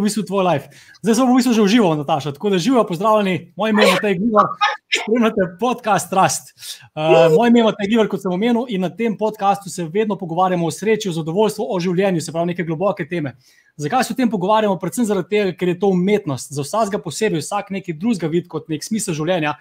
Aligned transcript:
v 0.00 0.08
bistvu 0.08 0.24
tvoj 0.26 0.44
life. 0.48 0.72
Zdaj 1.02 1.14
smo 1.14 1.28
v 1.28 1.36
bistvu 1.38 1.52
že 1.54 1.62
uživali, 1.62 2.00
Nataša. 2.00 2.32
Tako 2.32 2.50
da 2.50 2.58
živijo, 2.58 2.84
pozdravljeni, 2.88 3.52
moj 3.56 3.70
ime 3.70 3.84
je 3.84 3.92
Matej 3.92 4.14
Givar, 4.18 4.48
spremljate 4.88 5.46
podcast 5.60 6.10
Trust. 6.10 6.54
Uh, 6.96 7.28
moj 7.36 7.48
ime 7.48 7.60
je 7.60 7.64
Matej 7.68 7.90
Givar, 7.92 8.08
kot 8.08 8.24
sem 8.24 8.32
omenil, 8.32 8.64
in 8.68 8.80
na 8.80 8.90
tem 8.90 9.16
podkastu 9.18 9.70
se 9.70 9.84
vedno 9.84 10.16
pogovarjamo 10.18 10.66
o 10.66 10.70
sreči, 10.70 11.08
o 11.08 11.12
zadovoljstvu, 11.12 11.66
o 11.68 11.80
življenju, 11.80 12.24
se 12.24 12.32
pravi, 12.32 12.54
neke 12.54 12.64
globoke 12.64 13.06
teme. 13.08 13.36
Zakaj 13.80 14.04
se 14.04 14.12
o 14.12 14.16
tem 14.16 14.30
pogovarjamo? 14.30 14.78
Predvsem 14.80 15.06
zato, 15.08 15.24
ker 15.28 15.68
je 15.68 15.78
to 15.78 15.92
umetnost. 15.92 16.52
Za 16.52 16.64
vsakega 16.64 17.02
posebej, 17.04 17.44
vsak 17.44 17.70
neki 17.76 17.94
drugega 17.96 18.28
vid 18.32 18.48
kot 18.48 18.68
nek 18.72 18.84
smisel 18.84 19.16
življenja. 19.16 19.54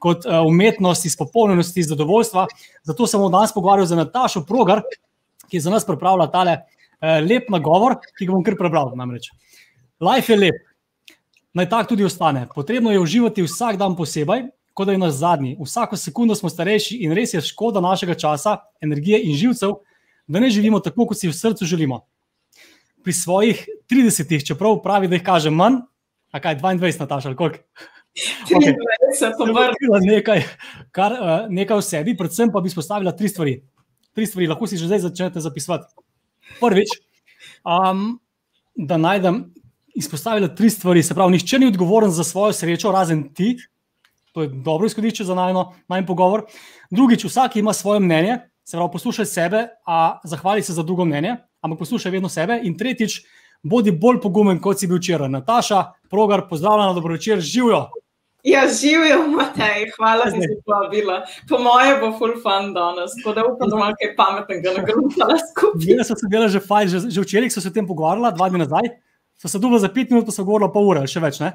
Kot 0.00 0.28
uh, 0.28 0.42
umetnost, 0.44 1.08
izpopolnjenosti, 1.08 1.88
zadovoljstva. 1.88 2.46
Zato 2.84 3.08
sem 3.08 3.22
danes 3.32 3.52
pogovarjal 3.56 3.88
z 3.88 3.96
Natašo 3.96 4.44
Progar, 4.48 4.84
ki 5.48 5.56
je 5.56 5.64
za 5.64 5.72
nas 5.72 5.88
pripravila 5.88 6.28
tale 6.32 6.58
uh, 6.60 7.18
lep 7.24 7.48
nagovor, 7.52 7.98
ki 8.16 8.28
ga 8.28 8.36
bom 8.36 8.44
kar 8.44 8.58
prebral. 8.60 8.92
Namreč. 8.96 9.30
Life 10.00 10.32
je 10.32 10.36
lep, 10.38 10.54
naj 11.56 11.68
tako 11.68 11.88
tudi 11.88 12.04
ostane. 12.04 12.46
Potrebno 12.54 12.92
je 12.92 13.00
uživati 13.00 13.42
vsak 13.42 13.78
dan 13.80 13.96
posebej, 13.96 14.42
kot 14.76 14.86
da 14.86 14.92
je 14.92 15.00
naš 15.00 15.12
zadnji. 15.22 15.56
Vsako 15.60 15.96
sekundo 15.96 16.34
smo 16.34 16.50
starejši 16.52 16.98
in 17.06 17.14
res 17.16 17.32
je 17.34 17.40
škoda 17.40 17.80
našega 17.80 18.14
časa, 18.14 18.58
energije 18.80 19.22
in 19.24 19.36
živcev, 19.36 19.78
da 20.26 20.40
ne 20.40 20.50
živimo 20.50 20.80
tako, 20.80 21.06
kot 21.06 21.18
si 21.18 21.30
v 21.30 21.36
srcu 21.36 21.64
želimo. 21.64 22.02
Pri 23.02 23.12
svojih 23.12 23.62
30-ih, 23.88 24.44
čeprav 24.44 24.82
pravi, 24.82 25.08
da 25.08 25.16
jih 25.16 25.24
kaže 25.24 25.50
manj, 25.50 25.80
a 26.32 26.40
kaj 26.40 26.58
22, 26.60 27.00
Nataša, 27.00 27.28
ali 27.28 27.36
koliko? 27.36 27.58
Okay. 28.16 28.72
Nekaj, 30.00 30.42
kar, 30.88 31.12
uh, 31.12 31.50
nekaj 31.52 31.76
v 31.76 31.84
sebi, 31.84 32.14
predvsem 32.16 32.48
pa 32.48 32.62
bi 32.64 32.72
spostavila 32.72 33.12
tri 33.12 33.28
stvari. 33.28 33.58
Tri 34.16 34.24
stvari, 34.24 34.46
lahko 34.48 34.64
si 34.64 34.78
že 34.80 34.88
zdaj 34.88 35.02
začnete 35.04 35.40
zapisati. 35.44 35.84
Prvič, 36.56 36.94
um, 37.60 38.16
da 38.72 38.96
najdem 38.96 39.42
izpostavila 39.96 40.48
tri 40.48 40.70
stvari. 40.70 41.02
Se 41.02 41.14
pravi, 41.14 41.32
nihče 41.32 41.58
ni 41.58 41.66
odgovoren 41.66 42.10
za 42.10 42.24
svojo 42.24 42.52
srečo, 42.52 42.92
razen 42.92 43.28
ti. 43.34 43.56
To 44.32 44.42
je 44.42 44.48
dobro 44.48 44.86
izhodišče 44.86 45.24
za 45.24 45.34
najmanj 45.34 46.06
pogovor. 46.06 46.42
Drugič, 46.90 47.24
vsak 47.24 47.56
ima 47.56 47.72
svoje 47.72 48.00
mnenje, 48.00 48.38
se 48.64 48.76
pravi, 48.76 48.92
poslušaj 48.92 49.26
sebe, 49.26 49.66
a 49.86 50.20
zahvali 50.24 50.62
se 50.62 50.72
za 50.72 50.82
drugo 50.82 51.04
mnenje, 51.04 51.36
ampak 51.60 51.78
poslušaj 51.78 52.12
vedno 52.12 52.28
sebe. 52.28 52.60
In 52.62 52.76
tretjič, 52.78 53.22
bodi 53.62 53.92
bolj 53.92 54.20
pogumen, 54.20 54.60
kot 54.60 54.80
si 54.80 54.86
bil 54.86 55.00
včeraj. 55.00 55.32
Nataša, 55.32 55.84
progar, 56.10 56.48
pozdravljena, 56.48 56.92
dobro 56.92 57.16
večer, 57.16 57.40
živijo. 57.40 57.86
Ja, 58.46 58.62
živijo, 58.80 59.24
Matej, 59.26 59.88
hvala 59.96 60.28
za 60.30 60.46
povabilo. 60.64 61.16
Po 61.48 61.58
moje 61.58 61.96
bo 62.00 62.12
full 62.18 62.36
fun 62.42 62.70
danes, 62.74 63.16
tako 63.18 63.34
da 63.34 63.46
upam, 63.48 63.72
da 63.72 63.76
malo 63.76 63.96
kaj 63.98 64.12
pametnega 64.16 64.76
nagrada 64.76 65.40
skupaj. 65.50 65.96
Jaz 65.96 66.12
sem 66.12 66.20
se 66.20 66.30
delala 66.30 66.52
že 66.52 66.60
fajn, 66.62 66.88
že, 66.92 67.00
že 67.10 67.24
včeraj 67.24 67.50
so 67.50 67.64
se 67.64 67.72
o 67.72 67.74
tem 67.74 67.88
pogovarjala, 67.88 68.30
dva 68.36 68.46
dni 68.52 68.62
nazaj. 68.62 68.92
So 69.36 69.48
se 69.48 69.58
dubli 69.60 69.80
za 69.80 69.88
pet 69.92 70.10
minut, 70.10 70.24
pa 70.26 70.32
so 70.32 70.44
govorili 70.44 70.72
pol 70.72 70.92
ure, 70.92 71.04
še 71.10 71.22
več. 71.22 71.42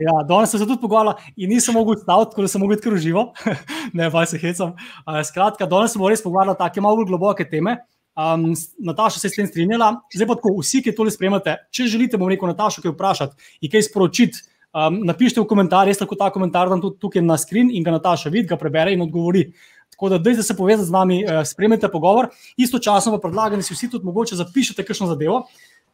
Ja, 0.00 0.14
danes 0.24 0.48
sem 0.48 0.62
se 0.62 0.64
tudi 0.64 0.80
pogovarjal 0.80 1.18
in 1.36 1.50
nisem 1.52 1.74
mogel 1.76 1.98
staviti, 2.00 2.30
tako 2.32 2.44
da 2.46 2.48
sem 2.48 2.62
mogel 2.62 2.78
biti 2.78 2.86
kar 2.86 2.94
uživo. 2.96 3.24
ne, 3.98 4.06
pa 4.12 4.22
se 4.24 4.38
hecam. 4.40 4.70
Uh, 5.04 5.18
skratka, 5.28 5.66
danes 5.68 5.92
smo 5.92 6.08
res 6.08 6.22
pogovarjali 6.24 6.56
tako 6.56 6.84
malo 6.86 7.04
globoke 7.04 7.44
teme. 7.48 7.74
Um, 8.16 8.46
Nataša 8.80 9.20
se 9.20 9.28
je 9.28 9.34
s 9.34 9.36
tem 9.36 9.50
strinjala. 9.50 9.90
Zdaj 10.14 10.30
pa 10.30 10.38
tako, 10.38 10.54
vsi, 10.62 10.80
ki 10.86 10.94
to 10.96 11.04
spremljate, 11.12 11.58
če 11.68 11.90
želite, 11.92 12.20
bom 12.20 12.32
rekel 12.32 12.48
Natašo, 12.48 12.80
kaj 12.80 12.94
vprašati 12.94 13.52
in 13.60 13.72
kaj 13.74 13.84
sporočiti, 13.90 14.40
um, 14.72 15.02
napišite 15.10 15.44
v 15.44 15.48
komentar, 15.52 15.90
jaz 15.92 16.00
lahko 16.00 16.16
ta 16.16 16.30
komentar 16.32 16.72
dam 16.72 16.80
tudi 16.80 16.96
tukaj 17.00 17.24
na 17.26 17.36
skrin 17.40 17.68
in 17.68 17.84
ga 17.84 17.98
Nataša 17.98 18.32
vidi, 18.32 18.48
ga 18.48 18.56
prebere 18.60 18.96
in 18.96 19.04
odgovori. 19.04 19.50
Tako 19.92 20.14
da, 20.14 20.22
da 20.24 20.42
se 20.42 20.56
povezate 20.56 20.88
z 20.88 20.96
nami, 20.96 21.20
uh, 21.26 21.42
spremljate 21.44 21.92
pogovor. 21.92 22.32
Istočasno 22.56 23.12
pa 23.18 23.20
predlagam, 23.28 23.60
da 23.60 23.68
si 23.68 23.76
vsi 23.76 23.92
tudi 23.92 24.08
mogoče 24.08 24.40
zapišete 24.40 24.88
kakšno 24.88 25.12
zadevo 25.12 25.44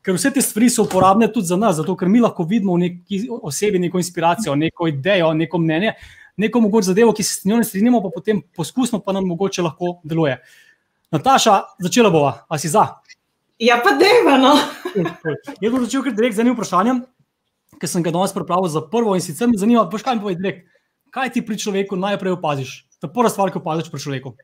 ker 0.06 0.14
vse 0.14 0.30
te 0.30 0.42
stvari 0.42 0.68
so 0.70 0.84
uporabne 0.86 1.26
tudi 1.32 1.50
za 1.50 1.56
nas, 1.58 1.80
zato 1.80 1.96
ker 1.98 2.08
mi 2.08 2.20
lahko 2.22 2.44
vidimo 2.46 2.76
v 2.76 2.84
neki 2.84 3.18
osebi 3.42 3.80
neko 3.82 3.98
inspiracijo, 3.98 4.54
neko 4.54 4.86
idejo, 4.86 5.32
neko 5.34 5.58
mnenje, 5.58 5.96
neko 6.38 6.62
mogoče 6.62 6.92
zadevo, 6.92 7.14
ki 7.16 7.26
se 7.26 7.40
s 7.40 7.48
njo 7.50 7.58
ne 7.58 7.66
strinjamo, 7.66 7.98
pa 8.04 8.12
potem 8.14 8.44
poskusno 8.54 9.00
pa 9.02 9.16
nam 9.16 9.26
mogoče 9.26 9.66
lahko 9.66 9.96
deluje. 10.06 10.38
Nataša, 11.10 11.56
začela 11.82 12.10
bova, 12.14 12.32
a 12.46 12.58
si 12.58 12.70
za? 12.70 12.86
Ja, 13.58 13.80
pa 13.82 13.96
deva, 13.98 14.36
no. 14.38 14.54
Jaz 14.94 15.72
bom 15.72 15.82
začel 15.82 16.04
kar 16.06 16.14
direkt 16.14 16.38
z 16.38 16.44
enim 16.44 16.54
vprašanjem, 16.54 17.02
ker 17.80 17.90
sem 17.90 18.04
ga 18.06 18.14
danes 18.14 18.34
pripravil 18.36 18.70
za 18.70 18.84
prvo 18.86 19.16
in 19.18 19.24
sicer 19.24 19.50
me 19.50 19.58
zanima, 19.58 19.88
boš 19.90 20.06
kaj 20.06 20.18
mi 20.18 20.22
povedal 20.22 20.42
direkt, 20.42 20.68
kaj 21.10 21.34
ti 21.34 21.42
pri 21.42 21.58
človeku 21.58 21.98
najprej 21.98 22.36
opaziš? 22.36 22.84
Je 23.02 23.10
prva 23.10 23.32
stvar, 23.32 23.50
ki 23.50 23.58
opaziš 23.58 23.90
pri 23.90 24.02
človeku. 24.06 24.36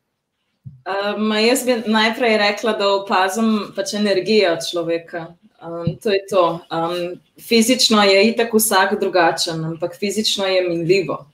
Um, 0.82 1.32
jaz 1.32 1.64
bi 1.66 1.82
najprej 1.86 2.36
rekla, 2.38 2.72
da 2.72 2.88
opazim 2.94 3.72
pač 3.76 3.94
energijo 3.94 4.56
človeka. 4.70 5.26
Um, 5.62 5.96
to 6.02 6.10
je 6.10 6.20
to. 6.30 6.60
Um, 6.70 7.20
fizično 7.40 8.02
je 8.02 8.24
itak 8.28 8.54
vsak 8.54 9.00
drugačen, 9.00 9.64
ampak 9.64 9.94
fizično 9.98 10.46
je 10.46 10.68
minljivo. 10.68 11.26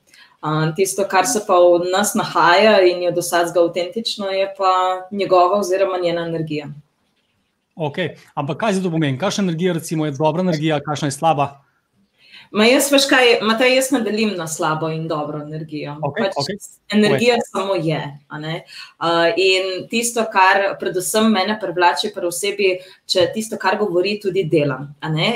Um, 0.43 0.75
tisto, 0.77 1.05
kar 1.09 1.27
se 1.27 1.41
pa 1.47 1.56
v 1.59 1.88
nas 1.93 2.15
nahaja 2.15 2.81
in 2.87 3.03
je 3.03 3.12
dosadno 3.12 3.65
avtentično, 3.65 4.28
je 4.31 4.53
pa 4.59 5.09
njegova 5.11 5.59
oziroma 5.59 5.99
njena 6.03 6.27
energija. 6.28 6.69
Ok, 7.75 7.97
ampak 8.34 8.59
kaj 8.59 8.72
za 8.72 8.83
to 8.83 8.91
pomeni? 8.91 9.19
Kakšna 9.19 9.44
energija 9.44 9.72
recimo, 9.72 10.06
je 10.06 10.12
dobra 10.12 10.43
energija, 10.43 10.81
kakšna 10.81 11.09
je 11.09 11.12
slaba? 11.12 11.68
Ma 12.51 12.65
jaz, 12.65 12.87
veš 12.93 13.05
kaj, 13.11 13.27
Matej, 13.45 13.75
jaz 13.77 13.91
ne 13.93 14.01
delim 14.05 14.31
na 14.37 14.47
slabo 14.49 14.89
in 14.93 15.09
dobro 15.09 15.41
energijo. 15.43 15.99
Okay, 16.09 16.29
pač 16.29 16.39
okay. 16.41 16.57
Energija 16.97 17.37
okay. 17.37 17.49
samo 17.51 17.75
je. 17.75 18.01
Uh, 18.33 19.27
in 19.37 19.89
tisto, 19.91 20.25
kar 20.33 20.79
predvsem 20.81 21.29
mene 21.33 21.59
privlači 21.61 22.09
pri 22.15 22.29
osebi, 22.29 22.71
če 23.07 23.27
tisto, 23.35 23.59
kar 23.61 23.77
govori, 23.81 24.17
tudi 24.23 24.47
delam. 24.49 24.89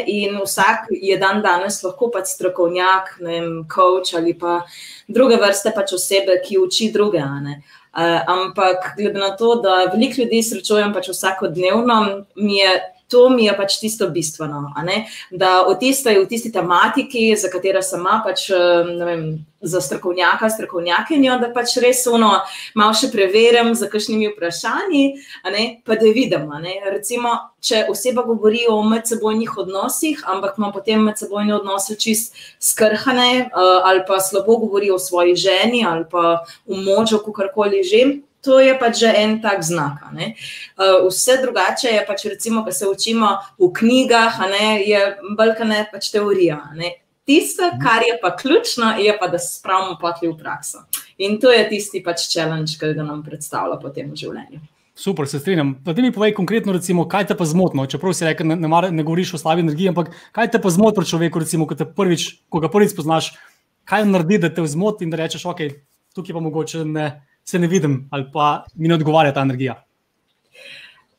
In 0.07 0.41
vsak 0.41 0.89
je 0.97 1.19
dan 1.21 1.43
danes 1.45 1.83
lahko 1.85 2.09
pač 2.15 2.33
strokovnjak, 2.33 3.19
ne 3.21 3.37
vem, 3.37 3.53
coach 3.69 4.17
ali 4.17 4.33
pa 4.39 4.63
druge 5.09 5.37
vrste 5.41 5.75
pač 5.77 5.93
osebe, 5.99 6.41
ki 6.45 6.63
uči 6.63 6.91
druge. 6.95 7.21
Uh, 7.23 8.23
ampak 8.25 8.95
glede 8.97 9.21
na 9.21 9.35
to, 9.37 9.59
da 9.61 9.85
veliko 9.93 10.23
ljudi 10.23 10.41
srečujem 10.43 10.95
pač 10.97 11.13
vsakodnevno, 11.13 12.25
mi 12.41 12.57
je 12.57 12.73
to 13.13 13.29
mi 13.29 13.45
je 13.45 13.55
pač 13.57 13.77
tisto 13.81 14.09
bistveno. 14.09 14.73
Da 15.31 15.55
v 15.69 15.77
tisti, 15.81 16.17
v 16.17 16.27
tisti 16.29 16.53
tematiki, 16.53 17.29
za 17.37 17.53
katero 17.53 17.83
sem 17.85 18.05
pač, 18.25 18.49
vem, 18.51 19.27
za 19.63 19.81
strokovnjaka, 19.81 20.51
strokovnjakinjo, 20.51 21.37
da 21.39 21.51
pač 21.55 21.77
res 21.85 22.03
ono 22.11 22.33
malo 22.79 22.97
še 22.99 23.13
preverjam 23.13 23.75
z 23.79 23.87
kakšnimi 23.93 24.33
vprašanji, 24.33 25.05
pa 25.87 25.99
da 26.01 26.15
vidim. 26.17 26.49
Recimo, 26.91 27.37
če 27.63 27.85
oseba 27.93 28.25
govori 28.27 28.65
o 28.71 28.81
medsebojnih 28.89 29.55
odnosih, 29.63 30.25
ampak 30.27 30.59
ima 30.59 30.73
potem 30.75 31.05
medsebojne 31.07 31.55
odnose 31.61 31.95
čist 32.01 32.35
skrhane, 32.59 33.31
eh, 33.47 33.49
ali 33.87 34.03
pa 34.09 34.19
slabo 34.21 34.59
govori 34.65 34.91
o 34.91 34.99
svoji 34.99 35.37
ženi, 35.37 35.87
ali 35.87 36.05
pa 36.11 36.43
o 36.67 36.75
možu, 36.75 37.23
kakorkoli 37.23 37.85
že 37.85 38.05
to 38.43 38.59
je 38.61 38.75
pač 38.79 38.99
že 38.99 39.11
en 39.23 39.39
tak 39.43 39.63
znak. 39.63 40.03
Uh, 40.11 41.07
vse 41.07 41.39
drugače 41.43 41.95
je 41.95 42.03
pač, 42.07 42.27
recimo, 42.27 42.65
ko 42.67 42.73
se 42.75 42.87
učimo 42.87 43.39
v 43.59 43.71
knjigah, 43.71 44.41
ne, 44.51 44.83
je 44.83 45.01
balkane 45.39 45.87
pač 45.93 46.11
teorija. 46.11 46.59
Ne. 46.75 46.99
Tisto, 47.23 47.71
kar 47.79 48.03
je 48.03 48.19
pa 48.19 48.35
ključno, 48.35 48.99
je 48.99 49.15
pa, 49.19 49.31
da 49.31 49.39
se 49.39 49.55
spravimo 49.61 49.95
potli 50.01 50.29
v 50.29 50.35
prakso. 50.37 50.83
In 51.23 51.39
to 51.39 51.55
je 51.55 51.63
tisti 51.71 52.03
pač 52.03 52.27
challenge, 52.27 52.75
ki 52.81 52.95
ga 52.99 53.07
nam 53.07 53.23
predstavlja 53.23 53.79
potem 53.79 54.11
v 54.11 54.19
življenju. 54.19 54.59
Super, 54.99 55.25
se 55.31 55.39
strinjam. 55.39 55.77
Da 55.87 55.95
ti 55.95 56.03
mi 56.03 56.11
povej 56.13 56.35
konkretno, 56.35 56.75
recimo, 56.75 57.07
kaj 57.09 57.31
te 57.31 57.39
pa 57.39 57.47
zmotno. 57.49 57.87
Čeprav 57.87 58.13
si 58.13 58.27
rekel, 58.27 58.51
ne, 58.51 58.59
ne, 58.59 58.69
ne 58.91 59.07
govoriš 59.07 59.39
o 59.39 59.41
slabi 59.41 59.63
energiji, 59.63 59.89
ampak 59.95 60.11
kaj 60.35 60.51
te 60.53 60.61
pa 60.61 60.71
zmotno 60.75 61.01
pri 61.01 61.09
človeku, 61.15 61.41
recimo, 61.47 61.67
ko, 61.71 61.79
prvič, 61.79 62.27
ko 62.51 62.61
ga 62.61 62.69
prvič 62.69 62.93
spoznaš, 62.93 63.33
kaj 63.89 64.05
naredi, 64.11 64.43
da 64.43 64.51
te 64.53 64.67
vzmoti 64.67 65.07
in 65.07 65.15
da 65.15 65.23
rečeš, 65.23 65.47
ok, 65.49 65.63
tukaj 66.13 66.37
pa 66.37 66.43
mogoče 66.45 66.85
ne 66.85 67.07
se 67.45 67.59
ne 67.59 67.67
vidim, 67.67 68.09
ali 68.11 68.27
pa 68.33 68.65
mi 68.75 68.89
ne 68.89 68.95
odgovarja 68.95 69.35
ta 69.35 69.43
energija? 69.43 69.79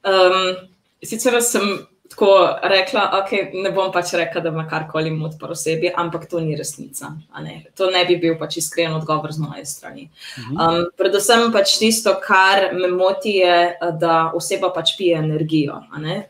Um, 0.04 0.56
sicer 1.04 1.42
sem 1.42 1.88
tako 2.14 2.60
rekla, 2.64 3.08
okay, 3.18 3.48
ne 3.64 3.72
bom 3.74 3.90
pač 3.92 4.14
rekla, 4.18 4.42
da 4.46 4.52
me 4.54 4.66
karkoli 4.70 5.12
moti 5.12 5.38
po 5.40 5.50
osebi, 5.56 5.90
ampak 5.90 6.28
to 6.30 6.42
ni 6.44 6.56
resnica. 6.56 7.14
Ne? 7.42 7.56
To 7.78 7.90
ne 7.92 8.04
bi 8.06 8.20
bil 8.22 8.36
pač 8.38 8.60
iskren 8.62 8.94
odgovor 8.94 9.34
z 9.34 9.42
moje 9.42 9.66
strani. 9.66 10.10
Um, 10.52 10.84
predvsem 11.00 11.50
pač 11.54 11.78
tisto, 11.82 12.14
kar 12.22 12.70
me 12.78 12.92
moti, 12.94 13.40
je, 13.42 13.56
da 14.00 14.18
oseba 14.38 14.70
pač 14.76 14.94
pije 15.00 15.24
energijo. 15.24 15.80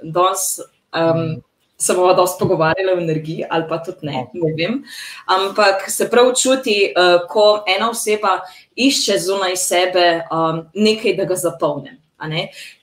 Dos, 0.03 0.61
um, 0.95 1.41
Se 1.83 1.93
bomo 1.97 2.13
dosti 2.15 2.39
pogovarjali 2.39 2.93
o 2.93 3.01
energiji, 3.01 3.43
ali 3.49 3.65
pa 3.67 3.81
tudi 3.83 4.07
ne, 4.07 4.27
ne 4.33 4.51
vem. 4.55 4.77
Ampak 5.27 5.89
se 5.91 6.07
prav 6.09 6.31
čuti, 6.39 6.77
uh, 6.95 7.25
ko 7.27 7.63
ena 7.67 7.89
oseba 7.91 8.37
išče 8.75 9.17
zunaj 9.19 9.57
sebe 9.59 10.05
um, 10.31 10.63
nekaj, 10.73 11.17
da 11.19 11.27
ga 11.27 11.35
zapolne. 11.35 11.97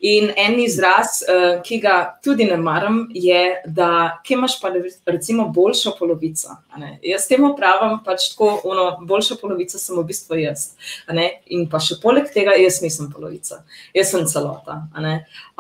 In 0.01 0.31
en 0.37 0.59
izraz, 0.61 1.21
uh, 1.25 1.61
ki 1.65 1.81
ga 1.81 1.97
tudi 2.25 2.45
ne 2.45 2.57
maram, 2.61 3.03
je, 3.15 3.63
da 3.67 4.21
kje 4.27 4.37
imaš 4.37 4.59
pa 4.61 4.73
recimo 5.07 5.49
boljšo 5.49 5.95
polovico. 5.99 6.57
Jaz 7.03 7.27
temu 7.29 7.55
pravim, 7.57 7.99
pač 8.05 8.31
tako, 8.33 8.53
ono, 8.65 8.87
boljša 9.07 9.39
polovica 9.41 9.79
sem 9.79 9.97
v 9.97 10.05
bistvu 10.09 10.41
jaz. 10.41 10.71
In 11.51 11.67
pa 11.71 11.81
še 11.83 11.99
poleg 12.03 12.31
tega, 12.35 12.55
jaz 12.61 12.81
nisem 12.85 13.11
polovica, 13.13 13.63
jaz 13.97 14.13
sem 14.13 14.27
celota. 14.31 14.83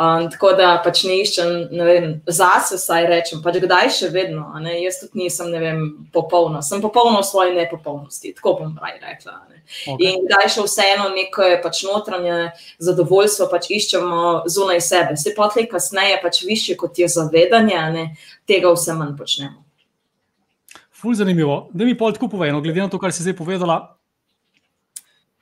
Um, 0.00 0.28
tako 0.32 0.54
da 0.58 0.72
pač 0.84 1.04
ne 1.08 1.20
iščem, 1.22 1.52
ne 1.76 1.86
vem, 1.88 2.10
zase 2.28 2.78
vsaj 2.80 3.08
rečem, 3.10 3.44
pač 3.44 3.60
kdaj 3.62 3.92
še 3.98 4.12
vedno. 4.14 4.48
Jaz 4.80 5.02
tudi 5.04 5.24
nisem, 5.24 5.50
ne 5.52 5.62
vem, 5.62 5.86
popolna, 6.14 6.62
sem 6.66 6.82
popolna 6.82 7.22
v 7.22 7.30
svoji 7.30 7.56
nepopolnosti, 7.56 8.34
tako 8.38 8.58
bom 8.60 8.76
raj 8.80 8.98
rekla. 9.02 9.40
Okay. 9.70 9.96
In 10.02 10.24
kdaj 10.26 10.48
še 10.50 10.64
vseeno 10.66 11.08
neko 11.14 11.46
pač 11.62 11.84
notranje 11.86 12.50
zadovoljstvo 12.82 13.46
pač 13.52 13.69
iščemo 13.76 14.42
zunaj 14.50 14.80
sebe. 14.80 15.16
Se 15.16 15.34
pa 15.36 15.48
tle 15.52 15.66
kasneje 15.68 16.20
pač 16.22 16.42
više 16.46 16.76
kot 16.76 16.98
je 16.98 17.08
zavedanje, 17.08 17.80
ne, 17.94 18.04
tega 18.48 18.72
vse 18.74 18.94
manj 18.98 19.16
počnemo. 19.18 19.64
Ful 21.00 21.14
zanimivo. 21.16 21.68
Da 21.72 21.84
mi 21.84 21.96
pol 21.96 22.12
tako 22.12 22.28
povej, 22.28 22.52
no, 22.52 22.60
glede 22.60 22.82
na 22.82 22.90
to, 22.92 22.98
kar 23.00 23.12
si 23.12 23.24
zdaj 23.24 23.36
povedala. 23.38 23.78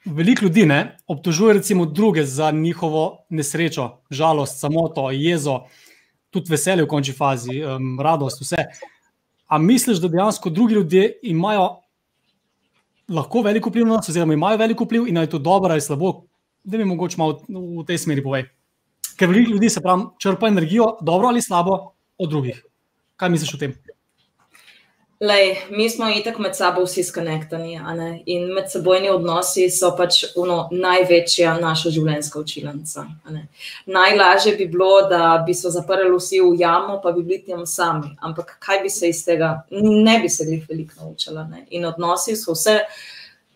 Veliko 0.05 0.47
ljudi 0.47 0.65
ne, 0.67 0.97
obtožuje 1.07 1.59
recimo 1.59 1.85
druge 1.85 2.25
za 2.25 2.51
njihovo 2.51 3.25
nesrečo, 3.29 3.99
žalost, 4.11 4.61
samoto, 4.61 5.11
jezo, 5.11 5.65
tudi 6.31 6.53
veselje 6.53 6.87
v 6.87 6.89
končni 6.89 7.15
fazi, 7.15 7.59
um, 7.65 7.99
radost, 8.01 8.41
vse. 8.41 8.65
A 9.49 9.59
misliš, 9.59 9.99
da 9.99 10.09
dejansko 10.09 10.51
drugi 10.51 10.75
ljudje 10.75 11.19
imajo 11.23 11.81
lahko 13.09 13.43
veliko 13.43 13.71
vpliv 13.71 13.87
na 13.87 13.97
nas, 13.97 14.09
oziroma 14.09 14.35
imajo 14.35 14.57
veliko 14.57 14.85
vpliv 14.85 15.09
in 15.09 15.17
je 15.17 15.31
to 15.31 15.39
dobro 15.39 15.73
ali 15.73 15.81
slabo, 15.81 16.28
da 16.69 16.79
mi 16.79 16.85
mogoče 16.85 17.17
malo 17.19 17.41
v 17.49 17.85
tej 17.89 17.99
smeri 18.05 18.23
povej. 18.23 18.49
Ker 19.19 19.29
veliko 19.29 19.57
ljudi 19.57 19.71
se 19.73 19.81
pravi, 19.83 20.11
črpa 20.23 20.49
energijo, 20.49 20.97
dobro 21.03 21.29
ali 21.29 21.43
slabo, 21.43 21.79
od 22.19 22.31
drugih. 22.31 22.65
Kaj 23.17 23.31
misliš 23.31 23.55
o 23.55 23.59
tem? 23.59 23.75
Lej, 25.21 25.57
mi 25.71 25.89
smo 25.91 26.07
itak 26.15 26.37
med 26.39 26.55
sabo 26.55 26.85
vsi 26.85 27.03
skonektani 27.03 27.81
in 28.27 28.53
med 28.55 28.69
sebojni 28.71 29.09
odnosi 29.11 29.65
so 29.71 29.91
pač 29.99 30.21
uno, 30.39 30.69
največja 30.71 31.57
naša 31.59 31.91
življenjska 31.91 32.39
učilnica. 32.39 33.07
Najlažje 33.87 34.55
bi 34.61 34.69
bilo, 34.71 35.09
da 35.11 35.43
bi 35.47 35.55
se 35.59 35.73
zaprli 35.75 36.13
vsi 36.15 36.39
v 36.45 36.55
jamo, 36.61 37.01
pa 37.03 37.11
bi 37.13 37.27
bili 37.27 37.43
tam 37.49 37.67
sami. 37.67 38.15
Ampak 38.23 38.59
kaj 38.63 38.83
bi 38.87 38.95
se 38.95 39.11
iz 39.11 39.25
tega, 39.27 39.65
ne 39.75 40.21
bi 40.23 40.31
se 40.31 40.47
jih 40.47 40.63
veliko 40.71 41.01
naučila. 41.01 41.49
In 41.71 41.91
odnosi 41.91 42.37
so 42.39 42.55
vse 42.55 42.79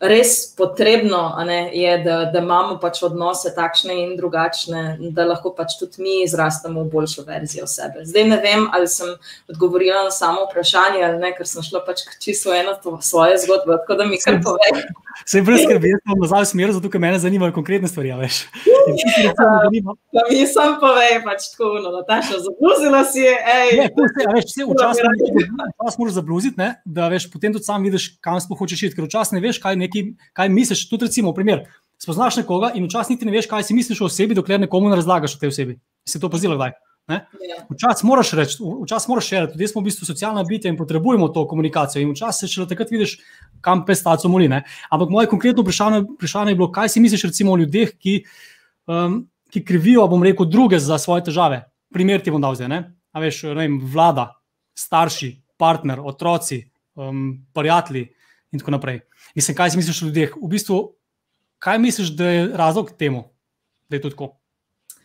res 0.03 0.55
potrebno, 0.57 1.21
ne, 1.47 1.71
je, 1.73 1.99
da, 2.03 2.17
da 2.33 2.41
imamo 2.43 2.79
pač 2.83 3.03
odnose 3.07 3.53
takšne 3.55 3.95
in 4.03 4.17
drugačne, 4.19 4.83
da 5.15 5.27
lahko 5.29 5.53
pač 5.55 5.77
tudi 5.79 6.03
mi 6.03 6.17
izrastemo 6.25 6.83
v 6.83 6.91
boljšo 6.91 7.23
verzijo 7.29 7.69
sebe. 7.71 8.03
Zdaj 8.09 8.27
ne 8.33 8.41
vem, 8.43 8.67
ali 8.75 8.91
sem 8.91 9.15
odgovorila 9.53 10.03
na 10.09 10.11
samo 10.11 10.49
vprašanje 10.49 11.05
ali 11.07 11.23
ne, 11.23 11.31
ker 11.37 11.47
sem 11.47 11.63
šla 11.63 11.85
pač 11.87 12.03
čisto 12.19 12.55
eno 12.55 12.75
svoje 13.01 13.39
zgodbe, 13.47 13.79
tako 13.85 14.01
da 14.03 14.09
mi 14.11 14.19
kar 14.19 14.43
pove. 14.43 14.75
Se 15.27 15.43
brez 15.43 15.63
skrbi, 15.63 15.93
jaz 15.93 16.01
sem 16.03 16.21
nazaj 16.23 16.43
v 16.43 16.49
smer, 16.51 16.73
zato 16.75 16.91
ker 16.91 17.01
mene 17.03 17.19
zanimajo 17.23 17.55
konkretne 17.55 17.89
stvari, 17.89 18.11
veš. 18.19 18.43
Da 20.13 20.25
mi 20.31 20.43
sam 20.51 20.79
povej, 20.81 21.21
pač 21.23 21.53
tako, 21.53 21.77
no, 21.85 21.93
Nataša, 21.95 22.41
zabluzila 22.43 23.03
si 23.07 23.23
je, 23.23 23.35
ej. 23.55 23.73
Ne, 23.79 23.89
vse, 23.93 24.27
veš, 24.35 24.49
vse 24.51 24.67
včasih 24.67 26.01
moraš 26.01 26.17
zabluziti, 26.17 26.59
ne, 26.59 26.71
da 26.85 27.07
veš, 27.13 27.29
potem 27.31 27.55
tudi 27.55 27.69
sam 27.69 27.85
vidiš, 27.87 28.09
kam 28.25 28.41
sploh 28.43 28.59
hočeš 28.65 28.89
iti, 28.89 28.97
ker 28.99 29.07
včasih 29.07 29.37
ne 29.37 29.45
veš, 29.45 29.61
kaj 29.63 29.79
nek 29.79 29.92
neki, 29.93 30.31
kaj 30.33 30.49
misliš. 30.49 30.87
Tudi, 30.89 31.11
recimo, 31.11 31.35
primer, 31.37 31.67
spoznaš 32.00 32.41
nekoga 32.41 32.73
in 32.75 32.89
včasih 32.89 33.15
niti 33.15 33.29
ne 33.29 33.37
veš, 33.37 33.50
kaj 33.50 33.69
si 33.69 33.77
misliš 33.77 34.00
o 34.00 34.09
osebi, 34.09 34.35
dokler 34.35 34.65
nekomu 34.65 34.89
ne 34.91 34.97
razlagaš 34.97 35.37
o 35.37 35.43
tej 35.44 35.53
osebi. 35.53 35.77
Si 36.09 36.21
to 36.21 36.33
opazil, 36.33 36.56
kdaj? 36.56 36.73
Ja. 37.11 37.27
Včasih 37.71 38.06
moraš 38.06 38.31
reči, 38.39 38.56
včasih 38.62 39.11
moraš 39.11 39.27
še 39.27 39.41
reči, 39.43 39.59
da 39.59 39.69
smo 39.69 39.83
v 39.83 39.91
bistvu 39.91 40.06
socialna 40.06 40.44
bitja 40.47 40.71
in 40.71 40.79
potrebujemo 40.79 41.29
to 41.35 41.44
komunikacijo. 41.50 42.03
In 42.03 42.15
včasih 42.15 42.47
se 42.47 42.55
še 42.55 42.67
takrat 42.71 42.93
vidiš, 42.94 43.17
kam 43.62 43.83
pestaco 43.87 44.31
moli. 44.31 44.49
Ne? 44.50 44.62
Ampak 44.91 45.11
moje 45.11 45.31
konkretno 45.31 45.65
vprašanje, 45.67 46.05
vprašanje 46.15 46.55
je 46.55 46.61
bilo, 46.61 46.71
kaj 46.75 46.94
si 46.94 47.03
misliš 47.03 47.27
recimo, 47.31 47.55
o 47.55 47.61
ljudeh, 47.61 47.91
ki, 47.99 48.17
um, 48.91 49.19
ki 49.53 49.65
krivijo, 49.67 50.06
bom 50.11 50.23
rekel, 50.23 50.47
druge 50.50 50.79
za 50.83 50.99
svoje 51.03 51.27
težave. 51.29 51.65
Primer 51.93 52.23
ti 52.23 52.35
bom 52.35 52.43
dal 52.43 52.56
zdaj. 52.59 52.71
Ne? 52.71 52.83
A 53.12 53.23
veš, 53.23 53.44
ne 53.50 53.59
vem, 53.65 53.79
vlada, 53.93 54.31
starši, 54.79 55.35
partner, 55.61 56.00
otroci, 56.00 56.62
um, 56.97 57.43
prijatelji 57.55 58.06
in 58.53 58.62
tako 58.62 58.79
naprej. 58.79 59.03
Mislim, 59.34 59.56
kaj 59.56 59.70
si 59.70 59.76
misliš 59.81 60.02
o 60.02 60.06
ljudeh? 60.06 60.34
V 60.37 60.49
bistvu, 60.49 60.79
kaj 61.58 61.79
misliš, 61.79 62.12
da 62.17 62.29
je 62.29 62.46
razlog 62.56 62.93
temu, 62.99 63.25
da 63.88 63.96
je 63.96 64.02
to 64.02 64.11
tako? 64.11 64.34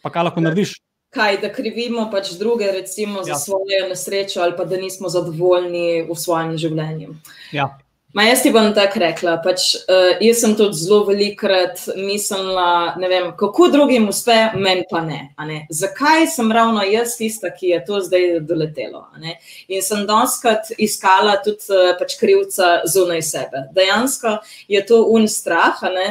Pa 0.01 0.11
kaj 0.11 0.29
lahko 0.29 0.43
narediš? 0.43 0.75
Kaj, 1.15 1.37
da 1.41 1.49
krivimo 1.53 2.09
pač 2.11 2.33
druge, 2.39 2.67
recimo, 2.71 3.23
za 3.23 3.31
ja. 3.31 3.39
svojo 3.39 3.87
nesrečo, 3.89 4.41
ali 4.43 4.57
pa 4.57 4.65
da 4.65 4.77
nismo 4.77 5.09
zadovoljni 5.09 6.03
v 6.09 6.15
svojem 6.15 6.57
življenju. 6.59 7.15
Ja. 7.55 7.69
Ma 8.17 8.23
jaz 8.23 8.39
ti 8.41 8.49
bom 8.49 8.71
tako 8.73 8.97
rekla. 9.03 9.35
Pač, 9.45 9.63
uh, 9.77 10.15
jaz 10.25 10.39
sem 10.41 10.55
tudi 10.57 10.79
zelo 10.79 11.03
velikrat 11.05 11.83
mislila, 12.01 12.95
vem, 12.97 13.27
kako 13.37 13.67
drugim 13.69 14.07
uspe, 14.09 14.33
meni 14.57 14.87
pa 14.89 15.03
ne, 15.05 15.19
ne. 15.45 15.59
Zakaj 15.69 16.25
sem 16.33 16.49
ravno 16.51 16.81
jaz 16.81 17.13
tista, 17.19 17.51
ki 17.53 17.75
je 17.75 17.81
to 17.85 17.99
zdaj 18.01 18.25
doletelo? 18.49 19.03
In 19.21 19.85
sem 19.85 20.01
doskrat 20.09 20.71
iskala 20.81 21.35
tudi 21.45 21.69
uh, 21.69 21.91
pač 21.99 22.15
krivca 22.17 22.71
zunaj 22.89 23.21
sebe. 23.27 23.67
Dejansko 23.77 24.39
je 24.65 24.81
to 24.89 25.03
un 25.13 25.29
strah, 25.29 25.85
ne, 25.93 26.07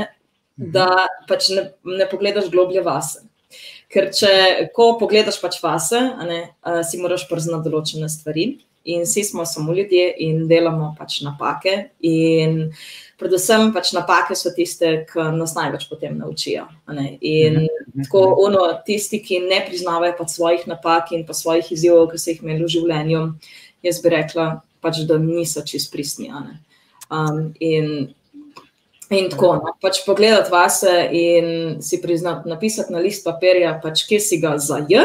da 0.54 1.08
pač 1.26 1.50
ne, 1.58 1.72
ne 1.90 2.06
pogledaš 2.06 2.52
globlje 2.54 2.86
vase. 2.86 3.24
Ker 3.90 4.12
če 4.14 4.30
ko 4.78 4.92
pogledaš 5.02 5.42
pač 5.42 5.58
vase, 5.58 6.06
ne, 6.30 6.40
uh, 6.62 6.84
si 6.86 7.02
moraš 7.02 7.26
priznati 7.26 7.66
določene 7.66 8.06
stvari 8.14 8.52
in 8.86 9.02
vsi 9.02 9.24
smo 9.24 9.46
samo 9.46 9.72
ljudje 9.74 10.14
in 10.18 10.48
delamo 10.48 10.94
pač 10.98 11.20
napake. 11.20 11.88
In 12.00 12.72
predvsem 13.18 13.72
pač 13.74 13.90
napake 13.96 14.36
so 14.38 14.52
tiste, 14.54 14.92
ki 15.10 15.30
nas 15.34 15.56
največ 15.56 15.88
potem 15.90 16.18
naučijo. 16.18 16.66
In 17.20 17.58
mhm. 17.64 18.04
tako 18.04 18.22
ono, 18.44 18.66
tisti, 18.86 19.20
ki 19.22 19.40
ne 19.48 19.62
priznavajo 19.66 20.14
pač 20.18 20.36
svojih 20.36 20.68
napak 20.70 21.12
in 21.16 21.26
pa 21.26 21.34
svojih 21.34 21.72
izzivov, 21.72 22.10
ki 22.12 22.20
so 22.20 22.30
jih 22.30 22.44
imeli 22.44 22.64
v 22.64 22.74
življenju, 22.76 23.24
jaz 23.86 23.98
bi 24.04 24.14
rekla, 24.14 24.46
pač, 24.84 25.02
da 25.08 25.18
niso 25.18 25.64
čist 25.66 25.92
pristni. 25.92 26.30
Um, 27.10 27.50
in 27.60 28.14
In 29.06 29.28
tako, 29.30 29.52
no, 29.62 29.70
pač 29.78 30.00
pogledati 30.02 30.50
vase 30.50 30.92
in 31.14 31.76
si 31.78 32.00
priznati, 32.02 32.48
napisati 32.50 32.90
na 32.90 32.98
list 32.98 33.22
papirja, 33.22 33.76
pač, 33.78 34.02
kje 34.08 34.18
si 34.18 34.38
ga 34.42 34.56
za 34.58 34.80
J, 34.82 35.04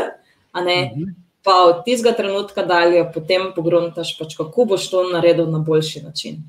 a 0.51 0.63
ne, 0.66 0.78
uh 0.81 0.98
mhm. 0.98 1.04
-huh 1.04 1.20
pa 1.43 1.57
od 1.67 1.83
tistega 1.85 2.15
trenutka 2.17 2.65
dalje, 2.65 3.03
potem 3.13 3.51
pogruntaš, 3.55 4.15
pač, 4.19 4.35
kako 4.38 4.65
boš 4.73 4.89
to 4.91 5.05
naredil 5.13 5.49
na 5.51 5.59
boljši 5.59 6.03
način. 6.05 6.41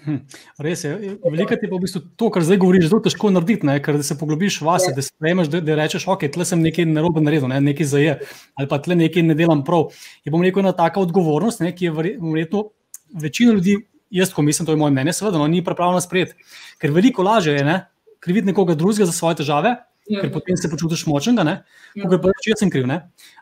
Hm, 0.00 0.22
res 0.64 0.84
je. 0.84 0.94
Veliko 1.20 1.52
je 1.52 1.68
pa 1.68 1.76
v 1.76 1.80
bistvu 1.82 2.00
to, 2.16 2.30
kar 2.32 2.44
zdaj 2.46 2.56
govoriš, 2.62 2.86
zelo 2.88 3.02
težko 3.04 3.28
narediti, 3.34 3.66
ne? 3.68 3.76
ker 3.84 3.98
se 4.06 4.16
poglobiš 4.16 4.60
vase, 4.64 4.88
ja. 4.92 4.96
da 4.96 5.04
sprejmeš, 5.04 5.50
da, 5.52 5.60
da 5.64 5.76
rečeš, 5.76 6.06
ok, 6.08 6.24
tle 6.32 6.46
sem 6.48 6.62
nekaj 6.64 6.88
narobe 6.88 7.20
naredil, 7.20 7.50
ne? 7.52 7.60
nekaj 7.66 7.90
zaje, 7.90 8.16
ali 8.56 8.70
pa 8.70 8.78
tle 8.80 8.96
nekaj 8.96 9.26
ne 9.28 9.36
delam 9.36 9.60
prav. 9.66 9.90
Je 10.24 10.32
bom 10.32 10.44
rekel, 10.44 10.64
ena 10.64 10.72
taka 10.76 11.02
odgovornost, 11.04 11.60
ne? 11.60 11.74
ki 11.76 11.90
je 11.90 11.94
verjetno 11.98 12.64
večina 13.20 13.52
ljudi, 13.58 13.76
jaz 14.10 14.32
ko 14.32 14.42
mislim, 14.46 14.66
to 14.66 14.72
je 14.72 14.80
moje 14.80 14.96
mnenje, 14.96 15.18
seveda, 15.20 15.42
no, 15.42 15.50
ni 15.50 15.60
pripravljena 15.64 16.00
sprejeti. 16.00 16.48
Ker 16.80 16.96
veliko 16.96 17.26
lažje 17.26 17.58
je 17.58 17.66
ne? 17.66 17.82
kriviti 18.20 18.52
nekoga 18.52 18.74
drugega 18.76 19.08
za 19.08 19.12
svoje 19.16 19.40
težave, 19.40 19.76
ker 20.10 20.28
ja. 20.28 20.32
potem 20.34 20.56
se 20.58 20.70
počutiš 20.70 21.04
močen, 21.06 21.38
kot 21.38 22.16
pa 22.22 22.32
če 22.42 22.52
jaz 22.52 22.62
sem 22.62 22.72
kriv. 22.72 22.86
Ne? 22.90 22.98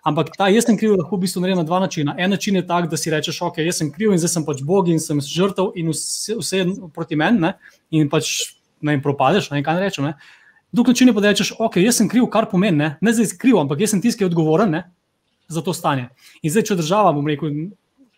Ampak 0.07 0.35
ta 0.37 0.49
jaz 0.53 0.69
sem 0.69 0.77
kriv 0.79 0.97
lahko 0.99 1.17
v 1.17 1.25
bistvu 1.25 1.43
naredi 1.45 1.61
na 1.61 1.65
dva 1.69 1.81
načina. 1.85 2.15
En 2.19 2.31
način 2.31 2.59
je 2.59 2.65
tak, 2.67 2.91
da 2.93 3.01
si 3.01 3.13
rečeš, 3.13 3.41
ok, 3.49 3.63
jaz 3.65 3.81
sem 3.81 3.91
kriv 3.95 4.13
in 4.13 4.21
zdaj 4.21 4.35
sem 4.37 4.47
pač 4.47 4.61
Bog 4.67 4.91
in 4.93 5.01
sem 5.03 5.21
žrtev 5.25 5.73
in 5.79 5.91
vse, 5.95 6.37
vse 6.41 6.65
proti 6.95 7.17
meni 7.17 7.41
ne? 7.47 7.55
in 7.91 8.11
pač 8.13 8.55
ne 8.85 8.95
jim 8.95 9.03
propadeš, 9.03 9.51
ne 9.55 9.63
kaj 9.65 9.79
ne 9.79 9.89
rečem. 9.89 10.11
Ne? 10.11 10.15
Drug 10.73 10.93
način 10.93 11.09
je 11.09 11.17
pa, 11.17 11.25
da 11.25 11.33
rečeš, 11.33 11.55
ok, 11.59 11.81
jaz 11.81 12.03
sem 12.03 12.09
kriv, 12.09 12.29
kar 12.33 12.49
pomeni, 12.51 12.77
ne, 12.77 12.89
ne 13.01 13.13
zdaj 13.17 13.39
kriv, 13.41 13.59
ampak 13.63 13.81
jaz 13.81 13.97
sem 13.97 14.03
tisti, 14.05 14.21
ki 14.21 14.27
je 14.27 14.33
odgovoren 14.33 14.71
ne? 14.71 14.85
za 15.49 15.63
to 15.65 15.73
stanje. 15.73 16.11
In 16.45 16.53
zdaj, 16.53 16.67
če 16.69 16.77
država, 16.77 17.15
bom 17.17 17.27
rekel, 17.27 17.55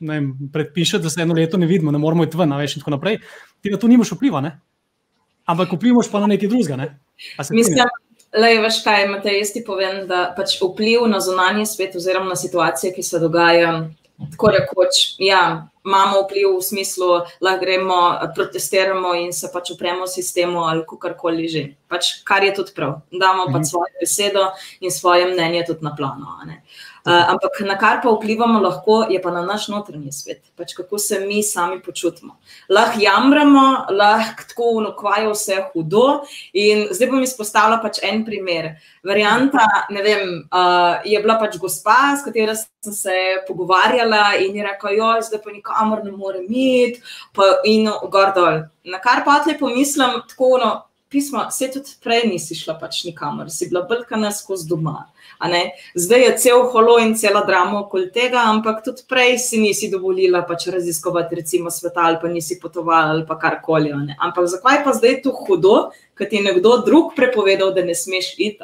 ne 0.00 0.16
vem, 0.16 0.33
predpiše, 0.52 0.99
da 0.99 1.12
se 1.12 1.23
eno 1.23 1.37
leto 1.37 1.61
ne 1.61 1.69
vidimo, 1.71 1.92
ne 1.95 2.00
moramo 2.02 2.26
iti 2.26 2.38
ven, 2.40 2.50
veš, 2.59 2.75
in 2.75 2.83
tako 2.83 2.97
naprej, 2.97 3.21
ti 3.62 3.71
na 3.71 3.78
to 3.78 3.88
nimaš 3.88 4.11
vpliva, 4.16 4.42
ne? 4.42 4.57
ampak 5.50 5.73
vplivaš 5.75 6.11
pa 6.11 6.21
na 6.23 6.30
nekaj 6.30 6.50
drugega. 6.50 6.76
Ne? 6.76 6.88
Mislim, 7.50 7.78
Le, 8.31 8.51
veš 8.63 8.83
kaj, 8.85 9.05
imate 9.09 9.33
jaz 9.35 9.51
ti 9.51 9.63
povem, 9.67 10.05
da 10.07 10.29
pač 10.37 10.55
vpliv 10.61 11.09
na 11.11 11.19
zunanji 11.23 11.67
svet, 11.67 11.97
oziroma 11.99 12.31
na 12.31 12.39
situacije, 12.39 12.93
ki 12.95 13.03
se 13.03 13.19
dogajajo, 13.19 13.73
tako 14.31 14.53
rekoč, 14.55 15.01
ja, 15.19 15.67
imamo 15.87 16.21
vpliv 16.23 16.53
v 16.59 16.63
smislu, 16.63 17.09
da 17.43 17.57
gremo, 17.59 17.99
protestiramo 18.37 19.17
in 19.19 19.33
se 19.33 19.51
pač 19.53 19.73
upremo 19.75 20.07
sistemu 20.07 20.63
ali 20.69 20.85
karkoli 21.01 21.49
že. 21.49 21.65
Pač, 21.91 22.21
kar 22.25 22.45
je 22.47 22.55
tudi 22.55 22.77
prav. 22.77 23.01
Damo 23.11 23.49
pač 23.51 23.65
mhm. 23.65 23.71
svojo 23.73 23.91
besedo 24.01 24.47
in 24.81 24.95
svoje 24.95 25.27
mnenje 25.33 25.65
tudi 25.73 25.85
na 25.85 25.95
plano. 25.97 26.39
Uh, 26.45 26.55
ampak 27.04 27.61
na 27.66 27.78
kar 27.78 28.00
pa 28.02 28.11
vplivamo, 28.12 28.61
lahko, 28.61 29.07
je 29.11 29.21
pa 29.23 29.30
na 29.30 29.42
naš 29.47 29.69
notranji 29.69 30.12
svet, 30.12 30.42
pač 30.57 30.75
kako 30.76 30.99
se 30.99 31.21
mi 31.21 31.42
sami 31.42 31.80
počutimo. 31.83 32.37
Lahko 32.69 33.00
jamramo, 33.00 33.87
lahko 33.90 34.45
tako 34.49 34.71
unokvajo 34.80 35.33
vse 35.33 35.62
hudo. 35.73 36.21
In 36.52 36.88
zdaj 36.90 37.11
bom 37.11 37.23
izpostavila 37.23 37.80
pač 37.83 38.02
en 38.02 38.25
primer. 38.25 38.75
Varianta, 39.07 39.64
ne 39.90 40.02
vem, 40.04 40.26
uh, 40.52 41.00
je 41.04 41.23
bila 41.23 41.38
pač 41.40 41.57
gospa, 41.59 42.16
s 42.19 42.25
katero 42.26 42.54
sem 42.57 42.92
se 42.92 43.16
pogovarjala 43.49 44.37
in 44.45 44.57
je 44.57 44.66
rekla, 44.66 44.92
jo, 44.97 45.14
zdaj 45.25 45.42
pa 45.45 45.54
nikamor 45.54 46.04
ne 46.04 46.12
morem 46.12 46.47
iti, 46.49 47.00
in 47.64 47.88
gor 48.12 48.35
dol. 48.37 48.62
Na 48.85 49.00
kar 49.00 49.25
pa 49.25 49.40
tle 49.45 49.57
pomislim, 49.59 50.21
tako 50.28 50.59
no 50.61 50.71
pismo, 51.11 51.50
se 51.50 51.71
tudi 51.73 51.90
prej 52.02 52.29
nisi 52.31 52.55
šla 52.55 52.76
pač 52.79 53.02
nikamor, 53.05 53.50
si 53.50 53.69
bila 53.69 53.83
brkana 53.88 54.31
skozi 54.33 54.69
doma. 54.69 55.09
Zdaj 55.95 56.23
je 56.23 56.33
cel 56.38 56.62
holo 56.73 56.99
in 57.02 57.14
cela 57.19 57.43
drama 57.45 57.81
okoli 57.81 58.11
tega, 58.12 58.45
ampak 58.52 58.85
tudi 58.85 59.02
prej 59.09 59.38
si 59.38 59.59
nisi 59.59 59.90
dovolila 59.90 60.43
pač 60.47 60.69
raziskovati, 60.71 61.40
recimo, 61.40 61.71
sveta 61.71 62.05
ali 62.07 62.19
pa 62.23 62.29
nisi 62.29 62.61
potovala 62.62 63.14
ali 63.17 63.26
pa 63.26 63.38
karkoli. 63.38 63.93
Ampak 64.19 64.47
zakaj 64.47 64.85
pa 64.85 64.95
zdaj 64.95 65.11
je 65.11 65.23
to 65.23 65.35
hudo, 65.47 65.90
ker 66.14 66.29
ti 66.29 66.37
je 66.37 66.47
nekdo 66.47 66.79
drug 66.87 67.14
prepovedal, 67.17 67.75
da 67.75 67.85
ne 67.85 67.95
smeš 67.95 68.35
iti? 68.38 68.61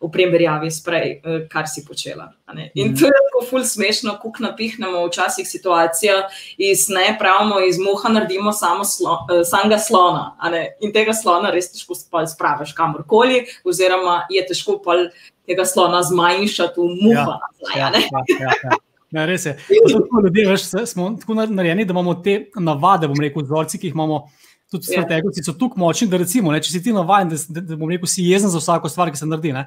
V 0.00 0.10
primerjavi 0.12 0.70
s 0.70 0.82
prej, 0.84 1.20
eh, 1.24 1.46
kar 1.52 1.68
si 1.68 1.84
počela. 1.84 2.32
In 2.74 2.92
mhm. 2.92 2.96
to 2.96 3.06
je 3.06 3.12
tako 3.12 3.44
ful 3.50 3.64
smešno, 3.64 4.18
ko 4.22 4.32
napihnemo 4.40 5.06
včasih 5.06 5.48
situacijo 5.48 6.22
iz 6.58 6.88
ne 6.88 7.16
pravimo, 7.18 7.60
iz 7.60 7.78
muha 7.78 8.08
naredimo 8.12 8.52
samo 8.52 8.84
slo, 8.84 9.26
eh, 9.30 9.44
samega 9.44 9.78
slona. 9.78 10.36
In 10.80 10.92
tega 10.92 11.14
slona 11.14 11.50
res 11.50 11.72
težko 11.72 11.94
spraviš 12.26 12.72
kamorkoli, 12.72 13.46
oziroma 13.64 14.26
je 14.30 14.46
težko 14.46 14.80
tega 15.46 15.64
slona 15.64 16.02
zmanjšati 16.02 16.80
v 16.80 16.90
muha. 17.02 17.38
Ja, 17.76 17.90
ja, 17.90 18.00
ja, 18.40 18.52
ja. 18.64 18.80
Ja, 19.10 19.24
res 19.26 19.46
je. 19.46 19.54
Tako, 19.92 20.20
ljudje, 20.24 20.48
veš, 20.48 20.62
smo 20.90 21.10
tako 21.20 21.34
narejeni, 21.34 21.84
da 21.84 21.94
imamo 21.94 22.14
te 22.14 22.50
navade, 22.58 23.08
bomo 23.08 23.22
rekel, 23.22 23.44
vzorci, 23.46 23.78
ki 23.78 23.90
jih 23.90 23.94
imamo. 23.94 24.26
Tudi 24.66 24.82
strategiji 24.90 25.44
so 25.46 25.52
tako 25.54 25.78
močni, 25.78 26.08
da 26.10 26.18
recimo, 26.18 26.50
ne, 26.50 26.58
če 26.58 26.72
si 26.72 26.80
ti 26.82 26.90
navaden, 26.90 27.28
da, 27.30 27.60
da, 27.60 27.76
da 27.76 27.86
rekel, 27.86 28.08
si 28.10 28.24
jezen 28.26 28.50
za 28.50 28.58
vsako 28.58 28.90
stvar, 28.90 29.12
ki 29.14 29.20
se 29.20 29.28
naredi. 29.30 29.52
Ne, 29.54 29.62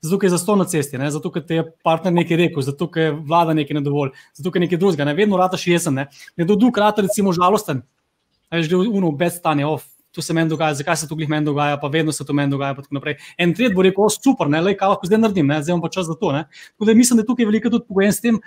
zato 0.00 0.18
je 0.22 0.30
za 0.30 0.38
sto 0.38 0.56
na 0.56 0.64
cesti, 0.64 0.98
ne? 0.98 1.10
zato 1.10 1.30
ker 1.30 1.42
je 1.48 1.64
partner 1.84 2.12
nekaj 2.12 2.36
rekel, 2.36 2.62
zato 2.62 2.88
ker 2.90 3.02
je 3.02 3.12
vlada 3.12 3.54
nekaj 3.54 3.80
nedovolj, 3.80 4.10
zato 4.34 4.50
ker 4.50 4.62
je 4.62 4.66
nekaj 4.66 4.78
drugega. 4.78 5.04
Ne? 5.04 5.14
Vedno 5.14 5.36
rataš 5.36 5.66
jesen, 5.66 5.94
ne, 5.94 6.06
ne 6.36 6.44
do 6.44 6.56
dvakrat, 6.56 6.98
recimo, 7.02 7.32
žalosten, 7.32 7.82
že 8.52 8.76
v 8.76 8.88
unu, 8.88 9.12
brez 9.12 9.38
stanja, 9.38 9.68
of. 9.68 9.86
To 10.16 10.22
se 10.24 10.32
meni 10.32 10.48
dogaja, 10.48 10.72
zakaj 10.74 10.96
se 10.96 11.06
to 11.06 11.14
glih 11.14 11.28
meni 11.28 11.44
dogaja, 11.44 11.76
pa 11.78 11.86
vedno 11.92 12.12
se 12.16 12.24
to 12.24 12.32
meni 12.32 12.50
dogaja. 12.50 12.74
En 13.38 13.52
tret 13.54 13.74
bo 13.76 13.84
rekel, 13.84 14.08
super, 14.08 14.48
ne, 14.48 14.62
le 14.64 14.72
kaj 14.74 14.88
lahko 14.88 15.06
zdaj 15.06 15.20
naredim, 15.20 15.46
ne, 15.46 15.58
zdaj 15.62 15.74
imam 15.74 15.82
pa 15.84 15.90
čas 15.92 16.08
za 16.08 16.16
to. 16.16 16.32
Da 16.32 16.94
mislim, 16.96 17.20
da 17.20 17.22
je 17.22 17.26
tukaj 17.28 17.46
veliko 17.46 17.70
tudi 17.70 17.84
pogojen 17.86 18.12
s 18.16 18.24
tem, 18.24 18.40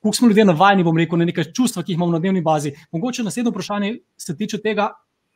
koliko 0.00 0.16
smo 0.16 0.28
ljudje 0.28 0.44
navajeni, 0.44 0.84
bom 0.86 0.96
rekel, 0.96 1.18
na 1.18 1.26
neke 1.26 1.44
čustva, 1.44 1.82
ki 1.82 1.92
jih 1.92 1.98
imamo 1.98 2.14
na 2.14 2.22
dnevni 2.22 2.40
bazi. 2.40 2.72
Mogoče 2.92 3.26
naslednje 3.26 3.50
vprašanje 3.50 3.92
se 4.16 4.36
tiče 4.36 4.62
tega, 4.62 4.92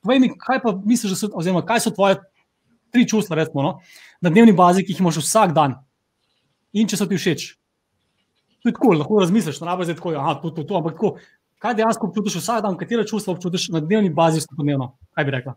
povej 0.07 0.23
mi, 0.23 0.31
kaj 0.39 0.63
pa 0.63 0.73
misliš, 0.85 1.19
so, 1.19 1.31
oziroma 1.35 1.65
kaj 1.67 1.83
so 1.89 1.91
tvoje 1.91 2.21
tri 2.93 3.09
čustva, 3.09 3.37
recimo, 3.41 3.63
no, 3.63 3.73
na 4.21 4.31
dnevni 4.31 4.53
bazi, 4.57 4.85
ki 4.85 4.95
jih 4.95 5.03
imaš 5.05 5.21
vsak 5.23 5.55
dan. 5.57 5.79
In 6.73 6.89
če 6.89 7.01
so 7.01 7.09
ti 7.09 7.19
všeč, 7.19 7.49
to 8.63 8.71
je 8.71 8.77
tako, 8.77 8.95
lahko 8.99 9.21
razmisliš, 9.21 9.61
da 9.61 9.77
je 9.81 9.95
tako, 9.95 10.13
da 10.13 10.61
je 10.61 10.67
to, 10.67 10.77
ampak 10.77 10.97
tako, 10.97 11.15
kaj 11.59 11.75
dejansko 11.75 12.11
občutiš 12.11 12.41
vsak 12.43 12.63
dan, 12.63 12.77
katera 12.79 13.07
čustva 13.07 13.35
občutiš 13.35 13.69
na 13.75 13.81
dnevni 13.81 14.11
bazi, 14.11 14.43
vsakodnevno. 14.45 14.93
Kaj 15.15 15.25
bi 15.25 15.37
rekla? 15.37 15.55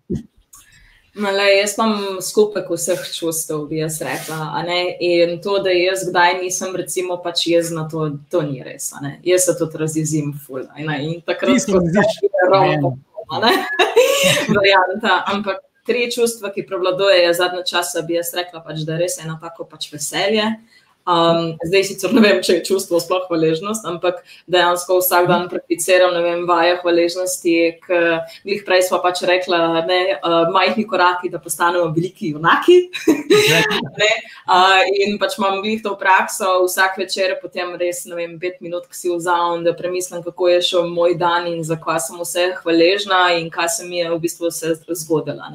Male, 1.14 1.44
jaz 1.58 1.74
imam 1.76 2.22
skupek 2.24 2.70
vseh 2.72 3.02
čustev, 3.12 3.66
bi 3.68 3.82
jaz 3.82 4.00
rekla. 4.02 4.64
In 5.04 5.42
to, 5.44 5.58
da 5.60 5.74
jaz 5.76 6.06
kdaj 6.08 6.38
nisem, 6.40 6.76
recimo, 6.76 7.18
pač 7.24 7.48
jezna, 7.48 7.84
to, 7.92 8.14
to 8.32 8.42
ni 8.48 8.64
res. 8.64 8.94
Jaz 9.24 9.50
se 9.50 9.58
tudi 9.60 9.82
razjezim, 9.82 10.32
ful. 10.46 10.64
In 10.78 11.20
takrat 11.28 11.60
se 11.60 11.76
mi 11.76 11.90
zdi, 11.90 12.30
da 12.32 12.38
je 12.40 12.52
ravno. 12.54 12.98
Varianta. 14.56 15.24
Ampak 15.28 15.60
tri 15.86 16.06
čustva, 16.12 16.52
ki 16.54 16.66
prevladujejo 16.68 17.34
zadnje 17.34 17.64
čase, 17.70 18.04
bi 18.08 18.18
jaz 18.20 18.34
rekla, 18.38 18.64
pač, 18.66 18.84
da 18.88 18.98
je 18.98 19.06
res 19.06 19.18
eno 19.24 19.38
tako 19.42 19.66
pač 19.70 19.90
veselje. 19.94 20.46
Um, 21.02 21.56
zdaj 21.66 21.84
sicer 21.90 22.12
ne 22.14 22.22
vem, 22.22 22.40
če 22.46 22.60
je 22.60 22.66
čustvo 22.68 23.00
sploh 23.02 23.24
hvaležnost, 23.26 23.88
ampak 23.90 24.20
dejansko 24.52 25.00
vsak 25.00 25.26
dan 25.32 25.48
prakticiram 25.50 26.14
vaje 26.46 26.76
hvaležnosti, 26.84 27.56
ker 27.82 28.06
jih 28.46 28.62
prej 28.68 28.84
smo 28.86 29.00
pač 29.02 29.24
rekli, 29.26 29.58
da 29.58 29.98
uh, 30.20 30.36
majhni 30.54 30.86
koraki, 30.86 31.32
da 31.34 31.42
postanemo 31.42 31.88
veliki 31.96 32.36
junaki. 32.36 32.78
uh, 33.10 34.82
in 35.02 35.18
pač 35.18 35.40
imam 35.40 35.58
jih 35.66 35.82
to 35.82 35.96
prakso, 35.98 36.68
vsak 36.68 37.02
večer, 37.02 37.34
potem 37.42 37.74
res 37.82 38.04
ne 38.06 38.20
vem, 38.20 38.38
pet 38.38 38.62
minut, 38.62 38.86
ki 38.86 39.00
si 39.00 39.10
vzamem, 39.10 39.66
da 39.66 39.74
premislim, 39.74 40.22
kako 40.22 40.54
je 40.54 40.62
šel 40.70 40.88
moj 40.94 41.18
dan 41.18 41.50
in 41.50 41.66
za 41.66 41.80
kaj 41.82 41.98
sem 42.06 42.22
vse 42.22 42.48
hvaležna 42.62 43.24
in 43.40 43.50
kaj 43.50 43.74
se 43.80 43.90
mi 43.90 44.04
je 44.04 44.14
v 44.14 44.22
bistvu 44.22 44.54
vse 44.54 44.78
zgodilo. 45.02 45.50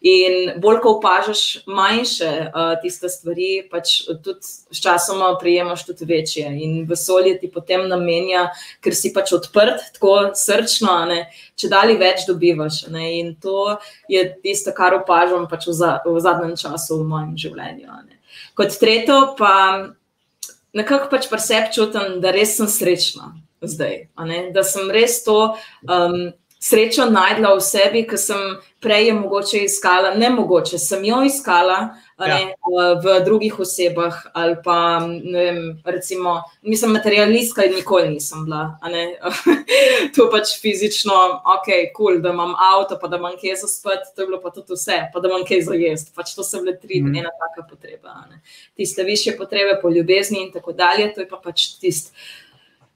In 0.00 0.54
bolj, 0.56 0.78
ko 0.80 0.94
opažaš 0.96 1.60
manjše 1.68 2.28
uh, 2.48 2.70
tiste 2.80 3.10
stvari, 3.12 3.66
pač 3.68 3.98
tudi 4.24 4.40
sčasoma 4.72 5.34
prijemaš 5.40 5.82
tudi 5.90 6.08
večje. 6.08 6.46
In 6.64 6.86
vesolje 6.88 7.34
ti 7.42 7.50
potem 7.52 7.84
namenja, 7.88 8.46
ker 8.80 8.96
si 8.96 9.12
pač 9.12 9.34
odprt, 9.36 9.90
tako 9.98 10.14
srčno, 10.40 10.94
ne, 11.10 11.18
če 11.60 11.68
dali 11.68 11.98
več 12.00 12.24
dobivaš. 12.30 12.86
Ne, 12.88 13.10
in 13.18 13.34
to 13.36 13.76
je 14.08 14.24
tisto, 14.40 14.72
kar 14.72 14.96
opažam 15.02 15.44
pač 15.50 15.68
v, 15.68 15.76
za, 15.76 15.92
v 16.08 16.24
zadnjem 16.24 16.56
času 16.56 17.02
v 17.02 17.08
mojem 17.12 17.36
življenju. 17.44 18.00
Ne. 18.08 18.40
Kot 18.56 18.80
tretje, 18.80 19.20
pa 19.36 19.52
nekako 20.72 21.12
pač 21.12 21.28
pri 21.28 21.44
sebi 21.44 21.76
čutim, 21.76 22.18
da 22.24 22.32
res 22.32 22.56
sem 22.56 22.72
srečna 22.72 23.34
zdaj. 23.60 24.08
Da 24.54 24.64
sem 24.64 24.88
res 24.88 25.20
to. 25.28 25.58
Um, 25.84 26.32
Srečo 26.60 27.06
najdla 27.08 27.54
v 27.56 27.60
sebi, 27.64 28.00
ker 28.04 28.20
sem 28.20 28.40
prej 28.84 29.06
je 29.08 29.12
mogoče 29.16 29.60
iskala, 29.64 30.10
ne 30.14 30.28
mogoče, 30.28 30.76
sem 30.78 31.04
jo 31.08 31.22
iskala, 31.24 31.76
ja. 32.20 32.26
ne, 32.28 32.40
v 33.00 33.14
drugih 33.24 33.54
osebah. 33.64 34.18
Ali 34.36 34.58
pa, 34.64 35.00
vem, 35.00 35.80
recimo, 35.88 36.34
mislim, 36.60 36.92
materialistka 36.92 37.64
in 37.64 37.78
nikoli 37.78 38.10
nisem 38.12 38.42
bila. 38.44 38.76
to 40.16 40.26
pač 40.28 40.52
fizično, 40.60 41.16
ok, 41.54 41.70
kul, 41.96 42.10
cool, 42.10 42.18
da 42.20 42.34
imam 42.36 42.52
avto, 42.52 42.98
pa 43.00 43.08
da 43.08 43.16
imam 43.16 43.38
kje 43.40 43.54
za 43.62 43.68
spet, 43.70 44.10
to 44.12 44.22
je 44.22 44.28
bilo 44.28 44.40
pa 44.42 44.52
tudi 44.52 44.76
vse, 44.76 44.98
pa 45.14 45.22
da 45.24 45.30
imam 45.32 45.46
kje 45.48 45.62
za 45.64 45.78
jesti. 45.80 46.12
Pač 46.16 46.34
to 46.36 46.44
so 46.44 46.60
bile 46.60 46.74
tri, 46.76 47.00
mm. 47.00 47.14
ena 47.22 47.32
taka 47.40 47.64
potreba. 47.70 48.18
Ne. 48.28 48.42
Tiste 48.76 49.06
više 49.08 49.32
potrebe 49.38 49.78
po 49.80 49.88
ljubezni 49.88 50.42
in 50.44 50.52
tako 50.52 50.76
dalje, 50.76 51.08
to 51.14 51.24
je 51.24 51.28
pa 51.32 51.40
pač 51.40 51.70
tisto. 51.80 52.12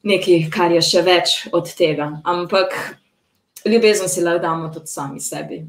Nekaj, 0.05 0.51
kar 0.53 0.77
je 0.77 0.85
še 0.85 1.01
več 1.01 1.39
od 1.57 1.73
tega. 1.79 2.11
Ampak 2.29 2.77
ljubezen 3.71 4.09
si 4.09 4.21
lahko 4.21 4.43
damo 4.43 4.69
tudi 4.69 4.87
sami 4.87 5.21
sebi. 5.21 5.65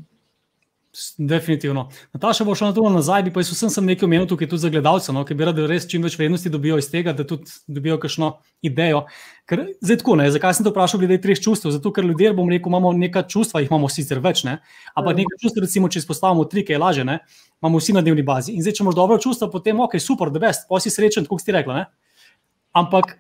Definitivno. 1.17 1.89
Nataša 2.13 2.43
bo 2.43 2.55
šla 2.55 2.67
na 2.67 2.73
to 2.73 2.89
nazaj, 2.89 3.23
bi 3.23 3.31
pa 3.33 3.41
jaz 3.43 3.49
vsem 3.51 3.69
sem 3.69 3.85
nekaj 3.85 4.07
omenil 4.07 4.27
tukaj 4.31 4.47
tudi 4.47 4.63
za 4.63 4.69
gledalce, 4.71 5.11
no, 5.13 5.25
ki 5.27 5.35
bi 5.35 5.47
radi 5.47 5.65
res 5.67 5.87
čim 5.91 6.03
več 6.05 6.15
vrednosti 6.19 6.49
dobijo 6.49 6.77
iz 6.79 6.87
tega, 6.91 7.11
da 7.13 7.25
tudi 7.27 7.51
dobijo 7.67 7.97
kakšno 7.99 8.29
idejo. 8.63 9.01
Ker, 9.49 9.65
zdaj 9.83 9.99
tako, 9.99 10.15
ne, 10.21 10.29
zakaj 10.31 10.55
sem 10.55 10.67
to 10.67 10.71
vprašal 10.71 11.01
glede 11.03 11.17
treh 11.21 11.39
čustev? 11.41 11.73
Zato, 11.75 11.91
ker 11.91 12.07
ljudje, 12.07 12.31
bom 12.37 12.49
rekel, 12.51 12.71
imamo 12.71 12.93
neka 12.95 13.25
čustva, 13.27 13.59
jih 13.63 13.73
imamo 13.73 13.89
sicer 13.91 14.21
več, 14.23 14.45
ne, 14.47 14.57
ampak 14.93 15.11
mm. 15.11 15.23
nekaj 15.23 15.41
čustev, 15.43 15.65
recimo, 15.67 15.91
če 15.91 15.99
izpostavimo 15.99 16.47
tri, 16.51 16.63
ki 16.63 16.77
je 16.77 16.79
laže, 16.79 17.07
ne, 17.07 17.19
imamo 17.59 17.81
vsi 17.83 17.97
na 17.97 18.05
dnevni 18.05 18.23
bazi. 18.23 18.55
In 18.55 18.63
zdaj, 18.63 18.77
če 18.79 18.85
imaš 18.85 18.99
dobro 19.01 19.19
čustvo, 19.19 19.51
potem 19.51 19.83
ok, 19.83 19.99
super, 19.99 20.31
da 20.31 20.43
best, 20.47 20.69
pa 20.71 20.79
si 20.79 20.93
srečen, 20.93 21.27
kot 21.27 21.43
si 21.43 21.55
rekla. 21.55 21.81
Ne. 21.81 22.31
Ampak 22.75 23.17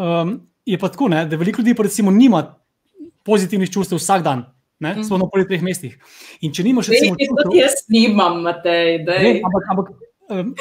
um, 0.00 0.38
je 0.64 0.80
pa 0.80 0.88
tako, 0.88 1.12
ne, 1.12 1.26
da 1.28 1.36
veliko 1.36 1.60
ljudi 1.60 1.76
pa 1.76 1.84
recimo 1.84 2.10
nima 2.14 2.46
pozitivnih 3.26 3.70
čustev 3.70 4.00
vsak 4.00 4.24
dan. 4.26 4.44
Ne, 4.80 4.94
mm. 4.96 5.04
Smo 5.04 5.18
na 5.20 5.26
pol 5.28 5.44
treh 5.44 5.60
mestih. 5.60 5.98
In 6.40 6.54
če 6.56 6.64
nimaš, 6.64 6.88
recimo, 6.88 7.16
čustev, 7.20 7.42
tudi 7.44 7.58
jaz 7.60 7.82
nimam, 7.92 8.38
Matej, 8.46 9.02
ne, 9.04 9.34
ampak, 9.44 9.66
ampak 9.74 9.90
um, 10.32 10.54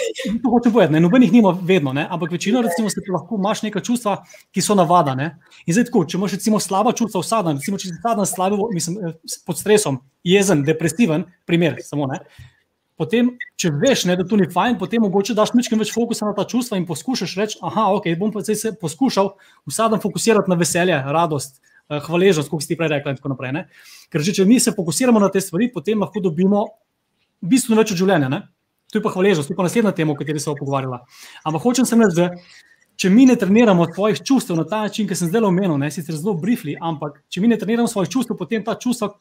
to 0.44 0.52
hočem 0.52 0.74
povedati, 0.76 1.00
nobenih 1.00 1.32
nima 1.32 1.54
vedno, 1.56 1.94
ne, 1.96 2.04
ampak 2.04 2.36
večino, 2.36 2.60
recimo, 2.66 2.92
se 2.92 3.00
lahko 3.08 3.40
imaš 3.40 3.64
neka 3.64 3.80
čustva, 3.80 4.18
ki 4.52 4.64
so 4.66 4.76
navada. 4.76 5.16
Ne. 5.16 5.30
In 5.64 5.78
zdaj, 5.78 5.88
tako, 5.88 6.04
če 6.04 6.20
imaš 6.20 6.36
recimo 6.36 6.60
slaba 6.60 6.92
čustva 6.92 7.24
vsak 7.24 7.48
dan, 7.48 7.64
recimo, 7.64 7.80
če 7.80 7.94
si 7.94 7.96
vsak 7.96 8.20
dan 8.20 8.28
slabo, 8.28 8.68
mislim, 8.76 9.00
eh, 9.08 9.40
pod 9.48 9.62
stresom, 9.62 10.04
jezen, 10.28 10.68
depresiven, 10.68 11.24
primer 11.48 11.80
samo. 11.88 12.12
Ne, 12.12 12.20
Potem, 13.00 13.30
če 13.56 13.70
veš, 13.80 14.02
ne, 14.10 14.18
da 14.20 14.26
to 14.28 14.36
ni 14.36 14.50
fajn, 14.52 14.76
potem 14.80 15.00
mogoče 15.06 15.32
daš 15.38 15.54
nekaj 15.56 15.80
več 15.80 15.92
fokusa 15.96 16.28
na 16.28 16.34
ta 16.36 16.44
čustva 16.44 16.76
in 16.76 16.84
poskušaš 16.88 17.36
reči: 17.40 17.60
Ah, 17.64 17.94
ok, 17.96 18.10
bom 18.20 18.34
pa 18.36 18.44
se 18.44 18.74
poskušal 18.76 19.32
vsak 19.72 19.94
dan 19.94 20.02
fokusirati 20.04 20.52
na 20.52 20.58
veselje, 20.60 20.98
radost, 21.08 21.62
hvaležnost, 21.90 22.50
kot 22.50 22.64
ste 22.64 22.78
prej 22.78 22.94
rekli. 22.94 23.16
Ker 24.10 24.22
že, 24.22 24.34
če 24.34 24.46
mi 24.46 24.60
se 24.60 24.74
fokusiramo 24.76 25.20
na 25.20 25.30
te 25.34 25.42
stvari, 25.42 25.72
potem 25.74 26.00
lahko 26.00 26.22
dobimo 26.22 26.66
bistveno 27.42 27.82
več 27.82 27.94
od 27.94 28.02
življenja. 28.02 28.30
Ne? 28.30 28.44
To 28.90 29.00
je 29.00 29.04
pa 29.06 29.12
hvaležnost, 29.14 29.50
to 29.50 29.54
je 29.54 29.58
pa 29.58 29.66
naslednja 29.66 29.94
tema, 29.94 30.14
o 30.14 30.18
kateri 30.18 30.42
sem 30.42 30.58
pogovarjala. 30.58 31.04
Ampak 31.46 31.62
hočem 31.62 31.86
se 31.86 31.98
reči, 31.98 32.18
da 32.18 32.30
če 33.00 33.10
mi 33.14 33.26
ne 33.30 33.36
treniramo 33.40 33.86
svojih 33.94 34.22
čustev 34.26 34.58
na 34.58 34.66
ta 34.68 34.84
način, 34.88 35.08
ki 35.08 35.16
sem 35.16 35.30
zdaj 35.30 35.46
omenil, 35.48 35.78
ne 35.78 35.92
sicer 35.94 36.18
zelo 36.18 36.34
briefly, 36.38 36.76
ampak 36.76 37.22
če 37.30 37.42
mi 37.42 37.48
ne 37.48 37.58
treniramo 37.58 37.88
svojih 37.88 38.10
čustev, 38.10 38.38
potem 38.38 38.66
ta 38.66 38.76
čustva 38.76 39.14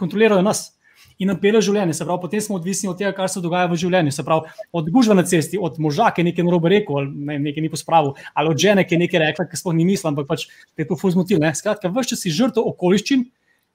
kontrolirajo 0.00 0.42
nas. 0.42 0.77
In 1.18 1.30
nam 1.32 1.38
pele 1.40 1.60
življenje. 1.64 1.96
Se 1.98 2.06
pravi, 2.06 2.22
potem 2.22 2.42
smo 2.42 2.58
odvisni 2.58 2.88
od 2.90 2.98
tega, 2.98 3.12
kar 3.16 3.30
se 3.30 3.42
dogaja 3.44 3.68
v 3.70 3.78
življenju. 3.80 4.12
Se 4.14 4.24
pravi, 4.26 4.52
od 4.72 4.90
gužve 4.94 5.16
na 5.18 5.24
cesti, 5.26 5.58
od 5.58 5.78
moža, 5.82 6.12
ki 6.14 6.22
je 6.22 6.28
nekaj 6.30 6.46
narobe 6.46 6.72
rekel, 6.72 7.00
ali 7.00 7.26
ne, 7.30 7.38
nekaj 7.48 7.64
ni 7.64 7.72
pospravil, 7.72 8.14
ali 8.34 8.52
od 8.54 8.62
žene, 8.62 8.86
ki 8.86 8.96
je 8.96 9.02
nekaj 9.04 9.24
rekla, 9.26 9.48
ki 9.50 9.60
sploh 9.60 9.76
ni 9.76 9.86
mislila, 9.88 10.14
ampak 10.14 10.30
pač 10.30 10.46
te 10.74 10.84
je 10.84 10.88
to 10.90 10.98
fuzmotil. 10.98 11.42
Skratka, 11.58 11.90
vse 11.92 12.14
čas 12.14 12.24
si 12.24 12.34
žrtev 12.34 12.66
okoliščin. 12.74 13.28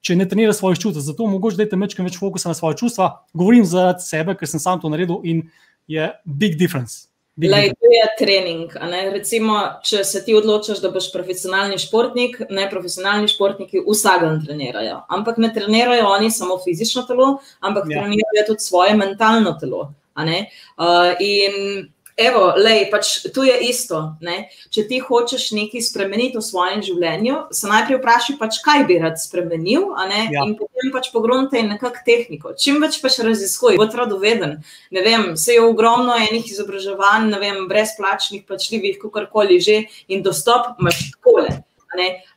Če 0.04 0.18
ne 0.20 0.26
treniraš 0.28 0.58
svojih 0.58 0.76
čustev, 0.82 1.00
zato 1.00 1.24
mogoče 1.32 1.56
dajte 1.62 1.78
nekaj 1.80 2.04
več 2.04 2.18
fokusa 2.20 2.50
na 2.50 2.56
svoje 2.56 2.76
čustva. 2.76 3.24
Govorim 3.32 3.64
za 3.64 3.94
sebe, 4.04 4.34
ker 4.36 4.44
sem 4.44 4.60
sam 4.60 4.76
to 4.82 4.90
naredil 4.92 5.24
in 5.24 5.46
je 5.88 6.10
big 6.28 6.58
difference. 6.60 7.13
Lej, 7.36 7.72
to 7.80 7.90
je 7.90 8.02
trening. 8.18 8.74
Recimo, 9.12 9.56
če 9.82 10.04
se 10.06 10.20
ti 10.24 10.36
odločiš, 10.38 10.78
da 10.78 10.92
boš 10.94 11.08
profesionalni 11.12 11.80
športnik, 11.82 12.38
ne 12.50 12.68
profesionalni 12.70 13.26
športniki 13.28 13.82
vsak 13.88 14.22
dan 14.22 14.38
trenirajo. 14.44 15.00
Ampak 15.10 15.40
ne 15.42 15.50
trenirajo 15.54 16.06
oni 16.14 16.30
samo 16.30 16.60
fizično 16.62 17.02
telo, 17.08 17.38
ampak 17.58 17.90
ja. 17.90 17.98
trenirajo 17.98 18.46
tudi 18.52 18.62
svoje 18.62 18.94
mentalno 18.94 19.56
telo. 19.60 19.88
Uh, 20.14 21.10
in 21.18 21.88
Evo, 22.14 22.52
lej, 22.54 22.84
pač 22.92 23.26
tu 23.34 23.42
je 23.42 23.54
isto. 23.66 23.98
Ne? 24.22 24.46
Če 24.70 24.84
ti 24.86 25.00
hočeš 25.02 25.48
nekaj 25.56 25.82
spremeniti 25.82 26.38
v 26.38 26.44
svojem 26.46 26.78
življenju, 26.86 27.40
se 27.50 27.66
najprej 27.66 27.98
vprašaj, 27.98 28.36
pač, 28.38 28.60
kaj 28.62 28.84
bi 28.86 29.00
rad 29.02 29.18
spremenil, 29.18 29.88
ja. 30.30 30.44
in 30.46 30.54
potem 30.54 30.92
pač 30.94 31.10
pogrunte 31.10 31.58
nekakšno 31.58 32.06
tehniko. 32.06 32.54
Čim 32.54 32.78
več 32.84 33.00
pač 33.02 33.18
raziskuj, 33.26 33.74
bo 33.80 33.88
rado 33.90 34.20
veden. 34.22 34.60
Ne 34.94 35.02
vem, 35.02 35.34
se 35.34 35.58
je 35.58 35.66
ogromno 35.66 36.14
enih 36.14 36.46
izobraževanj, 36.54 37.28
ne 37.34 37.42
vem, 37.42 37.60
brezplačnih, 37.70 38.46
plačljivih, 38.46 38.98
kakorkoli 39.02 39.58
že, 39.58 39.82
in 40.06 40.22
dostop 40.22 40.78
imaš 40.78 41.10
takole. 41.16 41.64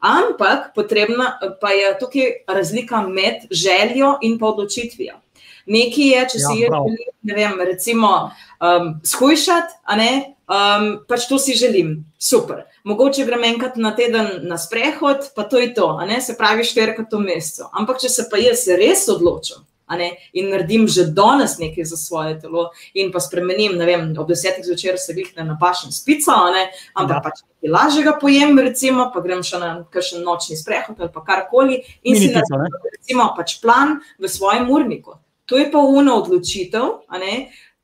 Ampak 0.05 0.73
potrebna 0.75 1.39
pa 1.61 1.71
je 1.73 1.93
tukaj 1.97 2.27
razlika 2.45 3.01
med 3.01 3.47
željo 3.49 4.17
in 4.21 4.37
pa 4.37 4.51
odločitvijo. 4.53 5.17
Nekaj 5.67 6.09
je, 6.13 6.23
če 6.31 6.39
ja, 6.39 6.47
si 6.47 6.63
jaz 6.63 6.73
želim, 6.73 7.13
ne 7.27 7.35
vem, 7.35 7.59
recimo, 7.67 8.11
um, 8.63 8.89
shujšati, 9.03 9.79
a 9.83 9.99
ne, 9.99 10.11
um, 10.47 10.89
pač 11.09 11.27
to 11.27 11.39
si 11.41 11.57
želim, 11.59 12.05
super. 12.19 12.63
Mogoče 12.87 13.25
grem 13.27 13.43
enkrat 13.43 13.75
na 13.75 13.91
teden 13.95 14.47
na 14.47 14.57
sprehod, 14.57 15.33
pa 15.35 15.43
to 15.43 15.59
je 15.59 15.73
to, 15.75 15.89
a 15.99 16.07
ne, 16.07 16.21
se 16.23 16.37
pravi 16.39 16.63
štirikrat 16.67 17.11
v 17.11 17.25
mesecu. 17.25 17.67
Ampak 17.75 17.99
če 18.03 18.13
se 18.13 18.29
pa 18.31 18.39
jaz 18.39 18.63
res 18.79 19.07
odločim. 19.11 19.65
Ne, 19.87 20.09
in 20.35 20.49
naredim 20.51 20.83
že 20.91 21.05
danes 21.15 21.53
nekaj 21.61 21.85
za 21.87 21.95
svoje 21.95 22.33
telo, 22.41 22.65
in 22.91 23.07
pa 23.11 23.21
spremenim. 23.23 23.77
Vem, 23.79 24.09
ob 24.19 24.27
desetih 24.27 24.65
zvečer 24.67 24.97
se 24.99 25.15
jih 25.15 25.29
ne 25.37 25.45
napašem 25.47 25.93
s 25.95 26.03
pico, 26.03 26.35
ne, 26.51 26.65
ampak 26.91 27.15
ja. 27.15 27.21
pač 27.23 27.39
nekaj 27.45 27.71
lažjega 27.71 28.17
pojem, 28.19 28.59
recimo, 28.59 29.07
pa 29.13 29.23
grem 29.23 29.45
še 29.47 29.61
na 29.63 29.69
kakšen 29.87 30.27
nočni 30.27 30.59
sprehod 30.59 30.99
ali 30.99 31.23
karkoli. 31.29 31.79
In 32.03 32.19
Mini 32.19 32.33
si 32.35 32.35
naredim 32.35 33.23
pač 33.35 33.61
plan 33.63 34.01
v 34.19 34.27
svojem 34.27 34.67
urniku. 34.67 35.15
To 35.47 35.57
je 35.57 35.69
pa 35.71 35.79
uno 35.79 36.17
odločitev, 36.19 37.07
ne, 37.19 37.35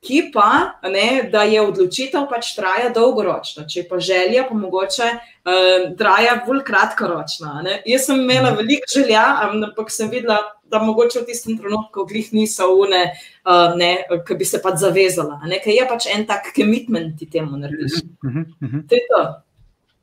ki 0.04 0.32
pa, 0.34 0.80
ne, 0.92 1.30
da 1.32 1.46
je 1.48 1.62
odločitev 1.64 2.26
pač 2.28 2.52
traja 2.58 2.90
dolgoročno, 2.96 3.64
če 3.72 3.86
pa 3.88 4.02
želja, 4.04 4.44
pa 4.50 4.58
mogoče 4.60 5.08
uh, 5.14 5.86
traja 6.00 6.36
bolj 6.44 6.60
kratkoročno. 6.68 7.54
Ne. 7.64 7.78
Jaz 7.88 8.10
sem 8.10 8.20
imela 8.20 8.52
mhm. 8.52 8.60
veliko 8.60 8.92
želja, 8.92 9.24
ampak 9.48 9.94
sem 9.96 10.12
videla, 10.12 10.42
da 10.74 10.82
mogoče 10.82 11.22
v 11.22 11.28
tistem 11.30 11.58
trenutku 11.62 12.08
glih 12.10 12.34
niso 12.34 12.68
une, 12.82 13.06
uh, 13.48 14.20
ki 14.28 14.38
bi 14.40 14.50
se 14.50 14.60
pač 14.64 14.82
zavezala. 14.84 15.40
Ker 15.64 15.72
je 15.72 15.88
pač 15.88 16.10
en 16.12 16.28
tak 16.28 16.52
commitment 16.58 17.16
ti 17.20 17.30
temu 17.30 17.58
narediš. 17.62 18.02
Uh 18.24 18.32
-huh, 18.32 18.46
uh 18.46 18.70
-huh. 18.70 18.88
To 18.90 18.96
je 18.96 19.02
to. 19.08 19.24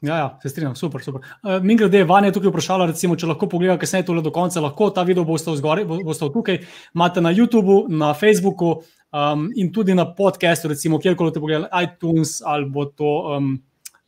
Ja, 0.01 0.17
ja, 0.17 0.39
se 0.43 0.49
strinjam, 0.49 0.77
super. 0.77 1.03
super. 1.03 1.21
Uh, 1.43 1.63
Mi 1.63 1.77
grede, 1.77 2.05
Vanja 2.05 2.31
je 2.31 2.33
tukaj 2.33 2.49
vprašala, 2.49 2.87
recimo, 2.89 3.17
če 3.21 3.29
lahko 3.29 3.51
pogleda, 3.53 3.77
kaj 3.81 3.89
se 3.91 3.99
je 4.01 4.07
tole 4.09 4.23
do 4.25 4.31
konca, 4.33 4.63
lahko 4.65 4.89
ta 4.97 5.05
video 5.05 5.27
boste 5.29 5.53
vzgori, 5.53 5.85
boste 5.85 6.29
tukaj, 6.33 6.63
imate 6.97 7.21
na 7.21 7.33
YouTubu, 7.37 7.83
na 7.93 8.15
Facebooku 8.17 8.71
um, 9.13 9.51
in 9.61 9.69
tudi 9.73 9.95
na 9.95 10.07
podcastu, 10.09 10.71
recimo, 10.73 10.99
kjerkoli 11.05 11.35
te 11.37 11.43
pogledate, 11.45 11.85
iTunes 11.85 12.39
ali 12.41 12.65
bo 12.73 12.87
to, 12.89 13.13
um, 13.37 13.53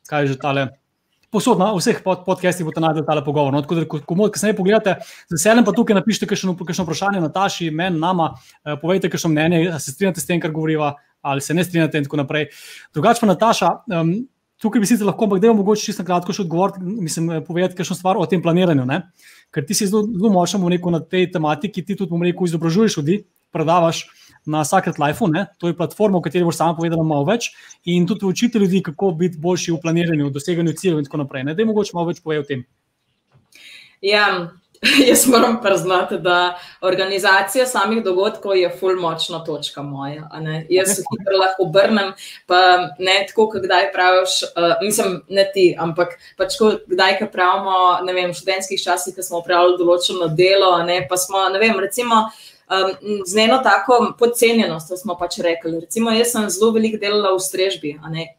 kaj 0.08 0.32
že 0.32 0.38
tale. 0.40 0.66
Posod 1.32 1.60
na 1.60 1.70
vseh 1.76 2.00
pod, 2.04 2.24
podcastih 2.24 2.64
boste 2.64 2.80
najdel 2.80 3.04
tale 3.04 3.20
pogovor. 3.24 3.52
No, 3.52 3.60
tako 3.60 3.76
da, 3.76 3.84
ko, 3.84 4.00
ko, 4.00 4.16
ko 4.16 4.40
se 4.40 4.48
ne 4.48 4.56
pogledate, 4.56 4.96
z 5.28 5.36
veseljem 5.36 5.68
pa 5.68 5.76
tukaj 5.76 6.00
napišite 6.00 6.32
kakšno, 6.32 6.56
kakšno 6.56 6.88
vprašanje 6.88 7.20
Nataši, 7.20 7.68
meni, 7.68 8.00
nama, 8.00 8.32
uh, 8.32 8.80
povejte, 8.80 9.12
kakšno 9.12 9.36
mnenje, 9.36 9.66
se 9.76 9.92
strinjate 9.92 10.24
s 10.24 10.28
tem, 10.28 10.40
kar 10.40 10.56
govoriva, 10.56 10.94
ali 11.20 11.44
se 11.44 11.52
ne 11.52 11.68
strinjate 11.68 12.00
in 12.00 12.08
tako 12.08 12.24
naprej. 12.24 12.48
Drugače 12.96 13.20
pa 13.20 13.34
Nataša, 13.36 13.78
um, 14.00 14.22
Tukaj 14.62 14.82
bi 14.82 14.86
sicer 14.86 15.06
lahko, 15.06 15.26
ampak 15.26 15.40
da 15.42 15.48
je 15.48 15.54
mogoče 15.58 15.82
čisto 15.88 16.04
kratko 16.06 16.34
še 16.36 16.44
odgovoriti, 16.44 16.80
mislim, 17.02 17.30
eh, 17.30 17.40
povedati 17.42 17.74
kakšno 17.78 17.96
stvar 17.98 18.18
o 18.18 18.26
tem 18.30 18.42
planiranju. 18.42 18.84
Ne? 18.86 19.00
Ker 19.50 19.66
ti 19.66 19.74
si 19.74 19.88
zelo, 19.90 20.04
zelo 20.06 20.30
močen 20.30 20.62
na 20.92 21.00
tej 21.00 21.32
tematiki, 21.32 21.82
ti 21.82 21.96
tudi, 21.96 22.10
bomo 22.10 22.24
rekel, 22.24 22.46
izobražuješ 22.46 22.96
ljudi, 22.96 23.24
predavaš 23.52 24.06
na 24.46 24.64
Sacred 24.64 24.98
Life, 24.98 25.24
ne? 25.28 25.46
to 25.58 25.68
je 25.68 25.76
platforma, 25.76 26.18
o 26.18 26.22
kateri 26.22 26.44
boš 26.44 26.56
sama 26.56 26.74
povedala 26.74 27.02
malo 27.04 27.24
več 27.24 27.50
in 27.84 28.06
tudi 28.06 28.26
učiti 28.26 28.58
ljudi, 28.58 28.82
kako 28.82 29.12
biti 29.18 29.38
boljši 29.38 29.72
v 29.72 29.80
planiranju, 29.82 30.30
doseganju 30.30 30.72
ciljev 30.78 30.98
in 30.98 31.04
tako 31.04 31.22
naprej. 31.22 31.44
Ne? 31.44 31.54
Da 31.54 31.62
je 31.62 31.66
mogoče 31.66 31.94
malo 31.94 32.10
več 32.10 32.22
povedati 32.22 32.46
o 32.46 32.48
tem. 32.48 32.64
Ja, 34.02 34.50
Jaz 35.08 35.26
moram 35.26 35.62
priznati, 35.62 36.18
da 36.18 36.58
organizacija 36.80 37.66
samih 37.66 38.02
dogodkov 38.04 38.56
je 38.56 38.70
ful 38.80 39.00
močna 39.00 39.44
točka 39.44 39.82
moja. 39.82 40.28
Jaz 40.68 40.88
se 40.88 41.02
hitro 41.10 41.38
lahko 41.38 41.62
obrnem, 41.62 42.12
pa 42.46 42.56
ne 42.98 43.26
tako, 43.28 43.46
kot 43.50 43.62
kdaj 43.62 43.92
praviš, 43.92 44.42
uh, 44.42 44.74
mislim, 44.82 45.20
ne 45.28 45.44
ti, 45.54 45.76
ampak 45.78 46.18
pač 46.36 46.58
ko 46.58 46.72
kdaj, 46.86 47.18
ki 47.18 47.30
pravimo, 47.32 47.76
ne 48.02 48.12
vem, 48.12 48.30
v 48.30 48.38
študentskih 48.40 48.82
časih, 48.82 49.14
ki 49.14 49.22
smo 49.22 49.38
upravljali 49.44 49.78
določeno 49.78 50.32
delo, 50.34 50.74
ne, 50.82 51.04
pa 51.08 51.16
smo, 51.16 51.46
ne 51.54 51.62
vem, 51.62 51.78
recimo. 51.78 52.26
Um, 52.72 53.20
z 53.26 53.36
eno 53.36 53.58
tako 53.58 54.14
podcenjenostjo 54.18 54.96
smo 54.96 55.16
pač 55.18 55.38
rekli. 55.44 55.80
Recimo, 55.80 56.10
jaz 56.10 56.30
sem 56.32 56.48
zelo 56.50 56.70
veliko 56.72 56.96
delala 56.96 57.34
v 57.36 57.40
strežbi, 57.44 57.90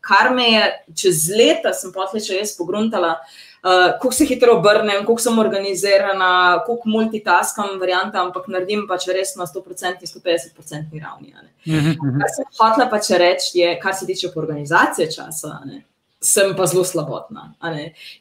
kar 0.01 0.31
me 0.33 0.47
je 0.49 0.63
čez 1.03 1.27
leta, 1.29 1.73
sem 1.73 1.91
pa 1.93 2.07
tudi 2.09 2.39
jaz 2.39 2.55
pogruntala, 2.57 3.11
uh, 3.19 3.91
kako 4.01 4.11
se 4.11 4.25
hitro 4.25 4.55
obrnem, 4.57 5.05
kako 5.05 5.19
sem 5.21 5.37
organizirana, 5.39 6.63
kako 6.65 6.89
multitaskam, 6.89 7.77
varianta, 7.79 8.23
ampak 8.25 8.49
naredim 8.49 8.87
pač 8.89 9.05
res 9.13 9.35
na 9.37 9.45
100%, 9.45 10.01
150% 10.01 11.01
ravni. 11.03 11.35
Mm 11.67 11.79
-hmm. 11.79 12.19
Kar 12.19 12.35
sem 12.35 12.45
hotela 12.59 12.89
pač 12.89 13.09
reči, 13.09 13.59
je, 13.59 13.79
kar 13.79 13.93
se 13.93 14.05
tiče 14.05 14.31
organizacije 14.35 15.11
časa. 15.11 15.59
Ne? 15.65 15.83
Sem 16.23 16.53
pa 16.55 16.65
zelo 16.65 16.83
slabotna. 16.87 17.51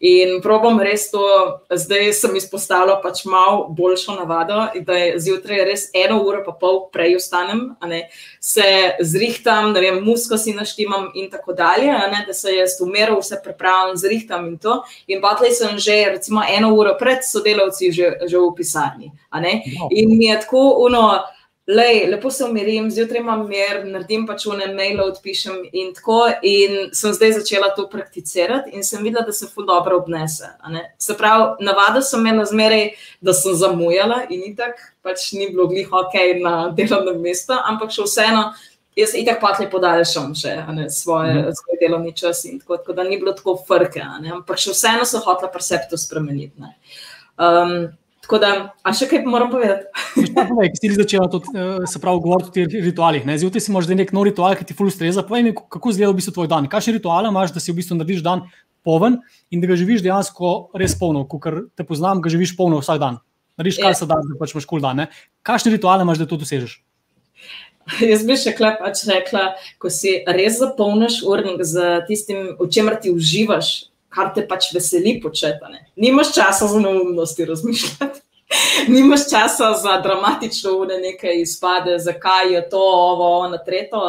In 0.00 0.40
probam 0.42 0.80
res 0.82 1.06
to, 1.12 1.22
zdaj 1.70 2.10
sem 2.18 2.34
izpostavila 2.36 2.98
pač 3.02 3.22
malo 3.30 3.68
boljšo 3.70 4.16
navado, 4.18 4.58
da 4.82 4.96
je 4.98 5.20
zjutraj 5.22 5.64
res 5.68 5.84
eno 5.94 6.18
uro 6.26 6.42
pa 6.44 6.52
pol 6.58 6.80
prej 6.92 7.16
ostanem, 7.20 7.76
se 8.42 8.66
zrihtam, 9.00 9.70
da 9.72 9.80
vem, 9.80 10.00
musko 10.04 10.38
si 10.38 10.54
naštimam 10.54 11.12
in 11.14 11.30
tako 11.30 11.54
dalje, 11.54 11.92
da 12.26 12.34
se 12.34 12.56
jaz 12.56 12.80
umeral, 12.82 13.20
vse 13.22 13.38
pripravljam, 13.44 13.96
zrihtam 13.96 14.48
in 14.50 14.58
to. 14.58 14.80
In 15.06 15.22
pa 15.22 15.36
tleh 15.38 15.54
sem 15.54 15.78
že 15.78 16.02
recimo 16.16 16.42
eno 16.42 16.74
uro 16.74 16.96
pred 16.98 17.22
sodelavci 17.22 17.92
že, 17.92 18.16
že 18.26 18.38
v 18.38 18.50
pisarni. 18.56 19.12
In 19.90 20.18
mi 20.18 20.26
je 20.26 20.40
tako 20.40 20.82
uno. 20.88 21.22
Lej, 21.66 22.06
lepo 22.10 22.30
se 22.30 22.44
umirim, 22.44 22.90
zjutraj 22.90 23.20
imam 23.20 23.44
mir, 23.46 23.84
naredim 23.86 24.24
pač 24.26 24.48
v 24.48 24.56
enem 24.56 24.72
mailu, 24.74 25.04
odpišem 25.12 25.60
in 25.70 25.92
tako. 25.94 26.24
In 26.42 26.90
sem 26.98 27.14
zdaj 27.14 27.36
začela 27.36 27.68
to 27.76 27.84
prakticirati 27.90 28.74
in 28.74 28.82
sem 28.82 29.04
videla, 29.04 29.22
da 29.22 29.32
se 29.32 29.46
fu 29.46 29.62
dobro 29.62 30.00
obnese. 30.00 30.50
Se 30.98 31.14
pravi, 31.18 31.62
navada 31.62 32.02
sem 32.02 32.26
imela 32.26 32.48
zmeraj, 32.50 32.88
da 33.22 33.34
sem 33.38 33.54
zamujala 33.54 34.24
in 34.34 34.42
itak 34.50 34.82
pač 35.06 35.30
ni 35.38 35.52
bilo 35.54 35.68
glih 35.70 35.86
ok 35.86 36.18
na 36.42 36.56
delovnem 36.74 37.22
mestu, 37.22 37.54
ampak 37.54 37.94
še 37.94 38.10
vseeno. 38.10 38.44
Jaz 38.98 39.14
itak 39.16 39.38
pa 39.40 39.54
ti 39.56 39.70
podaljšam 39.70 40.34
še 40.36 40.58
ne, 40.74 40.90
svoje, 40.92 41.38
mm. 41.38 41.54
svoj 41.56 41.78
delovni 41.80 42.10
čas 42.12 42.42
in 42.44 42.58
tako, 42.58 42.82
tako 42.82 42.98
da 42.98 43.06
ni 43.06 43.16
bilo 43.22 43.32
tako 43.38 43.54
frke, 43.68 44.02
ampak 44.02 44.58
še 44.60 44.74
vseeno 44.74 45.06
so 45.08 45.22
hotela 45.22 45.48
perceptu 45.54 45.96
spremeniti. 45.96 46.74
Um, 47.38 47.86
Tako 48.32 48.40
da, 48.40 48.72
a 48.80 48.92
še 48.96 49.04
kaj 49.10 49.26
moram 49.28 49.50
povedati? 49.52 49.90
Povej, 50.32 50.70
ki 50.72 50.78
si 50.78 50.86
ti 50.86 50.96
začela 50.96 51.26
to, 51.28 51.42
eh, 51.52 51.82
se 51.84 52.00
pravi, 52.00 52.22
govoriti 52.24 52.48
o 52.48 52.52
teh 52.54 52.84
ritualih. 52.86 53.26
Zjutraj 53.28 53.60
si 53.60 53.68
imaš 53.68 53.90
nek 53.92 54.08
nov 54.16 54.24
ritual, 54.24 54.56
ki 54.56 54.64
ti 54.64 54.72
fully 54.72 54.88
streza. 54.88 55.20
Povej 55.20 55.42
mi, 55.44 55.52
kako 55.52 55.92
izgleda 55.92 56.14
v 56.14 56.16
bistvu 56.16 56.32
tvoj 56.32 56.48
dan. 56.48 56.64
Kakšne 56.64 56.96
rituale 56.96 57.28
imaš, 57.28 57.52
da 57.52 57.60
si 57.60 57.68
v 57.68 57.76
bistvu 57.76 58.00
narediš 58.00 58.24
dan 58.24 58.48
poln 58.80 59.20
in 59.52 59.60
da 59.60 59.68
ga 59.68 59.76
živiš 59.76 60.00
dejansko 60.00 60.72
res 60.72 60.96
polno, 60.96 61.28
ker 61.28 61.68
te 61.76 61.84
poznam, 61.84 62.24
ga 62.24 62.32
živiš 62.32 62.56
polno 62.56 62.80
vsak 62.80 63.04
dan. 63.04 63.20
Narediš 63.60 63.82
kar 63.84 63.92
se 64.00 64.08
da, 64.08 64.16
da 64.16 64.40
pač 64.40 64.56
imaš 64.56 64.64
kul 64.64 64.80
dan. 64.80 64.96
Ne? 64.96 65.06
Kakšne 65.44 65.76
rituale 65.76 66.00
imaš, 66.00 66.24
da 66.24 66.24
to 66.24 66.40
dosežeš? 66.40 66.80
Jaz 68.00 68.24
bi 68.24 68.40
še 68.40 68.56
klep 68.56 68.80
pač 68.80 69.04
rekla, 69.12 69.60
ko 69.76 69.92
si 69.92 70.24
res 70.24 70.56
zapolniš 70.56 71.20
urnik 71.20 71.60
z 71.68 72.00
tistim, 72.08 72.56
v 72.56 72.72
čemer 72.72 72.96
ti 72.96 73.12
uživaš, 73.12 73.91
kar 74.14 74.32
te 74.34 74.44
pač 74.48 74.70
veseli 74.74 75.18
početi. 75.22 75.80
Nimaš 75.96 76.34
časa 76.34 76.68
za 76.68 76.80
neumnosti 76.80 77.44
razmišljati. 77.44 78.20
Nimaš 78.94 79.30
časa 79.30 79.72
za 79.82 79.96
dramatično 80.04 80.72
ure, 80.76 80.98
nekaj 81.00 81.40
izpade, 81.40 81.98
zakaj 81.98 82.52
je 82.54 82.68
to, 82.68 82.80
ovo, 82.80 83.38
ono, 83.38 83.58
tretjo, 83.66 84.04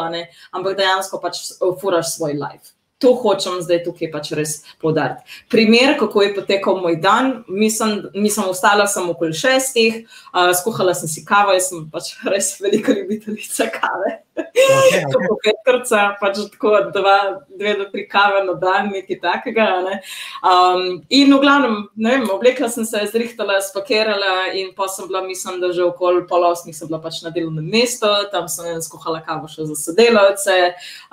ampak 0.50 0.76
dejansko 0.76 1.20
pač 1.20 1.40
furaš 1.80 2.16
svoj 2.16 2.32
life. 2.32 2.74
to 3.04 3.12
hočem 3.20 3.58
zdaj 3.60 3.82
tukaj 3.84 4.08
pač 4.12 4.30
res 4.32 4.52
podariti. 4.80 5.20
Primer, 5.52 5.98
kako 6.00 6.22
je 6.22 6.34
potekal 6.38 6.78
moj 6.80 6.96
dan, 7.02 7.44
mislim, 7.48 8.06
nisem 8.14 8.46
ostala 8.48 8.86
samo 8.88 9.12
okoli 9.12 9.36
šestih, 9.36 9.98
uh, 10.32 10.54
skuhala 10.56 10.94
sem 10.96 11.10
si 11.10 11.24
kavo, 11.26 11.52
jaz 11.52 11.68
sem 11.68 11.84
pač 11.92 12.14
res 12.24 12.54
velika 12.64 12.94
ljubiteljica 12.96 13.68
kave. 13.74 14.14
Okay, 14.34 15.04
okay. 15.30 15.54
Petrca, 15.64 16.16
pač 16.20 16.38
tako 16.52 16.90
dva, 16.94 17.40
dve 17.54 17.74
do 17.78 17.84
tri 17.90 18.04
kave 18.10 18.42
na 18.44 18.54
dan, 18.58 18.90
nekaj 18.90 19.18
takega. 19.22 19.66
Ne? 19.86 19.94
Um, 20.42 21.02
in 21.08 21.30
v 21.32 21.38
glavnem, 21.40 21.76
ne 21.94 22.16
vem, 22.16 22.24
oblekla 22.30 22.68
sem 22.68 22.86
se, 22.88 23.00
zrihtala, 23.12 23.60
spakirala 23.62 24.52
in 24.58 24.72
pa 24.76 24.88
sem 24.90 25.06
bila, 25.08 25.22
mislim, 25.24 25.60
da 25.62 25.70
že 25.72 25.84
okoli 25.86 26.24
pol 26.28 26.46
osmih 26.50 26.74
sem 26.76 26.90
bila 26.90 27.00
pač 27.02 27.22
na 27.22 27.30
delovnem 27.34 27.66
mestu, 27.70 28.10
tam 28.32 28.48
sem 28.50 28.80
skuhala 28.82 29.22
kavo 29.22 29.48
še 29.50 29.68
za 29.70 29.76
sodelavce. 29.78 30.58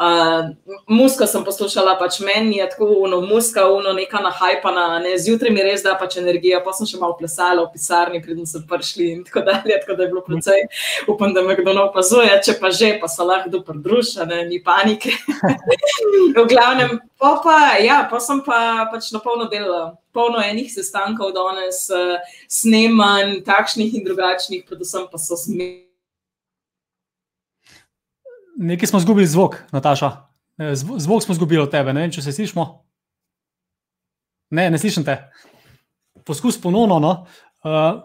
Uh, 0.02 0.52
muska 0.90 1.30
sem 1.30 1.46
poslušala, 1.46 1.98
pač 2.02 2.20
meni 2.26 2.58
je 2.58 2.70
tako 2.74 2.90
uno, 3.06 3.22
muska, 3.22 3.68
uno, 3.70 3.94
neka 3.98 4.24
nahajpana, 4.26 5.00
ne? 5.06 5.14
zjutraj 5.22 5.54
mi 5.54 5.66
res 5.66 5.86
da 5.86 5.94
pač 6.00 6.18
energija, 6.22 6.64
pa 6.66 6.74
sem 6.74 6.90
še 6.90 7.02
malo 7.02 7.18
plesala 7.20 7.68
v 7.68 7.78
pisarni, 7.78 8.24
predtem 8.24 8.50
so 8.50 8.64
prišli 8.66 9.12
in 9.14 9.24
tako 9.28 9.46
dalje, 9.48 9.78
tako 9.86 10.00
da 10.00 10.08
je 10.08 10.12
bilo 10.14 10.26
precej, 10.26 10.66
upam, 11.12 11.36
da 11.38 11.46
me 11.46 11.58
kdo 11.60 11.78
ne 11.78 11.86
opazuje, 11.86 12.34
če 12.46 12.58
pa 12.62 12.74
že, 12.74 12.96
pa 13.02 13.11
se 13.12 13.26
lahko 13.28 13.50
kdo 13.50 13.62
pridruža, 13.68 14.26
ni 14.48 14.62
panike. 14.64 15.12
v 16.38 16.46
glavnem, 16.48 16.98
pa, 17.20 17.36
pa, 17.44 17.58
ja, 17.84 18.02
pa 18.10 18.20
sem 18.24 18.40
pa 18.46 18.88
pač 18.92 19.12
na 19.12 19.20
polno 19.20 19.50
delala, 19.52 19.98
polno 20.16 20.40
enih 20.40 20.72
sestankov 20.72 21.36
danes, 21.36 21.84
snemanj, 22.50 23.42
takšnih 23.48 24.00
in 24.00 24.08
drugačnih, 24.08 24.66
predvsem 24.68 25.08
pa 25.12 25.20
so 25.22 25.40
smeli. 25.40 25.88
Nekaj 28.62 28.92
smo 28.92 29.00
izgubili 29.02 29.28
zvok, 29.28 29.58
Nataša. 29.72 30.12
E, 30.62 30.76
zvok 30.76 31.24
smo 31.24 31.34
izgubili 31.34 31.62
od 31.62 31.72
tebe, 31.72 31.94
ne 31.94 32.06
vem, 32.06 32.12
če 32.14 32.22
se 32.22 32.34
slišmo. 32.36 32.66
Ne, 34.52 34.68
ne 34.70 34.80
slišim 34.80 35.06
te. 35.08 35.18
Poskus 36.28 36.60
ponovno. 36.62 37.00
No. 37.00 37.12
Uh, 37.64 38.02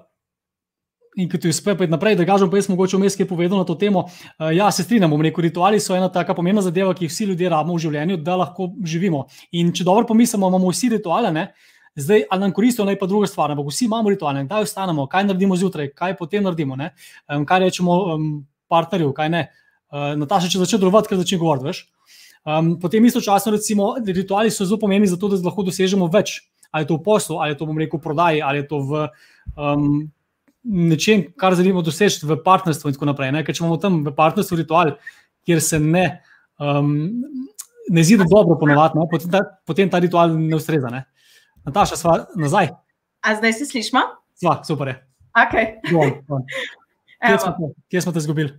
in 1.16 1.28
ki 1.32 1.40
ti 1.40 1.48
uspe 1.48 1.74
pojeti 1.76 1.92
naprej, 1.92 2.16
da 2.16 2.26
kažem, 2.28 2.50
pa 2.50 2.58
jaz 2.60 2.68
mogoče 2.68 2.98
vmes 2.98 3.16
kaj 3.16 3.28
povedal 3.28 3.62
na 3.62 3.64
to 3.64 3.74
temo. 3.74 4.04
Uh, 4.04 4.50
ja, 4.52 4.68
se 4.72 4.84
strinjam, 4.84 5.10
bom 5.10 5.22
rekel, 5.24 5.46
rituali 5.48 5.80
so 5.80 5.96
ena 5.96 6.10
taka 6.12 6.34
pomembna 6.36 6.62
zadeva, 6.62 6.94
ki 6.94 7.06
jih 7.06 7.12
vsi 7.12 7.30
ljudje 7.32 7.52
rabimo 7.52 7.78
v 7.78 7.84
življenju, 7.86 8.18
da 8.24 8.36
lahko 8.36 8.68
živimo. 8.84 9.24
In 9.56 9.72
če 9.72 9.86
dobro 9.88 10.06
pomislimo, 10.08 10.50
imamo 10.52 10.72
vsi 10.74 10.92
rituale, 10.98 11.32
ne? 11.32 11.48
zdaj 11.96 12.26
ali 12.30 12.40
nam 12.40 12.52
koristijo, 12.52 12.84
naj 12.84 12.98
pa 13.00 13.06
druga 13.06 13.26
stvar, 13.26 13.50
ampak 13.50 13.70
vsi 13.70 13.86
imamo 13.86 14.10
rituale, 14.12 14.44
kdaj 14.44 14.66
ostanemo, 14.66 15.06
kaj 15.08 15.24
naredimo 15.24 15.56
zjutraj, 15.56 15.88
kaj 15.96 16.16
potem 16.16 16.44
naredimo, 16.44 16.76
um, 16.76 17.46
kaj 17.48 17.60
rečemo 17.60 17.94
um, 18.14 18.26
partnerju, 18.68 19.12
kaj 19.16 19.30
ne. 19.32 19.46
Uh, 19.88 20.12
Nataša, 20.20 20.50
če 20.52 20.60
začne 20.60 20.82
delovati, 20.82 21.08
kaj 21.08 21.22
začne 21.22 21.38
govoriti, 21.40 21.70
veš. 21.70 21.80
Um, 22.44 22.74
potem 22.80 23.04
istočasno, 23.04 23.54
recimo, 23.56 23.94
rituali 24.06 24.52
so 24.52 24.66
zelo 24.68 24.78
pomembni 24.82 25.08
za 25.08 25.16
to, 25.16 25.32
da 25.32 25.40
lahko 25.48 25.64
dosežemo 25.66 26.10
več. 26.12 26.42
Ali 26.70 26.84
je 26.84 26.90
to 26.90 26.98
v 26.98 27.04
poslu, 27.06 27.38
ali 27.40 27.54
je 27.54 27.58
to, 27.58 27.66
bom 27.66 27.78
rekel, 27.80 27.98
v 27.98 28.02
prodaji, 28.02 28.42
ali 28.44 28.60
je 28.60 28.66
to 28.68 28.82
v 28.84 29.06
um, 29.56 30.02
nečem, 30.66 31.24
kar 31.38 31.54
želimo 31.54 31.82
doseči 31.82 32.26
v 32.26 32.38
partnerstvu. 32.44 32.90
In 32.90 32.96
tako 32.96 33.10
naprej. 33.10 33.32
Ne? 33.32 33.44
Ker 33.46 33.54
če 33.56 33.64
imamo 33.64 33.78
tam 33.82 34.00
v 34.04 34.12
partnerstvu 34.16 34.58
ritual, 34.62 34.94
kjer 35.46 35.62
se 35.62 35.80
ne, 35.82 36.06
um, 36.58 36.92
ne 37.90 38.04
zidi 38.04 38.26
dobro 38.28 38.58
ponovati, 38.60 39.06
potem, 39.10 39.50
potem 39.66 39.90
ta 39.90 40.02
ritual 40.02 40.34
ne 40.36 40.58
ustreza. 40.58 40.92
Ne? 40.92 41.04
Nataša, 41.66 41.98
sva 41.98 42.18
nazaj. 42.38 42.72
A 43.26 43.34
zdaj 43.38 43.58
se 43.58 43.66
slišmo? 43.70 44.02
Sva, 44.38 44.60
super 44.66 44.92
je. 44.92 45.00
Okay. 45.46 45.76
Kje, 47.26 47.38
smo, 47.40 47.70
kje 47.90 48.00
smo 48.04 48.12
te 48.12 48.20
izgubili? 48.20 48.50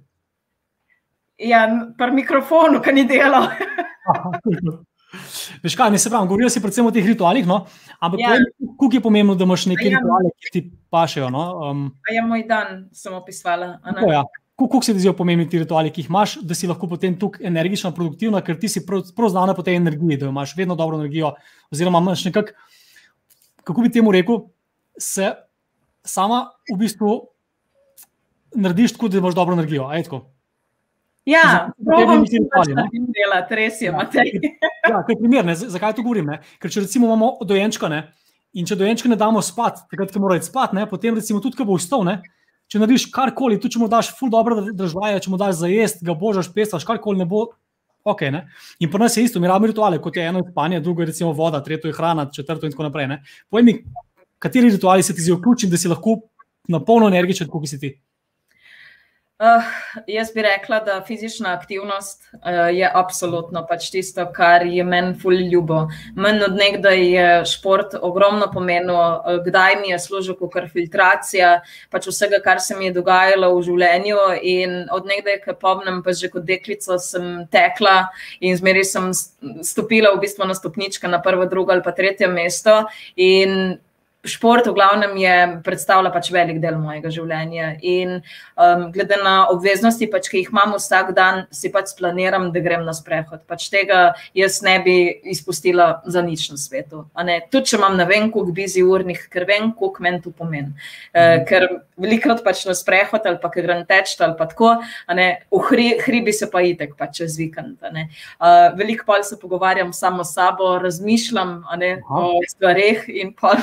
Ja, 1.38 1.68
pri 1.98 2.12
mikrofonu, 2.18 2.82
ki 2.82 2.94
ni 2.98 3.04
delal. 3.06 3.52
Veš 5.64 5.76
kaj, 5.80 5.92
ne 5.92 6.00
se 6.02 6.10
pravi, 6.12 6.28
govoril 6.28 6.50
si 6.52 6.62
predvsem 6.64 6.88
o 6.88 6.92
teh 6.92 7.06
ritualih, 7.06 7.46
no? 7.48 7.62
ampak 8.04 8.20
ja. 8.20 8.34
kako 8.60 8.90
je 8.94 9.02
pomembno, 9.02 9.36
da 9.40 9.48
imaš 9.48 9.66
neke 9.72 9.88
ja. 9.88 9.96
rituale, 9.96 10.34
ki 10.36 10.52
ti 10.54 10.62
pašejo? 10.92 11.30
No? 11.32 11.46
Um, 11.70 11.86
ja, 12.12 12.26
moj 12.26 12.44
dan 12.50 12.90
sem 12.92 13.16
opisovala. 13.16 13.78
Ja. 14.12 14.26
Kako 14.58 14.82
se 14.84 14.94
ti 14.94 15.00
zdijo 15.00 15.14
pomembni 15.14 15.48
ti 15.50 15.62
rituali, 15.62 15.94
ki 15.94 16.04
jih 16.04 16.12
imaš, 16.12 16.38
da 16.44 16.58
si 16.58 16.68
lahko 16.68 16.90
potem 16.90 17.16
tukaj 17.20 17.46
energična, 17.48 17.94
produktivna, 17.96 18.42
ker 18.44 18.60
ti 18.60 18.70
si 18.70 18.84
prav, 18.86 19.06
prav 19.16 19.32
znana 19.32 19.56
po 19.56 19.64
tej 19.64 19.80
energiji, 19.80 20.18
da 20.18 20.32
imaš 20.34 20.56
vedno 20.58 20.76
dobro 20.76 21.00
energijo. 21.00 21.36
Oziroma, 21.72 22.02
imaš 22.04 22.26
nekako, 22.26 22.56
kako 23.64 23.86
bi 23.86 23.94
temu 23.94 24.12
rekel, 24.12 24.48
se 24.98 25.32
sama 26.04 26.48
v 26.74 26.80
bistvu 26.82 27.20
narediš 28.56 28.98
tako, 28.98 29.08
da 29.14 29.22
imaš 29.22 29.36
dobro 29.36 29.54
energijo. 29.54 29.88
Ajtko. 29.88 30.26
Ja, 31.28 31.70
pravim, 31.86 32.24
da 32.24 32.28
se 32.28 32.40
lahko 32.40 33.02
dela, 33.16 33.42
res 33.60 33.82
je, 33.84 33.92
Matej. 33.92 34.32
Ja, 34.88 35.02
to 35.04 35.12
je 35.12 35.18
primer, 35.20 35.44
ne? 35.46 35.56
zakaj 35.60 35.98
to 35.98 36.06
govorim? 36.06 36.30
Ne? 36.32 36.40
Ker 36.64 36.72
če 36.72 36.86
recimo 36.86 37.10
imamo 37.10 37.34
dojenčka 37.48 37.90
ne? 37.92 38.06
in 38.58 38.66
če 38.66 38.78
dojenčka 38.80 39.12
ne 39.12 39.18
damo 39.20 39.42
spat, 39.44 39.84
takrat, 39.92 40.14
ko 40.14 40.22
mora 40.24 40.38
iti 40.40 40.48
spat, 40.48 40.72
ne? 40.74 40.86
potem 40.88 41.18
recimo 41.20 41.42
tudi, 41.44 41.60
ko 41.60 41.68
bo 41.68 41.76
vstal, 41.76 42.06
ne? 42.08 42.22
če 42.72 42.80
narediš 42.80 43.10
karkoli, 43.12 43.60
tudi 43.60 43.76
če 43.76 43.82
mu 43.84 43.90
daš 43.92 44.14
ful 44.16 44.32
dobro 44.32 44.62
držvaje, 44.72 45.20
če 45.26 45.34
mu 45.34 45.40
daš 45.40 45.60
za 45.60 45.70
jest, 45.72 46.00
ga 46.08 46.16
božaš, 46.18 46.48
pesaš, 46.56 46.88
karkoli 46.88 47.20
ne 47.20 47.28
bo, 47.28 47.44
ok. 48.08 48.24
Ne? 48.32 48.46
In 48.80 48.92
pri 48.92 49.04
nas 49.04 49.20
je 49.20 49.28
isto, 49.28 49.44
mi 49.44 49.52
rabimo 49.52 49.74
rituale, 49.74 50.00
kot 50.04 50.16
je 50.16 50.26
eno 50.32 50.46
spanje, 50.48 50.80
drugo 50.84 51.04
je 51.04 51.12
recimo 51.12 51.36
voda, 51.36 51.60
tretje 51.64 51.92
je 51.92 52.00
hrana, 52.00 52.30
četrto 52.32 52.68
in 52.68 52.76
tako 52.76 52.88
naprej. 52.88 53.20
Povej 53.52 53.68
mi, 53.68 53.78
kateri 54.40 54.72
rituali 54.72 55.04
se 55.04 55.16
ti 55.16 55.28
zdi 55.28 55.36
vključen, 55.36 55.72
da 55.72 55.80
si 55.80 55.92
lahko 55.92 56.22
na 56.72 56.80
polno 56.84 57.12
energičen, 57.12 57.52
kot 57.52 57.68
si 57.68 57.80
ti. 57.80 57.94
Uh, 59.38 59.64
jaz 60.08 60.32
bi 60.34 60.42
rekla, 60.42 60.80
da 60.80 61.04
fizična 61.08 61.52
aktivnost 61.54 62.24
uh, 62.34 62.40
je 62.74 62.88
absolutno 62.94 63.62
pač 63.70 63.92
tisto, 63.94 64.24
kar 64.34 64.66
je 64.66 64.84
meni 64.84 65.14
fully 65.22 65.46
ljubo. 65.52 65.84
Meni 66.16 66.42
od 66.48 66.56
nekdaj 66.58 67.04
je 67.06 67.28
šport 67.46 67.94
ogromno 68.02 68.48
pomenil, 68.54 68.96
uh, 68.98 69.38
kdaj 69.46 69.76
mi 69.84 69.94
je 69.94 70.00
služil 70.00 70.40
kot 70.42 70.58
filtracija, 70.74 71.52
pač 71.94 72.10
vsega, 72.10 72.42
kar 72.42 72.58
se 72.66 72.80
mi 72.80 72.90
je 72.90 72.96
dogajalo 72.98 73.54
v 73.54 73.62
življenju. 73.70 74.18
In 74.42 74.76
od 74.90 75.06
nekdaj, 75.06 75.44
ki 75.46 75.60
pomnim, 75.62 76.02
pa 76.02 76.18
že 76.18 76.34
kot 76.34 76.42
deklica 76.42 76.98
sem 76.98 77.46
tekla 77.54 78.08
in 78.42 78.58
zmeri 78.58 78.82
sem 78.82 79.12
stopila 79.14 80.16
v 80.18 80.24
bistvu 80.26 80.50
na 80.50 80.58
stopničke 80.58 81.06
na 81.06 81.22
prvo, 81.22 81.46
drugo 81.46 81.78
ali 81.78 81.86
pa 81.86 81.94
tretje 81.94 82.26
mesto. 82.26 82.88
In 83.14 83.78
šport 84.26 84.68
v 84.68 84.74
glavnem 84.74 85.16
je 85.18 85.36
predstavlja 85.64 86.12
pač 86.12 86.30
velik 86.34 86.60
del 86.64 86.78
mojega 86.82 87.10
življenja. 87.14 87.74
In 87.86 88.18
um, 88.20 88.88
glede 88.94 89.20
na 89.24 89.48
obveznosti, 89.54 90.10
pač, 90.12 90.30
ki 90.32 90.42
jih 90.42 90.52
imam 90.52 90.76
vsak 90.76 91.14
dan, 91.18 91.46
si 91.54 91.72
pač 91.74 91.94
planiram, 91.98 92.50
da 92.54 92.64
grem 92.64 92.86
na 92.88 92.96
sprehod. 92.98 93.44
Pač 93.50 93.70
tega 93.74 94.12
jaz 94.38 94.60
ne 94.66 94.78
bi 94.84 94.98
izpustila 95.32 96.02
za 96.06 96.24
nič 96.26 96.50
na 96.52 96.60
svetu. 96.62 97.06
Tudi 97.54 97.72
če 97.72 97.78
imam 97.80 97.98
ne 98.00 98.08
vem, 98.10 98.30
koliko 98.34 98.56
bizi 98.58 98.84
urnih, 98.86 99.28
ker 99.32 99.48
vem, 99.50 99.72
koliko 99.78 100.04
meni 100.04 100.22
to 100.24 100.34
pomeni. 100.36 100.74
Uh, 101.14 101.44
ker 101.48 101.68
velikrat 101.98 102.44
pač 102.46 102.66
na 102.68 102.76
sprehod 102.78 103.26
ali 103.26 103.40
pa 103.42 103.50
grem 103.54 103.82
teč 103.90 104.14
ali 104.22 104.36
pa 104.38 104.46
tako, 104.50 104.76
v 105.10 105.62
hri, 105.70 105.88
hribi 106.04 106.34
se 106.36 106.50
pa 106.52 106.62
itek 106.66 106.94
pač 107.00 107.22
čez 107.22 107.38
vikend. 107.40 107.80
Uh, 107.82 108.74
veliko 108.78 109.08
pa 109.08 109.22
se 109.24 109.38
pogovarjam 109.40 109.94
samo 109.94 110.26
s 110.26 110.36
sabo, 110.38 110.76
razmišljam 110.82 111.64
ne, 111.80 111.92
o 112.10 112.42
stvareh 112.50 113.08
in 113.10 113.34
pa. 113.34 113.56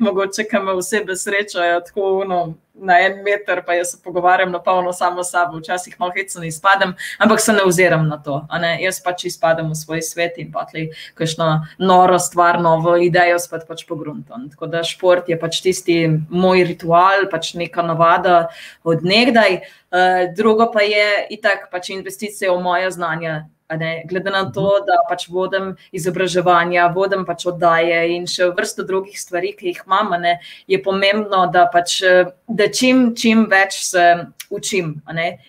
Mogoče, 0.00 0.44
ki 0.50 0.62
me 0.62 0.72
osebe 0.72 1.16
srečajo 1.16 1.80
tako 1.80 2.24
no, 2.28 2.54
na 2.74 2.98
en 3.00 3.22
meter, 3.22 3.62
pa 3.66 3.74
jaz 3.74 3.90
se 3.90 3.98
pogovarjam 4.04 4.50
na 4.52 4.58
polno 4.62 4.92
samo 4.92 5.24
s 5.24 5.30
sabo, 5.30 5.58
včasih 5.58 5.94
malo 5.98 6.12
hecno 6.16 6.44
izpadem, 6.44 6.94
ampak 7.18 7.40
se 7.40 7.52
ne 7.52 7.62
oziram 7.62 8.08
na 8.08 8.18
to. 8.22 8.40
Jaz 8.80 9.00
pač 9.02 9.24
izpadem 9.30 9.70
v 9.70 9.78
svoj 9.78 10.02
svet 10.02 10.38
in 10.42 10.50
patli 10.52 10.88
kakšno 11.14 11.48
noro 11.78 12.18
stvar, 12.18 12.60
novo 12.62 12.96
idejo 12.96 13.38
spet 13.38 13.66
pač 13.68 13.86
pogruntam. 13.86 14.48
Tako 14.50 14.66
da 14.66 14.82
šport 14.82 15.28
je 15.28 15.38
pač 15.40 15.60
tisti 15.62 15.98
moj 16.30 16.64
ritual, 16.66 17.28
pač 17.30 17.54
neka 17.54 17.86
navada 17.86 18.48
od 18.82 19.06
nekdaj. 19.06 19.62
Uh, 19.94 20.34
drugo 20.34 20.72
pa 20.74 20.82
je 20.82 21.26
itak 21.30 21.68
pač 21.70 21.92
investicija 21.94 22.50
v 22.52 22.62
moje 22.62 22.90
znanje, 22.90 23.44
Glede 24.04 24.30
na 24.30 24.52
to, 24.52 24.60
mhm. 24.60 24.86
da 24.86 24.98
pač 25.08 25.28
vodim 25.32 25.70
izobraževanja, 25.92 26.86
vodim 26.92 27.24
pač 27.24 27.46
oddaje 27.48 28.02
in 28.12 28.26
še 28.28 28.50
vrsto 28.52 28.84
drugih 28.84 29.16
stvari, 29.16 29.54
ki 29.56 29.72
jih 29.72 29.82
imam, 29.86 30.12
ne, 30.20 30.36
je 30.68 30.80
pomembno, 30.84 31.46
da, 31.52 31.64
pač, 31.72 32.02
da 32.48 32.68
čim, 32.68 33.14
čim 33.16 33.46
več 33.48 33.80
se 33.88 34.04
učim. 34.52 35.02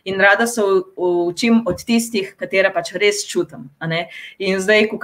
In 0.07 0.21
rada 0.23 0.47
se 0.47 0.63
učim 0.95 1.61
od 1.67 1.83
tistih, 1.83 2.31
katere 2.39 2.71
pač 2.73 2.93
res 2.95 3.25
čutim. 3.27 3.67
In 4.39 4.63
zdaj, 4.63 4.87
ko 4.93 4.99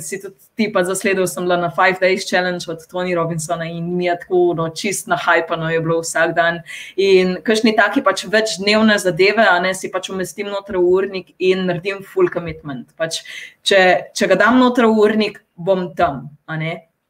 si 0.00 0.20
tudi 0.22 0.40
ti 0.56 0.68
pa 0.72 0.84
zasledil, 0.84 1.26
sem 1.26 1.44
bila 1.44 1.56
na 1.56 1.70
Five 1.70 2.00
Days 2.00 2.26
Challenge 2.28 2.64
od 2.68 2.84
Tony 2.90 3.14
Robinsona 3.14 3.64
in 3.64 3.96
mi 3.96 4.06
je 4.06 4.16
tako 4.20 4.54
no, 4.56 4.68
čist 4.68 5.06
na 5.08 5.16
hajpano 5.16 5.70
je 5.70 5.80
bilo 5.80 6.00
vsak 6.00 6.34
dan. 6.36 6.60
In 6.96 7.38
kakšni 7.44 7.74
taki 7.76 8.02
pač 8.04 8.26
večdnevne 8.28 8.98
zadeve, 8.98 9.46
a 9.48 9.58
ne 9.60 9.74
si 9.74 9.90
pač 9.92 10.10
umestim 10.12 10.52
noter 10.52 10.76
v 10.76 10.84
urnik 10.84 11.32
in 11.38 11.66
naredim 11.70 12.04
full 12.04 12.28
commitment. 12.32 12.92
Pač, 12.96 13.22
če, 13.64 14.12
če 14.12 14.28
ga 14.28 14.38
dam 14.44 14.60
noter 14.60 14.88
v 14.90 15.00
urnik, 15.06 15.42
bom 15.56 15.90
tam. 15.96 16.28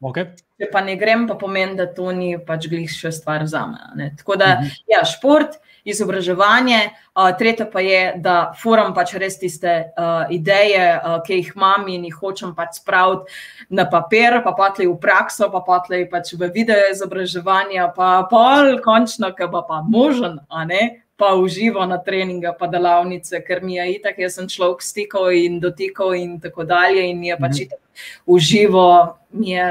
Okay. 0.03 0.31
Če 0.59 0.67
pa 0.71 0.83
ne 0.83 0.95
grem, 0.99 1.27
pa 1.27 1.35
pomeni, 1.39 1.75
da 1.79 1.87
to 1.91 2.11
ni 2.15 2.35
pač 2.39 2.67
glih 2.71 2.91
še 2.91 3.11
stvar 3.15 3.47
za 3.47 3.65
me. 3.67 4.11
Tako 4.19 4.35
da, 4.39 4.57
uh 4.59 4.63
-huh. 4.63 4.81
ja, 4.87 5.03
šport, 5.03 5.59
izobraževanje, 5.83 6.79
uh, 7.15 7.29
tretje 7.37 7.67
pa 7.71 7.83
je, 7.83 8.01
da 8.23 8.53
furam 8.61 8.93
pač 8.95 9.15
res 9.19 9.37
tiste 9.39 9.73
uh, 9.83 10.25
ideje, 10.31 10.85
uh, 10.95 11.19
ki 11.25 11.39
jih 11.41 11.53
imam 11.55 11.87
in 11.91 12.07
jih 12.07 12.17
hočem 12.21 12.55
pač 12.55 12.79
spraviti 12.79 13.31
na 13.69 13.85
papir, 13.89 14.39
pa 14.43 14.55
patli 14.57 14.87
v 14.87 14.97
prakso, 14.99 15.51
pa 15.51 15.63
patli 15.65 16.05
pač 16.09 16.33
v 16.39 16.51
video 16.53 16.89
izobraževanje, 16.91 17.83
pa 17.95 18.15
pol, 18.31 18.77
končno, 18.83 19.33
ki 19.35 19.49
pa 19.51 19.63
pa 19.67 19.81
možen, 19.87 20.39
a 20.49 20.65
ne 20.65 21.03
pa 21.15 21.35
uživo 21.37 21.85
na 21.85 21.99
treninga, 22.01 22.55
pa 22.57 22.67
delavnice, 22.67 23.37
ker 23.45 23.61
mi 23.63 23.77
je 23.77 23.85
itak, 23.93 24.17
jaz 24.19 24.39
sem 24.39 24.47
človek 24.49 24.81
stikal 24.81 25.29
in 25.31 25.59
dotikal 25.61 26.15
in 26.17 26.39
tako 26.41 26.65
dalje, 26.67 27.05
in 27.05 27.19
mi 27.21 27.29
je 27.29 27.37
pač 27.37 27.53
mhm. 27.53 27.63
itak 27.67 27.81
uživo, 28.25 28.87
mi 29.31 29.53
je 29.53 29.67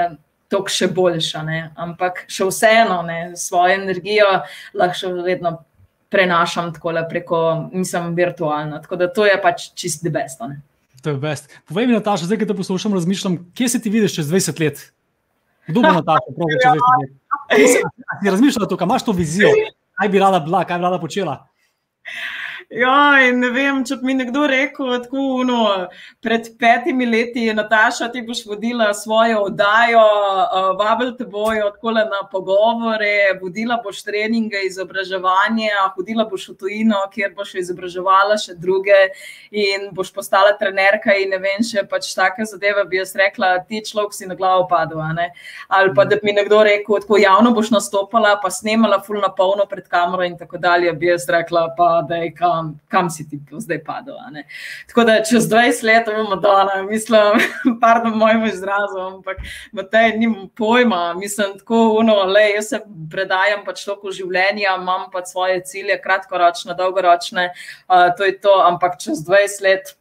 to 0.53 0.62
še 0.68 0.88
boljša. 0.92 1.42
Ne? 1.48 1.61
Ampak 1.81 2.25
še 2.31 2.46
vseeno, 2.51 3.01
ne? 3.07 3.33
svojo 3.40 3.75
energijo 3.81 4.29
lahko 4.77 4.98
še 5.01 5.12
vedno 5.25 5.57
prenašam 6.12 6.72
tako 6.75 6.92
preko, 7.09 7.40
nisem 7.72 8.14
virtualna. 8.14 8.83
Tako 8.83 8.96
da 9.01 9.09
to 9.12 9.27
je 9.27 9.38
pač 9.42 9.70
čist 9.75 10.05
debesto. 10.05 10.51
To 11.03 11.11
je 11.11 11.18
best. 11.18 11.51
Povej 11.68 11.88
mi, 11.88 11.96
Nataša, 11.98 12.29
zdaj, 12.29 12.38
ki 12.38 12.46
te 12.46 12.55
poslušam, 12.55 12.94
razmišljam, 12.94 13.38
kje 13.59 13.68
se 13.68 13.81
ti 13.83 13.90
vidiš 13.90 14.20
čez 14.20 14.29
20 14.31 14.61
let? 14.61 14.85
Kdo 15.66 15.83
bo 15.83 15.90
Nataša, 15.98 16.37
pravi, 16.37 16.59
čez 16.62 16.72
20 16.79 17.01
let? 17.03 17.16
Ti 18.22 18.31
razmišljaš 18.31 18.68
tukaj, 18.70 18.87
imaš 18.87 19.09
to 19.09 19.16
vizijo? 19.16 19.51
kaj 20.03 20.09
bi 20.09 20.18
rada 20.18 20.40
bila, 20.40 20.64
kaj 20.64 20.79
bi 20.79 20.83
rada 20.83 20.98
počela? 21.01 21.37
Ja, 22.70 23.16
ne 23.35 23.48
vem, 23.53 23.81
če 23.87 23.96
bi 24.01 24.11
mi 24.11 24.14
nekdo 24.18 24.44
rekel, 24.48 24.90
tako 25.05 25.22
uno, 25.42 25.59
pred 26.25 26.48
petimi 26.61 27.07
leti 27.09 27.46
Nataša, 27.55 28.09
ti 28.12 28.22
boš 28.25 28.44
vodila 28.46 28.92
svojo 28.94 29.42
oddajo, 29.48 30.03
uh, 30.03 30.68
vabili 30.79 31.16
te 31.18 31.25
bojo 31.25 31.70
tako 31.75 31.94
na 31.96 32.22
pogovore, 32.31 33.38
vodila 33.40 33.79
boš 33.85 34.03
treninge, 34.07 34.61
izobraževanje, 34.68 35.70
hodila 35.96 36.27
boš 36.29 36.48
v 36.53 36.57
tujino, 36.61 37.01
kjer 37.12 37.33
boš 37.37 37.55
izobraževala 37.62 38.38
še 38.40 38.55
druge 38.55 39.01
in 39.51 39.88
boš 39.92 40.12
postala 40.14 40.55
trenerka 40.59 41.16
in 41.18 41.33
ne 41.35 41.40
vem, 41.42 41.64
še 41.64 41.87
pač 41.88 42.12
take 42.16 42.46
zadeve 42.48 42.85
bi 42.88 43.01
jaz 43.01 43.14
rekla, 43.18 43.55
ti 43.68 43.83
človek 43.85 44.16
si 44.16 44.29
na 44.29 44.37
glavo 44.38 44.68
padel. 44.70 45.01
Ali 45.03 45.92
pa 45.96 46.05
da 46.05 46.16
bi 46.16 46.31
mi 46.31 46.37
nekdo 46.37 46.62
rekel, 46.64 47.01
tako 47.03 47.18
javno 47.20 47.53
boš 47.57 47.72
nastopala, 47.75 48.37
pa 48.42 48.51
snemala 48.53 49.01
fulno 49.03 49.33
polno 49.37 49.66
pred 49.66 49.88
kamero 49.90 50.25
in 50.25 50.37
tako 50.38 50.61
dalje, 50.62 50.92
bi 50.92 51.11
jaz 51.11 51.27
rekla, 51.29 51.66
pa 51.77 51.90
da 52.09 52.22
je 52.22 52.31
kam 52.37 52.52
kam, 52.53 52.81
kam 52.88 53.11
si 53.11 53.29
ti 53.29 53.41
zdaj 53.59 53.85
padel. 53.85 54.17
Tako 54.88 55.05
da 55.05 55.23
čez 55.25 55.49
20 55.49 55.85
let 55.85 56.09
imamo 56.09 56.29
Madonna, 56.29 56.83
mislim, 56.83 57.41
pardon 57.81 58.19
mojemu 58.19 58.47
izrazu, 58.47 58.99
ampak 58.99 59.37
tej 59.91 60.19
nimam 60.19 60.49
pojma, 60.49 61.15
mislim, 61.15 61.59
tako 61.59 61.97
uno, 62.01 62.15
le 62.15 62.51
jaz 62.51 62.69
se 62.69 62.81
predajam 63.11 63.65
pač 63.65 63.85
toliko 63.85 64.12
življenja, 64.12 64.77
imam 64.81 65.09
pa 65.12 65.25
svoje 65.27 65.62
cilje, 65.65 66.01
kratkoročne, 66.03 66.75
dolgoročne, 66.75 67.51
uh, 67.88 68.11
to 68.17 68.25
je 68.25 68.38
to, 68.41 68.61
ampak 68.67 68.99
čez 69.01 69.25
20 69.27 69.62
let. 69.62 69.97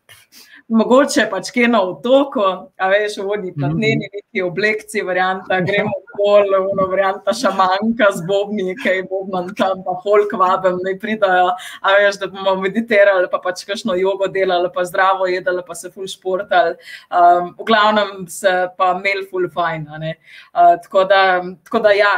Mogoče 0.71 1.25
pač 1.27 1.49
kje 1.51 1.67
na 1.67 1.81
otoku, 1.84 2.43
a 2.79 2.88
veš, 2.88 3.17
vodi 3.25 3.51
pa 3.51 3.67
mhm. 3.67 3.75
dnevni 3.75 4.07
neki 4.13 4.43
oblekci, 4.45 5.01
varianta, 5.03 5.60
gremo 5.67 5.91
bolj, 6.15 6.53
ono, 6.55 6.86
varianta 6.88 7.34
šamanka 7.36 8.07
z 8.15 8.23
bobni, 8.27 8.75
kaj 8.79 9.03
bobman 9.10 9.49
tam, 9.57 9.81
pa 9.84 9.97
folk 10.03 10.31
vabem, 10.39 10.77
ne 10.86 10.93
pridajo, 10.99 11.49
a 11.81 11.95
veš, 11.97 12.21
da 12.21 12.29
bomo 12.31 12.55
meditirali, 12.62 13.27
pa 13.31 13.41
pač 13.43 13.65
kakšno 13.67 13.97
jogo 13.99 14.29
delali, 14.31 14.69
pa 14.73 14.86
zdravo 14.88 15.27
jedali, 15.27 15.63
pa 15.67 15.75
se 15.75 15.91
ful 15.91 16.07
športali. 16.07 16.77
Um, 17.12 17.51
v 17.60 17.67
glavnem 17.67 18.13
se 18.31 18.53
pa 18.77 18.93
mail 19.01 19.25
ful 19.27 19.49
fajn, 19.51 19.89
uh, 19.91 20.77
tako, 20.86 21.03
da, 21.10 21.41
tako 21.67 21.84
da 21.84 21.91
ja, 21.97 22.15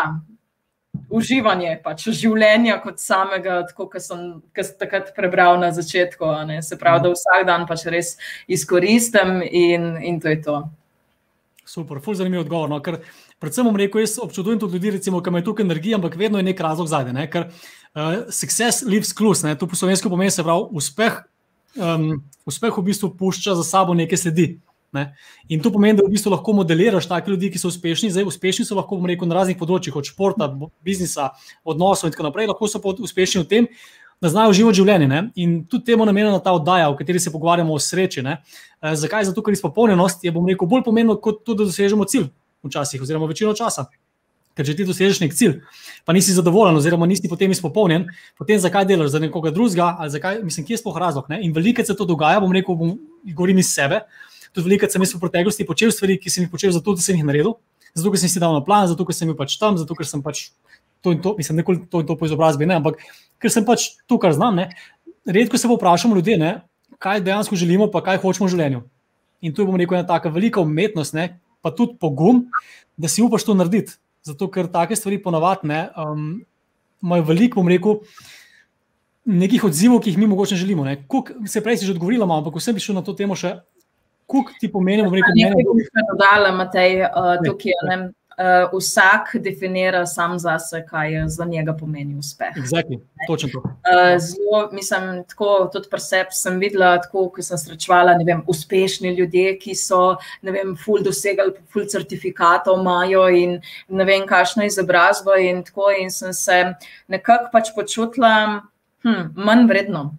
uživanje 1.14 1.76
pač, 1.84 2.08
življenja 2.18 2.80
kot 2.84 3.02
samega, 3.02 3.62
kot 3.78 4.00
sem 4.02 4.42
takrat 4.80 5.14
prebral 5.16 5.60
na 5.62 5.72
začetku. 5.76 6.34
Se 6.66 6.78
pravi, 6.80 7.06
da 7.06 7.14
vsak 7.14 7.46
dan 7.50 7.68
pač 7.70 7.86
res 7.92 8.16
izkoristim 8.48 9.42
in, 9.46 9.94
in 10.02 10.20
to 10.24 10.34
je 10.34 10.42
to. 10.46 10.64
Super, 11.66 12.02
zelo 12.04 12.18
zanimiv 12.20 12.44
odgovor. 12.44 12.68
No? 12.70 12.82
Ker, 12.84 13.00
predvsem 13.42 13.68
bom 13.68 13.78
rekel, 13.80 14.04
jaz 14.04 14.18
občudujem 14.22 14.60
tudi 14.60 14.78
ljudi, 14.78 14.98
recimo, 14.98 15.22
ki 15.24 15.32
imajo 15.32 15.48
tukaj 15.52 15.66
energijo, 15.66 16.00
ampak 16.00 16.18
vedno 16.20 16.42
je 16.42 16.50
nek 16.50 16.60
razlog 16.60 16.90
zadaj. 16.92 17.16
Ne? 17.16 17.30
Ker 17.32 17.48
uh, 17.48 18.26
success 18.30 18.84
leaves 18.84 19.14
clues, 19.16 19.46
to 19.60 19.70
po 19.70 19.80
slovensko 19.80 20.12
pomeni, 20.12 20.34
se 20.34 20.44
pravi, 20.44 20.68
uspeh, 20.76 21.22
um, 21.80 22.10
uspeh 22.50 22.78
v 22.78 22.86
bistvu 22.90 23.14
pušča 23.20 23.56
za 23.62 23.64
sabo 23.64 23.96
nekaj 23.96 24.26
sledi. 24.26 24.48
Ne? 24.94 25.08
In 25.50 25.62
to 25.64 25.72
pomeni, 25.74 25.98
da 25.98 26.06
v 26.06 26.14
bistvu 26.14 26.32
lahko 26.36 26.54
modeliraš 26.54 27.10
take 27.10 27.32
ljudi, 27.32 27.50
ki 27.54 27.62
so 27.62 27.72
uspešni. 27.72 28.12
Zdaj, 28.14 28.28
uspešni 28.30 28.66
so 28.68 28.78
lahko 28.78 29.00
rekel, 29.10 29.28
na 29.30 29.40
raznih 29.42 29.58
področjih, 29.58 29.96
od 29.98 30.08
športa, 30.08 30.48
biznisa, 30.86 31.32
odnosov 31.66 32.10
in 32.10 32.16
tako 32.16 32.30
naprej. 32.30 32.52
Lahko 32.54 32.70
so 32.70 32.82
uspešni 32.82 33.44
v 33.44 33.50
tem, 33.50 33.70
da 34.24 34.32
znajo 34.32 34.54
živeti 34.56 34.80
življenje. 34.80 35.10
Ne? 35.10 35.20
In 35.42 35.58
tudi 35.68 35.92
temu 35.92 36.06
namenjena 36.08 36.40
ta 36.44 36.54
oddaja, 36.56 36.88
v 36.94 36.98
kateri 37.02 37.20
se 37.20 37.34
pogovarjamo 37.34 37.74
o 37.76 37.82
sreči. 37.82 38.24
Eh, 38.24 38.96
zakaj? 38.96 39.28
Zato, 39.32 39.44
ker 39.44 39.58
izpopolnjenost 39.58 40.24
je, 40.24 40.32
bom 40.32 40.48
rekel, 40.48 40.70
bolj 40.70 40.86
pomembno, 40.86 41.18
kot 41.20 41.44
tudi, 41.44 41.64
da 41.64 41.70
dosežemo 41.72 42.08
cilj 42.08 42.30
včasih, 42.64 43.02
oziroma 43.04 43.28
večino 43.28 43.54
časa. 43.58 43.90
Ker 44.54 44.68
če 44.68 44.76
ti 44.78 44.86
dosežeš 44.86 45.20
nek 45.24 45.34
cilj, 45.34 45.56
pa 46.06 46.14
nisi 46.14 46.36
zadovoljen, 46.36 46.78
oziroma 46.78 47.08
nisi 47.10 47.28
potem 47.28 47.52
izpopolnjen, 47.52 48.06
potem 48.38 48.60
zakaj 48.62 48.86
delaš 48.86 49.16
za 49.16 49.20
nekoga 49.20 49.50
drugega, 49.52 49.96
ali 50.00 50.14
zakaj, 50.14 50.44
mislim, 50.46 50.68
kje 50.68 50.78
je 50.78 50.82
sploh 50.84 51.00
razlog. 51.02 51.26
Ne? 51.34 51.42
In 51.44 51.56
veliko 51.56 51.84
se 51.84 51.96
to 51.98 52.06
dogaja, 52.06 52.40
bom 52.44 52.54
rekel, 52.54 52.78
bom, 52.78 52.94
govorim 53.34 53.58
iz 53.64 53.74
sebe 53.74 54.04
tudi 54.54 54.70
veliko 54.70 54.90
sem 54.90 55.02
v 55.02 55.20
preteklosti 55.20 55.66
počel 55.66 55.92
stvari, 55.92 56.18
ki 56.22 56.30
sem 56.30 56.46
jih 56.46 56.52
počel 56.52 56.72
zato, 56.72 56.94
da 56.94 57.02
sem 57.02 57.18
jih 57.18 57.26
naredil, 57.26 57.58
zato, 57.94 58.12
ker 58.14 58.22
sem 58.22 58.30
si 58.30 58.42
dal 58.42 58.54
na 58.54 58.62
plan, 58.62 58.88
zato, 58.90 59.06
ker 59.06 59.16
sem 59.18 59.30
bil 59.30 59.38
pač 59.38 59.58
tam, 59.62 59.78
zato, 59.78 59.98
ker 59.98 60.08
sem 60.08 60.22
pač 60.22 60.52
to 61.04 61.12
in 61.12 61.22
to, 61.22 61.34
mislim, 61.38 61.60
nekoli 61.62 61.82
to 61.90 62.02
in 62.02 62.08
to 62.08 62.16
po 62.18 62.30
izobrazbi, 62.30 62.70
ne, 62.70 62.78
ampak 62.80 63.02
ker 63.42 63.52
sem 63.52 63.66
pač 63.66 63.98
to, 64.08 64.18
kar 64.22 64.36
znam. 64.38 64.62
Ne. 64.62 64.70
Redko 65.26 65.58
se 65.60 65.68
vprašamo 65.68 66.16
ljudje, 66.16 66.38
ne, 66.40 66.54
kaj 67.02 67.24
dejansko 67.26 67.58
želimo, 67.60 67.90
pa 67.92 68.04
kaj 68.06 68.22
hočemo 68.24 68.48
v 68.48 68.54
življenju. 68.54 68.84
In 69.44 69.52
tu 69.52 69.66
bom 69.68 69.76
rekel, 69.76 70.00
ena 70.00 70.08
taka 70.08 70.32
velika 70.32 70.64
umetnost, 70.64 71.18
ne, 71.18 71.42
pa 71.66 71.74
tudi 71.76 71.98
pogum, 72.00 72.46
da 72.96 73.12
si 73.12 73.26
upaš 73.26 73.44
to 73.50 73.58
narediti. 73.58 73.98
Zato, 74.24 74.48
ker 74.48 74.70
take 74.72 74.96
stvari 74.96 75.18
ponavadi 75.20 75.68
um, 76.00 76.38
imajo 77.04 77.26
veliko, 77.28 77.60
bom 77.60 77.68
rekel, 77.68 78.00
nekih 79.28 79.66
odzivov, 79.68 80.00
ki 80.04 80.14
jih 80.14 80.22
mi 80.22 80.28
mogoče 80.32 80.56
želimo. 80.56 80.88
Kuk, 81.08 81.32
se 81.48 81.64
prej 81.64 81.82
si 81.82 81.86
že 81.86 81.96
odgovorila, 81.96 82.28
ampak 82.28 82.56
vsem 82.56 82.76
bi 82.76 82.84
šel 82.84 82.96
na 82.96 83.04
to 83.04 83.16
temo 83.16 83.36
še 83.36 83.58
kuk 84.28 84.52
ti 84.60 84.72
pomeni, 84.72 85.04
bomo 85.04 85.16
rekli, 85.16 85.44
da 85.44 85.48
je 85.48 85.66
to 85.66 85.78
nekaj 85.80 86.12
dodala, 86.12 86.52
Matej, 86.58 87.02
uh, 87.08 87.38
tukaj. 87.46 87.80
Ne. 87.90 88.04
Uh, 88.34 88.80
vsak 88.80 89.36
definira 89.46 90.06
sam 90.06 90.40
za 90.40 90.56
sebe, 90.60 90.88
kaj 90.88 91.14
je 91.14 91.28
za 91.30 91.46
njega 91.46 91.76
pomeni 91.78 92.16
uspeh. 92.18 92.56
Exactly. 92.58 92.98
Točno 93.28 93.50
to. 93.54 93.60
Uh, 93.60 94.18
zelo, 94.18 94.70
mislim, 94.72 95.24
tako 95.30 95.70
tudi 95.74 95.90
pri 95.90 96.00
sebi 96.00 96.34
sem 96.34 96.58
videla, 96.60 96.96
tako, 97.02 97.28
ko 97.30 97.46
sem 97.46 97.58
srečevala 97.58 98.16
vem, 98.26 98.42
uspešni 98.48 99.14
ljudje, 99.14 99.54
ki 99.62 99.76
so, 99.78 100.16
ne 100.42 100.52
vem, 100.52 100.74
ful 100.74 101.06
dosegali, 101.06 101.54
ful 101.70 101.86
certifikatov 101.86 102.82
imajo 102.82 103.28
in 103.30 103.60
ne 103.88 104.10
vem, 104.10 104.26
kakšno 104.26 104.66
izobrazbo 104.66 105.38
in 105.38 105.62
tako, 105.64 105.92
in 106.02 106.10
sem 106.10 106.34
se 106.34 106.64
nekako 107.08 107.54
pač 107.54 107.70
počutila 107.76 108.34
hm, 109.06 109.30
manj 109.36 109.68
vredno 109.70 110.10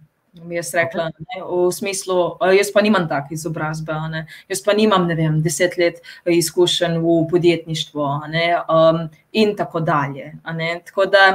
mi 0.43 0.55
je 0.55 0.61
rekla, 0.73 1.09
ne, 1.19 1.43
v 1.43 1.71
smislu, 1.71 2.37
jaz 2.57 2.71
pa 2.73 2.81
nimam 2.81 3.07
take 3.09 3.35
izobrazbe, 3.35 3.95
ne, 4.11 4.25
jaz 4.51 4.61
pa 4.65 4.73
nimam, 4.73 5.07
ne 5.07 5.15
vem, 5.15 5.39
deset 5.43 5.77
let 5.79 6.01
izkušenj 6.25 6.97
v 7.03 7.15
podjetništvu 7.31 8.09
ne, 8.33 8.45
um, 8.69 9.05
in 9.31 9.55
tako 9.55 9.79
dalje. 9.79 10.33
Tako 10.85 11.05
da, 11.11 11.25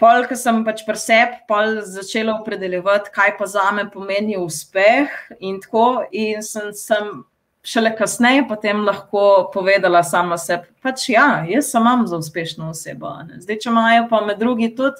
pol, 0.00 0.24
ko 0.28 0.36
sem 0.36 0.62
pač 0.64 0.84
pri 0.86 0.98
sebi 1.00 1.64
začela 1.84 2.38
opredeljevati, 2.40 3.12
kaj 3.14 3.36
pa 3.38 3.46
za 3.46 3.70
me 3.76 3.88
pomeni 3.90 4.38
uspeh, 4.40 5.10
in 5.40 5.60
tako, 5.60 6.04
in 6.12 6.42
sem. 6.42 6.72
sem 6.74 7.18
Šele 7.60 7.90
kasneje 7.92 8.46
potem 8.48 8.78
lahko 8.86 9.50
povedala 9.52 10.00
sama 10.00 10.38
sebi, 10.40 10.70
pač 10.80 11.10
ja, 11.12 11.44
jaz 11.44 11.66
sem 11.68 11.82
imam 11.84 12.06
za 12.08 12.16
uspešno 12.16 12.70
osebo. 12.72 13.10
Zdaj, 13.36 13.58
če 13.60 13.68
imajo 13.68 14.06
pa 14.08 14.22
med 14.24 14.40
drugi 14.40 14.70
tudi, 14.72 14.96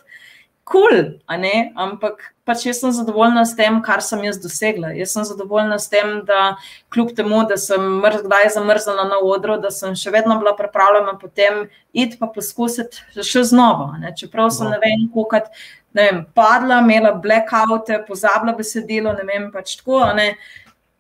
kul, 0.71 0.95
cool, 0.95 1.51
ampak 1.77 2.31
pač 2.49 2.65
jaz 2.67 2.81
sem 2.83 2.93
zadovoljna 2.95 3.45
s 3.47 3.57
tem, 3.59 3.79
kar 3.85 4.03
sem 4.05 4.23
jaz 4.27 4.39
dosegla. 4.43 4.93
Jaz 4.99 5.15
sem 5.15 5.27
zadovoljna 5.29 5.79
s 5.79 5.91
tem, 5.93 6.21
da 6.27 6.57
kljub 6.95 7.13
temu, 7.19 7.43
da 7.51 7.59
sem 7.61 8.01
kdaj 8.01 8.53
zamrznila 8.57 9.07
na 9.11 9.21
odru, 9.23 9.59
da 9.63 9.71
sem 9.75 9.95
še 9.99 10.13
vedno 10.15 10.39
bila 10.41 10.55
pripravljena 10.59 11.17
potem 11.21 11.67
iti 11.93 12.19
pa 12.21 12.31
poskusiti 12.31 13.23
še 13.27 13.45
znova. 13.53 13.99
Ne? 14.03 14.15
Čeprav 14.17 14.51
sem 14.55 14.71
no. 14.71 14.75
ne 14.75 14.83
vem, 14.83 15.07
koliko. 15.15 15.45
Ne 15.91 16.05
vem, 16.07 16.19
padla, 16.39 16.77
imela 16.85 17.11
blackoute, 17.19 17.97
pozabila 18.07 18.53
besedilo, 18.55 19.11
ne 19.17 19.25
vem, 19.27 19.49
pač 19.51 19.73
tako. 19.81 20.05
Ne, 20.15 20.37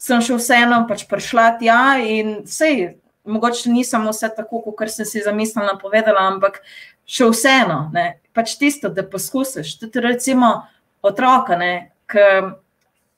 sem 0.02 0.22
še 0.24 0.34
vseeno 0.34 0.80
pač 0.88 1.04
prišla 1.06 1.44
tja 1.60 1.82
in 2.02 2.40
sej, 2.48 2.96
mogoče 3.30 3.70
nisem 3.70 4.08
vse 4.08 4.32
tako, 4.36 4.62
kot 4.66 4.90
sem 4.90 5.06
si 5.06 5.22
zamislila, 5.22 5.76
povedala, 5.78 6.26
ampak 6.32 6.58
še 7.10 7.30
vseeno, 7.32 7.80
ne, 7.94 8.20
pač 8.36 8.54
tisto, 8.60 8.90
da 8.94 9.04
poskusiš. 9.06 9.76
Tudi 9.80 10.02
recimo, 10.04 10.52
otroka, 11.02 11.58
ki 12.10 12.28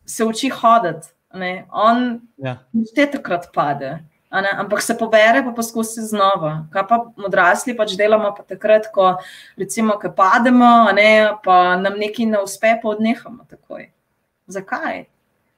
se 0.08 0.24
uči 0.24 0.52
hoditi. 0.52 1.12
Ne, 1.34 1.64
on 1.72 2.20
ja. 2.36 2.58
te 2.94 3.06
takrat 3.08 3.46
pade. 3.54 4.04
ampak 4.30 4.82
se 4.82 4.94
pobere, 4.98 5.42
pa 5.44 5.52
poskusi 5.52 6.00
znova. 6.00 6.66
Kaj 6.72 6.84
pa 6.88 6.98
odrasli 7.16 7.76
pač 7.76 7.96
delamo, 7.96 8.34
pa 8.36 8.42
takrat, 8.42 8.90
ko 8.92 9.16
recimo, 9.56 9.96
ko 10.00 10.12
pademo, 10.12 10.92
ne, 10.92 11.32
pa 11.44 11.76
nam 11.76 11.96
nekaj 11.96 12.26
ne 12.26 12.42
uspe, 12.44 12.76
pa 12.82 12.88
odnehamo 12.88 13.44
takoj. 13.48 13.88
Zakaj? 14.46 15.06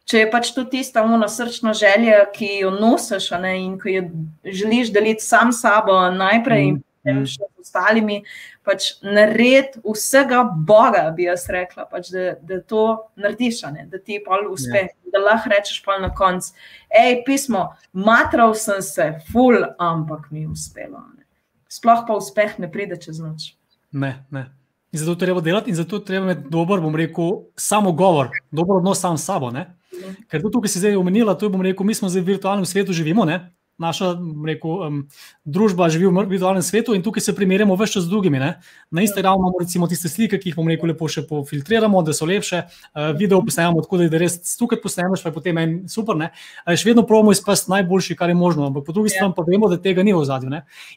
Če 0.05 0.18
je 0.18 0.31
pač 0.31 0.53
to 0.53 0.66
tista 0.68 1.03
umna 1.03 1.29
srčna 1.29 1.73
želja, 1.73 2.27
ki 2.31 2.61
jo 2.61 2.70
nosiš 2.70 3.31
ne, 3.40 3.57
in 3.64 3.79
ki 3.81 3.94
jo 3.94 4.03
želiš 4.44 4.92
deliti 4.92 5.25
sam 5.25 5.53
s 5.53 5.64
sabo 5.64 5.97
najprej 6.12 6.66
in 6.68 6.83
mm. 7.07 7.25
še 7.27 7.40
z 7.40 7.54
ostalimi, 7.74 8.22
pač 8.64 8.94
naredi 9.02 9.82
vsega 9.84 10.44
Boga, 10.66 11.10
bi 11.16 11.26
jaz 11.28 11.48
rekla, 11.50 11.87
pač, 11.90 12.10
da, 12.14 12.34
da 12.40 12.60
to 12.60 13.10
narediš, 13.16 13.62
ne, 13.72 13.88
da 13.90 13.98
ti 13.98 14.20
pa 14.24 14.40
uspe. 14.50 14.88
Ja 14.88 15.00
da 15.14 15.20
lahko 15.22 15.50
rečeš 15.52 15.82
pa 15.84 15.94
na 16.02 16.08
koncu, 16.10 16.56
hej, 16.90 17.20
pismo, 17.26 17.68
matral 17.92 18.54
sem 18.58 18.82
se, 18.82 19.12
ful, 19.30 19.60
ampak 19.78 20.26
mi 20.30 20.42
je 20.42 20.48
uspelo. 20.50 20.98
Ne. 21.14 21.22
Sploh 21.70 22.02
pa 22.08 22.16
uspeh 22.18 22.56
ne 22.58 22.66
pride 22.70 22.98
čez 22.98 23.20
noč. 23.22 23.52
Ne, 23.92 24.24
ne. 24.34 24.48
In 24.90 24.98
zato 24.98 25.14
treba 25.18 25.38
delati, 25.40 25.70
in 25.70 25.78
zato 25.78 26.00
treba 26.02 26.32
imeti 26.32 26.50
dober, 26.50 26.82
bom 26.82 26.98
rekel, 26.98 27.44
samo 27.54 27.92
govor, 27.94 28.32
dober 28.50 28.80
odnos 28.80 28.98
sam 28.98 29.18
s 29.18 29.26
sabo. 29.30 29.52
Ne? 29.54 29.68
Mhm. 29.94 30.26
Ker 30.30 30.42
to, 30.42 30.60
kar 30.60 30.70
si 30.70 30.82
zdaj 30.82 30.98
omenila, 30.98 31.37
to 31.38 31.46
je, 31.46 31.54
bom 31.54 31.62
rekel, 31.62 31.87
mi 31.87 31.94
smo 31.94 32.10
zdaj 32.10 32.22
v 32.22 32.32
virtualnem 32.34 32.66
svetu 32.66 32.94
živimo. 32.94 33.22
Ne? 33.22 33.54
Naša 33.78 34.12
rekel, 34.46 34.70
um, 34.87 34.98
družba 35.44 35.88
živi 35.90 36.06
v 36.06 36.24
virtualnem 36.30 36.62
svetu 36.62 36.94
in 36.94 37.02
tukaj 37.02 37.24
se 37.24 37.34
primerjamo 37.34 37.74
več 37.76 37.96
z 37.98 38.06
drugimi. 38.08 38.38
Ne? 38.38 38.54
Na 38.90 39.02
Instagramu 39.02 39.42
imamo 39.42 39.60
recimo 39.60 39.88
tiste 39.90 40.08
slike, 40.08 40.38
ki 40.38 40.50
jih 40.50 40.56
bomo 40.58 40.70
rekel 40.70 40.92
lepo 40.92 41.08
še 41.10 41.24
pofiltriramo, 41.26 42.02
da 42.06 42.14
so 42.14 42.28
lepše, 42.28 42.62
uh, 42.94 43.10
video 43.18 43.42
posnamemo 43.42 43.82
tako, 43.82 44.04
da 44.06 44.20
res 44.22 44.38
tukaj 44.58 44.80
posnameš, 44.82 45.24
pa 45.24 45.32
je 45.32 45.37
potem 45.37 45.58
en 45.58 45.76
super. 45.90 46.18
Ne? 46.18 46.30
Še 46.70 46.90
vedno 46.90 47.06
pravimo 47.08 47.34
izpasti 47.34 47.72
najboljši, 47.74 48.18
kar 48.18 48.30
je 48.30 48.38
možno, 48.38 48.68
ampak 48.70 48.87
po 48.87 48.94
drugi 48.94 49.10
ja. 49.12 49.18
strani 49.18 49.34
pa 49.37 49.46
vemo, 49.46 49.70
da 49.72 49.80
tega 49.80 50.06
ni 50.06 50.14
v 50.14 50.22
zadju. 50.28 50.52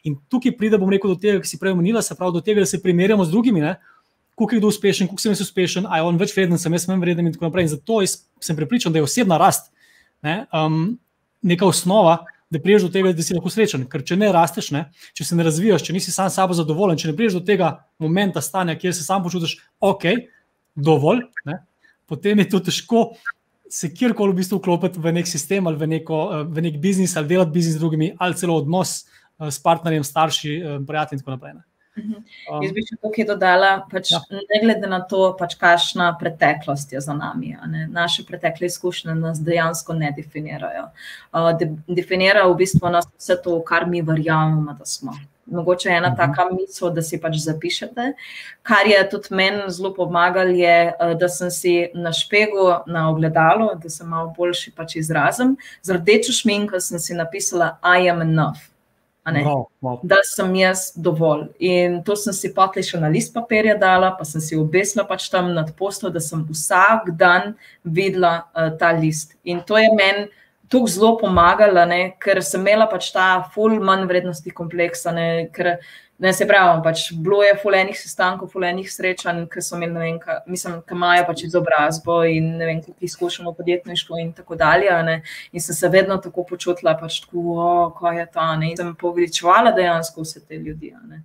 In 0.06 0.18
tukaj 0.30 0.54
pride, 0.58 0.78
bom 0.78 0.90
rekel, 0.92 1.16
do 1.16 1.20
tega, 1.20 1.42
ki 1.42 1.50
si 1.50 1.58
prej 1.58 1.74
omenila, 1.74 2.02
se 2.02 2.14
pravi 2.14 2.38
do 2.38 2.44
tega, 2.44 2.62
da 2.62 2.70
se 2.70 2.82
primerjamo 2.82 3.26
z 3.26 3.34
drugimi. 3.34 3.64
Ne? 3.64 3.78
Kako 4.38 4.54
je 4.54 4.60
kdo 4.60 4.70
uspešen, 4.70 5.08
kako 5.10 5.18
sem 5.18 5.34
jaz 5.34 5.42
uspešen, 5.42 5.86
ali 5.88 5.98
je 5.98 6.06
on 6.06 6.18
več 6.20 6.30
vreden, 6.36 6.60
sem 6.62 6.72
jaz 6.76 6.86
manj 6.86 7.02
vreden, 7.02 7.26
in 7.26 7.34
tako 7.34 7.48
naprej. 7.48 7.66
In 7.66 7.72
zato 7.74 7.98
sem 8.06 8.54
pripričan, 8.54 8.94
da 8.94 9.02
je 9.02 9.08
osebna 9.08 9.38
rast 9.40 9.72
ne, 10.22 10.44
um, 10.54 10.98
neka 11.42 11.66
osnova, 11.66 12.20
da 12.50 12.60
priješ 12.60 12.86
do 12.86 12.88
tega, 12.92 13.12
da 13.12 13.22
si 13.22 13.36
lahko 13.36 13.50
srečen. 13.52 13.84
Ker 13.90 14.04
če 14.06 14.16
ne 14.16 14.30
rasteš, 14.32 14.70
ne, 14.74 14.86
če 15.16 15.26
se 15.28 15.36
ne 15.36 15.44
razvijaš, 15.46 15.84
če 15.84 15.96
nisi 15.96 16.14
sam 16.14 16.30
sabo 16.32 16.56
zadovoljen, 16.56 16.98
če 17.00 17.10
ne 17.10 17.16
priješ 17.16 17.38
do 17.38 17.44
tega 17.44 17.74
momenta 18.00 18.42
stanja, 18.44 18.78
kjer 18.78 18.94
se 18.96 19.04
sam 19.04 19.24
počutiš, 19.24 19.58
ok, 19.84 20.06
dovolj, 20.78 21.26
ne, 21.48 21.60
potem 22.08 22.44
je 22.44 22.48
to 22.54 22.62
težko. 22.70 23.10
Se 23.68 23.90
kjerkoli 23.92 24.32
v 24.32 24.38
bistvu 24.38 24.62
vklopiti 24.62 25.00
v 25.04 25.10
nek 25.12 25.26
sistem 25.28 25.66
ali 25.68 25.76
v, 25.76 25.90
neko, 25.98 26.18
eh, 26.32 26.44
v 26.48 26.62
nek 26.64 26.78
biznis, 26.80 27.12
ali 27.20 27.28
delati 27.34 27.52
biznis 27.52 27.76
z 27.76 27.82
drugimi, 27.82 28.14
ali 28.16 28.38
celo 28.40 28.56
odnos 28.56 29.02
eh, 29.04 29.50
s 29.52 29.60
partnerjem, 29.60 30.06
starši, 30.08 30.52
eh, 30.56 30.78
prijatelji 30.88 31.18
in 31.18 31.24
tako 31.24 31.34
naprej. 31.36 31.58
Ne. 31.58 31.66
Um, 31.98 32.62
Jaz 32.62 32.74
bi 32.74 32.84
še 32.86 32.96
tukaj 33.02 33.26
dodala, 33.28 33.70
pač, 33.90 34.12
ja. 34.14 34.20
ne 34.30 34.60
glede 34.62 34.90
na 34.90 35.00
to, 35.10 35.32
pač, 35.38 35.56
kakšna 35.60 36.10
preteklost 36.20 36.92
je 36.94 37.02
za 37.04 37.16
nami. 37.16 37.54
Naše 37.92 38.24
pretekle 38.28 38.70
izkušnje 38.70 39.16
nas 39.18 39.40
dejansko 39.44 39.96
ne 39.98 40.12
definirajo. 40.16 40.88
Uh, 41.32 41.50
de, 41.58 41.72
definira 41.88 42.46
v 42.48 42.58
bistvu 42.62 42.92
nas 42.92 43.08
vse 43.16 43.38
to, 43.44 43.58
kar 43.66 43.88
mi 43.90 44.04
verjamemo, 44.04 44.76
da 44.78 44.86
smo. 44.88 45.16
Mogoče 45.48 45.88
je 45.88 45.96
ena 45.96 46.08
uh 46.08 46.12
mhm. 46.12 46.20
-huh. 46.22 46.26
taka 46.26 46.54
misel, 46.54 46.90
da 46.90 47.02
si 47.02 47.20
pač 47.20 47.36
zapišete. 47.36 48.12
Kar 48.62 48.86
je 48.86 49.08
tudi 49.10 49.28
meni 49.30 49.62
zelo 49.68 49.94
pomagalo, 49.94 50.50
je, 50.50 50.92
uh, 51.00 51.18
da 51.18 51.28
sem 51.28 51.50
si 51.50 51.88
na 51.94 52.12
špegu, 52.12 52.72
na 52.86 53.10
ogledalu, 53.10 53.70
da 53.82 53.90
sem 53.90 54.08
malo 54.08 54.34
boljši 54.36 54.72
pač 54.76 54.96
izrazem. 54.96 55.56
Z 55.82 55.92
rdečo 55.92 56.32
šminko 56.32 56.80
sem 56.80 56.98
si 56.98 57.14
napisala: 57.14 57.78
I 57.82 58.10
am 58.10 58.22
enough. 58.22 58.77
Wow, 59.26 59.68
wow. 59.82 60.00
Da 60.02 60.22
sem 60.24 60.54
jaz 60.56 60.92
dovolj. 60.96 61.48
In 61.60 62.00
to 62.04 62.16
sem 62.16 62.32
si 62.32 62.48
potlej 62.54 62.86
še 62.88 63.00
na 63.02 63.10
list 63.12 63.34
papirja 63.34 63.74
dala, 63.76 64.14
pa 64.16 64.24
sem 64.24 64.40
si 64.40 64.56
obesila 64.56 65.04
pač 65.04 65.28
tam 65.28 65.52
nad 65.52 65.74
postom, 65.76 66.12
da 66.12 66.20
sem 66.20 66.44
vsak 66.48 67.12
dan 67.18 67.52
videla 67.84 68.48
uh, 68.54 68.70
ta 68.80 68.94
list. 68.96 69.36
In 69.44 69.60
to 69.68 69.76
je 69.76 69.90
meni 69.92 70.28
tukaj 70.72 70.94
zelo 70.96 71.16
pomagalo, 71.20 71.84
ker 72.20 72.42
sem 72.44 72.60
imela 72.60 72.88
pač 72.88 73.12
ta 73.12 73.42
full 73.54 73.80
manj 73.80 74.08
vrednosti 74.08 74.52
kompleksa. 74.52 75.12
Ne, 75.12 75.48
ker, 75.52 75.76
Ne, 76.18 76.32
se 76.34 76.46
pravi, 76.50 76.80
pač 76.82 77.02
bilo 77.14 77.44
je 77.46 77.52
fulejnih 77.62 77.94
sestankov, 77.94 78.48
fulejnih 78.50 78.88
srečanj, 78.90 79.44
ki 79.52 79.62
so 79.62 79.76
imeli, 79.76 80.00
vem, 80.02 80.16
ka, 80.18 80.40
mislim, 80.50 80.80
ki 80.82 80.96
imajo 80.96 81.26
pač 81.28 81.44
izobrazbo 81.46 82.16
in 82.26 82.48
ne 82.58 82.66
vem, 82.66 82.80
kako 82.82 83.06
izkušeno 83.06 83.52
v 83.52 83.58
podjetništvu 83.60 84.18
in 84.18 84.32
tako 84.34 84.58
dalje. 84.58 84.90
Ne. 85.06 85.14
In 85.54 85.62
sem 85.62 85.78
se 85.78 85.88
vedno 85.88 86.16
tako 86.18 86.42
počutila, 86.48 86.96
pač 86.98 87.20
tako, 87.22 87.44
o, 87.54 87.68
kaj 88.00 88.18
je 88.18 88.24
ta, 88.34 88.48
ne. 88.58 88.72
In 88.72 88.80
sem 88.80 88.90
poveličevala 88.98 89.70
dejansko 89.76 90.24
vse 90.26 90.42
te 90.42 90.58
ljudi. 90.58 90.90
Ne. 91.06 91.20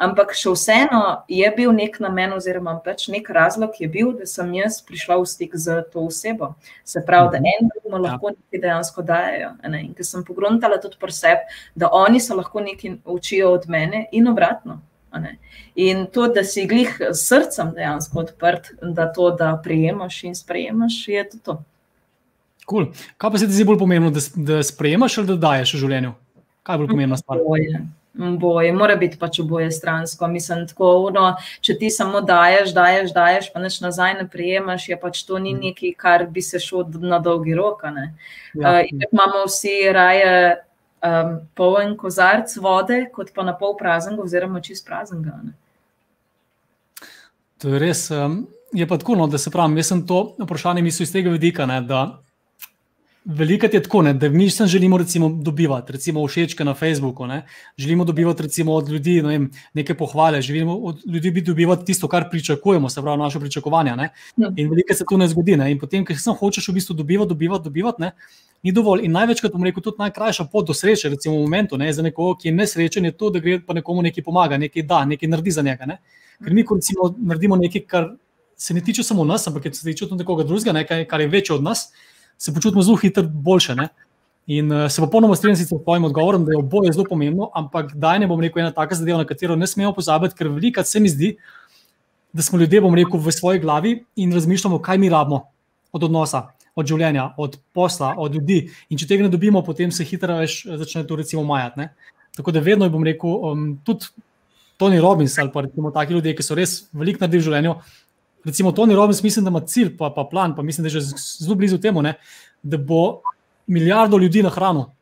Ampak 0.00 0.32
še 0.32 0.54
vseeno 0.54 1.02
je 1.28 1.52
bil 1.52 1.74
nek 1.76 2.00
namen 2.00 2.32
oziroma 2.32 2.78
pač 2.80 3.10
nek 3.12 3.28
razlog 3.28 3.76
je 3.76 3.90
bil, 3.92 4.14
da 4.16 4.24
sem 4.24 4.48
jaz 4.56 4.80
prišla 4.80 5.20
v 5.20 5.28
stik 5.28 5.58
z 5.60 5.82
to 5.92 6.06
osebo. 6.08 6.54
Se 6.88 7.04
pravi, 7.04 7.34
da 7.36 7.42
en 7.44 7.68
drugemu 7.68 8.00
ja. 8.00 8.02
lahko 8.06 8.32
nekaj 8.32 8.64
dejansko 8.64 9.04
dajo. 9.04 9.52
Ne. 9.68 9.84
In 9.90 9.92
ker 9.92 10.08
sem 10.08 10.24
pogruntala 10.24 10.80
tudi 10.80 10.96
pri 10.96 11.12
sebi, 11.12 11.60
da 11.76 11.92
oni 11.92 12.16
se 12.16 12.32
lahko 12.32 12.64
nekaj 12.64 12.96
učijo 13.04 13.52
od 13.52 13.68
mene 13.68 14.06
in 14.08 14.37
obratno. 14.38 14.80
In 15.74 16.06
to, 16.12 16.28
da 16.28 16.44
si 16.44 16.66
glih 16.66 16.90
s 17.10 17.26
srcem 17.28 17.72
dejansko 17.74 18.20
odprt, 18.20 18.70
da 18.82 19.08
to, 19.12 19.30
da 19.30 19.56
prijemaš 19.64 20.22
in 20.24 20.34
sprejemaš, 20.34 21.08
je 21.08 21.28
to. 21.30 21.38
to. 21.44 21.62
Cool. 22.70 22.90
Kaj 23.16 23.30
pa 23.30 23.38
se 23.38 23.46
ti 23.46 23.56
zdi 23.56 23.64
bolj 23.64 23.78
pomembno, 23.78 24.10
da, 24.10 24.20
da 24.36 24.62
sprejemaš 24.62 25.18
ali 25.18 25.30
da 25.30 25.36
daješ 25.46 25.74
v 25.74 25.84
življenju? 25.84 26.12
Kaj 26.62 26.74
je 26.74 26.82
bolj 26.82 26.90
pomembna 26.92 27.16
stvar? 27.16 27.40
Boje. 27.46 27.80
Boje, 28.18 28.72
mora 28.74 28.96
biti 28.98 29.16
pač 29.18 29.38
oboje 29.38 29.70
stransko. 29.72 30.26
Mislim, 30.28 30.64
tako, 30.66 31.08
no, 31.14 31.28
če 31.64 31.76
ti 31.78 31.90
samo 31.94 32.20
daješ, 32.26 32.72
daješ, 32.74 33.12
daješ, 33.14 33.50
pa 33.54 33.62
neč 33.62 33.78
nazaj 33.80 34.16
ne 34.18 34.26
prijemaš, 34.28 34.88
je 34.90 34.98
pač 35.00 35.22
to 35.24 35.38
ni 35.38 35.54
mm. 35.54 35.68
nekaj, 35.68 35.92
kar 35.96 36.26
bi 36.26 36.42
se 36.42 36.60
šlo 36.60 36.82
na 36.98 37.22
dolgi 37.22 37.54
rok. 37.56 37.86
Ja. 37.86 38.02
Uh, 38.58 38.80
imamo 38.90 39.46
vsi 39.46 39.78
raje 39.94 40.32
um, 41.02 41.34
poln 41.54 41.96
kozarc 41.96 42.56
vode, 42.62 43.06
kot 43.14 43.32
pa 43.34 43.44
na 43.46 43.54
pol 43.56 43.76
prazen, 43.78 44.18
oziroma 44.20 44.60
čist 44.60 44.86
prazen. 44.86 45.24
Ne? 45.24 45.52
To 47.58 47.74
je 47.74 47.82
res. 47.82 48.10
Um, 48.10 48.46
je 48.72 48.86
pa 48.86 48.98
tako, 48.98 49.16
no, 49.16 49.26
da 49.26 49.38
se 49.38 49.50
pravi, 49.50 49.80
jaz 49.80 49.92
sem 49.94 50.06
to 50.06 50.34
vprašanje 50.38 50.82
mislil 50.82 51.08
iz 51.08 51.12
tega 51.12 51.30
vidika, 51.32 51.66
ne, 51.66 51.80
da 51.80 52.02
Veliko 53.28 53.66
je 53.66 53.82
tako, 53.82 54.00
ne, 54.02 54.14
da 54.14 54.28
mi 54.28 54.50
se 54.50 54.66
želimo 54.66 54.98
recimo, 54.98 55.28
dobivati, 55.28 55.92
recimo 55.92 56.26
všečke 56.26 56.64
na 56.64 56.74
Facebooku. 56.74 57.26
Ne. 57.26 57.42
Želimo 57.76 58.04
dobivati 58.04 58.42
recimo, 58.42 58.72
od 58.72 58.88
ljudi 58.88 59.22
ne 59.22 59.28
vem, 59.28 59.50
neke 59.74 59.94
pohvale, 59.94 60.40
želimo 60.42 60.76
od 60.76 61.02
ljudi 61.06 61.40
dobivati 61.40 61.84
tisto, 61.84 62.08
kar 62.08 62.30
pričakujemo, 62.30 62.88
se 62.88 63.02
pravi, 63.02 63.18
naše 63.18 63.40
pričakovanja. 63.40 63.96
Ne. 63.96 64.08
Ja. 64.36 64.52
In 64.56 64.70
veliko 64.70 64.94
se 64.94 65.04
to 65.08 65.16
ne 65.16 65.28
zgodi. 65.28 65.56
Ne. 65.56 65.70
In 65.72 65.78
potem, 65.78 66.04
ker 66.04 66.16
sem 66.18 66.34
hočeš 66.34 66.68
v 66.68 66.78
bistvu 66.78 66.96
dobivati, 66.96 67.28
dobivati, 67.28 67.64
dobivati, 67.64 68.02
ne, 68.02 68.12
ni 68.62 68.72
dovolj. 68.72 69.04
In 69.06 69.12
največkrat, 69.14 69.52
bom 69.52 69.64
rekel, 69.64 69.82
tudi 69.82 70.02
najkrajša 70.02 70.48
pot 70.52 70.66
do 70.66 70.74
sreče, 70.74 71.12
recimo 71.14 71.36
v 71.36 71.46
momentu, 71.46 71.78
ne, 71.78 71.92
za 71.92 72.02
nekoga, 72.02 72.38
ki 72.40 72.48
je 72.48 72.54
nesrečen, 72.54 73.04
je 73.04 73.14
to, 73.16 73.30
da 73.30 73.42
gre 73.44 73.60
pa 73.66 73.76
nekomu 73.76 74.02
nekaj 74.02 74.24
pomaga, 74.24 74.58
nekaj 74.58 74.82
da, 74.82 75.04
nekaj 75.04 75.30
naredi 75.30 75.54
za 75.54 75.62
njega. 75.62 75.86
Ne. 75.86 76.00
Ker 76.44 76.54
mi, 76.54 76.64
ko 76.66 76.78
recimo 76.78 77.12
naredimo 77.18 77.56
nekaj, 77.56 77.86
kar 77.86 78.12
se 78.58 78.74
ne 78.74 78.82
tiče 78.84 79.02
samo 79.06 79.24
nas, 79.24 79.46
ampak 79.46 79.70
se 79.70 79.84
tiče 79.84 80.08
tudi 80.08 80.24
nekoga 80.24 80.44
drugega, 80.44 80.74
nekaj, 80.74 81.04
kar 81.06 81.20
je 81.20 81.28
večje 81.30 81.54
od 81.54 81.62
nas 81.62 81.88
se 82.38 82.54
počutimo 82.54 82.82
zelo 82.82 82.96
hitro 82.96 83.22
boljše. 83.22 83.74
Ne? 83.74 83.88
In 84.46 84.72
uh, 84.72 84.90
se 84.90 85.02
popolnoma 85.02 85.36
strinjam 85.36 85.56
s 85.56 85.68
tvojim 85.68 86.04
odgovorom, 86.04 86.44
da 86.44 86.52
je 86.52 86.58
oboje 86.58 86.92
zelo 86.92 87.04
pomembno, 87.08 87.50
ampak 87.54 87.92
daj 87.94 88.18
ne 88.18 88.26
bom 88.26 88.40
rekel 88.40 88.62
ena 88.62 88.70
taka 88.72 88.94
zadeva, 88.94 89.18
na 89.18 89.26
katero 89.26 89.56
ne 89.56 89.66
smemo 89.66 89.92
pozabiti, 89.92 90.34
ker 90.38 90.48
veliko 90.48 90.84
se 90.84 91.00
mi 91.00 91.08
zdi, 91.08 91.34
da 92.32 92.42
smo 92.42 92.58
ljudje, 92.58 92.80
bom 92.80 92.94
rekel, 92.94 93.20
v 93.20 93.32
svoji 93.32 93.60
glavi 93.60 94.04
in 94.16 94.32
razmišljamo, 94.32 94.78
kaj 94.78 94.98
mi 94.98 95.08
rabimo 95.08 95.42
od 95.92 96.04
odnosa, 96.04 96.46
od 96.78 96.86
življenja, 96.86 97.32
od 97.36 97.58
posla, 97.74 98.12
od 98.22 98.38
ljudi. 98.38 98.60
In 98.88 99.00
če 99.00 99.08
tega 99.10 99.26
ne 99.26 99.32
dobimo, 99.32 99.64
potem 99.66 99.90
se 99.94 100.06
hitro 100.06 100.38
več 100.38 100.62
začne 100.66 101.04
to 101.08 101.18
recimo 101.18 101.42
majati. 101.46 101.88
Tako 102.38 102.54
da 102.54 102.62
vedno 102.62 102.86
bom 102.92 103.06
rekel, 103.06 103.34
um, 103.50 103.70
tudi 103.84 104.12
Tony 104.78 105.00
Robbins 105.02 105.34
ali 105.42 105.50
pa 105.50 105.64
recimo 105.66 105.90
taki 105.90 106.14
ljudje, 106.14 106.36
ki 106.38 106.46
so 106.46 106.54
res 106.54 106.84
veliko 106.94 107.24
naredili 107.24 107.42
v 107.42 107.46
življenju, 107.48 107.72
recimo 108.46 108.70
Tony 108.72 108.94
Robbins, 108.94 109.24
mislim, 109.26 109.48
da 109.48 109.50
ima 109.50 109.64
cilj, 109.66 109.96
pa, 109.98 110.12
pa 110.14 110.24
plan, 110.30 110.54
pa 110.54 110.62
mislim, 110.62 110.86
da 110.86 110.92
je 110.92 111.00
že 111.00 111.18
zelo 111.42 111.58
blizu 111.58 111.80
temu, 111.82 112.02
ne, 112.02 112.14
da 112.62 112.78
bo 112.78 113.24
milijardo 113.66 114.18
ljudi 114.22 114.42
na 114.46 114.54
hrano. 114.54 114.92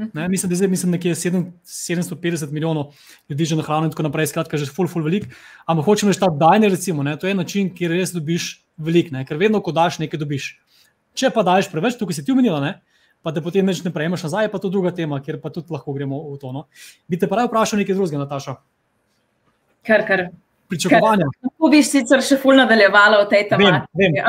Ne, 0.00 0.28
mislim, 0.32 0.48
da 0.48 0.54
je 0.54 0.56
zdaj 0.56 0.90
nekje 0.90 1.14
7, 1.14 1.42
750 1.64 2.50
milijonov 2.50 2.94
ljudi 3.28 3.44
že 3.44 3.56
na 3.56 3.62
hrano 3.62 3.84
in 3.84 3.92
tako 3.92 4.02
naprej, 4.08 4.30
skratka, 4.32 4.56
že 4.56 4.66
full, 4.66 4.88
full 4.88 5.04
velik. 5.04 5.28
Ampak 5.68 5.84
hočem 5.84 6.08
reči, 6.08 6.20
da 6.20 6.30
dajne, 6.32 6.70
recimo, 6.72 7.02
ne, 7.02 7.18
to 7.20 7.28
je 7.28 7.34
način, 7.34 7.68
kjer 7.74 7.92
res 7.92 8.14
dobiš 8.16 8.64
velik, 8.80 9.10
ne, 9.12 9.26
ker 9.28 9.36
vedno, 9.36 9.60
ko 9.60 9.76
daš 9.76 10.00
nekaj, 10.00 10.20
dobiš. 10.20 10.54
Če 11.14 11.30
pa 11.34 11.44
daš 11.46 11.70
preveč, 11.72 11.96
tukaj 11.98 12.18
si 12.18 12.24
ti 12.26 12.32
umenila, 12.34 12.60
ne, 12.62 12.74
pa 13.24 13.32
te 13.34 13.42
potem 13.44 13.66
neč 13.66 13.82
ne 13.84 13.92
prejmeš 13.94 14.28
nazaj, 14.28 14.50
pa 14.52 14.60
to 14.62 14.70
druga 14.72 14.92
tema, 14.94 15.20
kjer 15.24 15.40
pa 15.42 15.50
tudi 15.54 15.72
lahko 15.74 15.94
gremo 15.96 16.20
v 16.30 16.38
to. 16.40 16.52
No. 16.54 16.66
Bi 17.10 17.18
te 17.20 17.28
pravi 17.30 17.50
vprašal 17.50 17.82
nekaj 17.82 17.98
drugega, 17.98 18.22
Nataša? 18.22 18.56
Kar, 19.86 20.06
kar. 20.06 20.30
pričakovanja. 20.70 21.26
Lahko 21.42 21.70
bi 21.72 21.80
sicer 21.82 22.22
še 22.22 22.38
ful 22.40 22.54
nadaljevala 22.60 23.24
v 23.24 23.28
tej 23.32 23.42
tematiki. 23.50 24.22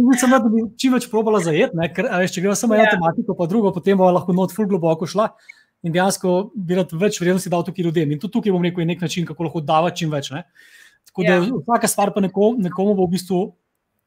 Mislim, 0.00 0.32
da 0.32 0.40
bi 0.48 0.64
čim 0.80 0.96
več 0.96 1.08
probala 1.12 1.42
zajeti, 1.44 1.88
ker 1.96 2.08
če 2.32 2.44
gremo 2.44 2.56
samo 2.56 2.78
eno 2.78 2.86
ja. 2.86 2.94
tematiko, 2.96 3.36
pa 3.36 3.48
drugo, 3.50 3.74
potem 3.76 4.00
bo 4.00 4.08
lahko 4.08 4.36
not 4.36 4.54
ful 4.56 4.68
globoko 4.70 5.08
šla. 5.10 5.28
In 5.84 5.92
dejansko 5.94 6.32
bi 6.56 6.78
rad 6.78 6.90
več 6.96 7.20
vrednosti 7.20 7.52
dal 7.52 7.62
tukaj 7.66 7.84
ljudem. 7.84 8.14
In 8.14 8.22
tudi 8.22 8.38
tukaj 8.38 8.54
bom 8.54 8.64
rekel, 8.64 8.82
je 8.82 8.88
nek 8.88 9.04
način, 9.04 9.26
kako 9.28 9.46
lahko 9.46 9.62
dava 9.62 9.92
čim 9.94 10.10
več. 10.10 10.32
Ne? 10.34 10.46
Tako 11.10 11.26
da 11.26 11.36
ja. 11.36 11.44
vsaka 11.52 11.90
stvar 11.90 12.14
pa 12.16 12.24
nekomu, 12.24 12.56
nekomu 12.64 12.96
bo 12.96 13.06
v 13.06 13.14
bistvu 13.14 13.42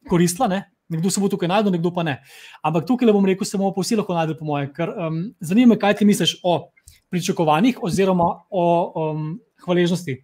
koristila. 0.09 0.49
Ne? 0.51 0.63
Nekdo 0.89 1.11
se 1.13 1.21
bo 1.21 1.29
tukaj 1.29 1.51
najdel, 1.51 1.73
nekdo 1.75 1.91
pa 1.93 2.03
ne. 2.03 2.17
Ampak 2.65 2.87
tukaj 2.89 3.07
le 3.07 3.13
bom 3.13 3.25
rekel, 3.25 3.45
se 3.45 3.57
bomo 3.57 3.73
pa 3.75 3.83
vsi 3.85 3.99
lahko 3.99 4.15
najdel, 4.17 4.37
po 4.39 4.47
mojem. 4.47 4.71
Ker 4.73 4.89
um, 4.89 5.21
zanima 5.39 5.75
me, 5.75 5.81
kaj 5.81 5.99
ti 5.99 6.07
misliš 6.09 6.39
o 6.43 6.71
pričakovanjih 7.13 7.83
oziroma 7.85 8.31
o 8.49 8.65
um, 8.89 9.29
hvaležnosti 9.65 10.17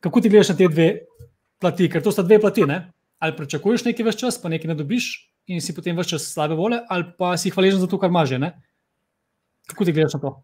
kako 0.00 0.20
ti 0.20 0.28
gledaš 0.28 0.48
na 0.48 0.56
te 0.56 0.68
dve 0.68 0.88
plati, 1.60 1.88
ker 1.90 2.02
to 2.02 2.12
sta 2.12 2.22
dve 2.22 2.40
plati. 2.40 2.66
Ne? 2.66 2.92
Ali 3.18 3.36
pričakuješ 3.36 3.84
nekaj 3.88 4.06
več 4.06 4.20
čas, 4.20 4.38
pa 4.42 4.50
nekaj 4.52 4.70
ne 4.70 4.78
dobiš 4.78 5.10
in 5.48 5.62
si 5.64 5.74
potem 5.74 5.96
več 5.96 6.12
čas 6.12 6.28
slabe 6.30 6.54
volje, 6.58 6.80
ali 6.88 7.08
pa 7.18 7.34
si 7.40 7.50
hvaležen 7.50 7.80
za 7.80 7.88
to, 7.90 7.98
kar 7.98 8.12
imaš. 8.12 8.36
Kako 9.68 9.84
ti 9.84 9.92
gledaš 9.92 10.18
na 10.18 10.20
to? 10.20 10.34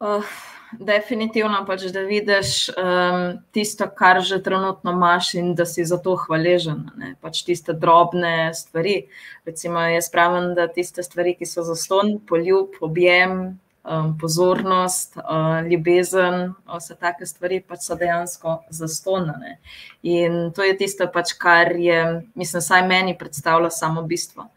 Uh, 0.00 0.34
definitivno 0.78 1.64
pač, 1.66 1.86
da 1.94 2.02
vidiš 2.06 2.68
um, 2.70 3.38
tisto, 3.54 3.88
kar 3.96 4.20
že 4.22 4.40
trenutno 4.42 4.92
imaš, 4.92 5.34
in 5.34 5.54
da 5.54 5.66
si 5.66 5.84
za 5.84 5.98
to 5.98 6.16
hvaležen. 6.26 6.86
Pač 7.20 7.42
tiste 7.46 7.72
drobne 7.72 8.52
stvari. 8.54 9.06
Recimo, 9.48 9.80
jaz 9.90 10.10
pravim, 10.12 10.52
da 10.54 10.68
tiste 10.68 11.02
stvari, 11.02 11.34
ki 11.38 11.48
so 11.48 11.64
za 11.66 11.74
ston, 11.78 12.18
poljub, 12.28 12.78
objem, 12.80 13.58
um, 13.82 14.12
pozornost, 14.20 15.16
uh, 15.16 15.60
ljubezen, 15.66 16.54
vse 16.68 16.96
take 17.00 17.26
stvari 17.26 17.60
pač 17.66 17.88
so 17.88 17.98
dejansko 17.98 18.60
zastonane. 18.70 19.58
In 20.02 20.52
to 20.54 20.66
je 20.66 20.76
tisto, 20.78 21.08
pač, 21.12 21.34
kar 21.38 21.74
je, 21.76 22.22
mislim, 22.34 22.62
saj 22.62 22.86
meni 22.88 23.18
predstavlja 23.18 23.72
samo 23.74 24.06
bistvo 24.06 24.50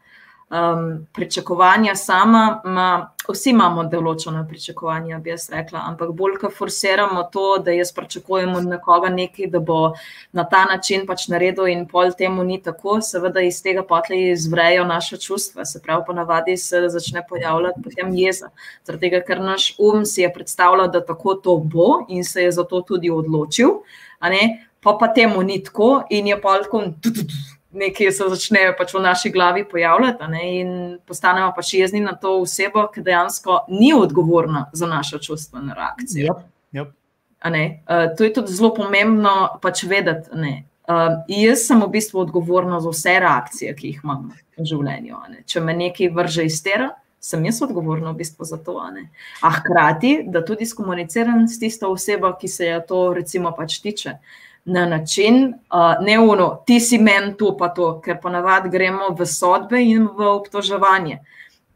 um, 0.53 1.07
pričakovanja 1.13 1.95
sama, 1.95 2.61
ma, 2.65 2.87
vsi 3.29 3.49
imamo 3.53 3.85
določene 3.89 4.43
pričakovanja, 4.47 5.17
bi 5.23 5.31
jaz 5.31 5.47
rekla, 5.51 5.81
ampak 5.89 6.11
bolj, 6.17 6.37
ko 6.41 6.51
forsiramo 6.53 7.23
to, 7.33 7.45
da 7.65 7.73
jaz 7.73 7.93
pričakujem 7.95 8.53
od 8.59 8.67
nekoga 8.69 9.09
nekaj, 9.09 9.49
da 9.53 9.59
bo 9.63 9.79
na 10.35 10.45
ta 10.49 10.63
način 10.69 11.07
pač 11.09 11.27
naredil, 11.33 11.67
in 11.71 11.85
pol 11.89 12.13
temu 12.17 12.45
ni 12.45 12.59
tako, 12.61 12.99
seveda 13.01 13.41
iz 13.41 13.61
tega 13.65 13.85
potle 13.87 14.19
izvrejo 14.33 14.85
naše 14.89 15.17
čustva, 15.17 15.65
se 15.65 15.81
pravi, 15.81 16.05
ponavadi 16.07 16.57
se 16.57 16.83
začne 16.93 17.25
pojavljati 17.29 17.83
potem 17.83 18.13
jeza. 18.17 18.51
Zaradi 18.85 19.07
tega, 19.07 19.23
ker 19.25 19.41
naš 19.41 19.73
um 19.79 20.05
si 20.05 20.21
je 20.21 20.33
predstavljal, 20.33 20.91
da 20.91 21.01
tako 21.05 21.35
to 21.35 21.57
bo 21.57 22.03
in 22.09 22.23
se 22.23 22.43
je 22.43 22.51
zato 22.51 22.81
tudi 22.81 23.09
odločil, 23.11 23.79
pa 24.83 24.97
pa 24.99 25.07
temu 25.15 25.43
ni 25.43 25.61
tako 25.63 26.03
in 26.09 26.27
je 26.27 26.41
pa 26.41 26.59
tako 26.63 26.83
nekaj 27.73 28.11
se 28.11 28.27
začne 28.29 28.65
pač 28.77 28.93
v 28.93 29.01
naši 29.01 29.31
glavi 29.31 29.65
pojavljati 29.69 30.27
ne, 30.29 30.43
in 30.59 30.73
postanemo 31.07 31.51
pač 31.55 31.73
jezni 31.73 32.01
na 32.03 32.15
to 32.15 32.37
osebo, 32.41 32.85
ki 32.93 33.03
dejansko 33.05 33.65
ni 33.69 33.93
odgovorna 33.93 34.67
za 34.73 34.87
našo 34.87 35.19
čustveno 35.19 35.73
reakcijo. 35.77 36.35
Yep, 36.73 36.79
yep. 36.79 36.93
Uh, 37.43 38.15
to 38.17 38.23
je 38.23 38.33
tudi 38.33 38.53
zelo 38.53 38.73
pomembno 38.73 39.59
pač 39.61 39.83
vedeti. 39.83 40.31
Uh, 40.33 41.23
jaz 41.27 41.67
sem 41.67 41.79
v 41.81 41.89
bistvu 41.91 42.23
odgovorna 42.23 42.79
za 42.83 42.91
vse 42.91 43.19
reakcije, 43.23 43.75
ki 43.75 43.93
jih 43.93 44.03
imam 44.03 44.29
v 44.57 44.67
življenju. 44.67 45.23
Če 45.47 45.63
me 45.63 45.75
nekaj 45.75 46.11
vrže 46.15 46.47
iz 46.47 46.59
tera, 46.63 46.91
sem 47.23 47.43
jaz 47.47 47.61
odgovorna 47.63 48.11
v 48.11 48.19
bistvu 48.19 48.47
za 48.47 48.59
to. 48.59 48.77
A 48.79 49.51
hkrati, 49.59 50.23
da 50.27 50.43
tudi 50.45 50.67
skomuniciram 50.67 51.47
s 51.47 51.59
tisto 51.59 51.91
osebo, 51.91 52.33
ki 52.39 52.51
se 52.51 52.67
je 52.67 52.79
to 52.87 53.05
recimo 53.15 53.55
pač 53.55 53.79
tiče. 53.83 54.17
Uh, 54.19 54.41
na 54.65 54.85
način, 54.85 55.53
uh, 55.53 56.05
ne 56.05 56.19
uno, 56.19 56.63
ti 56.65 56.79
si 56.79 56.97
meni 56.97 57.33
to, 57.37 57.51
pa 57.57 57.69
to, 57.69 57.99
ker 58.01 58.21
ponavadi 58.21 58.69
gremo 58.69 59.11
v 59.17 59.25
sodbe 59.25 59.81
in 59.83 60.07
v 60.07 60.27
obtoževanje. 60.27 61.19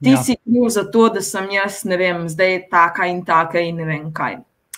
Ti 0.04 0.10
ja. 0.10 0.24
si 0.24 0.36
kriv 0.44 0.70
za 0.70 0.86
to, 0.92 1.10
da 1.10 1.22
sem 1.22 1.50
jaz, 1.52 1.82
ne 1.84 1.98
vem, 1.98 2.28
zdaj 2.30 2.68
taka 2.72 3.08
in 3.10 3.24
taka 3.26 3.60
in 3.60 3.82
ne 3.82 3.86
vem 3.86 4.12
kaj. 4.14 4.38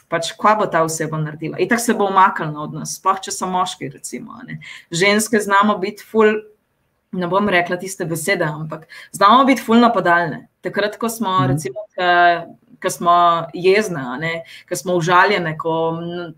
Pač, 0.09 0.31
kaj 0.39 0.55
bo 0.57 0.65
ta 0.65 0.81
oseba 0.81 1.19
naredila? 1.21 1.59
In 1.61 1.69
tako 1.69 1.81
se 1.81 1.93
bo 1.93 2.07
umaknila 2.09 2.63
od 2.63 2.73
nas, 2.79 2.95
sploh 2.97 3.19
če 3.21 3.33
so 3.35 3.49
moški. 3.49 3.91
Recimo, 3.93 4.39
Ženske 4.91 5.37
znamo 5.43 5.77
biti 5.77 6.07
ful, 6.07 6.39
ne 7.11 7.27
bom 7.29 7.49
rekla 7.49 7.77
tiste 7.77 8.07
besede, 8.09 8.47
ampak 8.47 8.87
znamo 9.11 9.43
biti 9.45 9.61
ful 9.61 9.77
napadalne. 9.83 10.47
Takrat, 10.65 10.97
ko 10.97 11.09
smo, 11.09 11.35
mm. 11.43 11.51
recimo, 11.51 11.85
ki 12.81 12.91
smo 12.91 13.47
jezne, 13.53 14.43
ki 14.69 14.75
smo 14.75 14.95
užaljene, 14.99 15.55
ko 15.59 15.75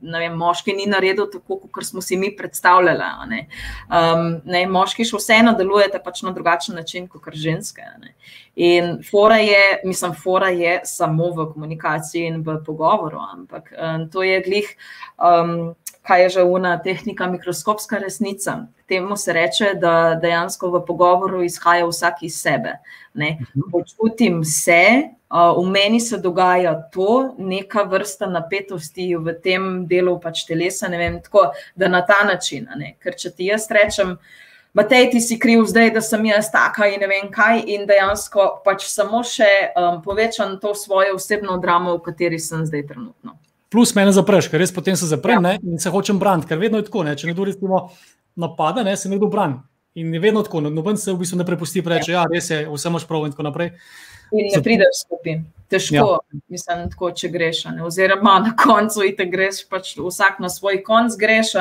vem, 0.01 0.37
moški 0.37 0.75
ni 0.77 0.87
naredil 0.89 1.29
tako, 1.31 1.59
kot 1.71 1.85
smo 1.85 2.01
si 2.01 2.17
mi 2.17 2.31
predstavljali. 2.37 3.09
Ne. 3.29 3.41
Um, 3.87 4.41
ne, 4.45 4.65
moški 4.69 5.05
še 5.07 5.19
vseeno 5.19 5.53
delujete 5.57 6.01
pač 6.03 6.23
na 6.25 6.33
drugačen 6.35 6.75
način 6.75 7.07
kot 7.11 7.33
ženske. 7.33 7.85
Ne. 8.01 8.15
In 8.55 8.97
fora 9.07 9.37
je, 9.39 9.81
mislim, 9.85 10.13
fora 10.13 10.49
je 10.49 10.81
samo 10.85 11.29
v 11.31 11.47
komunikaciji 11.53 12.27
in 12.27 12.41
v 12.43 12.57
pogovoru, 12.65 13.21
ampak 13.31 13.71
um, 13.71 14.09
to 14.11 14.25
je 14.27 14.41
glih. 14.45 14.73
Um, 15.17 15.73
Kaj 16.02 16.24
je 16.24 16.30
že 16.30 16.41
ena 16.41 16.78
tehnika, 16.82 17.28
mikroskopska 17.28 17.97
resnica? 17.97 18.68
Temu 18.88 19.18
se 19.18 19.34
reče, 19.34 19.74
da 19.74 20.16
dejansko 20.22 20.72
v 20.72 20.86
pogovoru 20.86 21.43
izhaja 21.43 21.86
vsak 21.86 22.24
iz 22.24 22.41
sebe. 22.41 22.80
Ne? 23.14 23.38
Mhm. 23.41 23.72
Počutim 23.72 24.43
se, 24.43 25.04
v 25.32 25.70
meni 25.70 25.99
se 25.99 26.18
dogaja 26.18 26.89
to, 26.91 27.36
neka 27.38 27.84
vrsta 27.84 28.28
napetosti 28.28 29.16
v 29.16 29.34
tem 29.43 29.88
delu 29.88 30.20
pač 30.20 30.45
telesa, 30.45 30.88
ne 30.88 30.97
vem, 30.97 31.22
tako 31.22 31.52
da 31.76 31.88
na 31.88 32.02
ta 32.06 32.24
način. 32.26 32.68
Ker 32.99 33.16
če 33.16 33.32
ti 33.32 33.45
jaz 33.45 33.70
rečem, 33.72 34.18
Matej, 34.74 35.10
ti 35.12 35.20
si 35.20 35.36
kriv 35.36 35.66
zdaj, 35.68 35.89
da 35.91 36.02
sem 36.02 36.26
jaz 36.26 36.47
taka 36.52 36.88
in 36.88 37.02
ne 37.04 37.08
vem 37.12 37.26
kaj, 37.32 37.60
in 37.68 37.84
dejansko 37.89 38.62
pač 38.64 38.86
samo 38.88 39.20
še 39.20 39.49
um, 39.76 39.97
povečam 39.99 40.54
to 40.64 40.72
svojo 40.72 41.18
osebno 41.18 41.58
dramo, 41.60 41.97
v 41.97 42.06
kateri 42.06 42.39
sem 42.39 42.64
zdaj 42.64 42.86
trenutno. 42.88 43.36
Plus 43.72 43.93
mene 43.95 44.11
zapreš, 44.11 44.49
ker 44.51 44.59
res 44.59 44.74
potem 44.76 44.97
se 44.99 45.07
zaprem 45.07 45.45
ja. 45.47 45.57
in 45.63 45.80
se 45.80 45.89
hočem 45.89 46.19
braniti, 46.19 46.49
ker 46.49 46.59
vedno 46.59 46.82
je 46.82 46.89
tako, 46.89 47.05
ne? 47.07 47.15
če 47.15 47.30
nekdo 47.30 47.47
recimo 47.47 47.86
napada, 48.36 48.84
ne, 48.84 48.97
se 48.99 49.09
nekdo 49.09 49.30
brani. 49.32 49.61
In 49.95 50.13
je 50.13 50.19
vedno 50.24 50.43
tako, 50.43 50.61
noben 50.63 50.97
se 50.97 51.11
v 51.11 51.19
bistvu 51.19 51.39
ne 51.39 51.45
prepusti, 51.47 51.84
reče, 51.84 52.13
ja, 52.13 52.26
res 52.32 52.49
je, 52.51 52.61
vse 52.67 52.91
imaš 52.91 53.07
prav 53.07 53.26
in 53.28 53.34
tako 53.34 53.47
naprej. 53.47 53.74
In 54.32 54.47
ne 54.47 54.61
prideš 54.63 55.01
skupaj. 55.05 55.41
Težko, 55.72 55.95
ja. 55.95 56.39
mislim, 56.51 56.86
tako, 56.91 57.09
če 57.15 57.30
greš. 57.32 57.65
Oziroma, 57.84 58.38
na 58.43 58.53
koncu 58.59 59.07
ti 59.17 59.28
greš, 59.32 59.65
pač 59.72 59.93
vsak 59.99 60.39
na 60.43 60.51
svoj 60.51 60.80
konc 60.88 61.15
greš. 61.19 61.53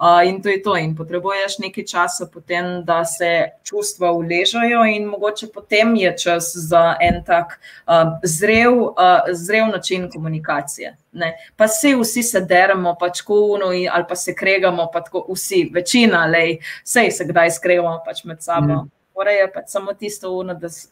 Uh, 0.00 0.28
in 0.28 0.42
to 0.42 0.48
je 0.48 0.62
to. 0.62 0.76
In 0.76 0.94
potrebuješ 0.96 1.58
nekaj 1.60 1.84
časa, 1.84 2.24
potem, 2.32 2.84
da 2.84 3.04
se 3.04 3.50
čustva 3.68 4.12
uležajo, 4.16 4.84
in 4.88 5.04
mogoče 5.12 5.50
potem 5.52 5.92
je 5.96 6.14
čas 6.18 6.52
za 6.56 6.96
en 7.00 7.20
tak 7.24 7.58
uh, 7.60 8.16
zrel, 8.24 8.80
uh, 8.80 9.28
zrel 9.32 9.68
način 9.68 10.08
komunikacije. 10.10 10.96
Ne? 11.12 11.34
Pa 11.56 11.68
vsi, 11.68 11.92
vsi 12.00 12.22
se 12.22 12.40
deremo, 12.40 12.94
pač 13.00 13.20
kuno, 13.20 13.68
ali 13.92 14.04
pa 14.08 14.16
se 14.16 14.34
kregamo, 14.34 14.88
pa 14.92 15.04
tako 15.04 15.26
vsi, 15.28 15.68
večina, 15.74 16.24
le, 16.26 16.56
vse 16.84 17.10
se 17.10 17.28
kdaj 17.28 17.50
skregamo 17.60 18.00
pač 18.06 18.24
med 18.24 18.42
sabo. 18.42 18.72
Mm 18.72 18.90
fora 19.20 19.30
je 19.30 19.52
pač 19.52 19.68
samo 19.68 19.92
tisto, 19.92 20.30
uno, 20.32 20.54
da 20.54 20.68
se 20.68 20.88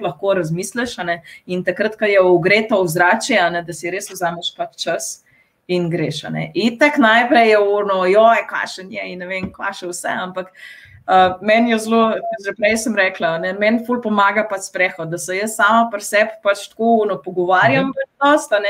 lahko 0.00 0.34
razmisliš. 0.34 0.96
In 1.46 1.64
takrat, 1.64 1.96
ko 1.98 2.04
je 2.04 2.20
ugreto 2.22 2.82
v 2.82 2.88
zrače, 2.88 3.38
da 3.66 3.72
si 3.74 3.90
res 3.90 4.06
vzameš 4.10 4.54
pač 4.56 4.76
čas 4.84 5.24
in 5.66 5.90
greš. 5.90 6.24
In 6.54 6.78
tako 6.78 7.00
najprej 7.00 7.50
je 7.50 7.58
urno, 7.58 8.04
joj, 8.06 8.46
kašen 8.48 8.92
je 8.92 9.12
in 9.12 9.18
ne 9.18 9.26
vem, 9.26 9.52
kašen 9.52 9.88
vse. 9.88 10.08
Ampak 10.08 10.52
uh, 11.06 11.38
meni 11.42 11.70
je 11.70 11.78
zelo, 11.78 12.14
že 12.44 12.54
prej 12.58 12.76
sem 12.76 12.96
rekla, 12.96 13.38
ne, 13.38 13.52
meni 13.52 13.84
ful 13.86 14.00
pomaga 14.02 14.44
pač 14.50 14.68
sprehod, 14.70 15.10
da 15.10 15.18
se 15.18 15.36
jaz 15.36 15.56
sama 15.56 15.88
pri 15.90 16.04
sebi 16.04 16.38
pač 16.42 16.66
tako 16.72 16.92
uno, 17.06 17.18
pogovarjam. 17.22 17.90
Mhm. 17.90 18.10
Dosta, 18.22 18.60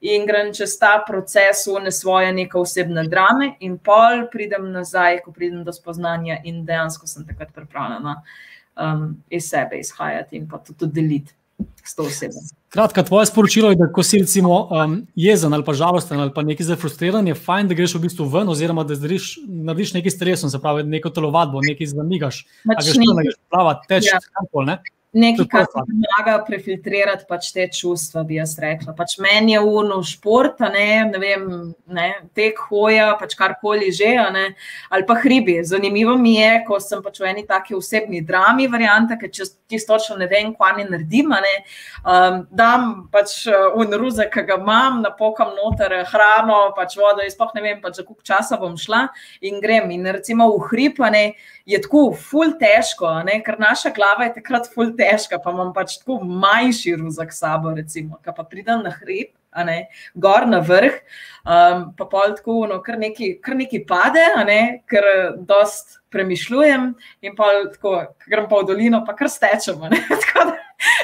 in 0.00 0.26
grem 0.26 0.52
čez 0.54 0.76
ta 0.78 0.98
proces, 1.06 1.64
vne 1.66 1.92
svoje 1.92 2.32
neke 2.32 2.58
osebne 2.58 3.06
drame, 3.08 3.54
in 3.60 3.78
pol 3.78 4.26
pridem 4.32 4.70
nazaj, 4.72 5.22
ko 5.24 5.32
pridem 5.32 5.64
do 5.64 5.72
spoznanja, 5.72 6.40
in 6.44 6.64
dejansko 6.66 7.06
sem 7.06 7.26
takrat 7.26 7.54
pripravljena 7.54 8.22
um, 8.76 9.16
iz 9.30 9.48
sebe 9.48 9.80
izhajati 9.80 10.36
in 10.36 10.48
pa 10.48 10.58
tudi 10.58 10.86
deliti 10.92 11.37
s 11.84 11.94
to 11.94 12.02
osebo. 12.02 12.40
Kratka, 12.68 13.02
tvoje 13.02 13.26
sporočilo 13.26 13.70
je, 13.70 13.76
da 13.80 13.88
ko 13.92 14.02
si 14.02 14.18
recimo 14.20 14.68
um, 14.68 14.98
jezen 15.16 15.54
ali 15.54 15.64
pa 15.64 15.72
žalosten 15.72 16.20
ali 16.20 16.32
pa 16.34 16.42
nekaj 16.42 16.66
zafrustriran, 16.66 17.26
je 17.26 17.34
fajn, 17.34 17.68
da 17.68 17.74
greš 17.74 17.94
v 17.96 18.02
bistvu 18.04 18.28
ven, 18.28 18.48
oziroma 18.48 18.84
da 18.84 18.94
zdriš, 18.98 19.38
narediš 19.48 19.94
nekaj 19.96 20.12
stresno, 20.12 20.50
se 20.52 20.60
pravi, 20.60 20.84
neko 20.84 21.10
telovadbo, 21.10 21.64
nekaj 21.64 21.94
zamigaš. 21.94 22.44
Greš 22.68 22.92
greš 23.22 23.40
plavati, 23.48 23.88
teč, 23.88 24.12
ja. 24.12 24.20
karkoli. 24.40 24.76
Nekaj, 25.12 25.46
kar 25.48 25.64
ti 25.64 25.72
pomaga 25.72 26.34
prefiltrirati 26.44 27.24
pač 27.28 27.46
te 27.56 27.64
čustva, 27.72 28.26
bi 28.28 28.36
jaz 28.36 28.58
rekla. 28.60 28.92
Pač 28.92 29.14
meni 29.24 29.54
je 29.54 29.60
uno 29.64 30.02
šport, 30.04 30.60
ne, 30.60 31.06
ne 31.08 31.20
vem, 31.22 31.46
ne, 31.96 32.08
tek 32.36 32.60
hoja, 32.68 33.14
pač 33.16 33.32
karkoli 33.38 33.88
že, 33.88 34.10
ne, 34.34 34.42
ali 34.92 35.06
pa 35.08 35.16
hribi. 35.22 35.54
Zanimivo 35.64 36.18
mi 36.20 36.34
je, 36.36 36.50
ko 36.66 36.76
sem 36.84 37.00
pač 37.00 37.22
v 37.22 37.30
eni 37.30 37.46
taki 37.48 37.72
osebni 37.78 38.20
drami, 38.20 38.66
varianta, 38.68 39.16
ker 39.16 39.32
če 39.32 39.46
ti 39.68 39.80
točno 39.80 40.18
ne 40.20 40.28
vem, 40.28 40.52
kva 40.52 40.74
ne 40.76 40.84
naredim, 40.90 41.32
ne, 41.32 41.54
um, 42.04 42.44
dam 42.52 42.92
pač 43.12 43.46
unruze, 43.80 44.28
ki 44.28 44.44
ga 44.44 44.60
imam, 44.60 45.00
napokam 45.00 45.56
noter 45.56 46.02
hrano, 46.12 46.60
pač 46.76 46.98
vodo, 47.00 47.24
jaz 47.24 47.38
pa 47.40 47.48
ne 47.56 47.64
vem, 47.64 47.80
pač 47.80 48.02
za 48.02 48.04
koliko 48.04 48.28
časa 48.28 48.60
bom 48.60 48.76
šla 48.76 49.06
in 49.40 49.56
grem. 49.64 49.88
In 49.96 50.04
recimo 50.12 50.52
v 50.52 50.68
hrib, 50.68 51.00
ne, 51.16 51.24
je 51.64 51.80
tako 51.80 52.10
ful 52.12 52.58
težko, 52.60 53.08
ne, 53.24 53.40
ker 53.40 53.56
naša 53.56 53.96
glava 53.96 54.28
je 54.28 54.36
takrat 54.36 54.68
ful 54.68 54.97
težka, 54.98 55.38
pa 55.42 55.54
imam 55.54 55.72
pač 55.76 55.98
tako 56.02 56.20
manjši 56.26 56.96
ruzak 56.98 57.32
sabo, 57.34 57.72
recimo, 57.76 58.18
ki 58.24 58.34
pa 58.36 58.44
pridem 58.44 58.82
na 58.84 58.92
hrib, 58.98 59.32
ne, 59.64 59.88
gor 60.14 60.46
na 60.46 60.60
vrh, 60.60 60.98
um, 61.42 61.88
pa 61.96 62.06
pol 62.10 62.34
tako, 62.36 62.60
no, 62.70 62.80
kar 62.84 62.98
neki, 63.00 63.36
kar 63.42 63.56
neki 63.58 63.82
pade, 63.88 64.24
ne, 64.46 64.60
ker 64.90 65.08
dost 65.48 65.98
premišljujem 66.12 66.92
in 67.22 67.36
pa 67.36 67.50
tako, 67.72 67.96
grem 68.28 68.48
pa 68.50 68.62
v 68.62 68.68
dolino, 68.70 69.02
pa 69.06 69.16
kar 69.18 69.30
stečemo. 69.32 69.90
tako, 70.24 70.52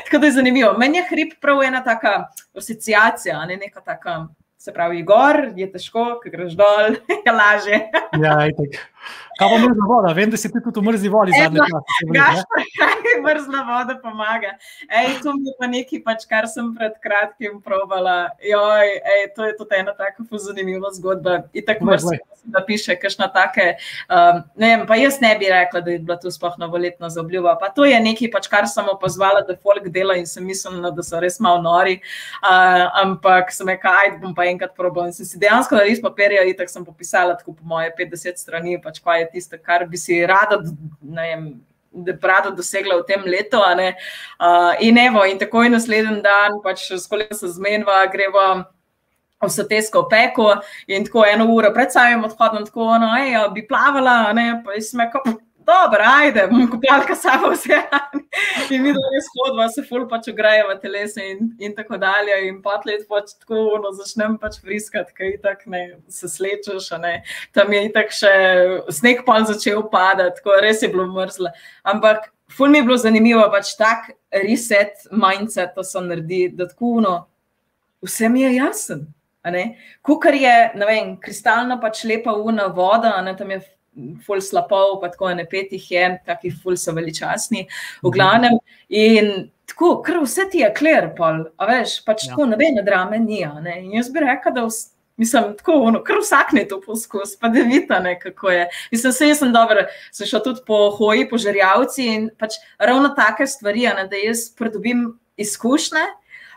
tako 0.06 0.22
da 0.22 0.30
je 0.30 0.38
zanimivo. 0.38 0.72
Meni 0.78 1.00
je 1.00 1.08
hrib 1.10 1.36
prav 1.40 1.62
ena 1.64 1.82
taka 1.84 2.16
asociacija, 2.56 3.44
ne 3.46 3.60
neka 3.60 3.80
taka. 3.80 4.24
Se 4.64 4.72
pravi, 4.72 5.02
gor 5.04 5.36
je 5.60 5.66
težko, 5.68 6.22
ker 6.22 6.32
greš 6.32 6.54
dol, 6.56 6.94
je 7.26 7.32
lažje. 7.36 7.82
ja, 8.22 8.36
tako. 8.56 8.93
Kaj 9.38 9.48
pa 9.50 9.58
mrzla 9.58 9.86
voda? 9.88 10.12
Vem, 10.14 10.30
da 10.30 10.38
si 10.38 10.48
ti 10.52 10.60
tudi 10.62 10.80
v 10.80 10.84
mrzli 10.88 11.08
vodi 11.10 11.32
zadnji 11.34 11.60
čas. 12.14 12.44
Mrzla 13.26 13.62
voda 13.66 13.96
pomaga. 14.02 14.52
Ej, 14.86 15.18
to 15.22 15.34
mi 15.34 15.48
je 15.48 15.54
pa 15.58 15.66
nekaj, 15.70 16.02
pač, 16.06 16.26
kar 16.30 16.46
sem 16.50 16.70
pred 16.76 16.94
kratkim 17.02 17.58
probala. 17.64 18.34
Joj, 18.42 18.92
ej, 19.16 19.24
to 19.34 19.48
je 19.48 19.56
tudi 19.58 19.80
ena 19.80 19.94
tako 19.98 20.38
zanimiva 20.38 20.92
zgodba. 20.94 21.40
In 21.54 21.66
tako 21.66 21.90
mrzla, 21.90 22.18
da 22.44 22.62
piše 22.66 22.94
kakšna 23.00 23.28
take. 23.34 23.74
Um, 24.06 24.44
ne 24.60 24.70
vem, 24.70 24.84
pa 24.86 24.98
jaz 25.00 25.18
ne 25.20 25.32
bi 25.38 25.50
rekla, 25.50 25.82
da 25.82 25.90
je 25.90 25.98
bila 25.98 26.16
to 26.20 26.30
sploh 26.30 26.54
novoletna 26.58 27.10
zaobljuba. 27.10 27.56
Pa 27.60 27.72
to 27.74 27.88
je 27.88 27.98
nekaj, 28.00 28.30
pač, 28.30 28.48
kar 28.52 28.68
sem 28.70 28.86
opazvala, 28.92 29.42
da 29.48 29.56
folk 29.56 29.88
dela 29.90 30.18
in 30.20 30.30
sem 30.30 30.46
mislila, 30.46 30.92
da 30.94 31.02
so 31.02 31.18
res 31.22 31.40
malo 31.42 31.62
nori. 31.64 31.98
Uh, 32.38 32.86
ampak 33.02 33.50
sem 33.54 33.68
rekla, 33.74 33.96
ajde 34.04 34.22
bom 34.22 34.34
pa 34.36 34.46
enkrat 34.50 34.76
probala. 34.78 35.10
In 35.10 35.16
sem 35.16 35.26
si 35.26 35.42
dejansko 35.42 35.74
na 35.74 35.86
list 35.88 36.04
papirja, 36.04 36.46
in 36.46 36.54
tako 36.58 36.76
sem 36.76 36.86
popisala, 36.86 37.34
tako 37.40 37.56
po 37.58 37.66
moje 37.74 37.90
50 37.98 38.38
strani, 38.38 38.78
pač 38.78 38.93
kaj 39.02 39.20
je 39.20 39.30
tisto, 39.32 39.58
kar 39.58 39.86
bi 39.88 40.00
si 40.00 40.24
rada, 40.26 40.60
ne 41.02 41.30
vem. 41.30 41.46
Rada 41.94 42.50
dosegla 42.50 42.96
v 42.98 43.04
tem 43.06 43.22
letu. 43.22 43.60
Uh, 43.62 44.72
in, 44.82 44.98
evo, 44.98 45.22
in 45.30 45.38
tako 45.38 45.62
je 45.62 45.70
naslednji 45.70 46.22
dan, 46.24 46.58
pač 46.64 46.88
skoliko 46.98 47.36
se 47.38 47.52
zmenjava, 47.54 48.00
greva 48.10 48.46
v 49.38 49.50
sotesko 49.50 50.08
peko. 50.10 50.56
In 50.90 51.06
tako 51.06 51.22
eno 51.22 51.46
uro 51.54 51.70
pred 51.74 51.92
samim 51.94 52.24
odhodom, 52.26 52.66
tako 52.66 52.88
ono, 52.96 53.12
ej, 53.20 53.38
bi 53.54 53.62
plavala, 53.68 54.32
ne, 54.34 54.48
pa 54.66 54.74
sem 54.82 55.04
rekel, 55.04 55.38
dobro, 55.66 56.04
ajde, 56.06 56.46
bom 56.50 56.66
kupila 56.70 57.00
kasavo 57.06 57.50
vse. 57.52 57.80
in 58.74 58.82
mi 58.82 58.92
dolje 58.92 59.22
shodva, 59.26 59.68
se 59.72 59.84
ful 59.88 60.06
pač 60.10 60.28
ogreje 60.32 60.66
v 60.68 60.76
telese 60.82 61.24
in, 61.32 61.50
in 61.58 61.74
tako 61.76 61.98
dalje. 62.00 62.36
In 62.48 62.60
pot 62.62 62.86
let 62.88 63.06
pač 63.08 63.34
tako, 63.40 63.78
no, 63.82 63.92
začnem 63.96 64.36
pač 64.42 64.60
friskati, 64.62 65.16
kaj 65.16 65.34
tak 65.44 65.66
ne, 65.70 65.84
se 66.08 66.30
slečeš, 66.30 66.90
ne. 67.02 67.16
Tam 67.56 67.72
je 67.72 67.82
itak 67.88 68.14
še 68.14 68.34
sneg 69.00 69.24
pol 69.26 69.48
začel 69.48 69.82
padati, 69.92 70.40
tako 70.40 70.60
res 70.64 70.84
je 70.84 70.92
bilo 70.92 71.08
mrzlo. 71.10 71.52
Ampak 71.94 72.30
ful 72.52 72.72
mi 72.72 72.82
je 72.82 72.88
bilo 72.88 73.00
zanimivo, 73.00 73.44
pač 73.52 73.74
tak 73.80 74.12
reset 74.44 75.06
mindset 75.10 75.74
to 75.74 75.84
so 75.86 76.02
naredi, 76.04 76.48
da 76.54 76.68
tako, 76.70 76.98
no, 77.04 77.18
vse 78.04 78.28
mi 78.28 78.44
je 78.44 78.56
jasen. 78.60 79.06
Kukar 80.02 80.34
je, 80.34 80.56
ne 80.74 80.86
vem, 80.88 81.16
kristalno 81.20 81.76
pač 81.80 82.04
lepa 82.08 82.32
una 82.32 82.70
voda, 82.72 83.18
ne, 83.22 83.34
tam 83.36 83.50
je 83.52 83.60
ful 84.26 84.42
slapov, 84.42 84.98
pa 85.02 85.10
tako 85.12 85.32
ne 85.34 85.46
petih 85.50 85.90
je, 85.90 86.06
taki 86.26 86.52
ful 86.54 86.78
so 86.80 86.94
veličasni, 86.96 87.66
v 88.02 88.14
glavnem. 88.14 88.58
In 88.88 89.50
tako, 89.70 89.96
ker 90.04 90.20
vse 90.22 90.48
ti 90.52 90.64
je 90.64 90.72
kler, 90.76 91.12
pol, 91.16 91.44
a 91.58 91.68
veš, 91.70 92.00
pač 92.06 92.26
ja. 92.26 92.32
tako 92.32 92.48
nobene 92.50 92.84
drame 92.86 93.20
ni. 93.22 93.42
In 93.44 93.94
jaz 93.98 94.10
bi 94.12 94.26
rekel, 94.26 94.56
da 94.56 94.66
vse. 94.68 94.90
Mislim, 95.16 95.52
tako, 95.54 95.76
ono, 95.86 96.00
kar 96.02 96.18
vsak 96.18 96.48
ne 96.52 96.64
to 96.66 96.80
poskus, 96.82 97.36
pa 97.38 97.46
da 97.48 97.62
vidite, 97.62 98.16
kako 98.22 98.50
je. 98.50 98.64
Mislim, 98.90 99.12
se 99.12 99.28
jaz 99.28 99.38
sem 99.38 99.52
dobro, 99.54 99.84
sem 100.10 100.26
šel 100.26 100.42
tudi 100.42 100.64
po 100.66 100.88
hoji, 100.96 101.28
po 101.30 101.38
žrjavci 101.38 102.06
in 102.16 102.24
pač 102.38 102.56
ravno 102.78 103.12
take 103.14 103.46
stvari, 103.46 103.86
ne, 103.94 104.08
da 104.10 104.18
jaz 104.18 104.48
pridobim 104.58 105.12
izkušnje. 105.38 106.02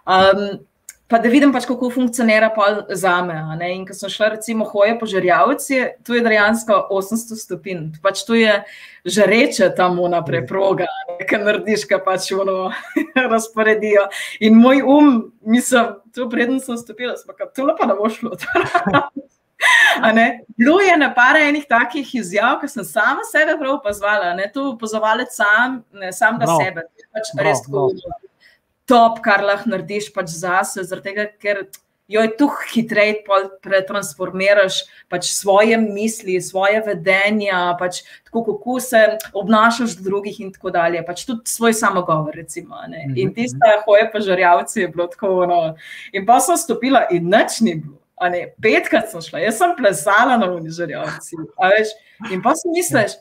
Um, 0.07 0.65
pa 1.07 1.19
da 1.23 1.29
vidim, 1.31 1.53
pač, 1.55 1.65
kako 1.67 1.89
funkcionira 1.91 2.49
za 2.89 3.21
me. 3.23 3.37
In 3.71 3.85
ko 3.87 3.95
sem 3.95 4.11
šla, 4.11 4.33
recimo, 4.35 4.65
hoje 4.67 4.97
po 4.99 5.07
žrjavci, 5.07 5.79
tu 6.03 6.15
je 6.15 6.23
dejansko 6.23 6.87
800 6.91 7.39
stopinj, 7.39 7.85
pač 8.03 8.25
tu 8.27 8.35
je 8.35 8.57
žareče 9.07 9.71
tam 9.77 9.99
una 10.03 10.19
preproga, 10.25 10.89
ki 11.29 11.39
narediš, 11.43 11.87
ki 11.87 12.01
pač 12.03 12.31
uno 12.35 12.73
razporedijo. 13.33 14.09
In 14.43 14.59
moj 14.59 14.83
um, 14.83 15.15
mislim, 15.41 15.95
tu 16.15 16.27
predtem 16.29 16.59
sem 16.59 16.77
stopila, 16.77 17.15
pa 17.27 17.47
tu 17.55 17.69
pa 17.79 17.87
ne 17.87 17.95
bo 17.95 18.11
šlo. 18.11 18.35
Bilo 20.57 20.77
je 20.83 20.97
na 20.99 21.07
par 21.15 21.39
enih 21.39 21.65
takih 21.65 22.15
izjav, 22.19 22.59
ki 22.61 22.67
sem 22.69 22.85
sama 22.85 23.23
sebe 23.31 23.55
prav 23.57 23.79
opazovala, 23.79 24.35
ne 24.37 24.51
tu 24.53 24.73
opozovalec 24.75 25.31
sam, 25.33 25.81
ne 25.95 26.11
sam 26.13 26.37
na 26.37 26.45
no. 26.45 26.59
sebe. 26.61 26.85
Pač 27.15 27.33
no, 27.33 27.43
res 27.47 27.63
tako. 27.65 27.89
No 27.95 28.26
top, 28.87 29.21
kar 29.25 29.43
lahko 29.45 29.73
narediš 29.73 30.09
pač 30.15 30.31
zase, 30.39 30.85
tega, 31.03 31.27
ker 31.41 31.65
jo 32.07 32.21
je 32.23 32.31
tu 32.39 32.47
hitreje 32.71 33.17
pretransformiraš 33.61 34.79
pač 35.11 35.27
svoje 35.35 35.77
misli, 35.77 36.39
svoje 36.41 36.79
vedenja, 36.85 37.75
pač 37.79 38.01
tako 38.27 38.43
kako 38.47 38.79
se 38.79 39.03
obnašaš 39.33 39.97
do 39.99 40.07
drugih 40.09 40.39
in 40.41 40.53
tako 40.55 40.71
dalje. 40.71 41.03
Pač 41.05 41.25
tudi 41.27 41.51
svoj 41.51 41.75
samogovor, 41.75 42.35
recimo. 42.35 42.79
Ne? 42.87 43.05
Mhm, 43.09 43.17
in 43.17 43.33
tiste 43.35 43.77
hoje 43.85 44.09
pa 44.11 44.23
žarjavci 44.23 44.81
je 44.81 44.87
bilo 44.87 45.07
tako. 45.11 45.45
No. 45.45 45.61
In 46.13 46.25
pa 46.25 46.39
sem 46.39 46.57
stopila 46.57 47.07
in 47.11 47.29
nič 47.31 47.61
ni 47.61 47.75
bilo. 47.75 47.99
Ne, 48.17 48.47
petkrat 48.57 49.11
sem 49.11 49.21
šla, 49.21 49.43
jaz 49.43 49.59
sem 49.59 49.75
plesala 49.77 50.39
na 50.41 50.47
unižarjavci. 50.49 51.37
In 52.33 52.41
pa 52.41 52.55
si 52.57 52.71
misliš, 52.73 53.19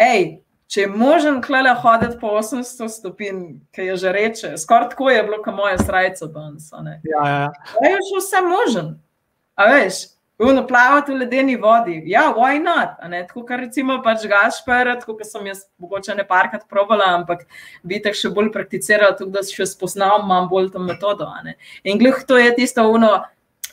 hej, 0.00 0.38
če 0.68 0.84
je 0.84 0.88
možen 0.92 1.40
klele 1.42 1.72
hoditi 1.80 2.18
po 2.20 2.34
800 2.38 2.88
stopinj, 2.92 3.42
ki 3.72 3.88
je 3.90 3.96
že 3.96 4.12
reče, 4.12 4.52
skoraj 4.60 4.92
tako 4.92 5.10
je 5.10 5.22
bilo, 5.24 5.40
kot 5.44 5.56
moje 5.56 5.78
srce 5.80 6.28
danes. 6.34 6.70
Ja, 7.08 7.24
ja. 7.24 7.48
Je 7.84 7.96
še 8.10 8.20
vse 8.20 8.42
možen. 8.44 8.90
A 9.58 9.66
veš, 9.72 10.02
uno 10.38 10.66
plavati 10.66 11.12
v 11.12 11.22
ledeni 11.24 11.56
vodi. 11.56 12.02
Ja, 12.06 12.28
why 12.36 12.60
not? 12.62 13.00
Tako, 13.00 13.42
kar 13.48 13.58
recimo 13.64 13.98
pač 14.04 14.28
Gašper, 14.28 14.92
tako, 15.00 15.16
kot 15.18 15.26
sem 15.26 15.48
jaz 15.50 15.64
mogoče 15.82 16.14
ne 16.14 16.26
parkrat 16.28 16.68
probala, 16.70 17.10
ampak 17.16 17.46
bi 17.82 17.98
te 18.02 18.12
še 18.14 18.30
bolj 18.30 18.52
prakticirala, 18.54 19.16
tako 19.18 19.32
da 19.34 19.42
še 19.42 19.66
spoznal, 19.66 20.22
imam 20.22 20.46
bolj 20.52 20.70
to 20.76 20.84
metodo. 20.84 21.26
In 21.82 21.98
glih 21.98 22.22
to 22.28 22.38
je 22.38 22.54
tisto 22.54 22.84
uno, 22.92 23.16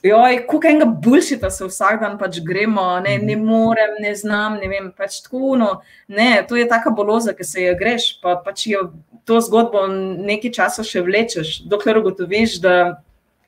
Joj, 0.05 0.39
kako 0.45 0.67
enega 0.69 0.85
bulšita 0.85 1.49
se 1.49 1.65
vsak 1.65 1.99
dan 2.01 2.17
pač 2.21 2.37
gremo, 2.45 2.83
ne, 3.01 3.17
ne 3.17 3.35
mhm. 3.35 3.45
morem, 3.45 3.95
ne 4.03 4.13
znam, 4.15 4.59
ne 4.61 4.69
vem, 4.69 4.91
pač 4.97 5.21
tako. 5.25 5.55
No, 5.57 5.69
ne, 6.07 6.43
to 6.47 6.59
je 6.59 6.67
taka 6.69 6.93
boloza, 6.93 7.33
ki 7.33 7.47
se 7.47 7.65
jo 7.65 7.73
greš, 7.79 8.11
pa 8.21 8.35
pač 8.45 8.67
jo 8.69 8.89
to 9.25 9.39
zgodbo 9.41 9.87
nekaj 9.89 10.53
časa 10.53 10.85
še 10.85 11.01
vlečeš, 11.01 11.57
dokler 11.69 11.97
ugotoviš, 12.03 12.59
da 12.61 13.01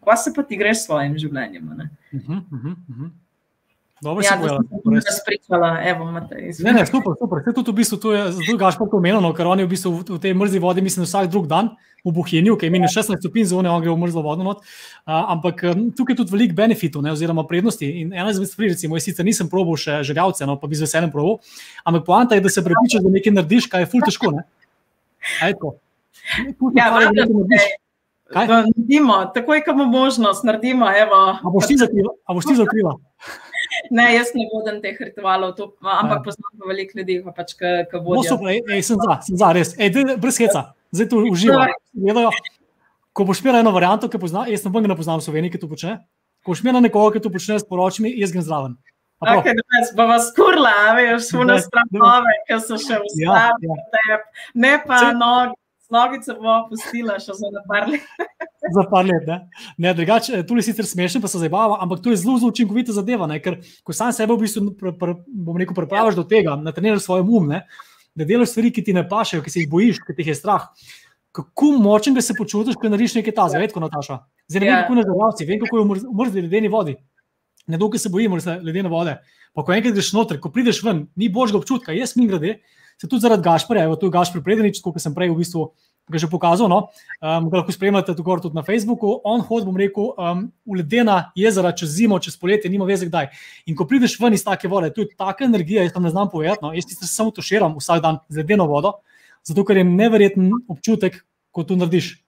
pa 0.07 0.15
se 0.17 0.33
pa 0.33 0.41
ti 0.47 0.57
greš 0.57 0.81
s 0.81 0.85
svojim 0.87 1.17
življenjem. 1.19 1.69
Ne. 1.77 1.89
Uh 2.13 2.21
-huh, 2.21 2.41
uh 2.51 2.63
-huh. 2.63 3.09
Dobro, 4.01 4.23
ja, 4.23 4.37
da 4.37 4.49
sem 4.49 5.01
se 5.01 5.19
spričala, 5.21 5.81
evo, 5.85 6.05
Matej. 6.11 6.51
Ne, 6.59 6.73
ne, 6.73 6.85
super, 6.85 7.15
super. 7.17 7.41
Vse 7.41 7.53
tudi 7.53 7.71
v 7.71 7.75
bistvu, 7.79 7.97
to 7.97 8.13
je 8.13 8.31
zdaj 8.31 8.57
Gašpor 8.61 8.91
pomenilo, 8.91 9.21
no, 9.25 9.33
ker 9.33 9.49
on 9.49 9.57
je 9.57 9.65
v 9.65 9.71
bistvu 9.73 9.91
v 10.05 10.19
tej 10.21 10.35
mrzli 10.37 10.61
vodi, 10.61 10.83
mislim, 10.85 11.07
vsak 11.07 11.31
drug 11.33 11.47
dan 11.49 11.73
v 12.05 12.13
Bohinju, 12.13 12.53
ki 12.61 12.69
je 12.69 12.71
minus 12.71 12.93
16 12.93 13.17
stopinj 13.17 13.49
zone, 13.49 13.71
on 13.73 13.81
gre 13.81 13.89
v 13.89 13.97
mrzlo 13.97 14.21
vodo 14.21 14.45
not. 14.45 14.61
Uh, 14.61 15.33
ampak 15.33 15.65
tukaj 15.97 16.13
je 16.13 16.19
tudi 16.21 16.35
veliko 16.35 16.53
benefitov, 16.53 17.01
ne, 17.01 17.09
oziroma 17.11 17.41
prednosti. 17.49 17.89
In 17.89 18.13
ena 18.13 18.29
izmed 18.29 18.51
stvari, 18.51 18.69
recimo, 18.77 19.01
jaz 19.01 19.09
sicer 19.09 19.25
nisem 19.25 19.49
probal 19.49 19.81
še 19.81 20.03
željavce, 20.05 20.45
no, 20.45 20.59
pa 20.61 20.69
bi 20.69 20.77
z 20.77 20.85
veseljem 20.85 21.09
probal, 21.09 21.41
ampak 21.81 22.05
poanta 22.05 22.37
je, 22.37 22.45
da 22.45 22.53
se 22.53 22.61
prepričaš, 22.61 23.01
da 23.01 23.15
nekaj 23.17 23.33
narediš, 23.33 23.65
kaj 23.73 23.81
je 23.81 23.89
ful 23.89 24.05
težko, 24.05 24.29
ne? 24.37 24.45
Ajko. 25.41 25.73
Ja, 26.77 26.93
naredimo, 28.35 29.25
takoj, 29.33 29.65
ko 29.65 29.73
imamo 29.73 29.89
možnost, 30.05 30.45
naredimo, 30.45 30.85
evo. 30.85 31.21
A 31.41 31.49
boš 31.49 32.45
ti 32.45 32.61
zakrila? 32.61 32.93
Ne, 33.91 34.07
jaz 34.15 34.33
ne 34.35 34.47
vodim 34.51 34.79
teh 34.83 34.97
ritualov, 34.99 35.55
to, 35.57 35.69
ampak 35.81 36.19
ja. 36.19 36.23
poznam 36.25 36.53
pa 36.59 36.69
veliko 36.69 36.99
ljudi, 36.99 37.19
ki 37.23 37.33
pač 37.35 37.55
vodijo. 37.57 38.15
No, 38.15 38.23
super, 38.25 38.51
ej, 38.53 38.61
ej, 38.73 38.83
sem 38.87 39.01
za, 39.01 39.17
sem 39.27 39.39
za, 39.39 39.51
res. 39.55 39.73
Ej, 39.79 39.91
brez 40.21 40.39
heca, 40.41 40.63
zdaj 40.95 41.09
to 41.11 41.23
uživam. 41.29 42.31
Ko 43.17 43.25
boš 43.25 43.41
imel 43.41 43.61
eno 43.63 43.73
varianto, 43.73 44.09
ki 44.11 44.21
pozna, 44.21 44.45
jaz 44.51 44.65
ne 44.65 44.97
poznam 44.97 45.23
Slovenije, 45.23 45.55
ki 45.55 45.61
to 45.63 45.69
počne. 45.69 45.97
Ko 46.45 46.53
boš 46.53 46.61
imel 46.61 46.81
nekoga, 46.85 47.15
ki 47.15 47.23
to 47.25 47.33
počne 47.33 47.57
s 47.57 47.65
poročmi, 47.65 48.13
jaz 48.21 48.35
grem 48.35 48.45
zraven. 48.45 48.77
Okay, 49.17 49.57
jaz 49.57 49.95
pa 49.97 50.05
vas 50.05 50.27
kurla, 50.37 50.93
veš, 50.93 51.31
smo 51.31 51.47
na 51.47 51.57
stranove, 51.57 52.35
ki 52.45 52.59
so 52.61 52.77
še 52.77 52.99
v 53.01 53.15
ja, 53.17 53.31
slabi, 53.31 53.71
ja. 54.11 54.17
ne 54.53 54.75
pa 54.85 54.99
noge 55.17 55.57
Nogice 55.93 56.35
bomo 56.35 56.65
pustila 56.67 57.15
še 57.23 57.35
za 57.37 57.61
par 57.67 57.87
let. 57.87 58.03
za 58.75 58.83
par 58.91 59.05
let. 59.07 59.27
Ne? 59.27 59.37
Ne, 59.77 59.93
drugače, 59.95 60.41
tu 60.47 60.57
je 60.59 60.65
sicer 60.67 60.87
smešno, 60.87 61.21
pa 61.23 61.31
se 61.31 61.39
zabava, 61.39 61.77
ampak 61.83 62.01
to 62.03 62.11
je 62.11 62.19
zelo, 62.19 62.35
zelo 62.41 62.51
učinkovita 62.51 62.95
zadeva. 62.95 63.27
Ne? 63.31 63.39
Ker 63.43 63.61
ko 63.87 63.95
sam 63.95 64.11
sebe 64.15 64.35
v 64.35 64.43
bistvu, 64.43 64.73
pr, 64.79 64.95
pr, 64.99 65.13
bom 65.27 65.59
rekel, 65.59 65.77
pripraviš 65.77 66.19
do 66.19 66.25
tega, 66.27 66.57
da 66.59 66.75
treniraš 66.75 67.07
svoj 67.07 67.23
um, 67.23 67.47
ne? 67.53 67.63
da 68.17 68.25
delaš 68.25 68.55
stvari, 68.55 68.71
ki 68.73 68.81
ti 68.83 68.95
ne 68.97 69.03
pašejo, 69.07 69.43
ki 69.45 69.51
se 69.53 69.61
jih 69.61 69.69
bojiš, 69.69 70.01
ki 70.01 70.15
ti 70.17 70.25
je 70.25 70.35
strah. 70.35 70.65
Kako 71.37 71.75
močen 71.83 72.17
se 72.21 72.33
počutiš, 72.33 72.79
ko 72.81 72.89
narediš 72.89 73.19
nekaj 73.19 73.35
ta, 73.37 73.45
zavedko, 73.53 73.79
Nataša. 73.83 74.17
Zdaj 74.49 74.63
ne 74.63 74.71
vem, 74.71 74.79
kako 74.81 74.95
na 74.97 75.03
zdravci, 75.05 75.45
vem, 75.45 75.59
kako 75.61 75.77
je 75.77 76.05
umrzni 76.09 76.41
ledeni 76.47 76.71
vodi. 76.73 76.95
Ne 77.67 77.77
dolgo 77.77 77.99
se 78.01 78.09
bojimo, 78.09 78.39
da 78.39 78.41
se 78.41 78.55
ledene 78.63 78.89
vode. 78.89 79.19
Pa 79.53 79.63
ko 79.63 79.75
enkrat 79.75 79.93
greš 79.93 80.09
noter, 80.17 80.39
ko 80.41 80.49
prideš 80.49 80.81
ven, 80.85 81.05
ni 81.15 81.29
božjega 81.29 81.61
občutka, 81.61 81.93
jaz 81.93 82.15
mi 82.17 82.25
grede, 82.31 82.55
se 83.01 83.07
tudi 83.07 83.21
zaradi 83.21 83.45
Gašporja, 83.45 83.85
evo, 83.85 83.95
tu 83.95 84.09
je 84.09 84.15
Gašpor 84.15 84.43
predenič, 84.43 84.81
kot 84.81 84.97
sem 85.01 85.13
prej 85.15 85.31
v 85.33 85.39
bistvu 85.41 85.69
ga 86.07 86.17
že 86.17 86.27
pokazal, 86.31 86.71
no? 86.71 86.87
um, 87.19 87.49
ga 87.51 87.59
lahko 87.59 87.71
spremljate 87.75 88.15
tudi 88.15 88.55
na 88.55 88.63
Facebooku. 88.63 89.19
On 89.27 89.43
hodi, 89.43 89.67
bom 89.67 89.75
rekel, 89.75 90.15
um, 90.15 90.47
v 90.63 90.79
ledena 90.79 91.31
jezera 91.35 91.75
čez 91.75 91.99
zimo, 91.99 92.15
čez 92.19 92.39
poletje, 92.39 92.71
nima 92.71 92.87
veze 92.87 93.05
kdaj. 93.05 93.27
In 93.67 93.75
ko 93.75 93.83
prideš 93.83 94.15
ven 94.19 94.33
iz 94.33 94.43
take 94.43 94.71
vode, 94.71 94.93
tu 94.95 95.03
je 95.03 95.11
taka 95.11 95.43
energija, 95.43 95.83
jaz 95.83 95.91
tam 95.91 96.07
ne 96.07 96.11
znam 96.15 96.31
povedati, 96.31 96.63
no? 96.63 96.71
jaz 96.71 96.87
se 96.87 97.07
samo 97.07 97.31
tuširam 97.35 97.75
vsak 97.75 98.01
dan 98.01 98.23
z 98.29 98.39
ledeno 98.39 98.67
vodo, 98.71 99.03
zato 99.43 99.67
ker 99.67 99.77
je 99.77 99.83
neverjeten 99.83 100.51
občutek, 100.71 101.19
ko 101.51 101.67
to 101.67 101.75
narediš. 101.75 102.23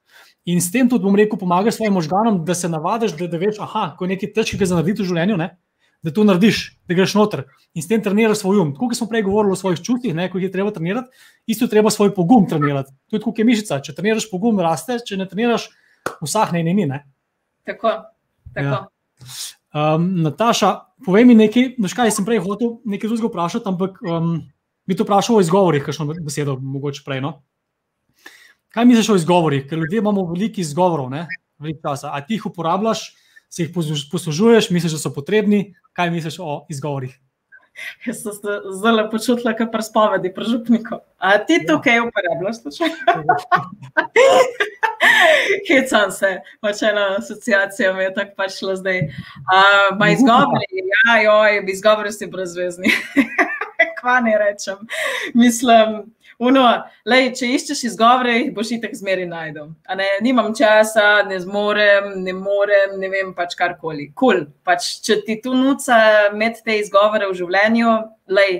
In 0.50 0.60
s 0.60 0.72
tem 0.72 0.88
tudi, 0.90 1.04
bom 1.04 1.16
rekel, 1.16 1.40
pomagaš 1.40 1.80
svojim 1.80 1.96
možganom, 1.96 2.44
da 2.44 2.56
se 2.56 2.68
navadiš, 2.68 3.16
da, 3.16 3.28
da 3.32 3.40
veš, 3.40 3.60
aha, 3.64 3.94
ko 3.96 4.04
je 4.04 4.16
nekaj 4.16 4.34
težkega 4.36 4.68
za 4.68 4.80
narediti 4.80 5.04
v 5.04 5.12
življenju, 5.12 5.40
ne? 5.40 5.54
Da 6.02 6.14
to 6.14 6.24
narediš, 6.24 6.80
da 6.88 6.96
greš 6.96 7.14
noter 7.18 7.44
in 7.74 7.84
s 7.84 7.88
tem 7.88 8.02
treniraš 8.04 8.42
svoj 8.44 8.62
um. 8.64 8.72
Tako 8.74 8.88
kot 8.90 8.98
smo 8.98 9.08
prej 9.08 9.26
govorili 9.28 9.54
o 9.54 9.60
svojih 9.60 9.82
čutih, 9.84 10.16
ko 10.32 10.38
jih 10.38 10.48
je 10.48 10.52
treba 10.52 10.72
trenirati, 10.72 11.10
isto 11.48 11.68
treba 11.68 11.92
svoj 11.92 12.14
pogum 12.16 12.48
trenirati. 12.50 12.94
To 13.10 13.16
je 13.16 13.22
kot 13.22 13.40
je 13.40 13.46
mišica. 13.46 13.82
Če 13.84 13.96
treniraš 13.96 14.30
pogum, 14.32 14.60
raste, 14.64 15.00
če 15.06 15.18
ne 15.18 15.28
treniraš, 15.28 15.70
vsahne 16.22 16.64
in 16.64 16.72
ni. 16.76 16.86
Ne? 16.86 17.04
Tako. 17.68 17.92
tako. 18.54 18.80
Ja. 18.80 18.86
Um, 19.70 20.08
Nataša, 20.24 20.72
povej 21.06 21.28
mi 21.30 21.36
nekaj, 21.38 21.76
veš 21.78 21.94
kaj, 21.94 22.12
sem 22.16 22.26
prej 22.26 22.42
hotel 22.42 22.80
nekaj 22.90 23.12
drugega 23.12 23.30
vprašati, 23.30 23.70
ampak 23.70 24.00
um, 24.02 24.40
bi 24.90 24.98
to 24.98 25.06
vprašal 25.06 25.38
o 25.38 25.44
izgovorih, 25.44 25.84
kakšno 25.86 26.08
besedo, 26.18 26.58
mogoče 26.58 27.04
prej. 27.06 27.22
No? 27.22 27.36
Kaj 28.74 28.88
misliš 28.90 29.12
o 29.14 29.18
izgovorih? 29.20 29.68
Ker 29.70 29.78
ljudje 29.82 30.02
imamo 30.02 30.26
veliko 30.32 30.62
izgovorov, 30.62 31.12
veliko 31.60 31.82
časa. 31.86 32.14
A 32.14 32.22
ti 32.26 32.38
jih 32.38 32.48
uporabljaš, 32.50 33.12
se 33.50 33.64
jih 33.64 33.72
poslužuješ, 34.12 34.70
misliš, 34.70 34.98
da 34.98 35.02
so 35.02 35.14
potrebni, 35.14 35.74
kaj 35.94 36.14
misliš 36.14 36.40
o 36.40 36.66
izgovorih? 36.70 37.18
Jaz 38.06 38.24
sem 38.24 38.34
se 38.34 38.62
zelo 38.82 39.10
počutila, 39.12 39.54
kot 39.56 39.72
pri 39.72 39.84
spovedi, 39.84 40.34
pri 40.36 40.46
župniku. 40.52 41.00
A 41.18 41.38
ti 41.38 41.60
ja. 41.60 41.66
tukaj 41.68 42.00
uporabljaš? 42.04 42.58
Hecam 45.70 46.12
se, 46.12 46.42
pač 46.62 46.82
ena 46.84 47.16
asociacija 47.18 47.94
mi 47.94 48.04
je 48.04 48.14
tako 48.14 48.34
pač 48.38 48.52
šla 48.60 48.76
zdaj. 48.82 49.02
Ma 50.00 50.10
izgovori, 50.12 50.84
ja, 50.92 51.22
joj, 51.24 51.64
izgovori 51.72 52.12
si 52.12 52.28
brezvezni. 52.28 52.92
Kva 54.00 54.20
ne 54.24 54.38
rečem. 54.40 54.78
Mislim, 55.34 56.04
Uno, 56.40 56.62
lej, 57.04 57.34
če 57.36 57.50
iščeš 57.52 57.82
izgovore, 57.90 58.32
jih 58.38 58.52
boš 58.56 58.70
itek 58.78 58.94
zmeri 58.96 59.26
najdel. 59.28 59.74
Nimam 60.24 60.54
časa, 60.56 61.26
ne 61.28 61.36
zmorem, 61.44 62.14
ne 62.24 62.32
morem, 62.32 62.94
ne 63.02 63.10
vem 63.12 63.34
pač 63.36 63.58
karkoli. 63.60 64.08
Kul, 64.14 64.46
cool. 64.46 64.46
pač, 64.64 64.88
če 65.04 65.20
ti 65.28 65.36
tu 65.44 65.52
nuca 65.52 65.98
med 66.32 66.62
te 66.64 66.78
izgovore 66.80 67.28
v 67.28 67.36
življenju, 67.42 67.96
lej, 68.32 68.56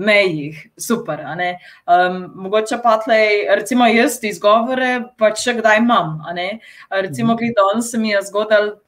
mej 0.00 0.32
jih, 0.32 0.64
super. 0.80 1.20
Um, 1.84 2.18
mogoče 2.46 2.80
pa 2.80 2.96
tlej, 3.04 3.44
recimo 3.60 3.90
jaz 3.92 4.16
izgovore, 4.24 4.94
pač 5.20 5.44
še 5.44 5.58
kdaj 5.60 5.84
imam. 5.84 6.22
Recimo, 6.88 7.34
mhm. 7.34 7.40
gledal 7.42 7.84
sem 7.84 8.08
jih 8.08 8.24
zgodal 8.32 8.78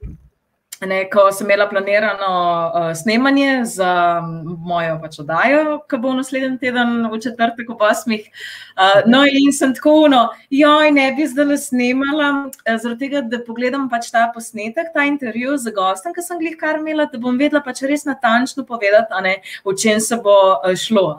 Ne, 0.87 1.05
ko 1.11 1.29
sem 1.31 1.47
imela 1.47 1.69
planirano 1.71 2.29
uh, 2.75 2.95
snemanje 2.95 3.65
za 3.65 4.21
mojo 4.67 4.97
pač 5.03 5.21
oddajo, 5.23 5.77
ki 5.87 5.99
bo 6.03 6.15
naslednji 6.19 6.59
teden, 6.59 7.05
v 7.13 7.21
četrtek, 7.23 7.69
ob 7.71 7.85
8. 7.87 8.17
Uh, 8.19 9.05
no, 9.07 9.21
in 9.23 9.55
sem 9.55 9.75
tako, 9.77 10.09
no, 10.11 10.25
joj, 10.51 10.91
ne 10.91 11.05
bi 11.15 11.27
zdaj 11.31 11.47
le 11.53 11.59
snemala, 11.63 12.31
uh, 12.49 12.73
zaradi 12.73 13.05
tega, 13.05 13.23
da 13.23 13.39
pogledam 13.47 13.87
pač 13.93 14.11
ta 14.11 14.25
posnetek, 14.35 14.91
ta 14.95 15.07
intervju 15.07 15.55
z 15.63 15.71
gostom, 15.77 16.17
ki 16.17 16.25
sem 16.27 16.43
jih 16.43 16.59
kar 16.59 16.81
imela, 16.81 17.07
da 17.13 17.21
bom 17.23 17.39
vedela 17.39 17.63
pač 17.63 17.85
res 17.87 18.03
natančno 18.09 18.67
povedati, 18.67 19.23
ne, 19.23 19.37
o 19.63 19.77
čem 19.79 20.03
se 20.03 20.19
bo 20.19 20.39
uh, 20.57 20.75
šlo. 20.75 21.13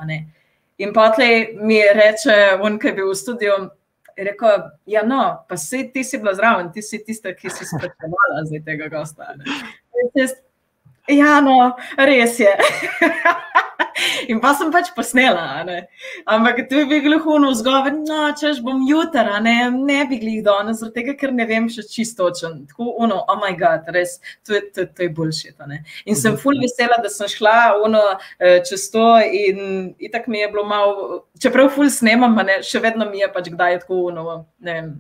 In 0.84 0.92
potlej 0.92 1.54
mi 1.64 1.80
reče, 1.80 2.60
on, 2.60 2.76
ki 2.82 2.92
je 2.92 2.98
bil 3.00 3.14
v 3.14 3.16
studiu. 3.16 3.62
Je 4.18 4.24
rekel, 4.24 4.64
ja, 4.86 5.04
no, 5.04 5.46
pa 5.50 5.58
si 5.58 5.88
ti 5.94 6.04
si 6.04 6.20
bila 6.22 6.34
zraven, 6.38 6.72
ti 6.72 6.82
si 6.82 7.00
tista, 7.06 7.34
ki 7.34 7.50
si 7.50 7.66
spraševala 7.66 8.44
za 8.50 8.60
tega 8.66 8.88
gosta. 8.94 9.34
Ja, 11.12 11.42
no, 11.42 11.74
res 11.98 12.40
je. 12.40 12.52
In 14.32 14.40
pa 14.42 14.54
sem 14.56 14.72
pač 14.72 14.90
posnela. 14.96 15.64
Ne? 15.68 15.84
Ampak 16.30 16.64
tu 16.70 16.80
je 16.80 16.86
bil 16.88 17.04
gluhun 17.04 17.46
vzgovor, 17.52 17.92
no, 18.08 18.22
češ 18.40 18.62
bom 18.64 18.82
jutra, 18.88 19.40
ne, 19.44 19.68
ne 19.74 20.00
bi 20.10 20.20
glih 20.22 20.42
danes, 20.46 20.80
zaradi 20.80 21.02
tega, 21.02 21.18
ker 21.20 21.34
ne 21.36 21.46
vem 21.50 21.68
še 21.72 21.86
čisto 21.92 22.30
točen. 22.30 22.64
Tako, 22.72 22.94
ono, 23.04 23.20
oh 23.28 23.40
moj 23.42 23.58
bog, 23.60 23.92
res, 23.96 24.18
to 24.48 24.56
je, 24.56 24.64
to, 24.72 24.88
to 24.88 25.06
je 25.06 25.12
boljše. 25.14 25.54
In 26.08 26.20
sem 26.20 26.38
ful 26.40 26.60
vesela, 26.64 27.02
da 27.04 27.12
sem 27.12 27.30
šla 27.32 27.58
ono, 27.84 28.04
eh, 28.40 28.62
čez 28.68 28.88
to 28.94 29.08
in, 29.20 29.94
in 30.00 30.12
tako 30.14 30.32
mi 30.32 30.40
je 30.40 30.52
bilo 30.56 30.64
malo, 30.68 31.24
čeprav 31.40 31.72
ful 31.76 31.92
snemam, 31.92 32.40
ne, 32.48 32.62
še 32.64 32.80
vedno 32.84 33.10
mi 33.12 33.20
je 33.20 33.34
pač 33.34 33.52
kdaj 33.52 33.84
tako, 33.84 34.08
ono, 34.14 34.46
ne 34.64 34.80
vem 34.80 34.94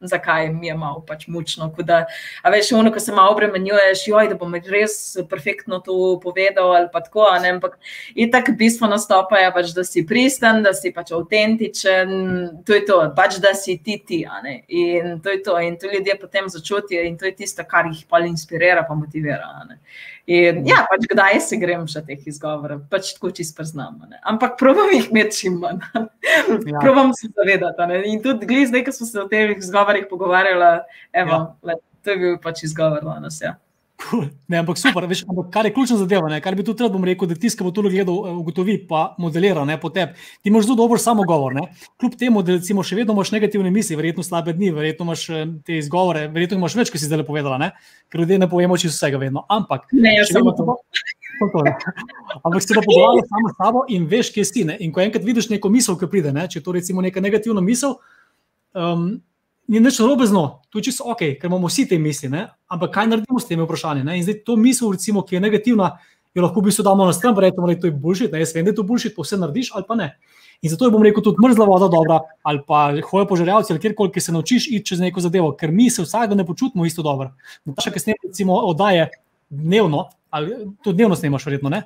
zakaj 0.00 0.48
mi 0.48 0.66
je 0.66 0.74
malo 0.74 1.04
pač 1.06 1.26
mučno. 1.26 1.68
Da, 1.78 2.04
a 2.42 2.50
veš, 2.50 2.72
ono, 2.72 2.92
ko 2.92 3.00
se 3.00 3.12
malo 3.12 3.32
obremenjuješ, 3.32 4.06
joj, 4.08 4.28
da 4.30 4.36
bom 4.38 4.54
res 4.54 5.16
perfektno 5.30 5.80
to 5.84 6.18
povedal 6.22 6.74
ali 6.76 6.88
pa 6.92 7.00
tako. 7.00 7.26
Ne, 7.42 7.50
ampak 7.56 7.78
in 8.14 8.30
tako 8.32 8.52
bistvo 8.58 8.88
nastopa 8.88 9.38
je 9.38 9.52
pač, 9.54 9.72
da 9.74 9.84
si 9.84 10.04
pristen, 10.06 10.62
da 10.62 10.72
si 10.74 10.92
pač 10.94 11.12
avtentičen, 11.16 12.12
to 12.66 12.76
je 12.78 12.84
to, 12.86 13.00
pač 13.16 13.40
da 13.42 13.54
si 13.54 13.78
ti 13.82 13.98
ti. 14.06 14.24
In 14.68 15.18
to 15.22 15.34
je 15.34 15.42
to, 15.42 15.58
in 15.60 15.78
to 15.78 15.90
ljudje 15.90 16.18
potem 16.20 16.48
začutijo 16.48 17.02
in 17.02 17.18
to 17.18 17.26
je 17.26 17.34
tisto, 17.42 17.64
kar 17.64 17.86
jih 17.86 18.04
pa 18.08 18.22
inspirira, 18.26 18.84
pa 18.88 18.94
motivira. 18.94 19.50
In, 20.28 20.60
ja, 20.68 20.82
pač 20.90 21.06
kdaj 21.08 21.38
se 21.40 21.56
grem 21.56 21.86
še 21.88 22.02
teh 22.04 22.26
izgovorov, 22.28 22.82
pač 22.92 23.14
tako 23.16 23.30
čisto 23.32 23.56
preznam. 23.56 23.96
Ampak 24.28 24.58
probujem 24.60 24.98
jih 24.98 25.06
imeti 25.14 25.42
čim 25.42 25.60
manj. 25.62 25.80
Ja. 26.68 26.80
Probujem 26.82 27.14
se 27.16 27.30
zavedati. 27.32 27.86
Ne? 27.88 28.02
In 28.12 28.20
tudi 28.22 28.66
zdaj, 28.68 28.84
ko 28.84 28.92
smo 28.92 29.06
se 29.08 29.20
o 29.22 29.24
teh 29.30 29.54
izgovorih 29.56 30.04
pogovarjali, 30.10 30.68
evo, 31.16 31.32
ja. 31.32 31.40
le, 31.64 31.78
to 32.04 32.12
je 32.12 32.20
bil 32.20 32.36
pač 32.44 32.62
izgovor 32.68 33.06
danes. 33.08 33.40
Ja. 33.40 33.54
Ne, 34.48 34.60
ampak 34.62 34.78
super, 34.78 35.04
veš, 35.10 35.24
ampak 35.28 35.50
kar 35.52 35.66
je 35.66 35.72
ključna 35.74 35.96
zadeva, 35.98 36.28
ne, 36.30 36.38
kar 36.40 36.54
bi 36.56 36.64
tudi 36.64 36.86
bom 36.92 37.02
rekel, 37.04 37.28
da 37.28 37.34
ki 37.34 37.64
bo 37.66 37.72
to 37.74 37.82
gledal, 37.82 38.28
eh, 38.28 38.36
ugotovi, 38.40 38.76
pa 38.88 39.14
modelira 39.18 39.64
ne, 39.66 39.78
po 39.80 39.90
tebi. 39.90 40.14
Ti 40.42 40.48
imaš 40.48 40.68
zelo 40.68 40.76
dober 40.78 41.00
samogovor. 41.02 41.54
Ne. 41.54 41.66
Kljub 42.00 42.14
temu, 42.18 42.42
da 42.42 42.56
recimo, 42.56 42.82
še 42.82 42.96
vedno 42.96 43.16
imaš 43.16 43.32
negativne 43.34 43.70
misli, 43.74 43.98
verjetno 43.98 44.22
slabe 44.22 44.54
dni, 44.54 44.70
verjetno 44.70 45.08
imaš 45.08 45.28
eh, 45.30 45.44
te 45.66 45.78
izgovore, 45.82 46.28
verjetno 46.32 46.60
imaš 46.62 46.78
več, 46.78 46.92
kot 46.94 47.02
si 47.02 47.10
zdaj 47.10 47.26
povedala, 47.26 47.58
ne. 47.58 47.72
ker 48.08 48.22
ljudje 48.22 48.38
ne 48.38 48.48
povemo 48.48 48.78
čisto 48.78 48.94
vsega 48.94 49.18
vedno. 49.18 49.44
Ampak, 49.50 49.90
ne, 49.92 50.14
jaz 50.20 50.32
sem 50.32 50.46
to. 50.58 50.78
to 51.38 51.64
ampak 52.44 52.62
se 52.62 52.74
pa 52.74 52.82
pogovarjamo 52.82 53.26
samo 53.26 53.50
s 53.50 53.56
sabo 53.58 53.84
in 53.88 54.06
veš, 54.06 54.30
kje 54.34 54.44
si. 54.46 54.64
Ne. 54.64 54.78
In 54.80 54.94
ko 54.94 55.02
enkrat 55.02 55.26
vidiš 55.26 55.50
neko 55.50 55.68
misel, 55.74 55.98
ki 55.98 56.08
pride, 56.10 56.32
ne, 56.32 56.46
če 56.48 56.62
je 56.62 56.64
to 56.64 56.78
recimo 56.78 57.02
neka 57.04 57.20
negativna 57.20 57.60
misel. 57.60 57.98
Um, 58.78 59.18
ni 59.68 59.80
nič 59.80 59.98
narobe 60.00 60.26
z 60.26 60.32
njo, 60.32 60.62
to 60.72 60.80
je 60.80 60.88
čisto 60.88 61.04
ok, 61.04 61.20
ker 61.40 61.46
imamo 61.50 61.68
vsi 61.68 61.84
te 61.88 61.98
misli. 62.00 62.28
Ne? 62.32 62.48
Ampak 62.72 62.94
kaj 62.94 63.10
naredimo 63.12 63.40
s 63.40 63.48
temi 63.48 63.62
vprašanji? 63.62 64.04
Ne? 64.04 64.16
In 64.18 64.24
zdaj 64.24 64.40
to 64.44 64.56
misel, 64.56 64.92
recimo, 64.96 65.22
ki 65.22 65.36
je 65.36 65.44
negativna, 65.44 65.98
jo 66.34 66.42
lahko 66.42 66.60
v 66.60 66.70
bistvu 66.70 66.84
damo 66.86 67.04
na 67.04 67.12
stran, 67.12 67.36
rečemo, 67.36 67.68
da 67.68 67.76
je 67.76 67.80
to 67.84 67.92
bullshit, 67.92 68.32
ne? 68.32 68.40
jaz 68.40 68.54
vem, 68.56 68.64
da 68.64 68.72
je 68.72 68.78
to 68.80 68.86
bullshit, 68.88 69.14
pa 69.16 69.26
vse 69.26 69.36
narediš 69.36 69.74
ali 69.76 69.84
pa 69.88 69.98
ne. 70.00 70.14
In 70.62 70.72
zato 70.72 70.88
je 70.88 70.90
bom 70.90 71.04
rekel 71.04 71.22
tudi 71.22 71.38
mrzla 71.44 71.66
voda 71.68 71.86
dobra, 71.92 72.18
ali 72.42 72.64
pa 72.66 72.88
hoje 73.10 73.28
požarjavci, 73.28 73.72
ali 73.72 73.80
kjerkoli, 73.80 74.10
ki 74.12 74.20
se 74.20 74.32
naučiš 74.32 74.66
iti 74.72 74.86
čez 74.90 75.04
neko 75.04 75.22
zadevo, 75.22 75.52
ker 75.54 75.70
mi 75.70 75.90
se 75.90 76.02
vsak 76.02 76.32
dan 76.32 76.40
ne 76.40 76.46
počutimo 76.46 76.86
isto 76.86 77.02
dobro. 77.02 77.30
Naša, 77.68 77.92
ki 77.94 78.02
snemaš, 78.02 78.24
recimo, 78.26 78.56
oddaje 78.66 79.06
dnevno, 79.48 80.08
ali 80.30 80.56
to 80.82 80.92
dnevno 80.92 81.16
snemaš, 81.16 81.46
verjetno 81.46 81.70
ne. 81.70 81.84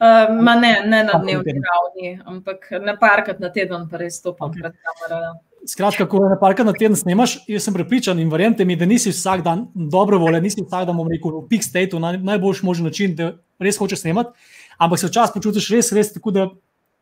Uh, 0.00 0.32
ne, 0.40 0.72
ne 0.86 1.04
na 1.04 1.20
dnevni 1.22 1.60
ravni, 1.60 2.18
ampak 2.24 2.66
na 2.80 2.96
parkrat 2.98 3.38
na 3.38 3.52
teden, 3.52 3.84
pa 3.90 4.00
res 4.00 4.18
stopam 4.18 4.50
okay. 4.50 4.64
pred 4.64 4.80
kamero. 4.80 5.34
Skratka, 5.68 6.06
ko 6.08 6.22
na 6.24 6.38
parka 6.40 6.64
na 6.64 6.72
teden 6.72 6.96
snemaš, 6.96 7.36
jaz 7.48 7.66
sem 7.66 7.74
prepričan 7.76 8.18
in 8.18 8.30
verjamem 8.32 8.66
mi, 8.66 8.76
da 8.80 8.86
nisi 8.88 9.12
vsak 9.12 9.42
dan 9.44 9.66
dobro 9.74 10.18
voljen, 10.18 10.42
nisi 10.42 10.62
vsak 10.62 10.86
dan, 10.88 10.96
bom 10.96 11.08
rekel, 11.10 11.34
v 11.36 11.48
peak 11.50 11.66
stateu 11.66 12.00
na 12.00 12.14
najboljši 12.16 12.64
možen 12.64 12.88
način, 12.88 13.14
da 13.16 13.34
res 13.60 13.76
hočeš 13.76 14.00
snemati, 14.00 14.32
ampak 14.80 15.02
se 15.02 15.10
včasih 15.10 15.36
počutiš 15.36 15.68
res, 15.74 15.92
res 15.92 16.12
tako, 16.14 16.32
da 16.32 16.46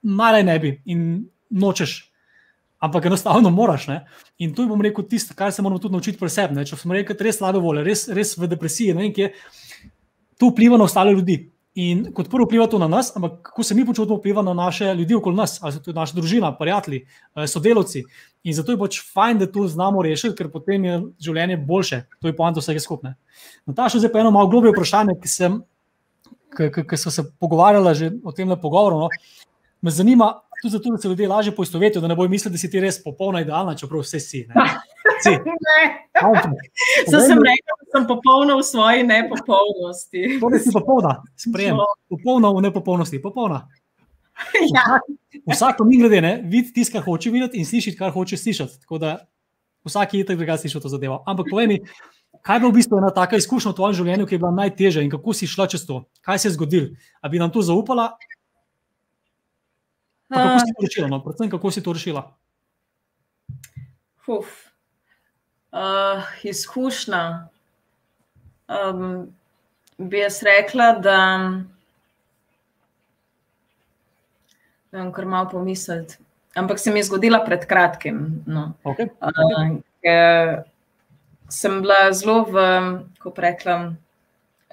malaj 0.03 0.43
ne 0.45 0.59
bi 0.59 0.73
in 0.91 1.05
nočeš. 1.51 2.01
Ampak 2.79 3.09
enostavno 3.11 3.51
moraš. 3.51 3.89
Ne? 3.91 4.05
In 4.39 4.53
je, 4.55 4.67
bom 4.67 4.83
rekel, 4.83 5.07
tisto, 5.11 5.35
kar 5.35 5.53
se 5.53 5.63
moramo 5.63 5.81
tudi 5.83 5.97
naučiti 5.97 6.19
pri 6.19 6.31
sebi. 6.31 6.63
Če 6.67 6.77
smo 6.79 6.95
rekli, 6.95 7.15
da 7.15 7.25
je 7.25 7.27
res 7.27 7.39
slabe 7.41 7.59
volje, 7.59 7.83
res, 7.87 8.05
res 8.15 8.37
v 8.39 8.47
depresiji, 8.47 8.95
ne 8.95 9.03
vem, 9.03 9.15
kje, 9.15 9.33
to 10.39 10.53
vpliva 10.53 10.79
na 10.79 10.87
ostale 10.87 11.15
ljudi. 11.15 11.41
In 11.79 12.09
kot 12.11 12.27
prvo 12.27 12.43
vpliva 12.49 12.67
to 12.67 12.79
na 12.83 12.89
nas, 12.91 13.13
ampak 13.17 13.37
kako 13.51 13.63
se 13.63 13.75
mi 13.75 13.85
počutimo, 13.87 14.17
vpliva 14.19 14.43
na 14.43 14.55
naše 14.55 14.95
ljudi 14.99 15.15
okoli 15.15 15.37
nas, 15.37 15.59
ali 15.63 15.73
so 15.73 15.81
to 15.85 15.93
naša 15.95 16.17
družina, 16.17 16.51
prijatelji, 16.59 17.05
eh, 17.37 17.47
sodelavci. 17.47 18.03
In 18.43 18.55
zato 18.55 18.73
je 18.73 18.79
pač 18.79 18.99
fajn, 19.15 19.39
da 19.39 19.47
to 19.47 19.69
znamo 19.69 20.03
rešiti, 20.03 20.35
ker 20.35 20.51
potem 20.51 20.85
je 20.85 20.97
življenje 21.23 21.57
boljše. 21.57 22.01
To 22.21 22.29
je 22.29 22.37
poanta 22.37 22.61
vsega 22.61 22.83
skupne. 22.83 23.15
Nataša, 23.67 24.03
zdaj 24.03 24.13
pa 24.13 24.25
eno 24.25 24.33
malo 24.35 24.51
globje 24.51 24.73
vprašanje, 24.75 25.15
ki 25.23 25.29
sem. 25.29 25.61
Ki 26.59 26.97
smo 26.97 27.13
se 27.15 27.23
pogovarjali 27.39 27.95
že 27.95 28.11
o 28.25 28.33
tem 28.33 28.49
pogovoru, 28.49 28.99
no, 28.99 29.09
me 29.83 29.91
zanima, 29.91 30.33
tudi 30.63 30.73
zato, 30.73 30.91
da 30.91 30.99
se 30.99 31.09
ljudje 31.09 31.29
lažje 31.29 31.55
poistovetijo, 31.57 32.01
da 32.01 32.09
ne 32.09 32.17
bojo 32.17 32.29
mislili, 32.29 32.53
da 32.53 32.59
si 32.59 32.71
ti 32.71 32.81
res 32.81 33.03
popolna 33.05 33.41
idealna, 33.41 33.77
čeprav 33.79 34.03
vse 34.03 34.21
si. 34.21 34.47
Ne? 34.49 34.55
si. 35.23 35.35
Zato 37.07 37.25
sem 37.25 37.39
rekel, 37.43 37.75
da 37.81 37.91
sem 37.93 38.07
popolna 38.09 38.57
v 38.59 38.63
svoji 38.63 39.07
nepopolnosti. 39.07 40.25
Torej 40.43 40.65
si 40.67 40.75
popolna, 40.75 41.19
sprejem. 41.37 41.81
Popolna 42.11 42.53
v 42.55 42.65
nepopolnosti, 42.69 43.23
popolna. 43.23 43.67
Ja. 44.75 45.01
Vsako 45.51 45.85
mi 45.85 45.97
glede, 45.99 46.21
ne, 46.23 46.39
vidi 46.45 46.71
tisto, 46.73 46.93
kar 46.95 47.03
hoče 47.03 47.31
videti 47.31 47.59
in 47.59 47.67
slišati, 47.67 47.97
kar 47.99 48.13
hoče 48.15 48.37
slišati. 48.37 48.81
Tako 48.81 48.99
da 48.99 49.17
vsak 49.85 50.15
je 50.15 50.27
tako 50.27 50.37
drugače 50.37 50.61
slišal 50.61 50.81
to 50.85 50.89
zadevo. 50.89 51.23
Ampak 51.27 51.47
povej 51.51 51.67
mi, 51.67 51.79
kaj 52.43 52.57
je 52.57 52.61
bila 52.61 52.71
v 52.71 52.79
bistvu 52.79 52.99
ena 52.99 53.11
taka 53.15 53.37
izkušnja 53.37 53.73
v 53.73 53.79
tvojem 53.81 53.97
življenju, 53.99 54.27
ki 54.31 54.37
je 54.37 54.43
bila 54.45 54.53
najtežja 54.55 55.03
in 55.03 55.11
kako 55.11 55.35
si 55.35 55.51
šla 55.51 55.67
čez 55.67 55.87
to? 55.87 56.05
Kaj 56.23 56.39
se 56.39 56.49
je 56.49 56.55
zgodilo? 56.55 56.95
A 57.19 57.29
bi 57.29 57.43
nam 57.43 57.51
to 57.51 57.63
zaupala? 57.67 58.13
Pa 60.29 60.37
kako 60.37 60.61
si 60.61 60.73
to 60.73 60.83
rešila? 60.83 61.09
No? 61.09 61.23
Predvsem, 61.25 61.51
kako 61.51 61.71
si 61.71 61.83
to 61.83 61.93
rešila? 61.93 62.23
Uf. 64.29 64.49
Uh, 65.73 66.25
izkušnja. 66.45 67.49
Um, 68.69 69.33
bi 69.99 70.19
jaz 70.19 70.43
rekla, 70.45 70.93
da 71.01 71.19
vem, 74.93 75.13
kar 75.13 75.27
malo 75.27 75.49
pomisliti. 75.51 76.19
Ampak 76.55 76.79
se 76.79 76.93
mi 76.93 77.01
je 77.01 77.09
zgodila 77.09 77.41
pred 77.45 77.65
kratkim. 77.67 78.45
No. 78.47 78.73
Okay. 78.85 79.09
Uh, 79.21 80.61
sem 81.49 81.81
bila 81.83 82.13
zelo 82.13 82.45
v, 82.45 82.67
kako 83.19 83.41
rekla, 83.41 83.79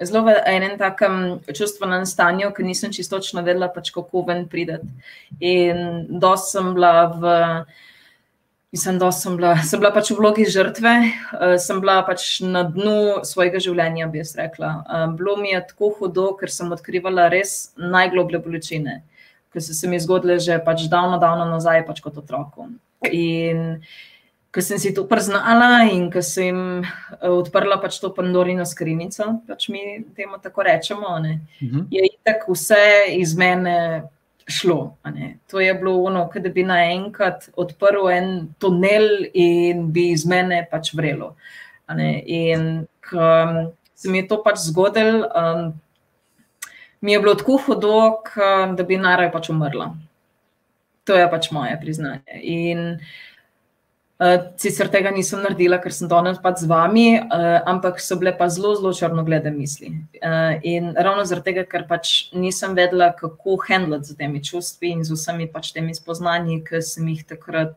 zelo 0.02 0.26
v 0.28 0.36
enem 0.44 0.76
takem 0.78 1.40
čustvenem 1.48 2.04
stanju, 2.06 2.52
ker 2.52 2.64
nisem 2.66 2.92
čisto 2.92 3.16
točno 3.16 3.42
vedela, 3.46 3.68
pač, 3.72 3.90
kako 3.94 4.26
ven 4.28 4.44
prideti. 4.48 4.88
In 5.40 6.06
dosti 6.20 6.56
sem 6.58 6.72
bila 6.76 6.94
v. 7.12 7.34
Mislim, 8.74 8.98
da 8.98 9.08
sem 9.14 9.36
bila, 9.38 9.54
sem 9.64 9.80
bila 9.80 9.92
pač 9.94 10.10
v 10.10 10.18
vlogi 10.18 10.44
žrtve, 10.44 10.92
uh, 11.32 11.54
sem 11.62 11.78
bila 11.80 12.02
pač 12.04 12.42
na 12.44 12.66
dnu 12.66 13.24
svojega 13.24 13.62
življenja, 13.62 14.08
bi 14.10 14.20
jaz 14.20 14.34
rekla. 14.36 14.72
Uh, 14.84 15.04
bilo 15.16 15.36
mi 15.40 15.54
je 15.54 15.62
tako 15.70 15.94
hudo, 15.96 16.32
ker 16.36 16.52
sem 16.52 16.74
odkrivala 16.74 17.30
res 17.32 17.70
najgloblje 17.78 18.42
bolečine, 18.44 18.98
ki 19.54 19.62
so 19.64 19.72
se 19.72 19.88
mi 19.88 20.02
zgodile 20.02 20.36
že 20.42 20.58
pač 20.66 20.90
davno, 20.92 21.16
davno 21.22 21.46
nazaj, 21.48 21.86
pač 21.88 22.02
kot 22.04 22.18
otroku. 22.20 22.68
In 23.08 23.80
ko 24.56 24.64
sem 24.64 24.80
si 24.80 24.94
to 24.96 25.04
priznala 25.04 25.84
in 25.84 26.08
ko 26.08 26.24
sem 26.24 26.80
odprla 27.20 27.76
pač 27.76 27.98
to 28.00 28.08
Pandorino 28.16 28.64
skrinjico, 28.64 29.44
pač 29.44 29.68
mi 29.68 30.00
temu 30.16 30.40
tako 30.40 30.64
rečemo, 30.64 31.12
uh 31.12 31.24
-huh. 31.60 31.84
je 31.92 32.00
itak 32.00 32.48
vse 32.48 33.12
iz 33.20 33.36
mene 33.36 34.08
šlo. 34.48 34.96
To 35.50 35.60
je 35.60 35.74
bilo 35.74 36.02
ono, 36.02 36.30
da 36.34 36.48
bi 36.48 36.64
naenkrat 36.64 37.50
odprl 37.56 38.08
en 38.08 38.54
tunel 38.58 39.28
in 39.34 39.92
bi 39.92 40.10
iz 40.10 40.24
mene 40.26 40.68
pač 40.70 40.94
vrelo. 40.94 41.36
In 42.24 42.86
ko 43.10 43.20
se 43.94 44.08
mi 44.08 44.18
je 44.18 44.28
to 44.28 44.42
pač 44.42 44.56
zgodilo, 44.58 45.28
um, 45.36 45.80
mi 47.00 47.12
je 47.12 47.20
bilo 47.20 47.34
tako 47.34 47.60
hudo, 47.66 48.22
da 48.76 48.82
bi 48.82 48.96
naraj 48.96 49.32
pač 49.32 49.50
umrla. 49.50 49.94
To 51.04 51.14
je 51.14 51.30
pač 51.30 51.50
moje 51.50 51.78
priznanje. 51.80 52.40
In 52.42 52.78
uh, 52.78 53.25
Uh, 54.16 54.38
sicer 54.56 54.88
tega 54.88 55.10
nisem 55.12 55.42
naredila, 55.44 55.76
ker 55.76 55.92
sem 55.92 56.08
danes 56.08 56.38
pač 56.40 56.62
z 56.62 56.70
vami, 56.70 57.18
uh, 57.20 57.58
ampak 57.68 57.98
so 58.00 58.16
bile 58.16 58.32
pa 58.32 58.46
zelo, 58.48 58.70
zelo 58.78 58.94
črnoglede 58.96 59.50
misli. 59.52 59.90
Uh, 60.22 60.56
in 60.64 60.94
ravno 60.96 61.26
zaradi 61.28 61.50
tega, 61.50 61.66
ker 61.68 61.84
pač 61.84 62.30
nisem 62.32 62.72
vedela, 62.78 63.10
kako 63.12 63.58
handlati 63.66 64.08
z 64.08 64.16
temi 64.16 64.40
čustvi 64.40 64.94
in 64.96 65.04
z 65.04 65.12
vsemi 65.12 65.50
pač 65.52 65.74
temi 65.76 65.92
spoznanji, 65.92 66.62
ki 66.64 66.80
sem 66.80 67.12
jih 67.12 67.26
takrat 67.28 67.76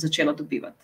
začela 0.00 0.32
dobivati. 0.32 0.80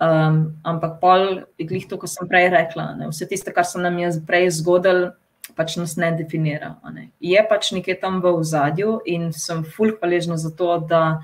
Um, 0.00 0.56
ampak 0.62 1.00
pol 1.02 1.42
je 1.58 1.66
glih 1.66 1.90
to, 1.90 1.98
kar 1.98 2.08
sem 2.08 2.30
prej 2.30 2.46
rekla. 2.54 2.94
Ne? 2.96 3.10
Vse 3.10 3.26
tiste, 3.26 3.50
kar 3.52 3.66
se 3.66 3.82
nam 3.82 3.98
je 3.98 4.14
prej 4.22 4.48
zgodilo, 4.62 5.10
pač 5.58 5.74
nas 5.76 5.98
ne 5.98 6.14
definira. 6.14 6.76
Ne? 6.94 7.10
Je 7.18 7.42
pač 7.42 7.74
nekje 7.74 7.98
tam 8.00 8.22
v 8.22 8.32
ozadju 8.38 9.00
in 9.04 9.32
sem 9.34 9.66
fulh 9.66 9.98
hvaležna 9.98 10.38
za 10.38 10.54
to, 10.54 10.78
da 10.78 11.20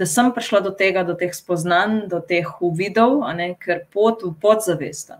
da 0.00 0.06
sem 0.08 0.30
prišla 0.32 0.62
do 0.64 0.70
tega, 0.72 1.04
do 1.04 1.12
teh 1.12 1.32
spoznanj, 1.36 2.06
do 2.08 2.22
teh 2.24 2.48
uvidov, 2.64 3.20
ne, 3.36 3.52
ker 3.60 3.82
pot 3.92 4.22
v 4.24 4.32
podzavest. 4.40 5.12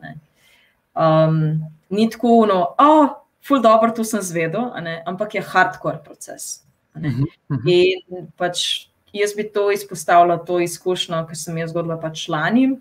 Um, 0.96 1.60
ni 1.92 2.06
tako, 2.08 2.46
no, 2.48 2.60
oh, 2.80 3.10
ful 3.44 3.60
dobro, 3.60 3.92
tu 3.92 4.06
sem 4.08 4.24
zvedel, 4.24 4.70
ampak 5.04 5.36
je 5.36 5.44
hardcore 5.44 6.00
proces. 6.04 6.64
Uh 6.96 7.02
-huh. 7.02 7.68
In 7.68 8.30
pač 8.36 8.88
jaz 9.12 9.34
bi 9.36 9.44
to 9.52 9.70
izpostavila, 9.70 10.38
to 10.38 10.60
izkušnjo, 10.60 11.26
ki 11.28 11.36
sem 11.36 11.58
jo 11.58 11.66
zgodila 11.68 12.00
pač 12.00 12.28
lani, 12.28 12.80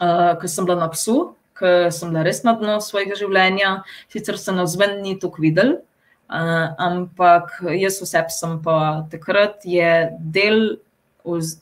uh, 0.00 0.38
ko 0.40 0.48
sem 0.48 0.64
bila 0.64 0.78
na 0.80 0.88
psu. 0.88 1.34
Ker 1.58 1.92
sem 1.92 2.10
bila 2.10 2.22
res 2.22 2.42
na 2.42 2.52
dnu 2.52 2.80
svojega 2.80 3.14
življenja, 3.14 3.82
sicer 4.08 4.38
se 4.38 4.52
na 4.52 4.66
zven 4.66 5.02
ni 5.02 5.18
tako 5.18 5.42
videl, 5.42 5.76
Uh, 6.24 6.72
ampak 6.80 7.58
jaz 7.76 8.00
oseb 8.02 8.30
sem 8.32 8.56
pa 8.64 9.04
takrat 9.12 9.60
je 9.68 10.08
del 10.18 10.78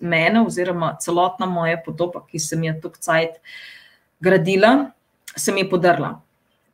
mene, 0.00 0.42
oziroma 0.46 0.96
celotna 1.02 1.46
moja 1.46 1.80
podoba, 1.84 2.22
ki 2.30 2.38
sem 2.38 2.62
jo 2.66 2.74
tukaj 2.82 3.02
cajt 3.02 3.40
gradila, 4.22 4.92
se 5.36 5.52
mi 5.52 5.64
je 5.64 5.70
podrla. 5.70 6.12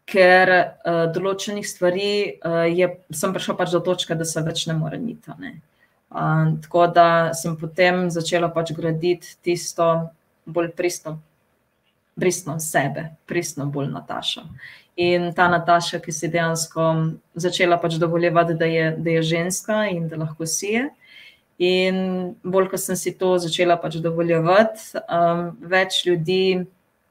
Ker 0.08 0.52
uh, 0.52 1.06
določenih 1.12 1.64
stvari 1.68 2.10
uh, 2.40 2.64
je, 2.68 2.88
sem 3.12 3.32
prišla 3.32 3.56
pač 3.56 3.72
do 3.72 3.80
točke, 3.84 4.16
da 4.16 4.24
se 4.24 4.40
več 4.44 4.66
ne 4.68 4.76
more 4.76 5.00
niti. 5.00 5.32
Uh, 6.08 6.56
tako 6.64 6.86
da 6.92 7.08
sem 7.36 7.56
potem 7.60 8.06
začela 8.12 8.48
pač 8.52 8.72
graditi 8.76 9.36
tisto 9.44 10.08
bolj 10.48 10.72
pristno, 10.76 11.18
pristno 12.16 12.56
sebe, 12.60 13.10
pristno 13.28 13.68
bolj 13.72 13.92
Nataša. 13.92 14.46
In 14.98 15.28
ta 15.30 15.46
Nataša, 15.46 16.00
ki 16.02 16.10
si 16.10 16.26
dejansko 16.26 16.84
začela 17.38 17.76
pač 17.78 18.00
dovoljevati, 18.02 18.56
da 18.58 18.66
je, 18.66 18.88
da 18.98 19.12
je 19.14 19.22
ženska 19.22 19.84
in 19.92 20.08
da 20.10 20.18
lahko 20.18 20.46
si 20.46 20.72
je. 20.74 20.88
In 21.62 22.00
bolj, 22.42 22.66
ko 22.72 22.80
sem 22.82 22.98
si 22.98 23.12
to 23.18 23.36
začela 23.38 23.76
pač 23.78 24.00
dovoljevati, 24.02 24.98
um, 25.06 25.44
več 25.70 26.00
ljudi, 26.06 26.64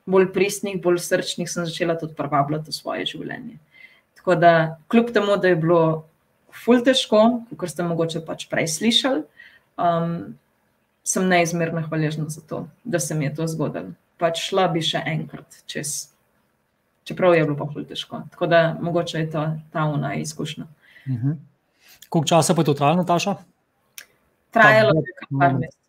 bolj 0.07 0.27
pristnih, 0.35 0.81
bolj 0.83 0.99
srčnih, 1.03 1.47
sem 1.51 1.67
začela 1.67 1.95
tudi 1.99 2.15
privabljati 2.15 2.71
v 2.71 2.75
svoje 2.75 3.07
življenje. 3.07 3.55
Tako 4.19 4.35
da, 4.39 4.51
kljub 4.91 5.13
temu, 5.15 5.39
da 5.39 5.51
je 5.51 5.59
bilo 5.59 5.81
ful 6.51 6.83
težko, 6.83 7.23
kot 7.55 7.71
ste 7.71 7.87
mogoče 7.87 8.23
pač 8.27 8.49
prej 8.51 8.67
slišali, 8.75 9.23
um, 9.79 10.13
sem 11.07 11.27
neizmerno 11.31 11.87
hvaležna 11.87 12.27
za 12.31 12.43
to, 12.43 12.65
da 12.83 12.99
se 12.99 13.15
mi 13.15 13.29
je 13.29 13.35
to 13.39 13.47
zgodilo. 13.47 13.95
Pač 14.19 14.43
šla 14.49 14.67
bi 14.75 14.83
še 14.83 15.03
enkrat 15.07 15.63
čez 15.71 16.09
čeprav 17.07 17.35
je 17.35 17.43
bilo 17.43 17.57
pa 17.57 17.67
zelo 17.73 17.85
težko. 17.85 18.21
Tako 18.31 18.47
da 18.47 18.75
mogoče 18.81 19.19
je 19.19 19.31
to 19.31 19.45
ta 19.71 19.85
una 19.85 20.15
izkušnja. 20.15 20.65
Uh 21.05 21.13
mhm. 21.13 21.27
-huh. 21.27 21.35
Koliko 22.09 22.27
časa 22.27 22.53
pa 22.53 22.61
je 22.61 22.65
to 22.65 22.73
trajalo, 22.73 23.03
Taša? 23.03 23.35
Trajalo 24.51 24.93
je 24.95 25.13
kar 25.19 25.27
par 25.39 25.53
mesecev. 25.53 25.81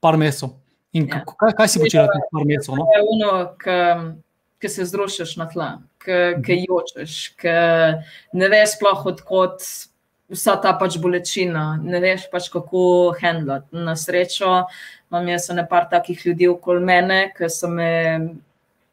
Par 0.00 0.16
mesecev. 0.16 0.48
In 0.92 1.08
ja. 1.08 1.24
kaj, 1.24 1.52
kaj 1.56 1.68
si 1.68 1.80
počela 1.80 2.06
teh 2.12 2.28
par 2.32 2.44
mesecev? 2.44 2.76
No? 2.76 2.86
Je 2.94 3.02
ono, 3.08 3.32
ki 4.58 4.68
se 4.68 4.84
zrušiš 4.84 5.36
na 5.36 5.48
tla, 5.48 5.68
ki 6.04 6.12
mhm. 6.38 6.64
jočeš, 6.68 7.18
ki 7.40 7.58
ne 8.32 8.48
veš 8.48 8.78
sploh 8.78 9.06
odkot. 9.12 9.68
Vsa 10.26 10.56
ta 10.58 10.72
pač 10.74 10.96
bolečina, 10.98 11.76
ne 11.78 12.00
veš 12.02 12.24
pač 12.32 12.48
kako 12.50 13.14
handlati. 13.20 13.76
Na 13.78 13.94
srečo 13.96 14.64
imam 15.06 15.28
jaz 15.28 15.46
nekaj 15.54 15.84
takih 15.90 16.26
ljudi 16.26 16.48
okoli 16.50 16.82
mene, 16.82 17.20
ki 17.36 17.46
so 17.46 17.70
me 17.70 17.92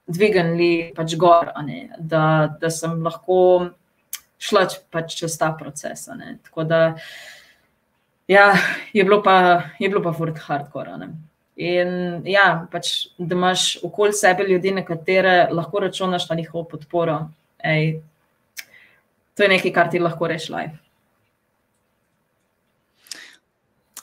dvignili 0.08 0.91
pač 0.95 1.16
gor, 1.20 1.51
da, 1.99 2.24
da 2.60 2.70
sem 2.70 2.99
lahko 3.04 3.70
šla 4.43 4.68
pač 4.91 5.16
čez 5.22 5.38
ta 5.39 5.54
proces. 5.56 6.08
Tako 6.43 6.66
da 6.68 6.82
ja, 8.28 8.54
je 8.93 9.04
bilo 9.04 9.22
pa, 9.24 9.64
je 9.80 9.89
bilo 9.89 10.04
pa 10.04 10.14
furt 10.14 10.39
hardcore. 10.39 10.97
Ne? 10.97 11.10
In 11.64 12.24
ja, 12.28 12.66
pač, 12.72 13.10
da 13.18 13.36
imaš 13.36 13.78
okoli 13.84 14.16
sebe 14.18 14.47
ljudi, 14.47 14.74
na 14.74 14.84
katere 14.86 15.47
lahko 15.51 15.84
računaš 15.86 16.30
na 16.30 16.36
njihovo 16.36 16.64
podporo. 16.64 17.20
Ej, 17.64 18.01
to 19.38 19.43
je 19.43 19.49
nekaj, 19.49 19.74
kar 19.74 19.91
ti 19.91 20.01
lahko 20.01 20.28
reši 20.28 20.51
life. 20.54 20.80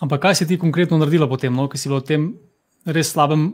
Ampak 0.00 0.22
kaj 0.22 0.38
si 0.38 0.46
ti 0.48 0.56
konkretno 0.58 0.96
naredila 0.96 1.28
potem, 1.28 1.52
no, 1.52 1.68
ki 1.68 1.76
si 1.76 1.90
bila 1.90 2.00
v 2.00 2.08
tem 2.08 2.22
res 2.88 3.10
slabem 3.12 3.50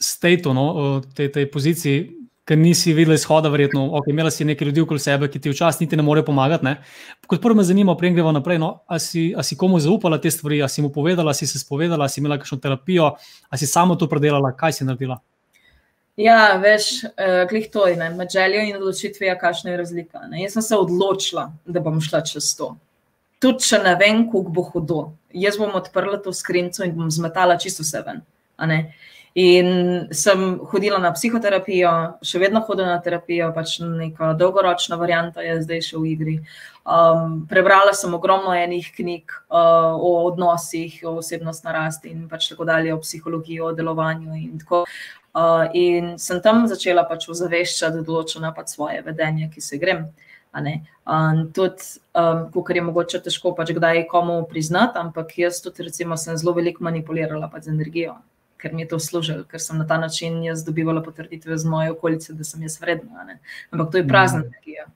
stateu, 0.00 0.52
no, 0.54 1.00
tej, 1.16 1.32
tej 1.32 1.50
poziciji, 1.50 2.04
ker 2.46 2.58
nisi 2.58 2.92
videl 2.94 3.16
izhoda, 3.16 3.50
verjetno, 3.50 3.88
ok, 3.98 4.06
imela 4.12 4.30
si 4.30 4.44
nekaj 4.46 4.68
ljudi 4.68 4.82
okoli 4.84 5.02
sebe, 5.02 5.28
ki 5.30 5.40
ti 5.42 5.50
včasih 5.50 5.82
niti 5.82 5.98
ne 5.98 6.04
morejo 6.06 6.28
pomagati. 6.28 6.64
Ne? 6.64 6.76
Kot 7.26 7.42
prvo 7.42 7.58
me 7.58 7.64
zanima, 7.66 7.96
prej 7.98 8.12
gremo 8.14 8.30
naprej. 8.36 8.60
No, 8.62 8.68
a, 8.86 9.00
si, 9.02 9.32
a 9.34 9.42
si 9.42 9.58
komu 9.58 9.80
zaupala 9.82 10.20
te 10.22 10.30
stvari, 10.30 10.60
a 10.62 10.68
si 10.70 10.84
mu 10.84 10.92
povedala, 10.94 11.34
a 11.34 11.38
si 11.38 11.48
se 11.50 11.58
spovedala, 11.58 12.06
a 12.06 12.12
si 12.12 12.20
imela 12.22 12.38
kakšno 12.38 12.60
terapijo, 12.62 13.16
a 13.50 13.58
si 13.58 13.66
samo 13.66 13.96
to 13.98 14.06
predelala, 14.08 14.52
kaj 14.54 14.78
si 14.78 14.86
naredila? 14.86 15.18
Ja, 16.16 16.54
veš, 16.62 17.02
uh, 17.10 17.42
glih 17.50 17.66
to 17.72 17.88
je, 17.90 17.96
med 17.98 18.30
željo 18.32 18.62
in 18.62 18.78
odločitvijo, 18.78 19.34
kakšna 19.40 19.74
je 19.74 19.80
razlika. 19.82 20.22
Ne? 20.30 20.44
Jaz 20.44 20.54
sem 20.54 20.64
se 20.64 20.78
odločila, 20.78 21.50
da 21.66 21.82
bom 21.82 21.98
šla 22.00 22.22
čez 22.24 22.54
to. 22.56 22.76
Tudi 23.42 23.66
če 23.66 23.82
ne 23.82 23.96
vem, 24.00 24.22
kako 24.30 24.54
bo 24.54 24.64
hudo. 24.70 25.00
Jaz 25.34 25.58
bom 25.60 25.74
odprla 25.76 26.22
to 26.22 26.32
skrinjico 26.32 26.86
in 26.86 26.94
bom 26.96 27.10
zmetala 27.12 27.58
čisto 27.60 27.84
vse 27.84 28.00
ven. 28.06 28.22
In 29.36 30.08
sem 30.16 30.42
hodila 30.72 30.96
na 30.96 31.10
psihoterapijo, 31.12 31.90
še 32.24 32.38
vedno 32.40 32.62
hodim 32.64 32.86
na 32.88 32.96
terapijo, 33.04 33.50
pač 33.52 33.74
neka 33.84 34.30
dolgoročna 34.40 34.96
varianta 34.96 35.42
je 35.44 35.58
zdaj 35.60 35.82
še 35.84 35.98
v 36.00 36.12
igri. 36.14 36.36
Um, 36.88 37.42
prebrala 37.50 37.92
sem 37.92 38.14
ogromno 38.16 38.54
enih 38.56 38.86
knjig 38.96 39.34
uh, 39.52 39.92
o 39.92 40.12
odnosih, 40.30 40.94
o 41.04 41.18
osebnostni 41.20 41.74
rasti 41.74 42.14
in 42.14 42.22
pač 42.30 42.46
tako 42.48 42.64
dalje, 42.64 42.94
o 42.94 43.02
psihologiji, 43.02 43.58
o 43.60 43.74
delovanju 43.76 44.38
in 44.40 44.54
tako. 44.62 44.86
Uh, 45.36 45.66
in 45.76 46.14
sem 46.16 46.40
tam 46.40 46.62
začela 46.70 47.04
pač 47.04 47.26
ozaveščati 47.28 48.06
določena 48.06 48.54
pač 48.56 48.72
svoje 48.72 49.02
vedenje, 49.04 49.50
ki 49.52 49.60
se 49.60 49.76
grem. 49.82 50.06
Um, 50.56 51.42
tudi, 51.52 51.90
um, 52.16 52.40
ko 52.56 52.64
je 52.72 52.86
mogoče 52.86 53.20
težko 53.28 53.52
pač 53.52 53.74
kdaj 53.76 54.06
komu 54.08 54.38
priznati, 54.48 54.96
ampak 54.96 55.36
jaz 55.44 55.60
tudi 55.60 55.84
recimo 55.90 56.16
sem 56.16 56.40
zelo 56.40 56.56
veliko 56.56 56.88
manipulirala 56.88 57.52
pač 57.52 57.68
z 57.68 57.74
energijo 57.74 58.16
ker 58.66 58.74
mi 58.74 58.82
je 58.82 58.88
to 58.88 58.98
služilo, 58.98 59.44
ker 59.46 59.62
sem 59.62 59.78
na 59.78 59.86
ta 59.86 59.98
način 60.02 60.42
jaz 60.42 60.64
dobivala 60.66 61.02
potrditve 61.02 61.58
z 61.58 61.70
moje 61.70 61.92
okolice, 61.94 62.34
da 62.34 62.44
sem 62.44 62.62
jaz 62.66 62.80
vredna. 62.82 63.24
Ne? 63.24 63.38
Ampak 63.70 63.92
to 63.92 64.02
je 64.02 64.08
prazna 64.08 64.42
mhm. 64.42 64.48
energija. 64.48 64.88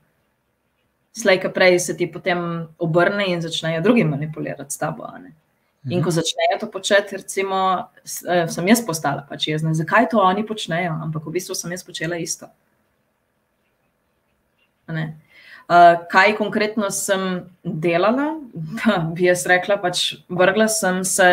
Slej, 1.15 1.41
ki 1.43 1.51
prej 1.55 1.79
se 1.79 1.95
ti 1.97 2.07
potem 2.11 2.67
obrne 2.79 3.29
in 3.31 3.41
začnejo 3.41 3.81
drugi 3.83 4.03
manipulirati 4.03 4.73
s 4.73 4.79
tabo. 4.79 5.07
In 5.89 6.03
ko 6.03 6.09
mhm. 6.09 6.17
začnejo 6.19 6.59
to 6.59 6.71
početi, 6.71 7.17
recimo, 7.17 7.87
eh, 8.27 8.47
sem 8.51 8.67
jaz 8.67 8.83
postala 8.85 9.23
pač 9.29 9.47
jezna. 9.47 9.73
Zakaj 9.73 10.11
to 10.11 10.19
oni 10.19 10.43
počnejo? 10.47 10.93
Ampak 11.07 11.25
v 11.25 11.39
bistvu 11.39 11.55
sem 11.55 11.71
jaz 11.71 11.83
počela 11.87 12.19
isto. 12.19 12.51
Uh, 14.91 16.03
kaj 16.11 16.35
konkretno 16.35 16.89
sem 16.91 17.45
delala? 17.63 18.41
Da, 18.51 18.97
bi 19.15 19.29
jaz 19.29 19.45
rekla, 19.47 19.77
pač 19.79 20.17
vrgla 20.27 20.67
sem 20.67 21.03
se 21.07 21.27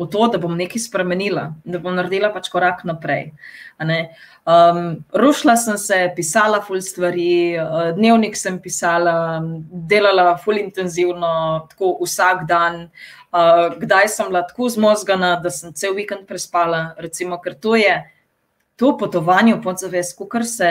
v 0.00 0.06
to, 0.08 0.26
da 0.32 0.38
bom 0.40 0.56
nekaj 0.56 0.80
spremenila, 0.80 1.50
da 1.68 1.78
bom 1.78 1.92
naredila 1.92 2.30
pač 2.32 2.48
korak 2.48 2.86
naprej. 2.88 3.34
Um, 4.48 5.04
rušila 5.12 5.56
sem 5.60 5.76
se, 5.78 5.98
pisala 6.16 6.62
ful 6.64 6.80
stvari, 6.80 7.58
uh, 7.60 7.90
dnevnik 7.96 8.38
sem 8.40 8.56
pisala, 8.62 9.42
delala 9.92 10.38
ful 10.40 10.56
intenzivno, 10.56 11.32
tako 11.72 11.98
vsak 12.00 12.46
dan. 12.48 12.86
Uh, 13.30 13.76
kdaj 13.76 14.08
sem 14.08 14.32
bila 14.32 14.42
tako 14.48 14.70
zmozgana, 14.72 15.34
da 15.44 15.52
sem 15.52 15.74
cel 15.76 15.92
vikend 15.94 16.24
prespala, 16.26 16.94
recimo, 16.98 17.36
ker 17.38 17.54
to 17.54 17.76
je 17.76 18.00
to 18.80 18.94
potovanje 18.96 19.58
v 19.58 19.62
podzavest, 19.62 20.16
kar 20.32 20.46
se, 20.48 20.70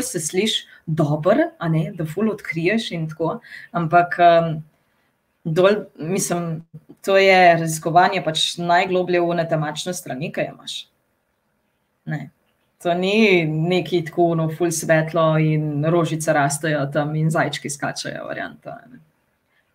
se 0.00 0.20
sliši 0.24 0.64
dobro, 0.86 1.52
da 1.92 2.06
ful 2.08 2.32
odkriješ 2.32 2.90
in 2.96 3.04
tako. 3.12 3.42
Ampak 3.76 4.16
um, 4.16 4.54
dol, 5.44 5.84
mislim, 5.98 6.64
to 7.04 7.16
je 7.16 7.56
raziskovanje 7.60 8.22
pač 8.24 8.58
najgloblje 8.58 9.20
v 9.20 9.34
netemačne 9.40 9.94
strani, 9.94 10.32
kaj 10.32 10.52
imaš. 10.52 10.76
Ne. 12.04 12.30
To 12.82 12.94
ni 12.94 13.44
neki 13.44 14.04
tako, 14.08 14.34
no, 14.34 14.48
ful 14.56 14.72
svetlo 14.72 15.34
in 15.38 15.84
rožice 15.84 16.32
rastejo 16.32 16.86
tam 16.92 17.14
in 17.16 17.30
zajčki 17.30 17.70
skačajo, 17.70 18.24
varianta. 18.28 18.78
Ne. 18.88 19.00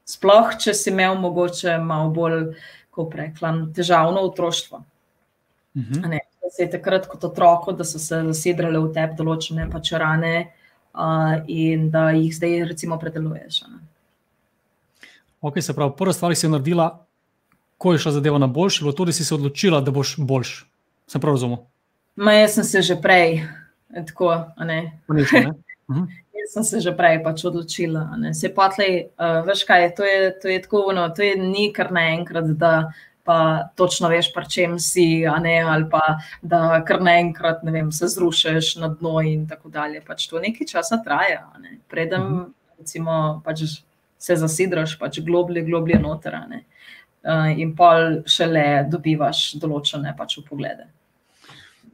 Sploh, 0.05 0.53
če 0.61 0.73
si 0.73 0.89
imel 0.93 1.17
mogoče 1.21 1.78
malo 1.82 2.09
bolj, 2.13 2.41
ko 2.93 3.07
preklam, 3.09 3.67
težavno 3.73 4.21
otroštvo. 4.30 4.84
Uh 5.76 5.82
mhm. 5.82 5.93
-huh. 6.03 6.19
Da 6.45 6.49
se 6.49 6.63
je 6.63 6.71
takrat 6.71 7.07
kot 7.07 7.23
otroko, 7.23 7.71
da 7.71 7.84
so 7.84 7.99
se 7.99 8.21
zasedrale 8.23 8.80
v 8.80 8.93
tebi 8.93 9.15
določene 9.17 9.71
pač 9.71 9.91
rane 9.91 10.51
uh, 10.93 11.41
in 11.47 11.89
da 11.89 12.09
jih 12.09 12.36
zdaj 12.36 12.63
recimo 12.63 12.99
predeluješ. 12.99 13.61
Ne. 13.61 13.80
Ok, 15.41 15.61
se 15.61 15.73
pravi, 15.73 15.93
prva 15.97 16.13
stvar, 16.13 16.32
ki 16.32 16.36
si 16.36 16.45
jo 16.45 16.51
naredila, 16.51 17.05
ko 17.78 17.93
je 17.93 17.99
šla 17.99 18.11
zadeva 18.11 18.38
na 18.38 18.47
boljši, 18.47 18.84
bilo 18.84 18.93
to, 18.93 19.05
da 19.05 19.13
si 19.13 19.26
se 19.26 19.36
odločila, 19.36 19.82
da 19.82 19.91
boš 19.91 20.15
boljši. 20.17 20.65
Sem 21.07 21.21
prav 21.21 21.36
razumel? 21.36 21.57
Ma, 22.15 22.34
jaz 22.34 22.55
sem 22.55 22.63
se 22.63 22.82
že 22.82 22.95
prej, 23.01 23.41
tako, 24.07 24.32
ne. 24.65 24.99
Nič, 25.07 25.32
ne? 25.32 25.53
Mhm. 25.86 26.05
Jaz 26.34 26.53
sem 26.53 26.63
se 26.63 26.80
že 26.82 26.91
prej 26.97 27.19
pač 27.23 27.43
odločila. 27.45 28.07
Se 28.34 28.49
patlej, 28.49 29.11
uh, 29.21 29.45
veš 29.45 29.61
kaj, 29.69 29.91
to 29.93 30.03
je, 30.03 30.32
to 30.41 30.49
je 30.49 30.61
tako, 30.63 30.80
no, 30.97 31.03
to 31.13 31.21
je 31.21 31.36
ni 31.38 31.67
kar 31.73 31.91
naenkrat, 31.93 32.47
da 32.57 32.89
pa 33.26 33.69
točno 33.78 34.09
veš, 34.09 34.32
pa 34.34 34.41
čem 34.49 34.80
si, 34.82 35.21
ne, 35.41 35.59
ali 35.61 35.86
pa 35.89 36.17
da 36.41 36.82
kar 36.86 37.03
naenkrat, 37.05 37.61
ne 37.63 37.71
vem, 37.71 37.91
se 37.93 38.09
zrušeš 38.09 38.76
na 38.82 38.89
dno 38.97 39.21
in 39.21 39.45
tako 39.45 39.69
dalje. 39.69 40.01
Pač 40.01 40.26
to 40.30 40.41
nekaj 40.41 40.67
časa 40.73 40.97
traja, 41.05 41.45
ne. 41.61 41.78
Predem, 41.88 42.21
uh 42.21 42.30
mhm. 42.30 42.39
-huh. 42.39 42.80
recimo, 42.80 43.41
pač 43.45 43.61
se 44.17 44.36
zasidraš 44.36 44.97
pač 44.99 45.19
globlje, 45.19 45.61
globlje 45.61 45.99
notranje 45.99 46.65
uh, 46.65 46.74
in 47.57 47.76
pol 47.76 48.21
šele 48.30 48.86
dobivaš 48.89 49.55
določene 49.61 50.13
pač 50.17 50.38
poglede. 50.47 50.89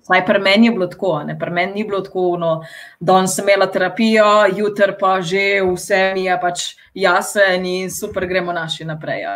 Saj 0.01 0.25
pri 0.25 0.39
meni 0.41 0.67
je 0.67 0.71
bilo 0.73 0.87
tako, 0.89 1.13
ne 1.23 1.37
pri 1.39 1.53
meni 1.53 1.73
ni 1.73 1.83
bilo 1.87 2.01
tako, 2.01 2.35
no, 2.41 2.51
da 2.99 3.19
sem 3.27 3.45
imela 3.45 3.67
terapijo, 3.71 4.25
jutr 4.57 4.95
pa 4.99 5.19
že 5.21 5.61
vse 5.61 6.01
mi 6.15 6.25
je 6.25 6.37
pač 6.41 6.65
jasen 6.97 7.65
in 7.65 7.91
super, 7.91 8.25
gremo 8.27 8.53
naši 8.53 8.85
naprej. 8.85 9.27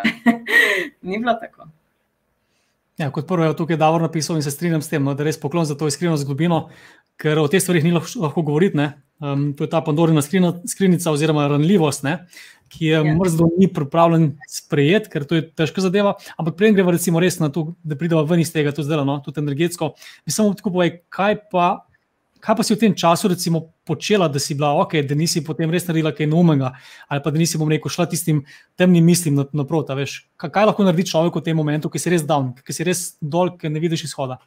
Ni 1.07 1.19
bilo 1.19 1.37
tako. 1.39 1.69
Ja, 2.97 3.11
kot 3.11 3.27
prvo 3.27 3.43
je 3.43 3.55
tukaj 3.55 3.77
Davor 3.77 4.01
napisal 4.01 4.39
in 4.39 4.43
se 4.43 4.51
strinjam 4.51 4.81
s 4.81 4.89
tem, 4.89 5.03
no, 5.03 5.13
da 5.13 5.23
res 5.23 5.39
poklon 5.39 5.65
za 5.67 5.75
to 5.75 5.87
iskreno 5.87 6.17
zglobino, 6.17 6.69
ker 7.19 7.39
o 7.39 7.47
teh 7.47 7.61
stvarih 7.61 7.83
ni 7.83 7.91
lahko 7.91 8.41
govoriti. 8.41 8.89
Um, 9.23 9.53
to 9.55 9.63
je 9.63 9.71
ta 9.71 9.79
pandorina 9.79 10.19
skrinjica 10.21 11.11
oziroma 11.11 11.47
ranljivost. 11.47 12.03
Ne? 12.03 12.25
ki 12.69 12.85
je 12.85 12.99
ja. 13.05 13.15
mrzlo 13.15 13.49
ni 13.57 13.67
pripravljen 13.73 14.31
sprejeti, 14.49 15.09
ker 15.09 15.25
to 15.27 15.39
je 15.39 15.47
težka 15.55 15.83
zadeva. 15.85 16.15
Ampak 16.37 16.57
prej 16.59 16.75
gremo 16.75 16.93
recimo 16.93 17.21
res 17.23 17.39
na 17.39 17.49
to, 17.53 17.73
da 17.83 17.97
pridemo 17.99 18.25
ven 18.27 18.41
iz 18.43 18.51
tega, 18.53 18.73
to 18.75 18.83
zdaj, 18.83 19.05
no, 19.07 19.19
tudi 19.25 19.43
energetsko. 19.43 19.93
Mi 20.25 20.35
samo 20.35 20.55
tako 20.57 20.75
povej, 20.77 20.99
kaj 21.13 21.43
pa. 21.51 21.73
Kaj 22.45 22.59
pa 22.59 22.61
si 22.61 22.75
v 22.75 22.77
tem 22.77 22.93
času 22.93 23.31
recimo, 23.31 23.59
počela, 23.89 24.27
da 24.29 24.37
si 24.37 24.53
bila 24.53 24.75
ok, 24.77 24.99
da 25.09 25.15
nisi 25.17 25.41
potem 25.41 25.71
res 25.73 25.87
naredila 25.87 26.11
kaj 26.13 26.27
novega, 26.29 26.75
ali 27.09 27.23
pa 27.25 27.31
da 27.33 27.41
nisi, 27.41 27.57
bom 27.57 27.71
rekel, 27.71 27.89
šla 27.89 28.05
tistim 28.11 28.43
temnim 28.77 29.01
mislim 29.01 29.39
naproti? 29.49 29.95
Na 29.95 30.05
kaj, 30.37 30.51
kaj 30.53 30.67
lahko 30.69 30.85
naredi 30.85 31.07
človek 31.09 31.39
v 31.39 31.45
tem 31.47 31.57
momentu, 31.57 31.89
ki 31.89 32.03
si 32.03 32.13
res 32.13 32.27
down, 32.27 32.51
ki 32.61 32.75
si 32.75 32.85
res 32.85 33.01
dol, 33.17 33.55
ki 33.57 33.71
ne 33.73 33.81
vidiš 33.81 34.05
izhoda? 34.11 34.37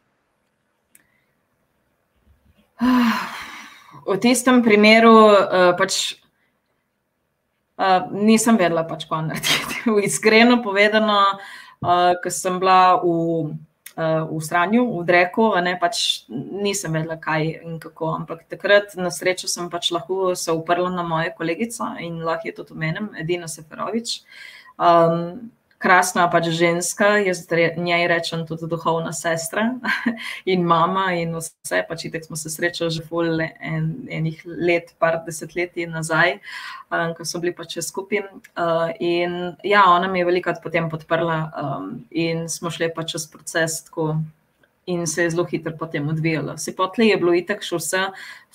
V 4.08 4.16
tistem 4.22 4.62
primeru 4.64 5.12
uh, 5.12 5.76
pač 5.76 6.16
Uh, 7.78 8.10
nisem 8.10 8.56
vedela, 8.58 8.82
pač, 8.82 9.06
kaj 9.06 9.20
narediti. 9.28 9.76
Iskreno 10.08 10.58
povedano, 10.64 11.38
uh, 11.78 12.18
ker 12.18 12.32
sem 12.34 12.56
bila 12.58 12.98
v, 12.98 13.12
uh, 13.94 14.26
v 14.26 14.40
Sranju, 14.42 14.82
v 14.98 15.04
Dreku, 15.06 15.46
ne, 15.62 15.76
pač 15.78 16.26
nisem 16.26 16.98
vedela, 16.98 17.14
kaj 17.22 17.62
in 17.62 17.78
kako. 17.78 18.16
Ampak 18.18 18.50
takrat, 18.50 18.98
na 18.98 19.14
srečo, 19.14 19.46
sem 19.46 19.70
pač 19.70 19.92
lahko 19.94 20.34
se 20.34 20.50
uprla 20.50 20.90
na 20.90 21.06
moje 21.06 21.30
kolegice 21.38 21.86
in 22.02 22.18
lahko 22.26 22.50
je 22.50 22.56
to 22.58 22.66
omenem, 22.74 23.12
Edina 23.14 23.46
Seferovič. 23.46 24.26
Um, 24.74 25.54
krasna 25.78 26.26
pač 26.30 26.50
ženska, 26.58 27.06
jaz 27.22 27.44
njej 27.76 28.06
rečem 28.10 28.46
tudi 28.46 28.66
duhovna 28.66 29.12
sestra 29.12 29.62
in 30.52 30.64
mama 30.66 31.12
in 31.14 31.36
vse, 31.38 31.82
pač 31.88 32.04
itek 32.08 32.26
smo 32.26 32.36
se 32.36 32.50
srečali 32.50 32.90
že 32.90 33.02
pol 33.06 33.40
en, 33.40 34.08
enih 34.10 34.42
let, 34.46 34.94
par 34.98 35.22
desetletij 35.26 35.86
nazaj, 35.86 36.38
um, 36.90 37.14
ko 37.14 37.24
so 37.24 37.38
bili 37.38 37.54
pač 37.54 37.78
skupaj. 37.78 38.26
Uh, 38.58 38.90
in 39.00 39.54
ja, 39.62 39.84
ona 39.86 40.08
mi 40.08 40.18
je 40.18 40.26
velikrat 40.26 40.62
potem 40.62 40.90
podprla 40.90 41.38
um, 41.46 41.88
in 42.10 42.48
smo 42.48 42.70
šli 42.70 42.90
pač 42.94 43.14
čez 43.14 43.30
proces 43.30 43.84
tako. 43.86 44.16
In 44.88 45.02
se 45.06 45.26
je 45.26 45.30
zelo 45.34 45.44
hitro 45.44 45.74
potem 45.76 46.06
odvijalo. 46.08 46.54
Se 46.56 46.72
potlej 46.72 47.10
je 47.12 47.16
bilo 47.20 47.34
itak, 47.36 47.60
še 47.60 47.76
vse, 47.76 48.06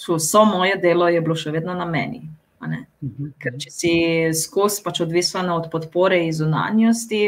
še 0.02 0.16
vse 0.18 0.42
moje 0.50 0.80
delo 0.82 1.06
je 1.06 1.22
bilo 1.22 1.36
še 1.38 1.54
vedno 1.54 1.76
na 1.78 1.86
meni. 1.86 2.24
Mhm. 2.68 3.34
Ker 3.40 3.58
če 3.60 3.72
si 3.72 3.94
skozi 4.34 4.84
pač 4.84 5.02
odvisen 5.02 5.50
od 5.50 5.70
podpore 5.72 6.20
in 6.26 6.34
zunanjosti, 6.34 7.24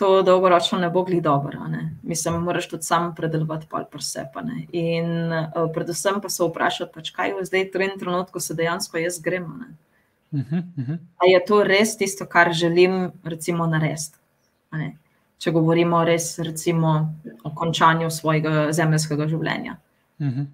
to 0.00 0.22
dolgoročno 0.22 0.78
ne 0.78 0.88
bo 0.90 1.02
glih 1.04 1.22
dobro. 1.22 1.60
Mislim, 2.02 2.34
moraš 2.34 2.68
tudi 2.68 2.82
sam 2.82 3.14
predelovati 3.14 3.66
pol 3.68 3.84
presep. 3.90 4.38
In 4.72 5.32
uh, 5.32 5.66
predvsem 5.74 6.20
pa 6.22 6.28
se 6.28 6.44
vprašati, 6.44 6.92
pač, 6.94 7.10
kaj 7.12 7.34
je 7.34 7.44
zdaj 7.50 7.66
v 7.66 7.72
tem 7.74 7.98
trenutku, 8.00 8.40
se 8.40 8.56
dejansko 8.56 8.98
jaz 8.98 9.20
grem. 9.20 9.44
Uh 10.32 10.40
-huh, 10.40 10.62
uh 10.78 10.88
-huh. 10.88 10.98
Ali 11.18 11.32
je 11.32 11.44
to 11.44 11.64
res 11.64 11.96
tisto, 11.96 12.26
kar 12.26 12.52
želim, 12.52 13.12
recimo, 13.24 13.66
narediti? 13.66 14.16
Če 15.38 15.50
govorimo 15.50 16.04
res 16.04 16.38
recimo, 16.38 17.14
o 17.44 17.54
končanju 17.54 18.10
svojega 18.10 18.72
zemljskega 18.72 19.28
življenja. 19.28 19.76
Uh 20.18 20.26
-huh. 20.26 20.46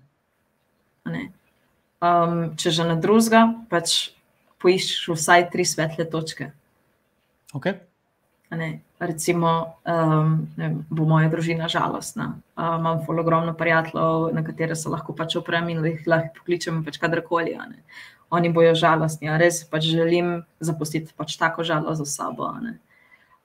Um, 2.04 2.52
če 2.60 2.70
že 2.76 2.84
na 2.84 2.96
drugega, 3.00 3.46
pač 3.72 4.12
poiščeš 4.60 5.08
vsaj 5.14 5.48
tri 5.52 5.64
svetle 5.64 6.04
točke. 6.12 6.50
Okay. 7.56 7.80
Recimo, 9.00 9.76
um, 9.84 10.46
vem, 10.56 10.76
bo 10.92 11.06
moja 11.08 11.30
družina 11.32 11.70
žalostna. 11.72 12.36
Uh, 12.56 12.76
imam 12.78 13.00
ogromno 13.08 13.54
prijateljev, 13.56 14.28
na 14.36 14.44
katere 14.44 14.76
se 14.76 14.92
lahko 14.92 15.16
pač 15.16 15.38
oprem 15.40 15.68
in 15.72 15.82
jih 15.84 16.04
lahko 16.06 16.36
pokličem 16.38 16.84
pač 16.84 17.00
kadarkoli. 17.00 17.56
Oni 18.30 18.52
bojo 18.52 18.74
žalostni, 18.76 19.32
res 19.40 19.64
pač 19.64 19.88
želim 19.88 20.44
zapustiti 20.60 21.16
pač 21.16 21.36
tako 21.40 21.64
žalost 21.64 22.04
za 22.04 22.06
sabo. 22.06 22.52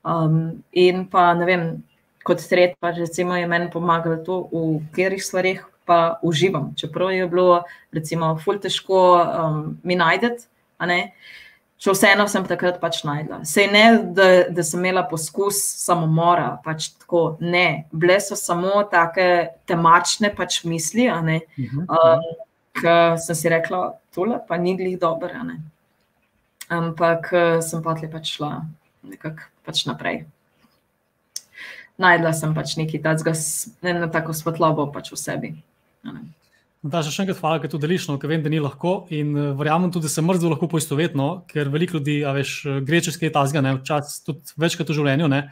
Um, 0.04 0.64
in 0.72 1.06
pa 1.08 1.32
ne 1.40 1.48
vem, 1.48 1.66
kot 2.28 2.44
tretje, 2.44 2.76
pač 2.80 3.00
recimo, 3.02 3.36
je 3.40 3.48
meni 3.48 3.72
pomagalo 3.72 4.20
to, 4.24 4.44
v 4.52 4.84
katerih 4.92 5.24
stvarih 5.24 5.66
pa 5.92 6.00
uživam. 6.24 6.72
Čeprav 6.80 7.12
je 7.12 7.28
bilo, 7.28 7.60
recimo, 7.92 8.32
ful 8.40 8.64
težko 8.64 9.04
um, 9.20 9.62
mi 9.84 10.00
najdete 10.00 10.48
še 11.82 11.96
vseeno 11.96 12.28
sem 12.30 12.46
takrat 12.46 12.78
pač 12.82 13.02
najdla. 13.08 13.42
Sej 13.48 13.70
ne, 13.74 13.86
da, 14.14 14.28
da 14.54 14.66
sem 14.66 14.82
imela 14.84 15.04
poskus 15.10 15.58
samomora, 15.82 16.60
pač 16.66 16.92
tako 17.02 17.38
ne. 17.42 17.88
Bile 17.92 18.20
so 18.22 18.38
samo 18.38 18.84
take 18.92 19.58
temačne 19.70 20.30
pač 20.36 20.62
misli, 20.64 21.10
uh 21.10 21.22
-huh. 21.26 21.86
um, 21.90 22.28
ki 22.78 22.98
sem 23.26 23.36
si 23.36 23.50
rekla, 23.50 23.94
tole 24.14 24.40
pa 24.48 24.58
ni 24.58 24.76
glih 24.78 25.00
dobro. 25.00 25.30
Ampak 26.70 27.34
sem 27.62 27.84
pa 27.84 27.96
tle 27.96 28.08
pač 28.08 28.38
šla 28.38 28.62
nekako 29.04 29.50
pač 29.66 29.86
naprej. 29.86 30.26
Najdla 31.98 32.34
sem 32.34 32.54
pač 32.56 32.78
nekaj 32.78 33.02
takega, 33.02 33.34
eno 33.82 34.08
tako 34.08 34.34
svetlobo 34.34 34.92
pač 34.92 35.12
v 35.12 35.18
sebi. 35.18 35.71
Da, 36.82 37.04
še 37.06 37.22
enkrat 37.22 37.38
hvala, 37.38 37.60
da 37.62 37.70
to 37.70 37.78
deliš, 37.78 38.08
no, 38.10 38.16
ker 38.18 38.32
vem, 38.32 38.42
da 38.42 38.50
ni 38.50 38.58
lahko 38.58 39.04
in 39.14 39.36
uh, 39.38 39.52
verjamem 39.58 39.92
tudi, 39.94 40.08
da 40.10 40.14
se 40.16 40.24
mrzlo 40.26 40.50
lahko 40.56 40.66
poistovetno, 40.72 41.28
ker 41.52 41.70
veliko 41.70 42.00
ljudi, 42.00 42.24
a 42.26 42.34
veš, 42.34 42.54
eh, 42.66 42.80
gre 42.88 43.04
čez 43.06 43.20
kaj 43.22 43.30
tazga, 43.36 43.62
včasih 43.78 44.26
tudi 44.26 44.56
večkrat 44.58 44.90
v 44.90 44.98
življenju 44.98 45.30
ne? 45.30 45.44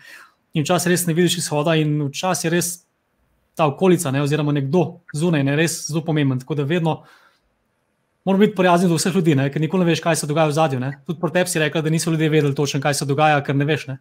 in 0.58 0.66
včasih 0.66 0.90
res 0.90 1.04
ne 1.06 1.14
vidiš 1.14 1.36
izhoda 1.44 1.76
in 1.78 2.08
včasih 2.08 2.48
je 2.48 2.52
res 2.56 2.70
ta 3.54 3.68
okolica 3.70 4.10
ne? 4.10 4.24
oziroma 4.26 4.56
nekdo 4.58 5.04
zunaj 5.14 5.46
ne 5.46 5.54
res 5.60 5.84
zelo 5.92 6.02
pomemben. 6.08 6.42
Tako 6.42 6.58
da 6.58 6.66
vedno 6.66 6.96
moramo 8.26 8.42
biti 8.42 8.58
prijazni 8.58 8.90
do 8.90 8.98
vseh 8.98 9.14
ljudi, 9.14 9.36
ne? 9.38 9.52
ker 9.54 9.62
nikoli 9.62 9.86
ne 9.86 9.92
veš, 9.92 10.02
kaj 10.02 10.18
se 10.24 10.30
dogaja 10.32 10.50
v 10.50 10.58
zadju. 10.58 10.80
Ne? 10.82 10.96
Tudi 11.06 11.22
pri 11.22 11.36
tebi 11.38 11.54
si 11.54 11.62
rekel, 11.62 11.86
da 11.86 11.94
niso 11.94 12.10
ljudje 12.10 12.32
vedeli 12.34 12.58
točno, 12.58 12.82
kaj 12.82 12.98
se 12.98 13.06
dogaja, 13.06 13.38
ker 13.46 13.54
ne 13.54 13.70
veš. 13.70 13.86
Ne? 13.92 14.00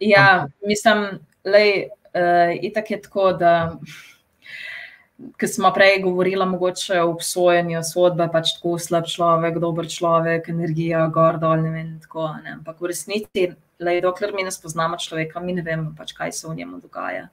Ja, 0.00 0.46
mislim, 0.64 1.20
da 1.44 1.60
uh, 1.60 1.84
eh, 2.16 2.56
je 2.64 3.02
tako, 3.02 3.34
da 3.36 3.76
ki 5.38 5.48
smo 5.48 5.72
prej 5.74 6.02
govorili, 6.02 6.46
mogoče 6.46 7.00
o 7.02 7.10
obsojanju 7.12 7.82
sodbe, 7.84 8.28
pač 8.32 8.54
tako 8.56 8.76
slab 8.78 9.08
človek, 9.10 9.58
dober 9.62 9.88
človek, 9.90 10.48
energija, 10.52 11.06
gor 11.12 11.40
dol, 11.40 11.64
ne 11.64 11.72
vem. 11.74 11.90
Tako, 12.04 12.28
ne. 12.44 12.56
Ampak 12.58 12.80
v 12.80 12.92
resnici, 12.92 13.46
le, 13.80 13.96
dokler 14.04 14.32
mi 14.36 14.44
ne 14.46 14.52
spoznamo 14.54 14.98
človeka, 15.00 15.42
mi 15.44 15.56
ne 15.56 15.64
vemo, 15.66 15.90
pač, 15.96 16.14
kaj 16.16 16.32
se 16.36 16.48
v 16.48 16.54
njemu 16.60 16.80
dogaja. 16.84 17.28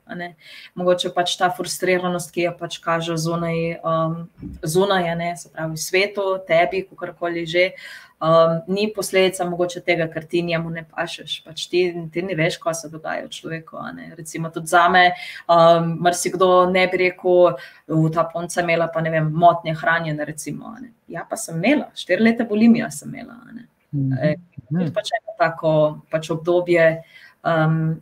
Mogoče 0.75 1.13
pač 1.15 1.37
ta 1.39 1.51
frustriranost, 1.53 2.33
ki 2.35 2.49
jo 2.49 2.55
pač 2.59 2.79
kaže 2.83 3.17
zunaj, 3.19 3.79
um, 3.83 4.19
zunaj 4.63 5.13
ne, 5.19 5.31
se 5.39 5.51
pravi, 5.53 5.79
svetu, 5.79 6.35
tebi, 6.47 6.83
kakorkoli 6.89 7.47
že. 7.47 7.71
Uh, 7.71 8.06
um, 8.21 8.61
ni 8.67 8.87
posledica 8.95 9.45
mogoče 9.45 9.81
tega, 9.85 10.07
ker 10.11 10.25
ti 10.25 10.41
njemu 10.41 10.69
ne 10.69 10.83
pašeš. 10.95 11.41
Pač 11.45 11.67
ti, 11.71 11.83
ti 12.13 12.23
ne 12.25 12.35
veš, 12.37 12.59
kaj 12.63 12.77
se 12.81 12.89
dogaja 12.89 13.25
v 13.25 13.33
človeku. 13.33 13.81
Recimo 14.17 14.49
tudi 14.53 14.67
za 14.67 14.87
me, 14.89 15.11
um, 15.47 15.93
marsikdo 16.03 16.69
ne 16.71 16.87
bi 16.91 17.03
rekel, 17.05 17.53
v 17.87 18.09
ta 18.13 18.25
ponca 18.33 18.61
imela 18.61 18.89
pa 18.93 19.01
ne 19.01 19.13
vem, 19.13 19.29
motnje 19.33 19.75
hranjene. 19.77 20.25
Recimo, 20.25 20.75
ja, 21.07 21.25
pa 21.29 21.37
sem 21.37 21.57
imela, 21.57 21.91
štiri 21.95 22.23
leta 22.23 22.45
bulimija 22.45 22.91
sem 22.91 23.13
imela. 23.13 23.37
Mm 23.91 24.11
-hmm. 24.11 24.93
pač 24.93 25.13
eno 25.15 25.37
tako 25.37 26.01
pač 26.11 26.29
obdobje. 26.29 27.03
Um, 27.43 28.01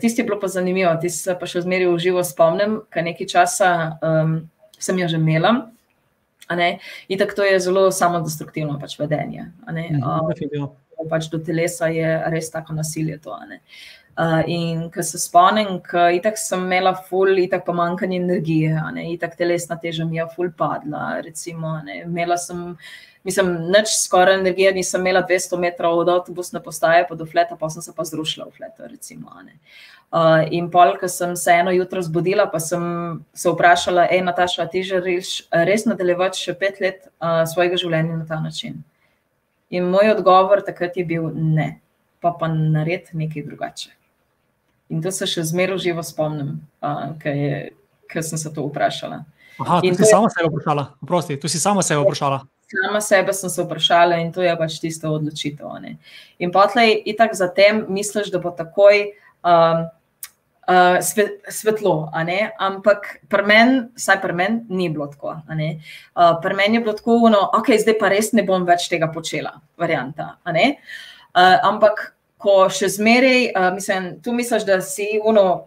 Tisti 0.00 0.20
je 0.20 0.24
bilo 0.24 0.40
pa 0.40 0.48
zanimivo, 0.48 0.96
tisti 0.96 1.22
se 1.22 1.38
pa 1.40 1.46
še 1.46 1.60
zmeraj 1.60 1.86
v 1.86 1.98
živo 1.98 2.24
spomnim, 2.24 2.80
ker 2.90 3.04
nekaj 3.04 3.26
časa 3.26 3.98
um, 4.00 4.48
sem 4.78 4.98
jo 4.98 5.08
že 5.08 5.16
imela. 5.16 5.68
In 7.08 7.18
tako 7.18 7.34
to 7.36 7.44
je 7.44 7.60
zelo 7.60 7.90
samodestruktivno 7.90 8.78
pač 8.80 8.98
vedenje. 8.98 9.50
Um, 9.68 10.70
pač 11.10 11.28
do 11.30 11.38
telesa 11.38 11.90
je 11.92 12.08
res 12.32 12.50
tako 12.50 12.74
nasilje. 12.78 13.18
To, 13.24 13.36
uh, 13.36 14.40
in 14.46 14.88
ko 14.90 15.02
se 15.02 15.18
spomnim, 15.18 15.80
da 16.22 16.32
sem 16.36 16.64
imela 16.64 16.94
ful, 17.08 17.36
itak 17.38 17.66
pomankanje 17.66 18.16
energije, 18.16 18.74
itak 19.12 19.36
telesna 19.36 19.78
teža 19.78 20.04
mi 20.04 20.18
je 20.18 20.26
ful 20.34 20.50
padla. 20.50 21.20
Recimo, 21.24 21.78
imela 22.02 22.38
sem. 22.38 22.76
Mislim, 23.26 23.48
nič 23.68 23.90
skoraj 23.98 24.38
energije 24.38 24.70
nisem 24.72 25.02
imela 25.02 25.20
200 25.26 25.58
metrov 25.60 25.98
od 26.00 26.08
avtobusne 26.08 26.62
postaje 26.64 27.02
pa 27.08 27.16
do 27.18 27.26
fleta, 27.26 27.58
pa 27.60 27.68
sem 27.68 27.82
se 27.82 27.92
pa 27.92 28.06
zrušila 28.06 28.46
v 28.46 28.54
fletu. 28.56 28.86
Recimo, 28.88 29.34
uh, 29.34 29.97
Uh, 30.08 30.46
in 30.56 30.70
pol, 30.72 30.94
ko 30.96 31.08
sem 31.12 31.34
se 31.36 31.52
eno 31.52 31.68
jutro 31.70 32.00
zbudila, 32.00 32.46
pa 32.48 32.56
sem 32.64 32.80
se 33.36 33.50
vprašala, 33.52 34.06
ej, 34.08 34.22
Nataša, 34.24 34.64
ti 34.72 34.80
želiš 34.80 35.32
res 35.68 35.84
nadaljevati 35.84 36.40
še 36.40 36.54
pet 36.56 36.78
let 36.80 37.02
uh, 37.20 37.42
svojega 37.44 37.76
življenja 37.76 38.16
na 38.16 38.24
ta 38.24 38.38
način? 38.40 38.78
In 39.68 39.90
moj 39.92 40.14
odgovor 40.14 40.62
takrat 40.64 40.96
je 40.96 41.04
bil 41.04 41.28
ne, 41.36 41.74
pa 42.24 42.32
pa 42.32 42.48
nared 42.48 43.10
nekaj 43.12 43.44
drugače. 43.50 43.92
In 44.88 45.02
to 45.04 45.12
se 45.12 45.28
še 45.28 45.44
zmeraj 45.44 45.82
živo 45.84 46.00
spomnim, 46.00 46.56
uh, 46.80 47.12
ker 47.20 48.24
sem 48.24 48.40
se 48.40 48.48
to 48.48 48.64
vprašala. 48.70 49.26
Aha, 49.60 49.82
in 49.84 49.92
ti 49.92 50.06
si 50.06 50.14
sama 50.14 50.32
sebe 50.32 50.48
vprašala, 50.54 50.86
prosti, 51.04 51.36
tu 51.36 51.52
si 51.52 51.60
sama 51.60 51.84
sebe 51.84 52.00
vprašala. 52.06 52.40
Sama 52.72 53.04
sebe 53.04 53.36
sem 53.36 53.52
se 53.52 53.60
vprašala 53.60 54.22
in 54.24 54.32
to 54.32 54.40
je 54.40 54.56
pač 54.56 54.80
tisto 54.80 55.12
odločitev. 55.12 55.68
Ne? 55.84 55.98
In 56.40 56.48
potlej, 56.54 56.96
itak 57.12 57.36
zatem 57.36 57.84
misliš, 57.92 58.32
da 58.32 58.40
bo 58.40 58.56
takoj. 58.56 59.04
Um, 59.44 59.84
uh, 60.68 60.98
svetlo. 61.48 62.10
Ampak 62.58 63.24
pri 63.28 63.42
meni, 63.46 63.80
vsaj 63.96 64.20
pri 64.22 64.32
meni, 64.36 64.60
ni 64.68 64.88
bilo 64.92 65.06
tako. 65.06 65.40
Uh, 65.48 66.36
pri 66.42 66.54
meni 66.54 66.78
je 66.78 66.84
bilo 66.84 66.92
tako, 66.92 67.18
da 67.32 67.48
okay, 67.58 67.80
zdaj 67.80 67.98
pa 67.98 68.12
res 68.12 68.32
ne 68.32 68.44
bom 68.44 68.66
več 68.68 68.88
tega 68.92 69.08
počela, 69.12 69.58
varianta. 69.80 70.36
Uh, 70.44 71.56
ampak 71.64 72.12
ko 72.38 72.68
še 72.70 72.90
zmeraj, 72.98 73.50
uh, 73.54 73.72
mislim, 73.74 74.18
tu 74.22 74.36
misliš, 74.36 74.68
da 74.68 74.80
si 74.84 75.16
uno. 75.24 75.66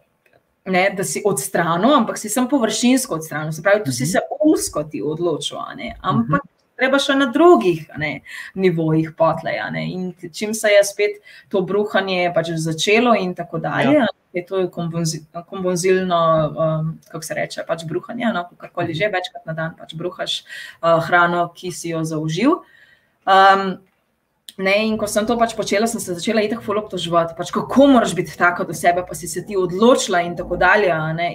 Ne, 0.62 0.92
da 0.94 1.02
si 1.02 1.24
odstranil, 1.26 1.90
ampak 1.90 2.20
si 2.22 2.30
sem 2.30 2.46
površinsko 2.46 3.16
odstranil, 3.18 3.50
se 3.50 3.64
pravi, 3.66 3.80
tu 3.82 3.90
si 3.90 4.04
mhm. 4.06 4.12
se 4.12 4.20
usko 4.46 4.84
ti 4.92 5.00
odločil, 5.02 5.58
ampak 6.06 6.44
treba 6.78 7.00
še 7.02 7.16
na 7.18 7.32
drugih 7.34 7.88
ne, 7.98 8.12
nivojih 8.54 9.10
potleja. 9.18 9.72
In 9.74 10.12
čim 10.30 10.54
se 10.54 10.70
je 10.70 10.84
spet 10.86 11.18
to 11.50 11.64
bruhanje 11.66 12.30
pač 12.36 12.54
začelo, 12.62 13.16
in 13.18 13.34
tako 13.34 13.58
dalje, 13.58 14.04
ja 14.04 14.06
je 14.34 14.46
to 14.46 14.70
kombozilno, 15.46 16.54
um, 16.58 17.00
kako 17.12 17.24
se 17.24 17.34
reče, 17.34 17.64
pač 17.68 17.86
bruhanje, 17.86 18.32
no, 18.34 18.46
karkoli 18.58 18.94
že 18.96 19.12
večkrat 19.12 19.46
na 19.46 19.54
dan 19.54 19.78
pač 19.80 19.96
bruhaš 19.96 20.42
uh, 20.42 21.00
hrano, 21.08 21.50
ki 21.56 21.72
si 21.72 21.92
jo 21.92 22.04
zaužil. 22.08 22.62
Um, 23.28 23.78
ne, 24.58 24.76
in 24.88 24.98
ko 24.98 25.08
sem 25.08 25.28
to 25.28 25.38
pač 25.40 25.56
počela, 25.58 25.88
sem 25.88 26.00
se 26.04 26.16
začela 26.16 26.44
itak 26.46 26.64
fulop 26.64 26.90
tožvati, 26.92 27.36
pač 27.38 27.52
kako 27.52 27.90
moraš 27.96 28.16
biti 28.16 28.38
tako 28.38 28.68
do 28.70 28.76
sebe, 28.78 29.04
pa 29.08 29.18
si 29.18 29.28
se 29.28 29.44
ti 29.46 29.58
odločila 29.58 30.24
in 30.26 30.38
tako 30.38 30.58
dalje. 30.58 30.92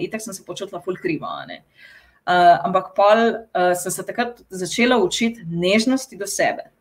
Itak 0.06 0.24
sem 0.24 0.34
se 0.34 0.44
počutila 0.44 0.80
ful 0.80 0.96
kriva. 1.00 1.42
Uh, 1.46 2.56
ampak 2.66 2.94
pol 2.96 3.20
uh, 3.28 3.74
sem 3.78 3.92
se 3.92 4.02
takrat 4.06 4.40
začela 4.48 4.98
učiti 4.98 5.44
nežnosti 5.46 6.16
do 6.16 6.26
sebe. 6.26 6.72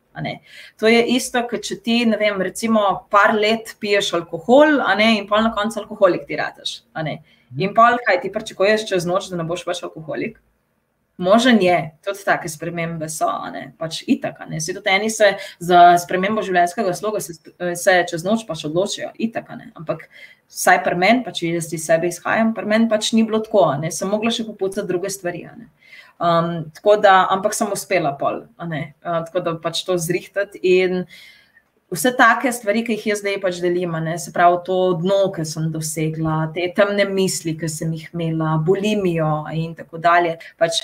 To 0.79 0.87
je 0.87 1.01
isto, 1.15 1.41
kot 1.49 1.63
če 1.67 1.79
ti, 1.83 1.97
ne 2.05 2.17
vem, 2.17 2.41
recimo, 2.41 2.81
par 3.11 3.35
let 3.35 3.75
piješ 3.79 4.13
alkohol, 4.19 4.79
in 5.03 5.27
pol 5.27 5.43
na 5.43 5.53
koncu 5.55 5.81
alkoholik 5.83 6.27
ti 6.27 6.39
rataš. 6.39 6.81
In 7.57 7.73
pol, 7.75 7.99
kaj 8.05 8.21
ti 8.23 8.31
pričakuješ 8.31 8.87
čez 8.89 9.05
noč, 9.05 9.29
da 9.31 9.37
ne 9.37 9.47
boš 9.47 9.65
več 9.67 9.83
alkoholik? 9.83 10.39
Možen 11.17 11.61
je, 11.63 11.75
tudi 12.03 12.23
take 12.27 12.49
spremembe 12.51 13.07
so, 13.09 13.29
ne? 13.53 13.69
pač 13.79 14.01
itak. 14.03 14.41
Vsi 14.51 14.73
tudi 14.75 14.91
eni 14.91 15.09
se 15.09 15.29
za 15.63 15.93
spremembo 16.03 16.43
življenjskega 16.43 16.95
sloga 16.97 17.21
se, 17.23 17.37
se 17.79 17.93
čez 18.09 18.25
noč 18.27 18.43
pač 18.47 18.65
odločijo, 18.67 19.13
itak. 19.15 19.47
Ampak 19.79 20.09
vsaj 20.51 20.81
pri 20.83 20.99
meni, 20.99 21.23
pač 21.23 21.45
jaz 21.45 21.71
iz 21.71 21.85
sebe 21.87 22.11
izhajam, 22.11 22.51
pri 22.57 22.67
meni 22.67 22.89
pač 22.91 23.13
ni 23.15 23.23
bilo 23.23 23.39
tako, 23.45 23.69
ne? 23.79 23.93
sem 23.95 24.11
mogla 24.11 24.33
še 24.33 24.43
popucati 24.47 24.87
druge 24.89 25.13
stvari. 25.13 25.45
Ne? 25.55 25.71
Um, 26.19 26.67
da, 27.03 27.15
ampak 27.31 27.55
sem 27.55 27.71
uspela 27.71 28.11
pol, 28.19 28.43
uh, 28.59 28.75
tako 29.03 29.39
da 29.39 29.55
pač 29.59 29.85
to 29.87 29.95
zrihtati. 29.95 30.59
In 30.63 31.05
vse 31.91 32.11
take 32.19 32.51
stvari, 32.51 32.83
ki 32.83 32.95
jih 32.95 33.07
jaz 33.13 33.23
zdaj 33.23 33.39
pač 33.43 33.63
delim, 33.63 33.95
ne, 34.03 34.17
se 34.19 34.31
pravi 34.35 34.59
to 34.67 34.77
dno, 34.99 35.31
ki 35.35 35.47
sem 35.47 35.71
dosegla, 35.71 36.51
te 36.55 36.67
temne 36.75 37.07
misli, 37.07 37.55
ki 37.59 37.71
sem 37.71 37.95
jih 37.95 38.09
imela, 38.13 38.57
bolimijo 38.67 39.45
in 39.55 39.75
tako 39.79 39.99
dalje. 40.03 40.37
Pač 40.59 40.83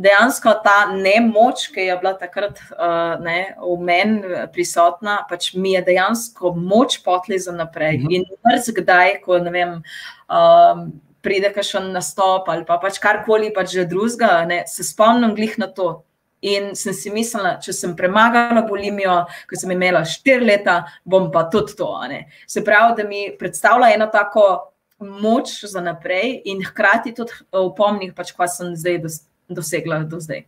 dejansko 0.00 0.54
ta 0.64 0.78
nemoč, 0.92 1.66
ki 1.74 1.86
je 1.90 1.98
bila 2.00 2.14
takrat 2.18 2.58
uh, 2.72 3.20
ne, 3.20 3.54
v 3.60 3.76
meni 3.84 4.46
prisotna, 4.54 5.20
pač 5.28 5.52
mi 5.54 5.74
je 5.76 5.84
dejansko 5.90 6.54
moč 6.56 7.00
potli 7.04 7.38
za 7.38 7.52
naprej. 7.52 8.00
Mhm. 8.00 8.16
In 8.16 8.26
mrzkdaj, 8.48 9.20
ko 9.26 9.38
ne 9.44 9.54
vem. 9.54 9.78
Um, 10.30 10.90
pride 11.20 11.50
kakšen 11.52 11.90
nastop 11.92 12.46
ali 12.48 12.64
pa 12.64 12.78
pač 12.80 12.96
karkoli 12.96 13.50
pač 13.52 13.74
že 13.76 13.84
drugega, 13.84 14.64
se 14.64 14.84
spomnim 14.84 15.34
glih 15.36 15.58
na 15.60 15.68
to. 15.68 16.00
In 16.40 16.72
sem 16.72 16.94
si 16.96 17.10
mislila, 17.12 17.58
če 17.60 17.74
sem 17.76 17.92
premagala 17.92 18.62
bolimijo, 18.64 19.26
ko 19.44 19.58
sem 19.60 19.74
imela 19.74 20.00
štiri 20.08 20.46
leta, 20.48 20.86
bom 21.04 21.28
pa 21.28 21.44
tudi 21.52 21.76
to. 21.76 21.90
Se 22.48 22.64
pravi, 22.64 22.96
da 22.96 23.04
mi 23.04 23.26
predstavlja 23.36 23.90
eno 23.92 24.06
tako 24.08 24.46
moč 25.00 25.52
za 25.68 25.84
naprej 25.84 26.40
in 26.48 26.64
hkrati 26.64 27.12
tudi 27.12 27.36
upomnih, 27.52 28.14
pač, 28.16 28.32
kaj 28.32 28.48
sem 28.56 28.72
zdaj 28.72 28.98
dosegla 29.54 30.02
do 30.08 30.20
zdaj. 30.20 30.44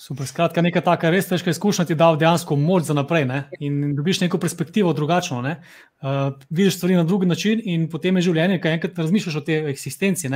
Super, 0.00 0.24
skratka, 0.24 0.62
neka 0.64 0.80
taka 0.80 1.10
res 1.12 1.26
težka 1.28 1.52
izkušnja 1.52 1.84
ti 1.90 1.94
da 1.98 2.06
dejansko 2.16 2.56
moč 2.56 2.86
za 2.88 2.94
naprej 2.96 3.26
ne? 3.28 3.40
in 3.60 3.94
dobiš 3.96 4.22
neko 4.22 4.38
perspektivo 4.40 4.94
drugačno. 4.96 5.42
Ne? 5.44 5.58
Uh, 6.00 6.32
vidiš 6.48 6.78
stvari 6.78 6.96
na 6.96 7.04
drugi 7.04 7.28
način 7.28 7.60
in 7.64 7.84
potem 7.92 8.16
je 8.16 8.30
življenje, 8.30 8.62
kaj 8.64 8.78
enkrat 8.78 9.02
razmišljaš 9.02 9.36
o 9.36 9.44
tej 9.44 9.68
eksistenci. 9.74 10.32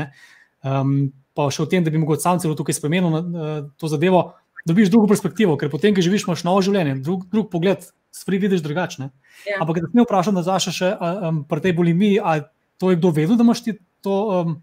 Um, 0.64 1.14
pa 1.32 1.48
še 1.48 1.64
o 1.64 1.68
tem, 1.70 1.84
da 1.84 1.92
bi 1.92 2.00
mogoče 2.02 2.20
sam 2.26 2.42
celo 2.44 2.56
tukaj 2.58 2.76
spremenil 2.76 3.16
uh, 3.16 3.54
to 3.80 3.88
zadevo, 3.88 4.34
dobiš 4.68 4.92
drugo 4.92 5.08
perspektivo, 5.08 5.56
ker 5.60 5.72
potem, 5.72 5.96
ki 5.96 6.04
živiš, 6.04 6.26
imaš 6.28 6.44
novo 6.44 6.60
življenje, 6.64 6.98
drug, 7.04 7.24
drug 7.32 7.48
pogled, 7.52 7.88
stvari 8.12 8.40
vidiš 8.44 8.62
drugačne. 8.64 9.10
Ja. 9.48 9.62
Ampak, 9.64 9.80
da 9.80 9.88
te 9.88 9.96
ne 9.96 10.04
vprašam, 10.04 10.36
da 10.36 10.44
zašaš 10.44 10.76
še 10.76 10.92
um, 11.00 11.42
pri 11.48 11.64
tej 11.64 11.76
bulimiji, 11.76 12.20
ali 12.20 12.44
to 12.80 12.92
je 12.92 13.00
kdo 13.00 13.16
vedel, 13.16 13.40
da 13.40 13.48
imaš 13.48 13.64
ti 13.64 13.78
to, 14.04 14.20
um, 14.44 14.56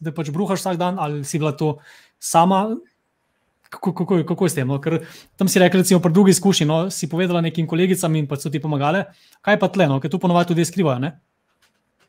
da, 0.00 0.12
pač 0.16 0.30
bruhaš 0.34 0.62
vsak 0.62 0.80
dan, 0.80 0.98
ali 0.98 1.24
si 1.24 1.38
bila 1.38 1.52
to 1.52 1.78
sama 2.20 2.76
kako, 3.70 3.92
kako, 3.94 4.24
kako 4.26 4.44
je 4.44 4.50
s 4.50 4.54
tem? 4.58 4.68
No? 4.68 4.80
Ker 4.82 4.98
tam 5.38 5.48
si 5.48 5.62
rekel, 5.62 5.80
recimo, 5.80 6.02
pri 6.02 6.12
drugi 6.12 6.34
izkušnji, 6.34 6.66
no, 6.66 6.78
si 6.90 7.08
povedala 7.08 7.40
nekim 7.40 7.68
kolegicam 7.70 8.14
in 8.18 8.26
pa 8.26 8.36
so 8.36 8.50
ti 8.50 8.58
pomagali. 8.60 9.04
Kaj 9.46 9.60
pa 9.62 9.70
tle, 9.70 9.86
no? 9.86 10.00
ker 10.02 10.10
tu 10.10 10.18
ponovadi 10.18 10.50
tudi 10.50 10.66
skrivajo? 10.66 10.98
Ne? 10.98 11.14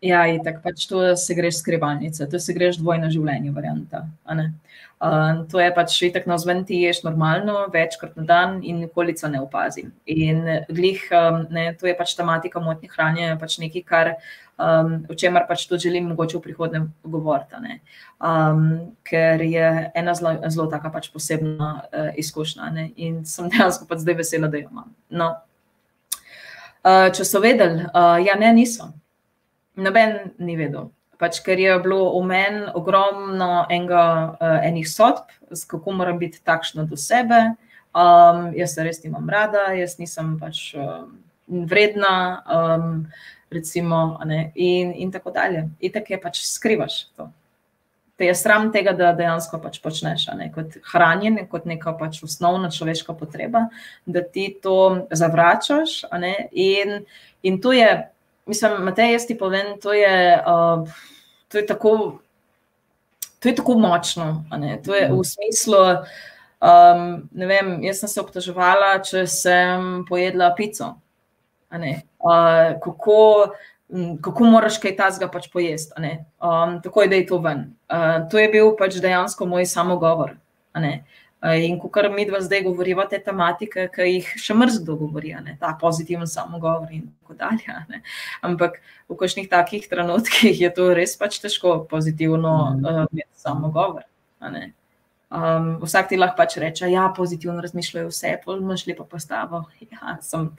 Ja, 0.01 0.23
in 0.25 0.41
tako 0.41 0.63
pač 0.63 0.87
to 0.89 1.03
se 1.15 1.35
greš 1.37 1.59
skrivalnice, 1.61 2.25
to 2.29 2.39
se 2.41 2.53
greš 2.57 2.79
dvojno 2.81 3.11
življenje, 3.13 3.51
varianta. 3.53 3.99
Uh, 4.25 5.43
to 5.49 5.59
je 5.61 5.67
pač 5.73 5.97
tako 6.13 6.29
na 6.31 6.37
zven, 6.41 6.63
ti 6.65 6.79
ješ 6.81 7.03
normalno, 7.05 7.67
večkrat 7.73 8.15
na 8.17 8.23
dan 8.25 8.55
in 8.65 8.79
nikolica 8.81 9.29
ne 9.29 9.41
opazi. 9.41 9.83
In 10.09 10.41
glih, 10.69 11.03
um, 11.13 11.43
ne, 11.53 11.67
to 11.77 11.85
je 11.85 11.93
pač 11.97 12.15
tematika 12.17 12.61
motnje 12.61 12.89
hranje, 12.95 13.27
pač 13.41 13.59
nekaj, 13.61 13.83
kar 13.85 14.09
um, 14.57 14.95
o 15.05 15.17
čemer 15.17 15.45
pač 15.49 15.67
tudi 15.69 15.85
želim 15.85 16.09
mogoče 16.09 16.39
v 16.39 16.43
prihodnje 16.47 16.81
govoriti. 17.05 17.77
Um, 18.17 18.95
ker 19.05 19.41
je 19.45 19.67
ena 20.01 20.15
zelo, 20.17 20.33
zelo 20.49 20.65
taka 20.69 20.89
pač 20.93 21.11
posebna 21.13 21.69
uh, 21.81 22.09
izkušnja 22.17 22.71
ne? 22.73 22.87
in 22.97 23.21
sem 23.25 23.53
dejansko 23.53 23.85
pač 23.85 24.01
zdaj 24.01 24.17
vesela, 24.23 24.49
da 24.49 24.57
jo 24.57 24.69
imam. 24.69 24.89
No. 25.09 25.29
Uh, 26.81 27.09
če 27.13 27.21
so 27.21 27.41
vedeli, 27.41 27.85
uh, 27.85 28.17
ja, 28.17 28.33
ne, 28.41 28.49
niso. 28.57 28.89
Noben 29.75 30.33
ni 30.39 30.57
vedel. 30.59 30.89
Pač, 31.21 31.39
ker 31.45 31.59
je 31.61 31.75
bilo 31.83 32.09
v 32.17 32.25
meni 32.25 32.63
ogromno 32.73 33.67
enega, 33.69 34.05
uh, 34.35 34.59
enih 34.65 34.87
sodb, 34.89 35.29
kako 35.69 35.93
moram 35.93 36.17
biti 36.17 36.41
takšna 36.43 36.87
do 36.89 36.97
sebe. 36.97 37.53
Um, 37.91 38.49
jaz 38.57 38.73
se 38.73 38.83
res 38.83 39.03
nimam 39.03 39.29
rada, 39.29 39.69
jaz 39.77 39.99
nisem 39.99 40.33
pač 40.41 40.71
uh, 40.73 41.05
vredna. 41.45 42.15
Um, 42.49 43.05
recimo, 43.51 44.19
in, 44.55 44.93
in 44.93 45.11
tako 45.11 45.31
dalje. 45.31 45.69
In 45.79 45.91
tako 45.91 46.13
je 46.13 46.21
pač 46.21 46.41
skrivaš 46.47 47.05
to. 47.15 47.27
Te 48.15 48.25
je 48.25 48.35
sram 48.35 48.69
tega, 48.71 48.93
da 48.93 49.11
dejansko 49.17 49.57
pač 49.59 49.79
počneš, 49.81 50.27
ne, 50.37 50.51
kot 50.53 50.77
hranjenje, 50.91 51.47
kot 51.49 51.65
neka 51.65 51.93
pač 51.99 52.21
osnovna 52.23 52.69
človeška 52.71 53.15
potreba, 53.17 53.65
da 54.05 54.21
ti 54.21 54.51
to 54.63 55.07
zavračaš. 55.11 56.03
Ne, 56.21 56.35
in, 56.51 57.01
in 57.43 57.59
to 57.61 57.73
je, 57.75 57.89
mislim, 58.51 58.81
Matej, 58.85 59.15
jaz 59.15 59.25
ti 59.27 59.37
povem, 59.37 59.77
to 59.81 59.93
je, 59.95 60.41
uh, 60.43 60.83
to 61.47 61.61
je, 61.61 61.65
tako, 61.65 62.19
to 63.39 63.49
je 63.49 63.55
tako 63.55 63.77
močno. 63.79 64.43
To 64.85 64.95
je 64.95 65.07
v 65.11 65.23
smislu. 65.25 65.81
Um, 66.61 67.29
vem, 67.33 67.79
jaz 67.87 68.03
sem 68.03 68.11
se 68.11 68.21
obtoževala, 68.21 68.99
če 69.01 69.25
sem 69.27 70.03
pojedla 70.09 70.51
pico. 70.57 70.93
Uh, 71.71 72.75
kako, 72.83 73.17
kako 74.21 74.51
moraš 74.51 74.77
kaj 74.83 74.97
tazga 74.99 75.31
pač 75.31 75.47
pojesti. 75.53 75.95
Um, 76.43 76.77
tako 76.83 77.07
je, 77.07 77.11
da 77.11 77.21
je 77.21 77.27
to 77.31 77.41
ven. 77.41 77.65
Uh, 77.87 78.27
to 78.29 78.39
je 78.39 78.51
bil 78.53 78.75
pač 78.77 78.99
dejansko 79.01 79.47
moj 79.49 79.65
samogovor. 79.71 80.35
Uh, 80.75 81.01
in 81.41 81.79
ko 81.79 81.89
kar 81.89 82.09
mi 82.13 82.25
dva 82.25 82.41
zdaj 82.41 82.63
govorimo 82.63 83.05
te 83.09 83.17
tematike, 83.19 83.87
ki 83.93 84.07
jih 84.07 84.27
še 84.37 84.55
mrzdo 84.57 84.95
govori, 84.99 85.33
ne? 85.41 85.57
ta 85.59 85.73
pozitiven 85.81 86.29
samogovor 86.29 86.91
in 86.93 87.07
tako 87.21 87.37
dalje. 87.39 87.77
Ne? 87.89 88.03
Ampak 88.45 88.77
v 89.09 89.17
kakšnih 89.17 89.49
takih 89.49 89.87
trenutkih 89.89 90.61
je 90.61 90.69
to 90.75 90.91
res 90.93 91.17
pač 91.17 91.39
težko 91.41 91.81
pozitivno 91.89 92.53
uh, 92.77 93.25
samogovor. 93.33 94.05
Um, 95.31 95.77
vsak 95.79 96.09
ti 96.09 96.17
lahko 96.19 96.35
pač 96.41 96.57
reče, 96.59 96.83
da 96.83 96.91
ja, 96.91 97.05
pozitivno 97.15 97.61
razmišljajo 97.63 98.09
vse, 98.09 98.33
imaš 98.51 98.85
lepo 98.87 99.05
postavo. 99.07 99.63
Ja, 99.91 100.17
sem, 100.21 100.49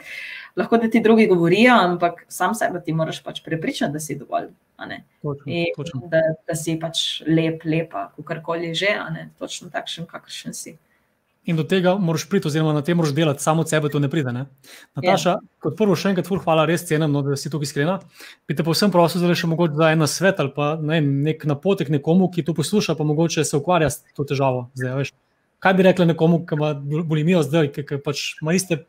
lahko 0.56 0.78
da 0.78 0.88
ti 0.90 1.00
drugi 1.00 1.26
govorijo, 1.26 1.74
ampak 1.74 2.24
sam 2.28 2.54
sebe 2.54 2.80
ti 2.84 2.92
moraš 2.92 3.22
pač 3.22 3.42
prepričati, 3.44 3.92
da 3.92 4.00
si 4.00 4.16
dovolj. 4.16 4.48
Točno, 5.22 5.52
točno. 5.76 6.00
Da, 6.10 6.22
da 6.48 6.56
si 6.56 6.78
pač 6.80 7.22
lep, 7.26 7.64
lepa, 7.64 8.08
kakorkoli 8.16 8.72
že, 8.74 8.96
točno 9.38 9.70
takšen, 9.70 10.06
kakršen 10.06 10.56
si. 10.56 10.76
In 11.42 11.56
do 11.58 11.64
tega 11.66 11.96
moraš 11.98 12.28
priti, 12.30 12.46
oziroma 12.46 12.70
na 12.72 12.84
tem 12.86 12.96
moraš 12.96 13.14
delati, 13.14 13.42
samo 13.42 13.64
od 13.64 13.70
sebe 13.70 13.88
to 13.90 13.98
ne 13.98 14.06
pride. 14.10 14.30
Ne? 14.32 14.44
Nataša, 14.94 15.30
ja. 15.30 15.40
kot 15.64 15.74
prvo, 15.78 15.96
še 15.98 16.12
enkrat, 16.12 16.28
hvala, 16.44 16.68
res 16.70 16.86
cenim, 16.86 17.10
no, 17.10 17.24
da 17.26 17.34
si 17.36 17.50
tukaj 17.50 17.66
iskrena. 17.66 17.96
Bi 18.46 18.54
te 18.54 18.62
povsem 18.62 18.94
prosil, 18.94 19.24
da 19.26 19.34
še 19.34 19.50
mogoče 19.50 19.74
za 19.80 19.90
en 19.90 20.06
svet 20.06 20.38
ali 20.38 20.54
pa 20.54 20.76
ne, 20.78 21.00
nek 21.02 21.42
napotek 21.50 21.90
nekomu, 21.90 22.30
ki 22.30 22.46
to 22.46 22.54
posluša, 22.54 22.94
pa 22.94 23.08
mogoče 23.08 23.42
se 23.42 23.58
ukvarja 23.58 23.90
s 23.90 24.14
to 24.14 24.28
težavo. 24.28 24.68
Zdaj, 24.78 24.94
veš, 25.00 25.12
kaj 25.66 25.76
bi 25.78 25.90
rekla 25.90 26.08
nekomu, 26.14 26.44
ki 26.46 26.60
ima 26.60 26.72
bolimijo 26.78 27.42
zdaj, 27.42 27.72
ki, 27.74 27.88
ki 27.90 28.02
pač 28.06 28.24
ima 28.38 28.54
iste 28.54 28.84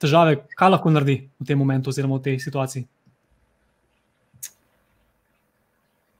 težave, 0.00 0.42
kaj 0.60 0.76
lahko 0.76 0.92
naredi 0.92 1.22
v 1.40 1.48
tem 1.48 1.60
momentu 1.64 1.94
oziroma 1.94 2.20
v 2.20 2.28
tej 2.28 2.40
situaciji? 2.44 2.84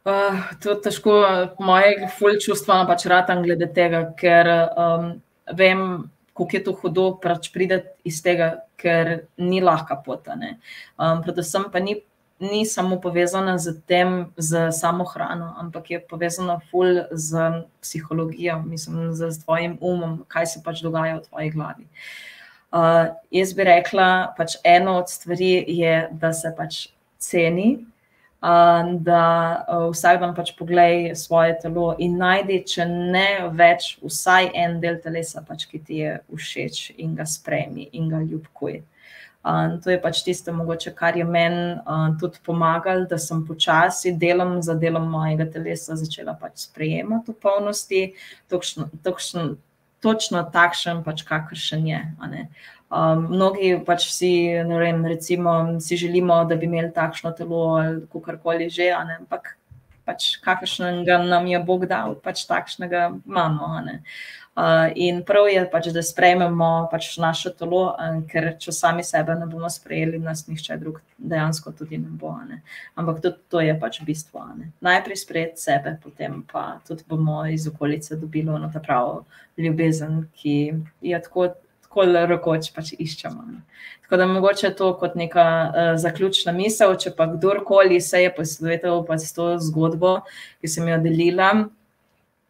Uh, 0.09 0.41
to 0.65 0.73
je 0.73 0.83
težko, 0.89 1.23
moje 1.61 2.09
fulj 2.17 2.41
čustva 2.49 2.87
pač 2.89 3.05
ratam 3.13 3.45
glede 3.45 3.69
tega, 3.77 4.07
ker 4.17 4.49
um, 4.49 5.11
vem, 5.57 6.11
kako 6.35 6.57
je 6.57 6.65
to 6.65 6.73
hudo, 6.73 7.07
pač 7.23 7.51
prideti 7.53 7.91
iz 8.05 8.23
tega, 8.25 8.63
ker 8.81 9.27
ni 9.37 9.61
lahka 9.61 9.99
pot. 10.01 10.29
Um, 10.31 11.21
predvsem 11.25 11.67
pa 11.73 11.83
ni, 11.85 11.99
ni 12.41 12.65
samo 12.65 12.97
povezana 13.01 13.59
z 13.59 13.77
tem, 13.87 14.33
z 14.37 14.71
samo 14.73 15.05
hrano, 15.05 15.53
ampak 15.61 15.91
je 15.91 16.01
povezana 16.01 16.61
ful 16.71 17.05
z 17.13 17.65
psihologijo, 17.85 18.63
mislim, 18.65 19.13
z 19.13 19.31
tvojim 19.45 19.77
umom, 19.81 20.25
kaj 20.29 20.47
se 20.47 20.65
pač 20.65 20.81
dogaja 20.81 21.21
v 21.21 21.27
tvoji 21.29 21.51
glavi. 21.51 21.87
Uh, 22.71 23.13
jaz 23.35 23.53
bi 23.53 23.67
rekla, 23.67 24.33
pač 24.39 24.57
eno 24.65 25.01
od 25.03 25.11
stvari 25.11 25.65
je, 25.67 26.09
da 26.13 26.33
se 26.33 26.55
pač 26.57 26.87
ceni, 27.19 27.85
da 28.41 29.65
vsak 29.93 30.21
dan 30.21 30.35
pač 30.35 30.55
pogledaj 30.57 31.15
svoje 31.21 31.59
telo 31.61 31.95
in 32.01 32.17
najdi, 32.17 32.63
če 32.65 32.87
ne 32.89 33.51
več, 33.53 33.99
vsaj 34.01 34.49
en 34.57 34.79
del 34.81 34.97
telesa, 35.05 35.45
pač, 35.45 35.67
ki 35.69 35.79
ti 35.85 36.01
je 36.01 36.15
všeč 36.33 36.95
in 36.97 37.15
ga 37.19 37.29
spremi 37.29 37.91
in 37.93 38.09
ga 38.09 38.23
ljubkuj. 38.25 38.81
Um, 39.41 39.79
to 39.81 39.89
je 39.89 39.97
pač 40.01 40.19
tisto, 40.21 40.53
mogoče, 40.53 40.93
kar 40.93 41.17
je 41.17 41.25
meni 41.25 41.79
um, 41.89 42.17
tudi 42.21 42.41
pomagalo, 42.45 43.07
da 43.09 43.17
sem 43.19 43.41
počasi 43.49 44.13
delom 44.13 44.59
za 44.63 44.75
delom 44.77 45.07
mojega 45.09 45.47
telesa 45.49 45.97
začela 45.97 46.35
pač 46.37 46.67
sprejemati 46.67 47.33
v 47.33 47.41
polnosti, 47.41 48.03
točno, 48.53 48.91
točno, 49.05 49.55
točno 50.05 50.45
takšen, 50.53 51.01
pač, 51.05 51.25
kakršen 51.25 51.89
je. 51.89 52.03
Um, 52.91 53.29
mnogi 53.31 53.77
pač 53.87 54.09
si, 54.11 54.51
vem, 54.67 55.05
recimo, 55.07 55.81
si 55.81 55.97
želimo, 55.97 56.45
da 56.45 56.57
bi 56.59 56.67
imeli 56.67 56.91
takšno 56.93 57.31
telo 57.39 57.77
ali 57.79 58.23
karkoli 58.25 58.67
že, 58.71 58.91
ampak 58.91 59.55
pač 60.05 60.41
kakršnega 60.43 61.21
nam 61.23 61.47
je 61.47 61.61
Bog 61.63 61.87
dal, 61.87 62.17
pač 62.19 62.43
takšnega 62.51 63.13
imamo. 63.23 63.69
Uh, 64.59 64.91
in 64.99 65.23
prav 65.23 65.47
je, 65.49 65.63
pač, 65.71 65.93
da 65.95 66.03
sprejmemo 66.03 66.89
pač 66.91 67.13
naše 67.23 67.55
telo, 67.55 67.95
um, 67.95 68.25
ker 68.27 68.51
če 68.59 68.75
sami 68.75 69.07
sebe 69.07 69.39
ne 69.39 69.47
bomo 69.47 69.71
sprejeli, 69.71 70.19
nas 70.19 70.49
nihče 70.51 70.81
drug 70.83 70.99
dejansko 71.17 71.71
tudi 71.79 72.01
ne 72.03 72.11
bo. 72.11 72.35
Ne? 72.43 72.59
Ampak 72.99 73.23
tudi 73.23 73.39
to 73.55 73.63
je 73.63 73.79
pač 73.79 74.03
bistvo. 74.03 74.43
Ne? 74.59 74.73
Najprej 74.83 75.23
sprejeti 75.23 75.63
sebe, 75.63 75.95
potem 76.03 76.43
pa 76.51 76.81
tudi 76.83 77.07
bomo 77.07 77.45
iz 77.47 77.71
okolice 77.71 78.19
dobili 78.19 78.51
ono 78.51 78.67
ta 78.75 78.83
pravo 78.83 79.29
ljubezen, 79.55 80.25
ki 80.35 80.57
je 81.07 81.23
tako 81.23 81.53
tako 81.91 82.07
rekoč 82.31 82.71
pač 82.71 82.93
iščemo. 82.99 83.43
Tako 84.07 84.17
da 84.17 84.27
mogoče 84.31 84.71
to 84.79 84.93
kot 84.99 85.17
neka 85.19 85.43
uh, 85.43 85.91
zaključna 85.99 86.55
misel, 86.55 86.95
če 86.95 87.11
pa 87.17 87.27
kdorkoli 87.27 88.01
se 88.01 88.23
je 88.23 88.31
posvetil 88.35 89.03
pa 89.07 89.19
s 89.19 89.35
to 89.35 89.57
zgodbo, 89.59 90.21
ki 90.63 90.71
sem 90.71 90.89
jo 90.89 91.03
delila, 91.03 91.53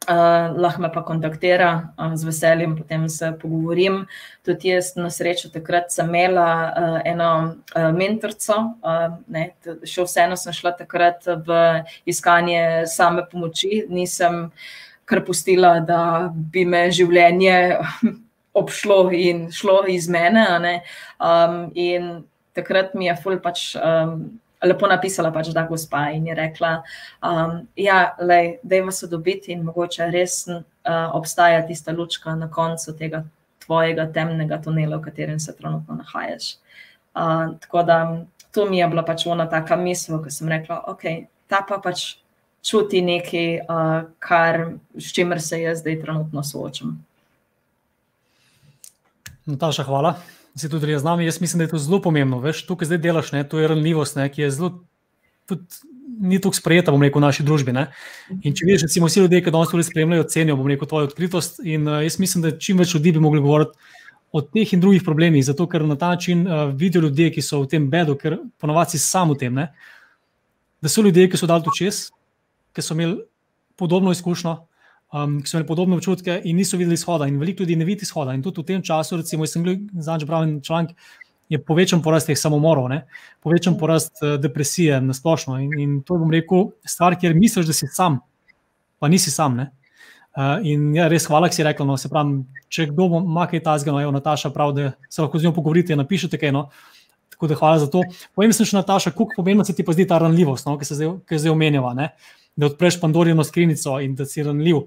Uh, 0.08 0.56
lahko 0.56 0.80
me 0.80 0.88
pa 0.88 1.02
kontaktira 1.04 1.92
uh, 2.00 2.14
z 2.16 2.24
veseljem, 2.24 2.72
potem 2.74 3.02
se 3.12 3.28
pogovorim. 3.36 4.06
Tudi 4.42 4.72
jaz, 4.72 4.94
na 4.96 5.10
srečo, 5.12 5.50
takrat 5.52 5.92
sem 5.92 6.08
imela 6.08 6.46
uh, 6.72 6.96
eno 7.04 7.28
uh, 7.76 7.90
mentorico, 7.92 8.56
uh, 8.80 9.44
še 9.84 10.06
vseeno 10.08 10.40
sem 10.40 10.56
šla 10.56 10.72
takrat 10.78 11.28
v 11.44 11.60
iskanje 12.08 12.88
same 12.88 13.26
pomoči, 13.28 13.84
nisem 13.92 14.48
kar 15.04 15.20
pustila, 15.28 15.76
da 15.84 16.32
bi 16.32 16.64
me 16.64 16.86
življenje 16.88 17.60
obšlo 18.60 19.08
in 19.16 19.48
šlo 19.52 19.82
iz 19.88 20.08
mene. 20.08 20.80
Um, 21.18 21.72
in 21.74 22.12
takrat 22.54 22.94
mi 22.94 23.08
je 23.08 23.16
ful 23.22 23.40
pač. 23.42 23.72
Um, 23.80 24.40
lepo 24.60 24.88
napisala, 24.90 25.30
pač, 25.32 25.50
da 25.56 25.64
gospa 25.68 26.10
in 26.12 26.26
je 26.28 26.34
rekla, 26.36 26.70
um, 27.24 27.60
ja, 27.80 28.14
da 28.20 28.74
je 28.76 28.82
vas 28.84 29.02
dobiti 29.08 29.54
in 29.54 29.64
mogoče 29.64 30.10
res 30.12 30.42
uh, 30.52 30.62
obstaja 31.16 31.62
tista 31.66 31.94
lučka 31.96 32.34
na 32.36 32.50
koncu 32.50 32.92
tega 32.96 33.24
tvojega 33.64 34.08
temnega 34.12 34.58
tunela, 34.62 34.98
v 34.98 35.06
katerem 35.08 35.40
se 35.40 35.56
trenutno 35.56 35.96
nahajaš. 36.02 36.56
Uh, 37.14 37.56
tako 37.60 37.82
da 37.82 37.98
to 38.52 38.66
mi 38.66 38.78
je 38.78 38.88
bila 38.88 39.04
pač 39.06 39.26
ona 39.26 39.48
taka 39.48 39.76
misel, 39.76 40.20
ko 40.22 40.30
sem 40.30 40.48
rekla, 40.48 40.82
ok, 40.92 41.06
ta 41.48 41.64
pa 41.68 41.78
pač 41.82 42.18
čuti 42.62 43.00
nekaj, 43.02 43.60
uh, 43.64 44.10
kar, 44.18 44.74
s 44.98 45.14
čimer 45.16 45.40
se 45.40 45.62
jaz 45.62 45.80
zdaj 45.80 46.02
trenutno 46.02 46.44
soočam. 46.44 46.98
Nataša, 49.50 49.86
hvala 49.88 50.16
si 50.56 50.68
tudi 50.68 50.98
z 50.98 51.04
nami. 51.04 51.24
Jaz 51.24 51.40
mislim, 51.40 51.58
da 51.58 51.64
je 51.64 51.70
to 51.70 51.78
zelo 51.78 52.00
pomembno. 52.02 52.40
Veš, 52.40 52.64
to, 52.66 52.76
kar 52.76 52.86
zdaj 52.86 52.98
delaš, 52.98 53.32
ne, 53.32 53.44
to 53.48 53.58
je 53.58 53.68
ranljivost, 53.68 54.16
ne, 54.16 54.28
ki 54.28 54.42
je 54.42 54.50
zelo. 54.50 54.70
Tudi, 55.46 55.64
ni 56.20 56.40
tako 56.40 56.58
sprejeta, 56.58 56.92
bom 56.92 57.02
rekel, 57.02 57.20
v 57.20 57.24
naši 57.24 57.44
družbi. 57.46 57.72
Ne? 57.72 57.86
In 58.42 58.52
če 58.56 58.66
vidiš, 58.66 58.84
recimo, 58.88 59.08
vsi 59.08 59.22
ljudje, 59.22 59.40
ki 59.44 59.54
danes 59.54 59.70
to 59.72 59.82
spremljajo, 59.86 60.26
cenijo, 60.28 60.58
bom 60.58 60.68
rekel, 60.68 60.88
tvojo 60.90 61.08
odkritost. 61.08 61.62
In 61.64 61.88
uh, 61.88 62.02
jaz 62.04 62.18
mislim, 62.20 62.44
da 62.44 62.52
čim 62.58 62.82
več 62.82 62.92
ljudi 62.94 63.14
bi 63.16 63.22
mogli 63.22 63.40
govoriti 63.40 63.96
o 64.36 64.42
teh 64.44 64.74
in 64.74 64.82
drugih 64.82 65.02
problemih, 65.06 65.42
zato 65.46 65.66
ker 65.70 65.86
na 65.86 65.96
ta 65.98 66.12
način 66.12 66.44
uh, 66.46 66.68
vidijo 66.76 67.06
ljudje, 67.06 67.30
ki 67.34 67.42
so 67.42 67.62
v 67.62 67.70
tem 67.72 67.88
bedu, 67.90 68.18
ker 68.20 68.36
ponovadi 68.60 68.98
si 68.98 69.02
sam 69.02 69.32
v 69.32 69.38
tem, 69.40 69.54
ne? 69.54 69.70
da 70.80 70.88
so 70.88 71.02
ljudje, 71.04 71.26
ki 71.28 71.40
so 71.40 71.48
dali 71.48 71.64
to 71.64 71.72
čez, 71.76 72.10
ki 72.76 72.84
so 72.84 72.94
imeli 72.96 73.18
podobno 73.80 74.12
izkušnjo, 74.12 74.54
um, 75.12 75.40
ki 75.42 75.50
so 75.50 75.56
imeli 75.56 75.68
podobne 75.68 75.96
občutke 75.98 76.40
in 76.44 76.56
niso 76.56 76.78
videli 76.78 76.98
izhoda. 76.98 77.26
In 77.26 77.38
veliko 77.40 77.64
ljudi 77.64 77.76
ne 77.76 77.84
vidi 77.88 78.06
izhoda. 78.06 78.34
In 78.34 78.42
tudi 78.42 78.62
v 78.62 78.68
tem 78.72 78.82
času, 78.82 79.18
recimo, 79.20 79.46
sem 79.46 79.66
zadnjič 79.92 80.28
bral 80.28 80.46
en 80.46 80.60
članek, 80.62 80.94
je 81.50 81.58
povečan 81.58 82.02
porast 82.02 82.30
teh 82.30 82.38
samomorov, 82.38 82.86
ne? 82.92 83.02
povečan 83.42 83.74
porast 83.78 84.22
uh, 84.22 84.36
depresije 84.38 85.00
na 85.02 85.14
splošno. 85.14 85.58
In, 85.58 85.72
in 85.78 85.96
to 86.06 86.14
je, 86.14 86.22
bom 86.22 86.30
rekel, 86.30 86.70
stvar, 86.86 87.18
kjer 87.18 87.34
misliš, 87.34 87.66
da 87.66 87.74
si 87.74 87.90
sam, 87.90 88.20
pa 89.02 89.10
nisi 89.10 89.34
sam. 89.34 89.58
Ne? 89.58 89.70
Uh, 90.30 90.62
in 90.62 90.92
ja, 90.94 91.08
res 91.10 91.26
hvala, 91.26 91.50
da 91.50 91.58
si 91.58 91.66
rekel, 91.66 91.88
no, 91.88 91.96
se 91.98 92.08
pravi, 92.08 92.38
če 92.70 92.86
kdo 92.92 93.08
ima 93.18 93.48
kaj 93.50 93.64
tasga, 93.66 93.90
no, 93.90 93.98
je 93.98 94.12
Nataša 94.14 94.52
prav, 94.54 94.76
da 94.76 94.92
se 95.10 95.24
lahko 95.24 95.42
z 95.42 95.48
njo 95.48 95.56
pogovorite, 95.56 95.98
napišete 95.98 96.38
kaj. 96.38 96.54
No. 96.54 96.68
Tako 97.34 97.48
da 97.50 97.56
hvala 97.58 97.80
za 97.82 97.88
to. 97.90 98.04
Povem 98.36 98.52
se 98.54 98.68
še, 98.68 98.76
Nataša, 98.78 99.10
kako 99.16 99.32
pomembno 99.40 99.66
se 99.66 99.74
ti 99.74 99.82
pa 99.82 99.96
zdi 99.96 100.06
ta 100.06 100.20
ranljivost, 100.22 100.70
no, 100.70 100.76
ki 100.78 100.86
se 100.86 101.00
zdaj, 101.00 101.16
zdaj 101.34 101.50
omenjava 101.50 101.96
da 102.60 102.68
odpreš 102.68 103.00
Pandorino 103.00 103.44
skrinjico 103.44 103.98
in 104.04 104.14
da 104.14 104.26
si 104.28 104.44
ranljiv. 104.44 104.84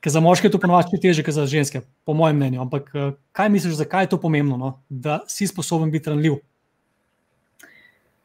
Ker 0.00 0.12
za 0.14 0.20
moške 0.22 0.46
je 0.46 0.54
to 0.54 0.60
ponovadi 0.62 1.00
teže, 1.02 1.24
kot 1.26 1.34
za 1.34 1.46
ženske, 1.46 1.82
po 2.06 2.14
mojem 2.14 2.36
mnenju. 2.38 2.62
Ampak 2.62 2.92
eh, 2.94 3.10
kaj 3.32 3.48
misliš, 3.50 3.80
zakaj 3.82 4.06
je 4.06 4.14
to 4.14 4.20
pomembno, 4.20 4.56
no? 4.56 4.76
da 4.88 5.20
si 5.28 5.46
sposoben 5.46 5.90
biti 5.90 6.10
ranljiv? 6.10 6.38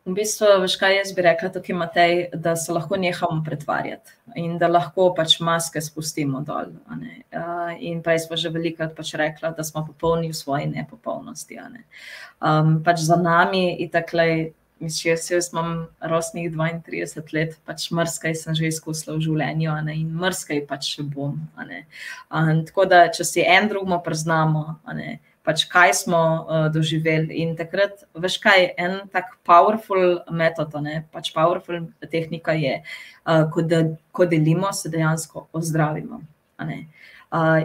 V 0.03 0.11
bistvu, 0.17 0.49
veš 0.59 0.73
kaj 0.81 0.97
jaz 0.97 1.11
bi 1.15 1.23
rekla, 1.23 1.47
tukaj 1.55 1.75
Matej, 1.79 2.17
da 2.35 2.57
se 2.59 2.73
lahko 2.75 2.97
nehamo 2.99 3.39
pretvarjati 3.45 4.11
in 4.35 4.57
da 4.59 4.67
lahko 4.67 5.05
pač 5.15 5.37
maske 5.39 5.79
spustimo 5.81 6.41
dol. 6.43 6.73
Uh, 6.91 7.71
in 7.79 8.01
prej 8.03 8.25
smo 8.25 8.35
že 8.35 8.51
velikrat 8.51 8.91
pač 8.97 9.13
rekla, 9.15 9.53
da 9.55 9.63
smo 9.63 9.85
popolni 9.87 10.27
v 10.33 10.35
svoji 10.35 10.67
nepopolnosti. 10.73 11.55
Ne? 11.55 11.85
Um, 12.43 12.81
pač 12.83 12.99
za 13.07 13.15
nami 13.15 13.79
je 13.79 13.87
takle 13.95 14.27
Mislim, 14.83 15.13
jaz, 15.13 15.31
jaz 15.31 15.49
imam 15.53 15.87
rosnih 16.01 16.51
32 16.51 17.33
let, 17.33 17.53
pač 17.65 17.85
mrskaj 17.95 18.35
sem 18.35 18.55
že 18.57 18.67
izkusila 18.67 19.15
v 19.15 19.23
življenju 19.23 19.75
ne, 19.87 19.95
in 20.01 20.09
mrskaj 20.19 20.65
pač 20.67 20.89
še 20.95 21.05
bom. 21.07 21.37
Um, 21.55 22.63
tako 22.67 22.87
da, 22.91 23.05
če 23.13 23.23
si 23.27 23.45
en 23.47 23.69
drugmo 23.71 24.01
priznamo, 24.03 24.65
ne, 24.97 25.21
pač 25.47 25.63
kaj 25.71 25.95
smo 26.01 26.19
uh, 26.19 26.67
doživeli. 26.73 27.31
In 27.45 27.55
takrat, 27.59 28.03
veš 28.11 28.37
kaj, 28.43 28.73
en 28.75 28.99
tak 29.13 29.37
powerful 29.47 30.19
metod, 30.31 30.75
ne, 30.83 30.99
pač 31.15 31.31
powerful 31.35 31.87
tehnika 32.03 32.57
je, 32.59 32.81
uh, 33.23 33.47
ko, 33.55 33.63
de, 33.63 33.85
ko 34.11 34.27
delimo, 34.27 34.75
se 34.75 34.91
dejansko 34.91 35.47
ozdravimo. 35.55 36.19
Uh, 36.59 36.75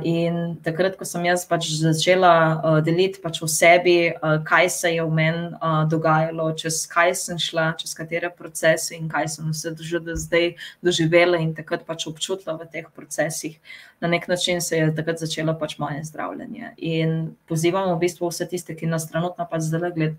in 0.03 0.57
takrat, 0.65 0.97
ko 0.97 1.05
sem 1.05 1.27
jaz 1.29 1.45
pač 1.45 1.67
začela 1.77 2.81
deliti 2.81 3.21
pač 3.21 3.43
o 3.45 3.49
sebi, 3.51 4.15
kaj 4.49 4.69
se 4.73 4.93
je 4.95 5.05
v 5.05 5.13
meni 5.13 5.51
dogajalo, 5.93 6.47
čez 6.57 6.87
kaj 6.89 7.13
sem 7.15 7.39
šla, 7.39 7.75
čez 7.77 7.93
katere 7.93 8.31
procese 8.33 8.97
in 8.97 9.09
kaj 9.13 9.29
sem 9.29 9.51
vse 9.53 9.75
že 9.77 10.01
do 10.01 10.17
zdaj 10.17 10.55
doživela 10.81 11.37
in 11.37 11.53
takrat 11.55 11.85
pač 11.85 12.07
občutila 12.09 12.57
v 12.57 12.65
teh 12.73 12.89
procesih, 12.97 13.61
na 14.01 14.09
nek 14.09 14.29
način 14.29 14.61
se 14.61 14.77
je 14.77 14.95
takrat 14.95 15.21
začelo 15.21 15.53
pač 15.59 15.77
moje 15.79 16.01
zdravljenje. 16.05 16.73
In 16.79 17.37
pozivamo 17.45 17.93
v 17.97 18.09
bistvu 18.09 18.33
vse 18.33 18.49
tiste, 18.49 18.73
ki 18.73 18.89
nas 18.89 19.05
trenutno 19.11 19.45
pač 19.45 19.69
zdaj 19.69 19.93
gled, 19.93 20.17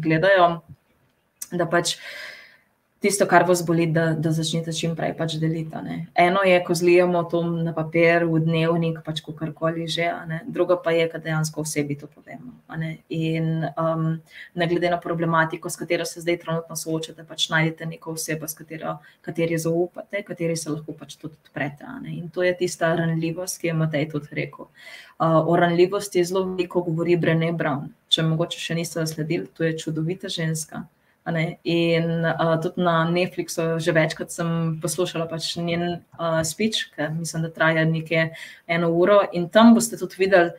gledajo, 0.00 0.62
da 1.52 1.68
pač 1.68 1.98
tisto, 3.02 3.26
kar 3.26 3.44
vas 3.48 3.64
boli, 3.66 3.86
da, 3.90 4.12
da 4.14 4.30
začnete 4.32 4.72
čim 4.72 4.94
prej 4.96 5.12
pač 5.18 5.34
deliti. 5.42 5.74
Eno 6.14 6.42
je, 6.46 6.58
ko 6.64 6.74
zlijemo 6.74 7.24
to 7.30 7.42
na 7.42 7.74
papir, 7.74 8.24
v 8.30 8.38
dnevnik, 8.44 9.00
pač 9.04 9.20
karkoli 9.26 9.88
že, 9.90 10.06
druga 10.46 10.76
pa 10.78 10.94
je, 10.94 11.08
da 11.10 11.18
dejansko 11.18 11.64
osebi 11.66 11.96
to 11.98 12.06
povemo. 12.06 12.54
In 13.10 13.66
um, 13.74 14.06
ne 14.54 14.68
glede 14.70 14.90
na 14.90 15.00
problematiko, 15.00 15.70
s 15.70 15.76
katero 15.76 16.06
se 16.06 16.22
zdaj 16.22 16.38
trenutno 16.44 16.76
soočate, 16.78 17.26
pač 17.28 17.48
najdete 17.50 17.90
neko 17.90 18.14
osebo, 18.14 18.48
s 18.48 18.54
katero, 18.54 18.96
kateri 19.20 19.58
zaupate, 19.58 20.22
kateri 20.22 20.56
se 20.56 20.70
lahko 20.70 20.94
pač 20.94 21.18
tudi 21.18 21.34
odprete. 21.42 21.88
In 22.14 22.30
to 22.30 22.46
je 22.46 22.54
tista 22.56 22.94
ranljivost, 22.94 23.58
ki 23.60 23.72
je 23.72 23.76
Matej 23.82 24.08
tudi 24.14 24.30
rekel. 24.38 24.70
Uh, 25.18 25.42
o 25.42 25.56
ranljivosti 25.58 26.24
zelo 26.24 26.46
veliko 26.52 26.82
govori 26.86 27.16
Brené 27.16 27.52
Brown. 27.52 27.90
Če 28.12 28.22
mogoče 28.26 28.60
še 28.60 28.74
niste 28.78 29.00
zasledili, 29.00 29.48
to 29.50 29.64
je 29.66 29.76
čudovita 29.78 30.30
ženska. 30.30 30.86
In 31.24 32.24
uh, 32.26 32.58
tudi 32.62 32.82
na 32.82 33.04
Netflixu 33.06 33.78
že 33.78 33.92
večkrat 33.94 34.32
sem 34.34 34.78
poslušala 34.82 35.28
pač 35.30 35.54
njen 35.56 36.02
uh, 36.18 36.42
speech, 36.42 36.90
ki 36.96 37.08
mislim, 37.14 37.46
da 37.46 37.50
traja 37.50 37.84
nekaj 37.86 38.32
eno 38.66 38.90
uro. 38.90 39.20
In 39.32 39.48
tam 39.48 39.74
boste 39.74 39.96
tudi 39.96 40.18
videli, 40.18 40.50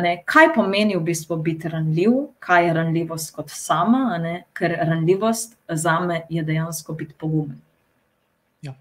ne, 0.00 0.22
kaj 0.24 0.54
pomeni 0.54 0.96
v 0.96 1.04
bistvu 1.04 1.36
biti 1.36 1.68
ranljiv, 1.68 2.32
kaj 2.40 2.66
je 2.66 2.72
ranljivost 2.74 3.34
kot 3.36 3.52
sama, 3.52 4.16
ne, 4.18 4.46
ker 4.56 4.72
ranljivost 4.72 5.58
za 5.68 6.00
me 6.00 6.22
je 6.32 6.42
dejansko 6.42 6.96
biti 6.96 7.14
pogumen. 7.18 7.60
Ja. 8.64 8.72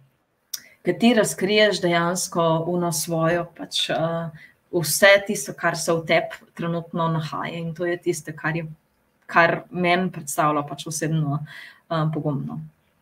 Ker 0.88 1.00
ti 1.00 1.14
razkriješ 1.20 1.84
dejansko 1.84 2.64
uno 2.72 2.94
svojo, 2.96 3.50
pač, 3.58 3.90
uh, 3.92 4.32
vse 4.72 5.12
tisto, 5.28 5.54
kar 5.54 5.76
se 5.76 5.92
v 5.94 6.06
tebi 6.08 6.52
trenutno 6.56 7.08
nahaja 7.12 7.60
in 7.60 7.74
to 7.76 7.86
je 7.86 7.98
tisto, 7.98 8.32
kar 8.36 8.56
je 8.56 8.68
kar 9.26 9.64
meni 9.72 10.12
predstavlja 10.14 10.66
pač 10.68 10.86
osebno 10.88 11.40
um, 11.40 12.12
pogumno. 12.14 12.60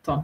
To. 0.08 0.22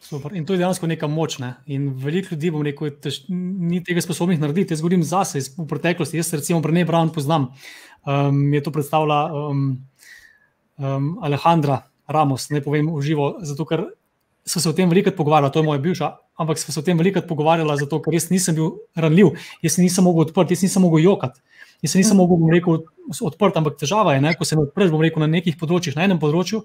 Super. 0.00 0.32
In 0.36 0.46
to 0.46 0.54
je 0.54 0.62
dejansko 0.62 0.86
neka 0.86 1.08
moč. 1.10 1.38
Ne? 1.42 1.54
In 1.66 1.90
veliko 1.98 2.34
ljudi, 2.34 2.52
bom 2.54 2.62
rekel, 2.62 2.92
tež, 3.02 3.24
ni 3.28 3.82
tega 3.84 4.02
sposobnih 4.04 4.40
narediti. 4.40 4.76
Jaz 4.76 4.82
govorim 4.84 5.02
zase 5.02 5.42
v 5.56 5.66
preteklosti. 5.68 6.20
Jaz, 6.20 6.30
recimo, 6.36 6.62
Brne 6.64 6.84
Brown 6.86 7.10
poznam. 7.14 7.50
Um, 8.06 8.46
je 8.54 8.62
to 8.62 8.72
predstavlja 8.72 9.18
um, 9.34 9.64
um, 10.78 11.08
Alejandra 11.22 11.82
Ramos, 12.08 12.48
ne 12.54 12.62
povem 12.64 12.88
v 12.88 13.02
živo, 13.04 13.26
zato 13.44 13.66
ker 13.68 13.88
so 14.48 14.60
se 14.60 14.68
o 14.68 14.72
tem 14.72 14.88
veliko 14.88 15.12
pogovarjali, 15.12 15.52
to 15.52 15.60
je 15.60 15.66
moja 15.66 15.80
bivša, 15.84 16.08
ampak 16.40 16.58
smo 16.58 16.72
se 16.74 16.80
o 16.80 16.82
tem 16.82 16.98
veliko 16.98 17.20
pogovarjali, 17.28 17.76
zato 17.78 18.00
ker 18.02 18.14
res 18.16 18.30
nisem 18.32 18.56
bil 18.56 18.72
ranljiv, 18.96 19.34
jaz 19.62 19.78
nisem 19.78 20.06
mogel 20.08 20.26
odprti, 20.26 20.56
jaz 20.56 20.64
nisem 20.64 20.82
mogel 20.82 21.04
jokati. 21.04 21.40
Jaz 21.82 21.94
nisem 21.94 22.16
mm. 22.16 22.18
mogel 22.18 22.50
rekel, 22.50 22.80
odprt, 23.22 23.58
ampak 23.60 23.76
težava 23.78 24.16
je, 24.16 24.22
ne, 24.24 24.32
ko 24.34 24.46
se 24.48 24.56
odpreš 24.58 24.90
rekel, 24.98 25.22
na 25.22 25.28
nekih 25.30 25.54
področjih, 25.60 25.94
na 25.94 26.08
enem 26.08 26.18
področju, 26.18 26.64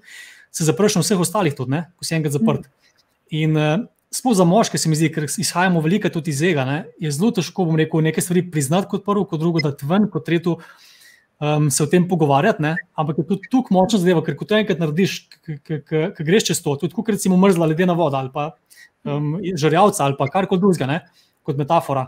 se 0.50 0.66
zapreš 0.66 0.98
na 0.98 1.04
vseh 1.04 1.20
ostalih, 1.22 1.54
tudi, 1.54 1.70
ne, 1.76 1.84
ko 1.94 2.06
si 2.06 2.16
enkrat 2.16 2.34
zaprt. 2.34 2.66
Mm. 2.66 2.96
In 3.38 3.60
uh, 3.60 3.76
sploh 4.14 4.34
za 4.34 4.46
moške, 4.48 4.78
se 4.78 4.90
mi 4.90 4.98
zdi, 4.98 5.12
ker 5.14 5.28
izhajamo 5.28 5.82
veliko 5.84 6.10
tudi 6.10 6.34
iz 6.34 6.42
tega, 6.42 6.82
je 7.02 7.14
zelo 7.14 7.30
težko 7.34 7.68
rekel, 7.78 8.02
nekaj 8.08 8.26
stvari 8.26 8.42
priznati 8.50 8.90
kot 8.90 9.06
prvo, 9.06 9.22
kot 9.30 9.42
drugo, 9.42 9.62
da 9.62 9.74
tven, 9.74 10.10
kot 10.10 10.26
tretjo. 10.26 10.58
Um, 11.44 11.66
se 11.70 11.82
o 11.82 11.86
tem 11.90 12.06
pogovarjati, 12.08 12.62
ne? 12.62 12.76
ampak 12.96 13.18
je 13.18 13.24
tudi 13.28 13.48
tukaj 13.50 13.74
močna 13.74 13.98
zadeva, 14.00 14.22
ker 14.24 14.36
ko 14.38 14.46
to 14.48 14.56
enkrat 14.56 14.78
narediš, 14.80 15.16
ki 15.44 16.24
greš 16.24 16.46
čez 16.48 16.60
to, 16.64 16.76
tudi 16.80 16.94
kot 16.96 17.10
recimo 17.10 17.36
mrzla 17.36 17.66
ledena 17.72 17.96
voda 17.98 18.22
ali 18.22 18.30
pa 18.32 18.52
um, 19.04 19.34
žrljavca 19.42 20.06
ali 20.06 20.16
pa 20.16 20.28
karkoli 20.30 20.62
drugega, 20.62 21.00
kot 21.44 21.58
metafora. 21.60 22.06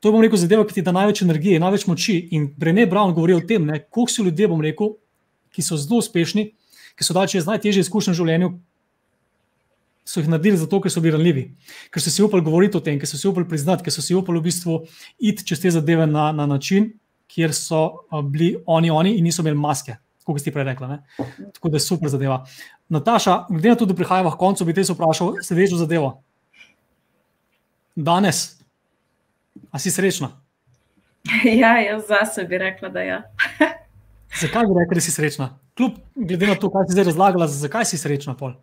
To 0.00 0.08
je, 0.08 0.14
bom 0.14 0.22
rekel, 0.22 0.38
zadeva, 0.38 0.64
ki 0.64 0.78
ti 0.78 0.86
da 0.86 0.94
največ 0.94 1.24
energije, 1.26 1.58
največ 1.60 1.88
moči. 1.90 2.16
In 2.38 2.46
Brené 2.54 2.86
Brown 2.86 3.12
govori 3.16 3.34
o 3.34 3.42
tem, 3.42 3.66
koliko 3.90 4.14
so 4.14 4.24
ljudje, 4.24 4.48
bom 4.48 4.62
rekel, 4.62 4.94
ki 5.52 5.64
so 5.66 5.76
zelo 5.76 5.98
uspešni, 5.98 6.52
ki 6.94 7.06
so 7.06 7.16
dali 7.16 7.34
čez 7.34 7.50
najtežje 7.50 7.82
izkušnje 7.84 8.14
v 8.14 8.20
življenju, 8.20 8.52
so 10.08 10.22
jih 10.22 10.30
naredili 10.30 10.62
zato, 10.62 10.80
ker 10.80 10.94
so 10.94 11.02
bili 11.04 11.16
ranljivi, 11.16 11.44
ker 11.92 12.02
so 12.02 12.14
si 12.14 12.22
upali 12.24 12.46
govoriti 12.46 12.78
o 12.78 12.84
tem, 12.84 12.96
ker 13.02 13.10
so 13.10 13.18
si 13.20 13.28
upali 13.28 13.48
priznati, 13.50 13.84
ker 13.84 13.92
so 13.92 14.04
si 14.04 14.16
upali 14.16 14.40
v 14.40 14.46
bistvu 14.46 14.78
iti 15.18 15.44
čez 15.50 15.60
te 15.60 15.74
zadeve 15.74 16.06
na, 16.08 16.30
na 16.32 16.46
način, 16.48 16.92
kjer 17.28 17.54
so 17.54 17.82
bili 18.24 18.56
oni, 18.66 18.90
oni 18.90 19.16
in 19.18 19.24
niso 19.24 19.42
imeli 19.42 19.58
maske, 19.58 19.96
kot 20.24 20.40
ste 20.40 20.52
prej 20.52 20.64
rekli. 20.70 20.88
Ne? 20.88 20.98
Tako 21.54 21.68
da 21.68 21.76
je 21.76 21.84
super 21.84 22.08
zadeva. 22.08 22.42
Nataša, 22.88 23.44
glede 23.50 23.74
na 23.74 23.76
to, 23.76 23.86
da 23.86 23.94
prihajamo 23.94 24.32
v 24.32 24.40
koncu, 24.40 24.64
bi 24.64 24.74
te 24.74 24.84
vprašal 24.88 25.36
sledečo 25.44 25.76
zadevo. 25.76 26.14
Danes, 27.96 28.60
a 29.70 29.78
si 29.78 29.90
srečna? 29.90 30.32
Ja, 31.60 31.76
jaz 31.82 32.06
zase 32.08 32.44
bi 32.48 32.58
rekla, 32.58 32.88
da 32.88 33.00
je. 33.00 33.08
Ja. 33.08 33.22
zakaj 34.42 34.64
bi 34.66 34.78
rekla, 34.80 34.94
da 34.94 35.00
si 35.00 35.12
srečna? 35.12 35.50
Kljub, 35.76 35.98
glede 36.14 36.46
na 36.46 36.54
to, 36.54 36.70
kaj 36.70 36.88
si 36.88 36.96
zdaj 36.96 37.04
razlagala, 37.10 37.46
zakaj 37.46 37.84
si 37.84 37.98
srečna? 37.98 38.36
Pol? 38.36 38.54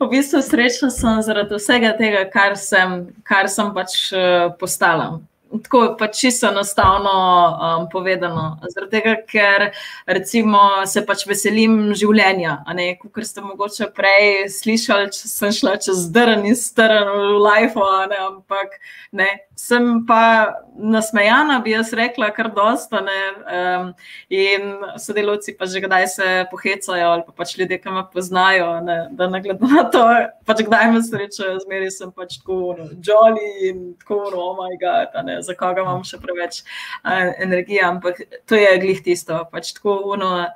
V 0.00 0.08
bistvu 0.10 0.42
srečna 0.42 0.90
sem 0.90 1.22
zaradi 1.22 1.56
vsega 1.56 1.92
tega, 1.96 2.24
kar 2.32 2.56
sem, 2.56 3.10
kar 3.26 3.48
sem 3.52 3.72
pač 3.76 3.96
uh, 4.12 4.52
postala. 4.60 5.20
Tako 5.50 5.96
pač 5.98 6.20
čisto 6.20 6.46
enostavno 6.48 7.10
um, 7.10 7.88
povedano. 7.90 8.60
Zaradi 8.70 8.90
tega, 8.90 9.14
ker 9.26 9.64
recimo, 10.06 10.60
se 10.86 11.02
pač 11.06 11.24
veselim 11.26 11.90
življenja. 11.98 12.60
Kot 13.02 13.26
ste 13.26 13.42
mogoče 13.42 13.90
prej 13.96 14.46
slišali, 14.54 15.10
sem 15.10 15.50
šla 15.54 15.74
čez 15.82 16.06
drn 16.14 16.46
in 16.46 16.58
strn 16.58 17.10
v 17.10 17.42
life, 17.42 17.88
ampak 18.20 18.78
ne, 19.12 19.26
sem 19.58 19.86
pa 20.06 20.54
nasmejana, 20.78 21.58
bi 21.64 21.72
jaz 21.74 21.90
rekla, 21.96 22.28
kar 22.34 22.50
dosta. 22.54 23.00
Um, 23.02 23.90
in 24.30 24.84
sodelovci 25.02 25.56
pa 25.58 25.66
že 25.66 25.82
kdaj 25.82 26.06
se 26.08 26.28
pohecajo, 26.50 27.08
ali 27.10 27.24
pa 27.26 27.32
pač 27.32 27.56
ljudje, 27.58 27.80
ki 27.82 27.94
me 27.94 28.04
poznajo, 28.12 28.68
ne, 28.86 28.98
da 29.10 29.26
ne 29.26 29.40
glede 29.42 29.66
na 29.66 29.84
to, 29.90 30.04
pač 30.46 30.62
kdaj 30.66 30.92
me 30.94 31.02
srečajo, 31.02 31.58
zmeri 31.64 31.90
sem 31.90 32.12
pač 32.14 32.38
tako, 32.38 32.76
no, 32.78 32.86
jolly 33.02 33.50
in 33.70 33.82
tako, 33.98 34.20
no, 34.30 34.44
oh 34.46 34.56
moj 34.60 34.78
bog 34.78 35.32
za 35.42 35.58
koga 35.58 35.82
imam 35.82 36.04
še 36.06 36.20
preveč 36.22 36.62
uh, 36.62 37.34
energije, 37.42 37.82
ampak 37.86 38.22
to 38.46 38.58
je 38.58 38.76
glih 38.78 39.02
tisto. 39.02 39.42
Pač 39.50 39.74
tako, 39.74 39.98
uno, 40.14 40.46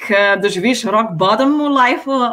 ki 0.00 0.40
doživiš 0.40 0.86
rok 0.88 1.12
bottom 1.20 1.58
v 1.60 1.68
lifeu, 1.76 2.24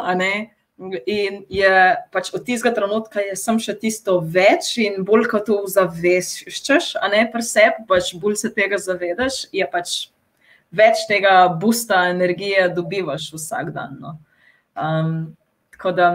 in 1.06 1.42
je 1.48 1.72
pač 2.12 2.30
od 2.34 2.44
tistega 2.44 2.72
trenutka, 2.74 3.20
da 3.20 3.36
sem 3.36 3.58
še 3.60 3.74
tisto 3.80 4.18
več 4.24 4.72
in 4.80 5.02
bolj 5.04 5.28
kot 5.30 5.46
to 5.50 5.58
zaveščaš, 5.68 6.94
a 7.00 7.10
ne 7.12 7.26
pa 7.32 7.42
se, 7.44 7.66
pač 7.88 8.14
bolj 8.20 8.38
se 8.40 8.52
tega 8.54 8.80
zavedaš, 8.80 9.44
je 9.52 9.66
pač 9.70 10.10
več 10.72 11.04
tega 11.10 11.48
busta 11.60 12.06
energije 12.14 12.68
dobivaš 12.74 13.30
vsak 13.34 13.72
dan. 13.76 13.98
No. 14.00 14.16
Um, 14.74 15.36
tako 15.76 15.96
da. 15.96 16.12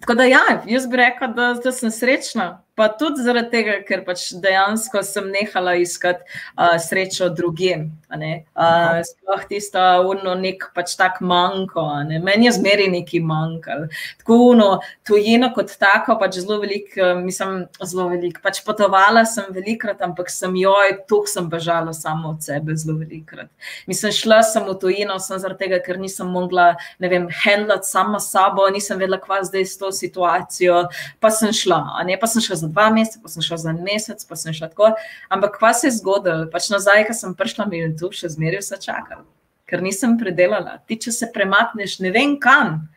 Tako 0.00 0.14
da, 0.16 0.24
ja, 0.24 0.40
jaz 0.64 0.86
bi 0.88 0.96
rekla, 0.96 1.26
da, 1.36 1.46
da 1.60 1.70
sem 1.76 1.90
srečna. 1.92 2.62
Pa 2.80 2.86
tudi 2.96 3.20
zaradi 3.20 3.50
tega, 3.52 3.74
ker 3.84 4.00
pač 4.06 4.30
dejansko 4.40 5.02
sem 5.04 5.26
nehala 5.28 5.74
iskati 5.76 6.24
uh, 6.24 6.78
srečo 6.80 7.28
drugim. 7.36 7.90
Uh, 8.10 9.02
sploh 9.04 9.42
tisto, 9.50 9.82
uno, 10.08 10.32
nek 10.40 10.64
pač 10.74 10.94
tak 10.96 11.20
manjko. 11.20 11.84
Ne? 12.08 12.22
Meni 12.24 12.48
je 12.48 12.54
zmeri 12.56 12.88
neki 12.90 13.20
manjkal. 13.20 13.84
Tako, 14.22 14.38
uno, 14.54 14.68
tujino 15.06 15.50
kot 15.52 15.74
tako, 15.76 16.16
pač 16.22 16.38
zelo 16.40 16.56
velik, 16.62 16.96
mislim, 17.20 17.66
zelo 17.84 18.08
velik. 18.14 18.40
Pač 18.40 18.62
potovala 18.64 19.26
sem 19.28 19.52
velikrat, 19.52 20.00
ampak 20.06 20.32
sem 20.32 20.56
joj, 20.58 20.96
tu 21.04 21.20
sem 21.28 21.52
bežala 21.52 21.92
samo 21.96 22.32
od 22.32 22.48
sebe 22.48 22.78
zelo 22.80 22.96
velikrat. 23.02 23.52
Mislim, 23.90 24.16
šla 24.16 24.40
sem 24.48 24.64
v 24.64 24.78
tujino, 24.80 25.18
sem 25.20 25.36
zaradi 25.42 25.66
tega, 25.66 25.82
ker 25.84 26.00
nisem 26.00 26.32
mogla, 26.32 26.72
ne 26.96 27.12
vem, 27.12 27.28
handlati 27.44 27.92
sama 27.92 28.24
sabo, 28.24 28.64
nisem 28.72 28.98
vedela, 28.98 29.20
kva 29.20 29.42
zdaj 29.44 29.68
s 29.68 29.76
to 29.76 29.92
situacijo, 29.94 30.86
pa 31.20 31.30
sem 31.34 31.52
šla, 31.52 31.82
ne, 32.08 32.16
pa 32.16 32.30
sem 32.30 32.42
šla 32.42 32.58
za 32.64 32.69
dva 32.70 32.88
meseca, 32.94 33.20
pa 33.22 33.32
sem 33.32 33.44
šla 33.44 33.58
za 33.62 33.72
en 33.74 33.82
mesec, 33.84 34.22
pa 34.28 34.38
sem 34.38 34.54
šla 34.56 34.70
tako. 34.72 34.92
Ampak 35.28 35.58
kva 35.58 35.72
se 35.76 35.88
je 35.88 35.98
zgodilo? 35.98 36.46
Pač 36.52 36.70
nazaj, 36.72 37.04
ko 37.08 37.16
sem 37.16 37.34
prišla, 37.36 37.66
mi 37.70 37.82
je 37.82 37.90
tu 38.00 38.12
še 38.14 38.32
zmeraj 38.32 38.64
vse 38.64 38.80
čakalo, 38.86 39.26
ker 39.70 39.82
nisem 39.84 40.16
predelala. 40.20 40.78
Ti, 40.86 40.98
če 41.06 41.14
se 41.14 41.30
premakneš, 41.34 42.00
ne 42.04 42.14
vem 42.14 42.38
kam. 42.40 42.88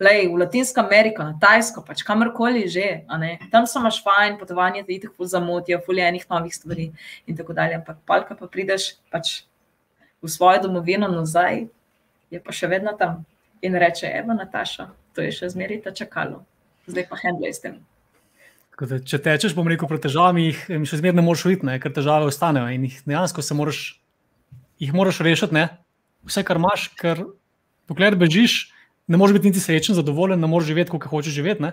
Lej, 0.00 0.30
v 0.32 0.38
Latinsko 0.40 0.80
Ameriko, 0.80 1.20
na 1.20 1.36
Tajsko, 1.36 1.82
pač 1.84 2.00
kamorkoli 2.08 2.64
že, 2.72 3.04
tam 3.52 3.66
so 3.68 3.82
imaš 3.82 3.98
fajn, 4.00 4.38
potovanje 4.40 4.80
ti 4.88 4.96
tako 5.02 5.28
zamotijo, 5.28 5.76
fuljenih 5.84 6.24
novih 6.30 6.54
stvari 6.56 6.86
in 7.28 7.36
tako 7.36 7.52
dalje. 7.52 7.76
Ampak 7.76 8.00
palka 8.08 8.32
pa 8.32 8.48
prideš 8.48 8.96
pač 9.12 9.44
v 10.24 10.28
svojo 10.28 10.64
domovino 10.64 11.04
nazaj, 11.04 11.68
je 12.32 12.40
pa 12.40 12.52
še 12.52 12.72
vedno 12.72 12.96
tam 12.96 13.26
in 13.60 13.76
reče: 13.76 14.08
Evo, 14.08 14.32
Nataša, 14.32 14.88
to 15.12 15.20
je 15.20 15.36
še 15.36 15.52
zmeraj 15.52 15.82
ta 15.84 15.92
čakalo, 15.92 16.44
zdaj 16.88 17.08
pa 17.10 17.20
handlej 17.20 17.52
s 17.52 17.60
tem. 17.60 17.76
Da, 18.80 18.96
če 19.04 19.18
tečeš, 19.20 19.52
bom 19.52 19.68
rekel, 19.68 19.88
pred 19.90 20.00
težavami, 20.00 20.46
jih 20.48 20.60
še 20.88 21.00
zmeraj 21.02 21.18
ne 21.18 21.24
moreš 21.24 21.44
videti, 21.44 21.66
ne, 21.68 21.76
ker 21.82 21.92
težave 21.92 22.30
ostanejo 22.30 22.70
in 22.72 22.86
jih 22.88 22.96
dejansko 23.04 23.44
se 23.44 23.56
moraš, 23.56 23.80
jih 24.80 24.94
moraš 24.96 25.20
rešiti. 25.26 25.56
Ne. 25.56 25.66
Vse, 26.28 26.44
kar 26.48 26.60
imaš, 26.60 26.86
ker 26.96 27.20
dokler 27.90 28.16
bežiš, 28.20 28.70
ne 29.10 29.20
moreš 29.20 29.36
biti 29.36 29.52
niti 29.52 29.60
srečen, 29.60 29.98
zadovoljen, 29.98 30.40
ne 30.40 30.48
moreš 30.48 30.70
živeti, 30.72 30.94
kot 30.94 31.08
hočeš 31.12 31.36
živeti. 31.36 31.72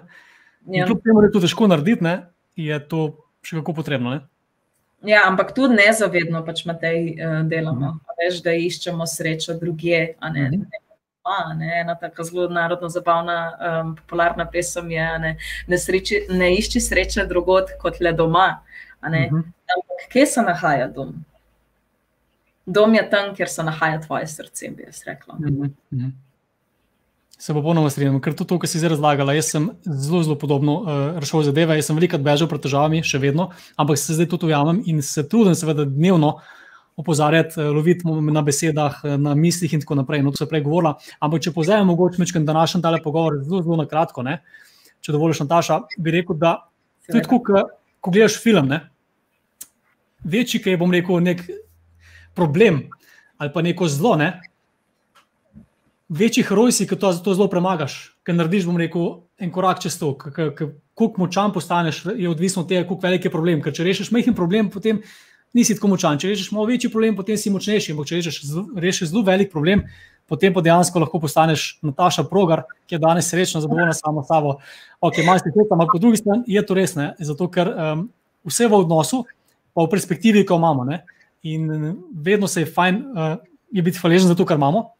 Ja. 0.67 0.87
Kljub 0.87 0.99
temu, 1.05 1.23
da 1.23 1.29
je 1.29 1.35
to 1.37 1.43
težko 1.45 1.69
narediti, 1.71 2.03
ne, 2.03 2.15
je 2.59 2.79
to 2.91 3.05
še 3.45 3.61
kako 3.61 3.77
potrebno. 3.77 4.17
Ne. 4.17 4.25
Ja, 5.07 5.23
ampak 5.29 5.53
tudi 5.55 5.77
nezavedno 5.77 6.41
pač 6.43 6.65
na 6.67 6.75
tej 6.75 7.13
uh, 7.15 7.39
delamo. 7.47 7.93
Mhm. 7.95 8.17
Veš, 8.19 8.41
da 8.43 8.57
iščemo 8.57 9.07
srečo 9.07 9.55
druge, 9.61 10.17
a 10.19 10.33
ne. 10.33 10.49
Mhm 10.51 10.83
doma. 11.27 11.53
Ne, 11.53 11.81
ena 11.81 11.95
tako 11.95 12.23
zelo 12.23 12.49
narodno 12.49 12.89
zabavna, 12.89 13.57
um, 13.83 13.95
popularna 13.95 14.45
pesem 14.51 14.91
je: 14.91 15.19
ne, 15.19 15.37
ne, 15.67 15.77
sreči, 15.77 16.25
ne 16.29 16.55
išči 16.55 16.81
sreče 16.81 17.25
drugot 17.25 17.65
kot 17.81 17.99
le 17.99 18.13
doma. 18.13 18.59
Uh 19.01 19.09
mhm. 19.09 19.35
-huh. 19.35 19.43
Ampak 19.75 20.11
kje 20.11 20.25
se 20.25 20.41
nahaja 20.41 20.87
dom? 20.87 21.25
Dom 22.65 22.95
je 22.95 23.09
tam, 23.09 23.35
kjer 23.35 23.49
se 23.49 23.63
nahaja 23.63 24.01
tvoje 24.01 24.27
srce, 24.27 24.69
bi 24.69 24.83
jaz 24.83 25.03
rekla. 25.05 25.33
Uh 25.33 25.39
-huh. 25.39 25.69
Uh 25.91 25.99
-huh. 25.99 26.11
Se 27.39 27.53
pa 27.53 27.61
ponovno 27.61 27.89
strinjam, 27.89 28.21
ker 28.21 28.33
to, 28.33 28.59
kar 28.59 28.69
si 28.69 28.79
zdaj 28.79 28.89
razlagala, 28.89 29.33
jaz 29.33 29.45
sem 29.45 29.69
zelo, 29.85 30.23
zelo 30.23 30.35
podobno 30.35 30.73
uh, 30.73 31.19
rešil 31.19 31.43
zadeve. 31.43 31.75
Jaz 31.75 31.85
sem 31.85 31.95
veliko 31.95 32.17
bežal 32.17 32.47
pred 32.47 32.61
težavami, 32.61 33.03
še 33.03 33.17
vedno, 33.17 33.51
ampak 33.75 33.97
se 33.97 34.13
zdaj 34.13 34.27
tudi 34.27 34.45
ujamem 34.45 34.81
in 34.85 35.01
se 35.01 35.29
trudim, 35.29 35.55
seveda, 35.55 35.85
dnevno 35.85 36.27
uh, 36.27 36.41
opozarjati, 36.97 37.61
eh, 37.61 37.63
loviti 37.63 38.07
na 38.31 38.41
besedah, 38.41 39.01
eh, 39.03 39.17
na 39.17 39.35
mislih 39.35 39.73
in 39.73 39.81
tako 39.81 39.95
naprej. 39.95 40.23
No, 40.23 40.31
to 40.31 40.37
se 40.37 40.49
prej 40.49 40.63
govorila. 40.65 40.97
Ampak, 41.19 41.41
če 41.41 41.53
povzamem, 41.53 41.87
mogoče 41.87 42.19
mečem 42.19 42.45
današnji 42.45 42.81
tale 42.81 43.01
pogovor 43.03 43.39
zelo, 43.43 43.61
zelo 43.61 43.77
na 43.77 43.85
kratko, 43.85 44.23
ne? 44.23 44.41
če 45.01 45.13
dovoliš, 45.13 45.39
Nataša, 45.45 45.79
bi 45.97 46.11
rekel, 46.11 46.35
da 46.35 46.57
tudi 47.05 47.21
tako, 47.23 47.37
ko, 47.45 47.61
ko 48.01 48.11
gledaš 48.11 48.41
film, 48.43 48.67
ne? 48.67 48.81
večji, 50.25 50.59
ki 50.59 50.73
je, 50.73 50.77
bom 50.77 50.91
rekel, 50.91 51.21
nek 51.23 51.45
problem 52.35 52.87
ali 53.37 53.51
pa 53.53 53.61
neko 53.61 53.85
zlo, 53.87 54.15
ne? 54.17 54.41
večji 56.09 56.43
heroj 56.43 56.71
si, 56.71 56.87
ki 56.89 56.97
to, 56.97 57.13
to 57.23 57.35
zelo 57.37 57.47
premagaš, 57.51 58.17
ker 58.25 58.35
narediš, 58.35 58.65
bom 58.65 58.79
rekel, 58.81 59.07
en 59.37 59.51
korak 59.53 59.83
čez 59.83 59.99
to. 59.99 60.15
Kako 60.17 61.13
močan 61.21 61.53
postaneš, 61.53 62.05
je 62.17 62.29
odvisno 62.29 62.63
od 62.63 62.69
tega, 62.69 62.83
kako 62.87 62.99
velik 63.03 63.25
je 63.27 63.31
problem. 63.31 63.61
Ker 63.61 63.75
če 63.75 63.85
rešiš 63.85 64.11
majhen 64.15 64.35
problem, 64.35 64.71
potem 64.73 65.03
nisi 65.53 65.75
tako 65.77 65.93
močan. 65.93 66.19
Če 66.19 66.33
rečeš 66.33 66.51
malo 66.55 66.67
večji 66.67 66.91
problem, 66.91 67.15
potem 67.15 67.37
si 67.39 67.51
močnejši. 67.53 67.93
Ampak 67.95 68.09
če 68.09 68.19
rečeš, 68.19 68.39
rešiš 68.75 69.11
zelo 69.11 69.23
velik 69.27 69.51
problem, 69.51 69.85
potem 70.27 70.53
pa 70.53 70.63
dejansko 70.65 70.99
lahko 71.03 71.21
postaneš 71.23 71.77
Nataša 71.85 72.27
Progar, 72.27 72.65
ki 72.87 72.97
je 72.97 73.01
danes 73.03 73.29
srečna, 73.31 73.61
zadovoljna 73.63 73.95
sama 73.95 74.23
s 74.23 74.31
sabo. 74.31 74.57
Ok, 74.99 75.21
malo 75.25 75.39
si 75.39 75.51
tega, 75.53 75.69
ampak 75.71 75.93
po 75.95 76.01
drugi 76.03 76.21
strani 76.23 76.43
je 76.51 76.63
to 76.65 76.77
res, 76.77 76.95
ne? 76.99 77.13
zato 77.19 77.47
ker 77.51 77.71
um, 77.71 78.07
vse 78.47 78.67
v 78.67 78.81
odnosu, 78.81 79.23
pa 79.73 79.85
v 79.85 79.91
perspektivi, 79.93 80.43
ko 80.47 80.59
imamo. 80.59 80.87
Ne? 80.87 81.03
In 81.47 81.95
vedno 82.11 82.49
se 82.51 82.65
je 82.65 82.71
fajn 82.73 83.03
uh, 83.13 83.37
je 83.71 83.81
biti 83.81 83.99
hvaležen 83.99 84.27
za 84.27 84.35
to, 84.35 84.45
kar 84.45 84.57
imamo, 84.57 84.91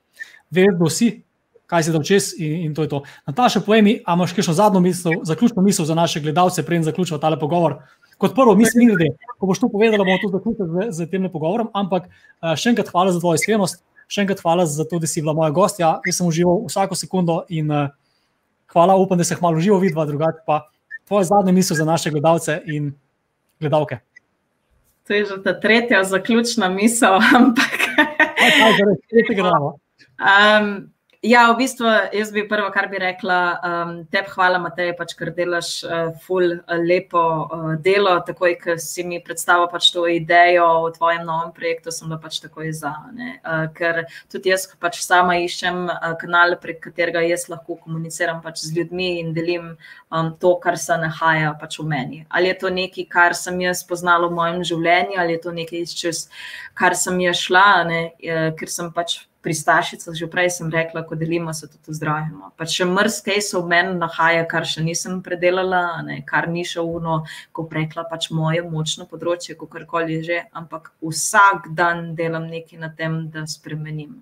vedno 0.52 0.90
si. 0.90 1.24
Kaj 1.68 1.84
si 1.84 1.92
dal 1.92 2.04
čez, 2.08 2.30
in, 2.40 2.70
in 2.70 2.76
to 2.76 2.86
je 2.86 2.88
to. 2.88 3.02
Nataša, 3.28 3.60
povej 3.60 3.82
mi, 3.84 3.94
ali 4.00 4.16
imaš 4.16 4.32
še 4.40 4.54
zadnjo 4.56 4.80
misel, 4.80 5.18
zaključno 5.28 5.60
misel 5.62 5.84
za 5.86 5.98
naše 6.00 6.22
gledalce, 6.24 6.64
preden 6.64 6.86
zaključimo 6.88 7.20
tale 7.20 7.36
pogovor, 7.40 7.82
Kot 8.18 8.34
prvo, 8.36 8.56
mislim, 8.58 8.96
da 8.98 9.12
ko 9.38 9.46
boš 9.46 9.60
to 9.62 9.70
povedala, 9.70 10.06
bomo 10.06 10.18
to 10.22 10.32
zaključili 10.34 10.90
z, 10.90 10.96
z 10.98 11.10
tem 11.12 11.30
pogovorom, 11.32 11.70
ampak 11.74 12.08
eh, 12.08 12.56
še 12.58 12.74
enkrat 12.74 12.90
hvala 12.90 13.14
za 13.14 13.22
tvojo 13.22 13.38
iskrenost, 13.38 13.84
še 14.10 14.24
enkrat 14.24 14.42
hvala 14.42 14.66
za 14.66 14.88
to, 14.90 15.00
da 15.00 15.10
si 15.10 15.22
bila 15.22 15.36
moja 15.38 15.54
gostja. 15.54 15.98
Jaz 16.08 16.18
sem 16.18 16.28
užival 16.28 16.64
vsako 16.66 16.98
sekundo 16.98 17.42
in 17.54 17.70
uh, 17.70 17.92
hvala, 18.74 18.96
upam, 18.96 19.20
da 19.20 19.28
se 19.28 19.36
hmalo 19.36 19.60
živo 19.60 19.80
vidva, 19.84 20.08
drugače 20.08 20.46
pa 20.48 20.62
tvoje 21.08 21.28
zadnje 21.28 21.54
misli 21.54 21.76
za 21.76 21.86
naše 21.86 22.12
gledalce 22.16 22.62
in 22.66 22.94
gledalke. 23.60 24.00
To 25.08 25.14
je 25.14 25.26
že 25.26 25.38
ta 25.44 25.54
tretja 25.60 26.04
zaključna 26.04 26.70
misel, 26.70 27.20
ampak. 27.38 27.78
Kaj, 27.96 28.52
kaj, 28.60 28.96
tretji 29.12 29.36
gramo. 29.36 29.76
Um, 30.18 30.90
Ja, 31.26 31.48
v 31.50 31.64
bistvu, 31.64 31.90
jaz 32.14 32.30
bi 32.30 32.44
prvo, 32.46 32.68
kar 32.70 32.86
bi 32.92 33.00
rekla, 33.02 33.38
um, 33.66 33.94
tebi 34.14 34.30
hvala, 34.36 34.60
Matej, 34.62 34.92
pač, 34.94 35.16
ker 35.18 35.32
delaš 35.34 35.70
uh, 35.82 36.12
ful 36.22 36.52
uh, 36.60 36.74
lepo 36.78 37.22
uh, 37.42 37.72
delo. 37.82 38.12
Takoj, 38.22 38.54
ko 38.62 38.76
si 38.78 39.02
mi 39.02 39.18
predstavil 39.18 39.66
pač 39.72 39.88
to 39.96 40.04
idejo 40.06 40.68
o 40.84 40.92
tvojem 40.94 41.24
novem 41.26 41.50
projektu, 41.56 41.90
sem 41.90 42.06
bila 42.06 42.20
pač 42.22 42.38
takoj 42.44 42.70
za. 42.70 42.92
Uh, 43.18 43.66
ker 43.74 44.04
tudi 44.30 44.52
jaz 44.54 44.68
pač 44.78 45.00
sama 45.02 45.40
iščem 45.42 45.88
uh, 45.90 46.14
kanal, 46.22 46.54
prek 46.62 46.84
katerega 46.86 47.24
jaz 47.26 47.48
lahko 47.50 47.80
komuniciram 47.82 48.44
pač 48.46 48.62
z 48.68 48.78
ljudmi 48.78 49.16
in 49.24 49.34
delim 49.34 49.72
um, 50.14 50.30
to, 50.38 50.54
kar 50.62 50.78
se 50.78 51.00
nahaja 51.02 51.56
pač 51.58 51.80
v 51.82 51.88
meni. 51.96 52.20
Ali 52.30 52.54
je 52.54 52.60
to 52.62 52.70
nekaj, 52.70 53.08
kar 53.10 53.34
sem 53.34 53.58
jaz 53.66 53.82
spoznala 53.82 54.30
v 54.30 54.38
mojem 54.38 54.62
življenju, 54.70 55.18
ali 55.18 55.34
je 55.34 55.42
to 55.48 55.56
nekaj, 55.58 55.90
čez 55.98 56.28
kar 56.78 56.94
sem 56.94 57.18
jaz 57.26 57.42
šla, 57.42 57.66
ne, 57.90 58.04
uh, 58.14 58.54
ker 58.54 58.70
sem 58.70 58.94
pač 58.94 59.24
pristašica, 59.48 60.12
že 60.12 60.28
prej 60.28 60.52
sem 60.60 60.68
rekla, 60.68 61.06
ko 61.08 61.16
delimo, 61.16 61.54
se 61.56 61.70
tudi 61.72 61.96
zdravimo. 61.96 62.52
Pa 62.60 62.68
še 62.68 62.84
mrzke 62.84 63.40
se 63.40 63.56
v 63.56 63.64
meni 63.72 63.96
nahaja, 63.96 64.44
kar 64.50 64.68
še 64.68 64.84
nisem 64.84 65.22
predelala, 65.24 66.04
ne, 66.04 66.20
kar 66.28 66.50
ni 66.52 66.66
še 66.68 66.84
uno, 66.84 67.22
ko 67.56 67.64
prekla 67.72 68.04
pač 68.12 68.28
moje 68.36 68.66
močno 68.68 69.08
področje, 69.08 69.56
kako 69.56 69.88
koli 69.88 70.20
že, 70.28 70.44
ampak 70.52 70.92
vsak 71.00 71.72
dan 71.78 72.12
delam 72.20 72.50
nekaj 72.52 72.82
na 72.82 72.92
tem, 72.92 73.30
da 73.32 73.48
spremenim. 73.48 74.20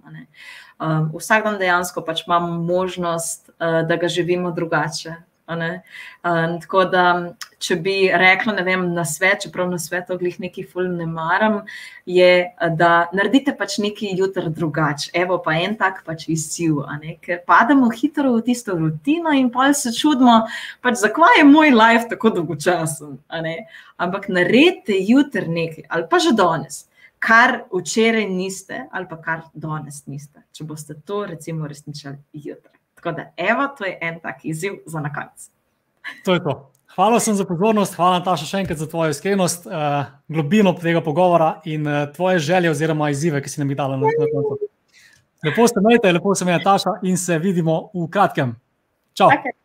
Um, 0.78 1.10
vsak 1.16 1.48
dan 1.48 1.58
dejansko 1.58 2.06
pač 2.06 2.28
imam 2.28 2.62
možnost, 2.68 3.50
uh, 3.58 3.82
da 3.88 3.98
ga 3.98 4.12
živimo 4.12 4.54
drugače. 4.54 5.18
Um, 5.48 6.56
tako 6.62 6.84
da, 6.90 7.04
če 7.62 7.76
bi 7.86 7.94
rekla, 8.10 8.56
ne 8.58 8.64
vem, 8.66 8.86
na 8.96 9.04
svet, 9.06 9.44
čeprav 9.46 9.68
na 9.70 9.78
svetu 9.82 10.18
glih 10.18 10.40
neki 10.42 10.64
ful 10.66 10.88
ne 10.90 11.06
maram, 11.06 11.60
je, 12.10 12.48
da 12.80 12.90
naredite 13.14 13.54
pač 13.58 13.78
neki 13.84 14.10
jutr 14.18 14.50
drugače. 14.50 15.12
Evo 15.14 15.38
pa 15.46 15.54
en 15.62 15.78
tak 15.78 16.02
pač 16.08 16.26
izziv, 16.34 16.82
ker 17.22 17.44
pademo 17.46 17.92
hitro 17.94 18.34
v 18.40 18.42
tisto 18.50 18.74
rutino 18.78 19.34
in 19.38 19.52
pa 19.54 19.70
se 19.74 19.94
čudimo, 19.94 20.42
pač 20.82 20.98
zakaj 21.04 21.40
je 21.42 21.48
moj 21.50 21.74
life 21.76 22.10
tako 22.10 22.34
dolgočasen. 22.40 23.20
Ampak 24.02 24.30
naredite 24.34 24.98
jutr 24.98 25.46
nekaj 25.48 25.86
ali 25.90 26.10
pa 26.10 26.20
že 26.20 26.34
danes. 26.34 26.86
Kar 27.26 27.64
včeraj 27.74 28.26
niste, 28.30 28.84
ali 28.92 29.08
pa 29.10 29.18
kar 29.18 29.46
danes 29.54 30.04
niste, 30.06 30.44
če 30.54 30.66
boste 30.68 30.98
to, 31.06 31.24
recimo, 31.26 31.66
resničili 31.66 32.20
jutri. 32.34 32.75
Tako 33.06 33.18
da, 33.18 33.32
evo, 33.38 33.68
to 33.78 33.86
je 33.86 33.98
en 34.02 34.20
tak 34.20 34.46
izziv 34.46 34.74
za 34.86 35.00
na 35.00 35.14
konec. 35.14 35.50
To 36.26 36.34
je 36.34 36.44
to. 36.44 36.72
Hvala 36.96 37.20
sem 37.20 37.36
za 37.36 37.46
pozornost, 37.46 37.94
hvala 38.00 38.18
Nataša 38.20 38.48
še 38.50 38.62
enkrat 38.64 38.80
za 38.82 38.88
tvojo 38.90 39.14
iskrenost, 39.14 39.68
uh, 39.68 40.08
globino 40.32 40.74
tega 40.74 41.04
pogovora 41.06 41.60
in 41.70 41.86
uh, 41.88 42.08
tvoje 42.16 42.40
želje 42.40 42.72
oziroma 42.72 43.10
izzive, 43.14 43.42
ki 43.46 43.52
si 43.52 43.62
nam 43.62 43.70
jih 43.70 43.78
dala 43.78 44.00
na 44.02 44.10
koncu. 44.10 44.58
Lepo 45.46 45.68
ste 45.68 45.84
imeli, 45.84 46.16
lepo 46.18 46.34
se 46.36 46.46
mi 46.46 46.56
je 46.56 46.58
Nataša 46.58 46.96
in 47.04 47.18
se 47.18 47.38
vidimo 47.38 47.92
v 47.94 48.08
kratkem. 48.10 48.56
Čau. 49.14 49.30
Okay. 49.30 49.56